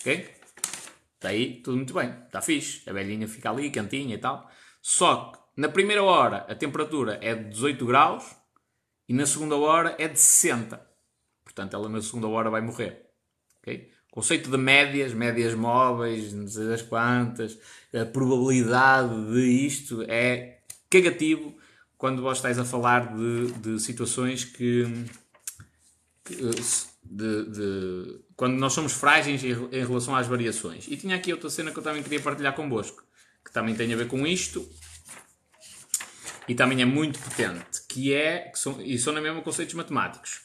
Ok? 0.00 0.34
Está 1.14 1.28
aí 1.28 1.62
tudo 1.62 1.76
muito 1.76 1.94
bem, 1.94 2.12
está 2.26 2.42
fixe. 2.42 2.82
A 2.90 2.92
velhinha 2.92 3.28
fica 3.28 3.48
ali, 3.48 3.70
cantinha 3.70 4.16
e 4.16 4.18
tal. 4.18 4.50
Só 4.80 5.26
que 5.30 5.38
na 5.56 5.68
primeira 5.68 6.02
hora 6.02 6.38
a 6.48 6.54
temperatura 6.56 7.16
é 7.22 7.32
de 7.32 7.48
18 7.50 7.86
graus 7.86 8.34
e 9.08 9.14
na 9.14 9.24
segunda 9.24 9.54
hora 9.56 9.94
é 10.00 10.08
de 10.08 10.18
60. 10.18 10.84
Portanto, 11.44 11.76
ela 11.76 11.88
na 11.88 12.02
segunda 12.02 12.26
hora 12.26 12.50
vai 12.50 12.60
morrer. 12.60 13.08
Okay? 13.60 13.91
Conceito 14.12 14.50
de 14.50 14.58
médias, 14.58 15.14
médias 15.14 15.54
móveis, 15.54 16.34
não 16.34 16.46
sei 16.46 16.66
das 16.66 16.82
quantas, 16.82 17.58
a 17.94 18.04
probabilidade 18.04 19.32
de 19.32 19.40
isto 19.66 20.02
é 20.06 20.58
cagativo 20.90 21.56
quando 21.96 22.20
vós 22.20 22.36
estáis 22.36 22.58
a 22.58 22.64
falar 22.64 23.16
de, 23.16 23.52
de 23.52 23.80
situações 23.80 24.44
que, 24.44 24.84
que 26.22 26.36
de, 27.02 27.44
de, 27.46 28.20
quando 28.36 28.58
nós 28.58 28.74
somos 28.74 28.92
frágeis 28.92 29.42
em, 29.42 29.48
em, 29.48 29.86
relação 29.86 30.14
às 30.14 30.26
variações. 30.26 30.86
E 30.88 30.96
tinha 30.98 31.16
aqui 31.16 31.32
outra 31.32 31.48
cena 31.48 31.70
que 31.70 31.78
eu 31.78 31.82
também 31.82 32.02
queria 32.02 32.20
partilhar 32.20 32.54
convosco, 32.54 33.02
que 33.42 33.50
também 33.50 33.74
tem 33.74 33.94
a 33.94 33.96
ver 33.96 34.08
com 34.08 34.26
isto 34.26 34.68
e 36.46 36.54
também 36.54 36.82
é 36.82 36.84
muito 36.84 37.18
potente, 37.18 37.80
que 37.88 38.12
é, 38.12 38.40
que 38.40 38.58
são, 38.58 38.78
e 38.82 38.98
são 38.98 39.14
na 39.14 39.22
mesma 39.22 39.40
conceitos 39.40 39.74
matemáticos. 39.74 40.41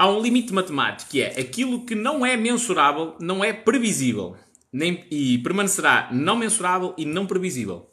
Há 0.00 0.08
um 0.08 0.22
limite 0.22 0.50
matemático 0.50 1.10
que 1.10 1.20
é 1.20 1.38
aquilo 1.38 1.84
que 1.84 1.94
não 1.94 2.24
é 2.24 2.34
mensurável, 2.34 3.16
não 3.20 3.44
é 3.44 3.52
previsível, 3.52 4.34
nem, 4.72 5.04
e 5.10 5.36
permanecerá 5.40 6.08
não 6.10 6.36
mensurável 6.36 6.94
e 6.96 7.04
não 7.04 7.26
previsível. 7.26 7.86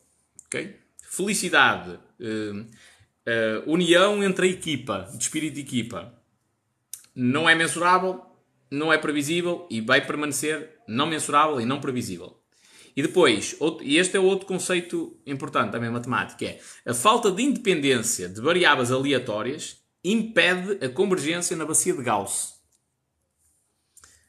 Okay? 0.46 0.78
Felicidade, 1.04 1.90
uh, 1.92 2.62
uh, 2.62 3.70
união 3.70 4.24
entre 4.24 4.48
a 4.48 4.50
equipa, 4.50 5.10
de 5.12 5.22
espírito 5.22 5.56
de 5.56 5.60
equipa, 5.60 6.14
não 7.14 7.50
é 7.50 7.54
mensurável, 7.54 8.22
não 8.72 8.94
é 8.94 8.98
previsível 8.98 9.68
e 9.70 9.82
vai 9.82 10.00
permanecer 10.00 10.78
não 10.88 11.08
mensurável 11.08 11.60
e 11.60 11.66
não 11.66 11.82
previsível. 11.82 12.40
E 12.96 13.02
depois, 13.02 13.58
outro, 13.60 13.86
e 13.86 13.98
este 13.98 14.16
é 14.16 14.20
outro 14.22 14.48
conceito 14.48 15.20
importante 15.26 15.74
também 15.74 15.90
matemático, 15.90 16.42
é 16.46 16.58
a 16.86 16.94
falta 16.94 17.30
de 17.30 17.44
independência 17.44 18.30
de 18.30 18.40
variáveis 18.40 18.94
aleatórias 18.94 19.86
impede 20.12 20.84
a 20.86 20.90
convergência 20.90 21.56
na 21.56 21.66
bacia 21.66 21.94
de 21.94 22.04
Gauss. 22.04 22.56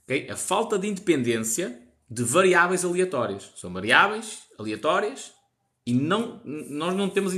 Okay? 0.05 0.31
A 0.31 0.37
falta 0.37 0.79
de 0.79 0.89
independência 0.89 1.81
de 2.11 2.23
variáveis 2.23 2.85
aleatórias. 2.85 3.53
São 3.57 3.73
variáveis 3.73 4.45
aleatórias 4.59 5.33
e 5.87 5.93
não, 5.95 6.41
nós 6.45 6.95
não 6.95 7.09
temos. 7.09 7.33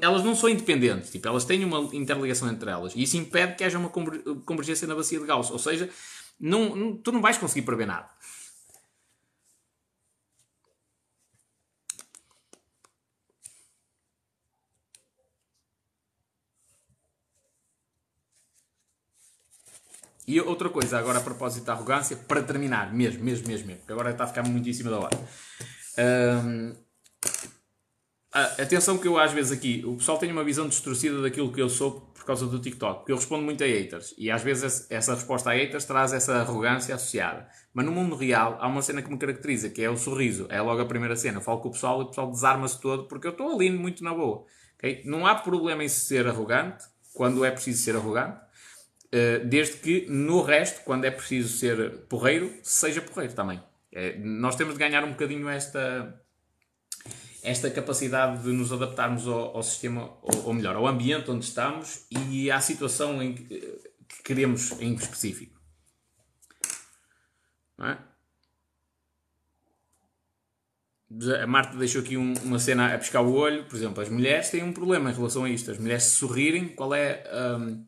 Elas 0.00 0.24
não 0.24 0.34
são 0.34 0.48
independentes, 0.48 1.10
tipo, 1.10 1.28
elas 1.28 1.44
têm 1.44 1.64
uma 1.64 1.78
interligação 1.94 2.50
entre 2.50 2.70
elas. 2.70 2.94
E 2.96 3.02
isso 3.02 3.16
impede 3.16 3.54
que 3.54 3.64
haja 3.64 3.78
uma 3.78 3.88
convergência 3.88 4.88
na 4.88 4.94
bacia 4.94 5.20
de 5.20 5.24
Gauss. 5.24 5.50
Ou 5.50 5.58
seja, 5.58 5.88
não, 6.38 6.74
não, 6.74 6.96
tu 6.96 7.12
não 7.12 7.20
vais 7.20 7.38
conseguir 7.38 7.64
prever 7.64 7.86
nada. 7.86 8.08
E 20.26 20.40
outra 20.40 20.68
coisa, 20.68 20.98
agora 20.98 21.18
a 21.18 21.22
propósito 21.22 21.64
da 21.64 21.72
arrogância, 21.72 22.16
para 22.16 22.42
terminar, 22.42 22.92
mesmo, 22.92 23.22
mesmo, 23.22 23.46
mesmo, 23.46 23.66
mesmo 23.66 23.80
porque 23.80 23.92
agora 23.92 24.10
está 24.10 24.24
a 24.24 24.26
ficar 24.26 24.42
muito 24.42 24.68
em 24.68 24.72
cima 24.72 24.90
da 24.90 24.98
hora. 24.98 25.16
Atenção 28.58 28.98
que 28.98 29.08
eu 29.08 29.18
às 29.18 29.32
vezes 29.32 29.52
aqui, 29.52 29.82
o 29.86 29.96
pessoal 29.96 30.18
tem 30.18 30.30
uma 30.30 30.44
visão 30.44 30.68
distorcida 30.68 31.22
daquilo 31.22 31.52
que 31.52 31.62
eu 31.62 31.70
sou 31.70 32.12
por 32.12 32.24
causa 32.24 32.44
do 32.46 32.58
TikTok, 32.58 32.98
porque 32.98 33.12
eu 33.12 33.16
respondo 33.16 33.44
muito 33.44 33.62
a 33.62 33.66
haters 33.66 34.12
e 34.18 34.30
às 34.30 34.42
vezes 34.42 34.90
essa 34.90 35.14
resposta 35.14 35.50
a 35.50 35.54
haters 35.54 35.84
traz 35.84 36.12
essa 36.12 36.38
arrogância 36.38 36.94
associada. 36.94 37.48
Mas 37.72 37.86
no 37.86 37.92
mundo 37.92 38.16
real 38.16 38.58
há 38.60 38.66
uma 38.66 38.82
cena 38.82 39.00
que 39.00 39.08
me 39.08 39.16
caracteriza, 39.16 39.70
que 39.70 39.80
é 39.80 39.88
o 39.88 39.96
sorriso, 39.96 40.46
é 40.50 40.60
logo 40.60 40.82
a 40.82 40.86
primeira 40.86 41.14
cena. 41.14 41.38
Eu 41.38 41.42
falo 41.42 41.60
com 41.60 41.68
o 41.68 41.72
pessoal 41.72 42.00
e 42.00 42.04
o 42.04 42.08
pessoal 42.08 42.30
desarma-se 42.30 42.80
todo 42.80 43.06
porque 43.06 43.28
eu 43.28 43.30
estou 43.30 43.54
ali 43.54 43.70
muito 43.70 44.02
na 44.02 44.12
boa. 44.12 44.44
Okay? 44.76 45.02
Não 45.06 45.24
há 45.24 45.36
problema 45.36 45.84
em 45.84 45.88
ser 45.88 46.26
arrogante 46.26 46.84
quando 47.14 47.44
é 47.44 47.50
preciso 47.50 47.82
ser 47.82 47.96
arrogante, 47.96 48.38
desde 49.48 49.76
que 49.78 50.06
no 50.08 50.42
resto, 50.42 50.82
quando 50.84 51.04
é 51.04 51.10
preciso 51.10 51.56
ser 51.56 52.00
porreiro, 52.08 52.52
seja 52.62 53.00
porreiro 53.00 53.34
também. 53.34 53.62
É, 53.92 54.18
nós 54.18 54.56
temos 54.56 54.74
de 54.74 54.80
ganhar 54.80 55.04
um 55.04 55.10
bocadinho 55.10 55.48
esta 55.48 56.20
esta 57.42 57.70
capacidade 57.70 58.42
de 58.42 58.48
nos 58.48 58.72
adaptarmos 58.72 59.28
ao, 59.28 59.56
ao 59.56 59.62
sistema, 59.62 60.18
ou, 60.20 60.46
ou, 60.46 60.52
melhor, 60.52 60.74
ao 60.74 60.84
ambiente 60.84 61.30
onde 61.30 61.44
estamos 61.44 62.04
e 62.10 62.50
à 62.50 62.60
situação 62.60 63.22
em 63.22 63.34
que, 63.34 63.44
que 64.08 64.22
queremos 64.24 64.72
em 64.80 64.92
específico. 64.94 65.56
É? 67.80 67.96
A 71.40 71.46
Marta 71.46 71.76
deixou 71.78 72.02
aqui 72.02 72.16
um, 72.16 72.34
uma 72.42 72.58
cena 72.58 72.92
a 72.92 72.98
piscar 72.98 73.20
o 73.20 73.32
olho. 73.32 73.64
Por 73.66 73.76
exemplo, 73.76 74.02
as 74.02 74.08
mulheres 74.08 74.50
têm 74.50 74.64
um 74.64 74.72
problema 74.72 75.10
em 75.10 75.14
relação 75.14 75.44
a 75.44 75.48
isto. 75.48 75.70
As 75.70 75.78
mulheres 75.78 76.02
se 76.02 76.16
sorrirem, 76.16 76.68
qual 76.68 76.92
é. 76.92 77.22
Um, 77.32 77.86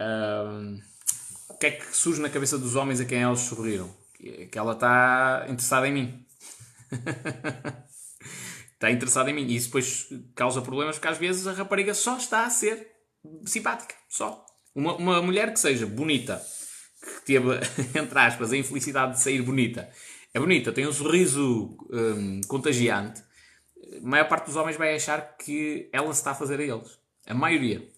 um, 0.00 0.80
o 1.48 1.54
que 1.58 1.66
é 1.66 1.70
que 1.70 1.96
surge 1.96 2.20
na 2.20 2.28
cabeça 2.28 2.58
dos 2.58 2.76
homens 2.76 3.00
a 3.00 3.04
quem 3.04 3.22
elas 3.22 3.40
sorriram? 3.40 3.94
Que, 4.14 4.48
ela 4.54 4.72
está 4.72 5.46
interessada 5.48 5.88
em 5.88 5.92
mim. 5.92 6.26
está 8.74 8.90
interessado 8.90 9.28
em 9.28 9.34
mim. 9.34 9.46
E 9.46 9.56
isso 9.56 9.68
depois 9.68 10.08
causa 10.34 10.62
problemas 10.62 10.96
porque 10.96 11.08
às 11.08 11.18
vezes 11.18 11.46
a 11.46 11.52
rapariga 11.52 11.94
só 11.94 12.16
está 12.16 12.44
a 12.44 12.50
ser 12.50 12.88
simpática. 13.44 13.94
Só. 14.08 14.44
Uma, 14.74 14.96
uma 14.96 15.22
mulher 15.22 15.52
que 15.52 15.60
seja 15.60 15.86
bonita, 15.86 16.42
que 17.00 17.26
teve, 17.26 17.48
entre 17.98 18.18
aspas, 18.18 18.52
a 18.52 18.56
infelicidade 18.56 19.12
de 19.12 19.20
sair 19.20 19.40
bonita, 19.42 19.88
é 20.34 20.38
bonita, 20.38 20.70
tem 20.70 20.86
um 20.86 20.92
sorriso 20.92 21.78
um, 21.90 22.42
contagiante, 22.46 23.22
a 23.96 24.06
maior 24.06 24.28
parte 24.28 24.46
dos 24.46 24.56
homens 24.56 24.76
vai 24.76 24.94
achar 24.94 25.36
que 25.38 25.88
ela 25.92 26.12
se 26.12 26.20
está 26.20 26.32
a 26.32 26.34
fazer 26.34 26.60
a 26.60 26.62
eles. 26.62 26.98
A 27.26 27.32
maioria. 27.32 27.88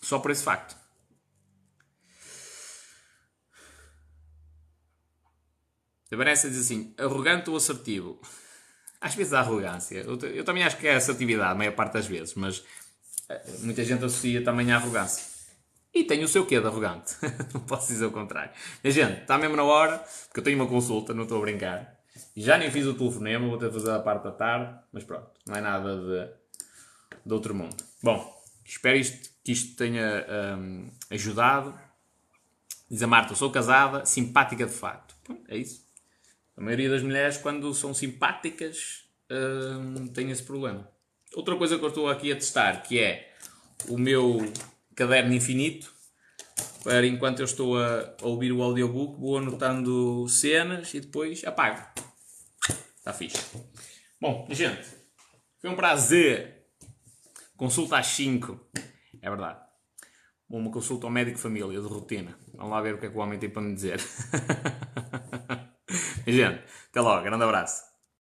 Só 0.00 0.18
por 0.18 0.30
esse 0.30 0.42
facto. 0.42 0.76
A 6.10 6.16
Vanessa 6.16 6.48
diz 6.48 6.60
assim: 6.60 6.94
arrogante 6.98 7.50
ou 7.50 7.56
assertivo? 7.56 8.20
Às 9.00 9.14
vezes 9.14 9.32
a 9.32 9.40
arrogância. 9.40 9.98
Eu, 9.98 10.18
eu, 10.18 10.44
também 10.44 10.64
acho 10.64 10.76
que 10.76 10.88
é 10.88 10.96
assertividade, 10.96 11.52
a 11.52 11.54
maior 11.54 11.74
parte 11.74 11.92
das 11.92 12.06
vezes, 12.06 12.34
mas 12.34 12.64
eh, 13.28 13.42
muita 13.60 13.84
gente 13.84 14.04
associa 14.04 14.42
também 14.42 14.72
à 14.72 14.76
arrogância. 14.76 15.24
E 15.94 16.04
tem 16.04 16.22
o 16.24 16.28
seu 16.28 16.46
quê 16.46 16.60
de 16.60 16.66
arrogante. 16.66 17.14
não 17.54 17.60
posso 17.60 17.88
dizer 17.88 18.06
o 18.06 18.10
contrário. 18.10 18.50
Mas, 18.82 18.94
gente, 18.94 19.20
está 19.22 19.38
mesmo 19.38 19.56
na 19.56 19.62
hora, 19.62 19.98
porque 20.26 20.40
eu 20.40 20.44
tenho 20.44 20.58
uma 20.58 20.66
consulta, 20.66 21.14
não 21.14 21.24
estou 21.24 21.38
a 21.38 21.40
brincar. 21.40 21.96
Já 22.36 22.58
nem 22.58 22.70
fiz 22.70 22.86
o 22.86 22.94
telefonema, 22.94 23.46
vou 23.46 23.58
ter 23.58 23.68
de 23.68 23.74
fazer 23.74 23.90
a 23.92 24.00
parte 24.00 24.24
da 24.24 24.32
tarde, 24.32 24.78
mas 24.92 25.04
pronto, 25.04 25.30
não 25.46 25.56
é 25.56 25.60
nada 25.60 25.96
de, 25.96 26.30
de 27.26 27.32
outro 27.32 27.54
mundo. 27.54 27.76
Bom, 28.02 28.42
espero 28.64 28.96
isto, 28.96 29.30
que 29.48 29.52
isto 29.52 29.76
tenha 29.76 30.26
um, 30.58 30.90
ajudado. 31.08 31.74
Diz 32.90 33.02
a 33.02 33.06
Marta, 33.06 33.34
sou 33.34 33.50
casada, 33.50 34.04
simpática 34.04 34.66
de 34.66 34.72
facto. 34.74 35.14
É 35.48 35.56
isso. 35.56 35.86
A 36.54 36.60
maioria 36.60 36.90
das 36.90 37.02
mulheres, 37.02 37.38
quando 37.38 37.72
são 37.72 37.94
simpáticas, 37.94 39.04
hum, 39.30 40.06
tem 40.08 40.30
esse 40.30 40.42
problema. 40.42 40.86
Outra 41.34 41.56
coisa 41.56 41.78
que 41.78 41.84
eu 41.84 41.88
estou 41.88 42.10
aqui 42.10 42.30
a 42.30 42.34
testar, 42.34 42.82
que 42.82 42.98
é 42.98 43.32
o 43.88 43.96
meu 43.96 44.52
caderno 44.94 45.32
infinito, 45.32 45.94
para 46.84 47.06
enquanto 47.06 47.38
eu 47.38 47.46
estou 47.46 47.78
a, 47.78 48.16
ouvir 48.20 48.52
o 48.52 48.62
audiobook, 48.62 49.18
vou 49.18 49.38
anotando 49.38 50.28
cenas 50.28 50.92
e 50.92 51.00
depois 51.00 51.42
apago. 51.42 51.88
Está 52.98 53.14
fixe. 53.14 53.42
Bom, 54.20 54.46
gente, 54.50 54.86
foi 55.58 55.70
um 55.70 55.76
prazer. 55.76 56.66
Consulta 57.56 57.96
às 57.96 58.08
5. 58.08 58.68
É 59.28 59.30
verdade. 59.30 59.60
Uma 60.48 60.70
consulta 60.70 61.06
ao 61.06 61.12
médico 61.12 61.38
família 61.38 61.68
de 61.68 61.86
rotina. 61.86 62.38
Vamos 62.54 62.72
lá 62.72 62.80
ver 62.80 62.94
o 62.94 62.98
que 62.98 63.06
é 63.06 63.10
que 63.10 63.16
o 63.16 63.20
homem 63.20 63.38
tem 63.38 63.50
para 63.50 63.60
me 63.60 63.74
dizer. 63.74 64.00
Gente, 66.26 66.64
até 66.88 67.00
logo, 67.02 67.22
grande 67.22 67.44
abraço. 67.44 67.87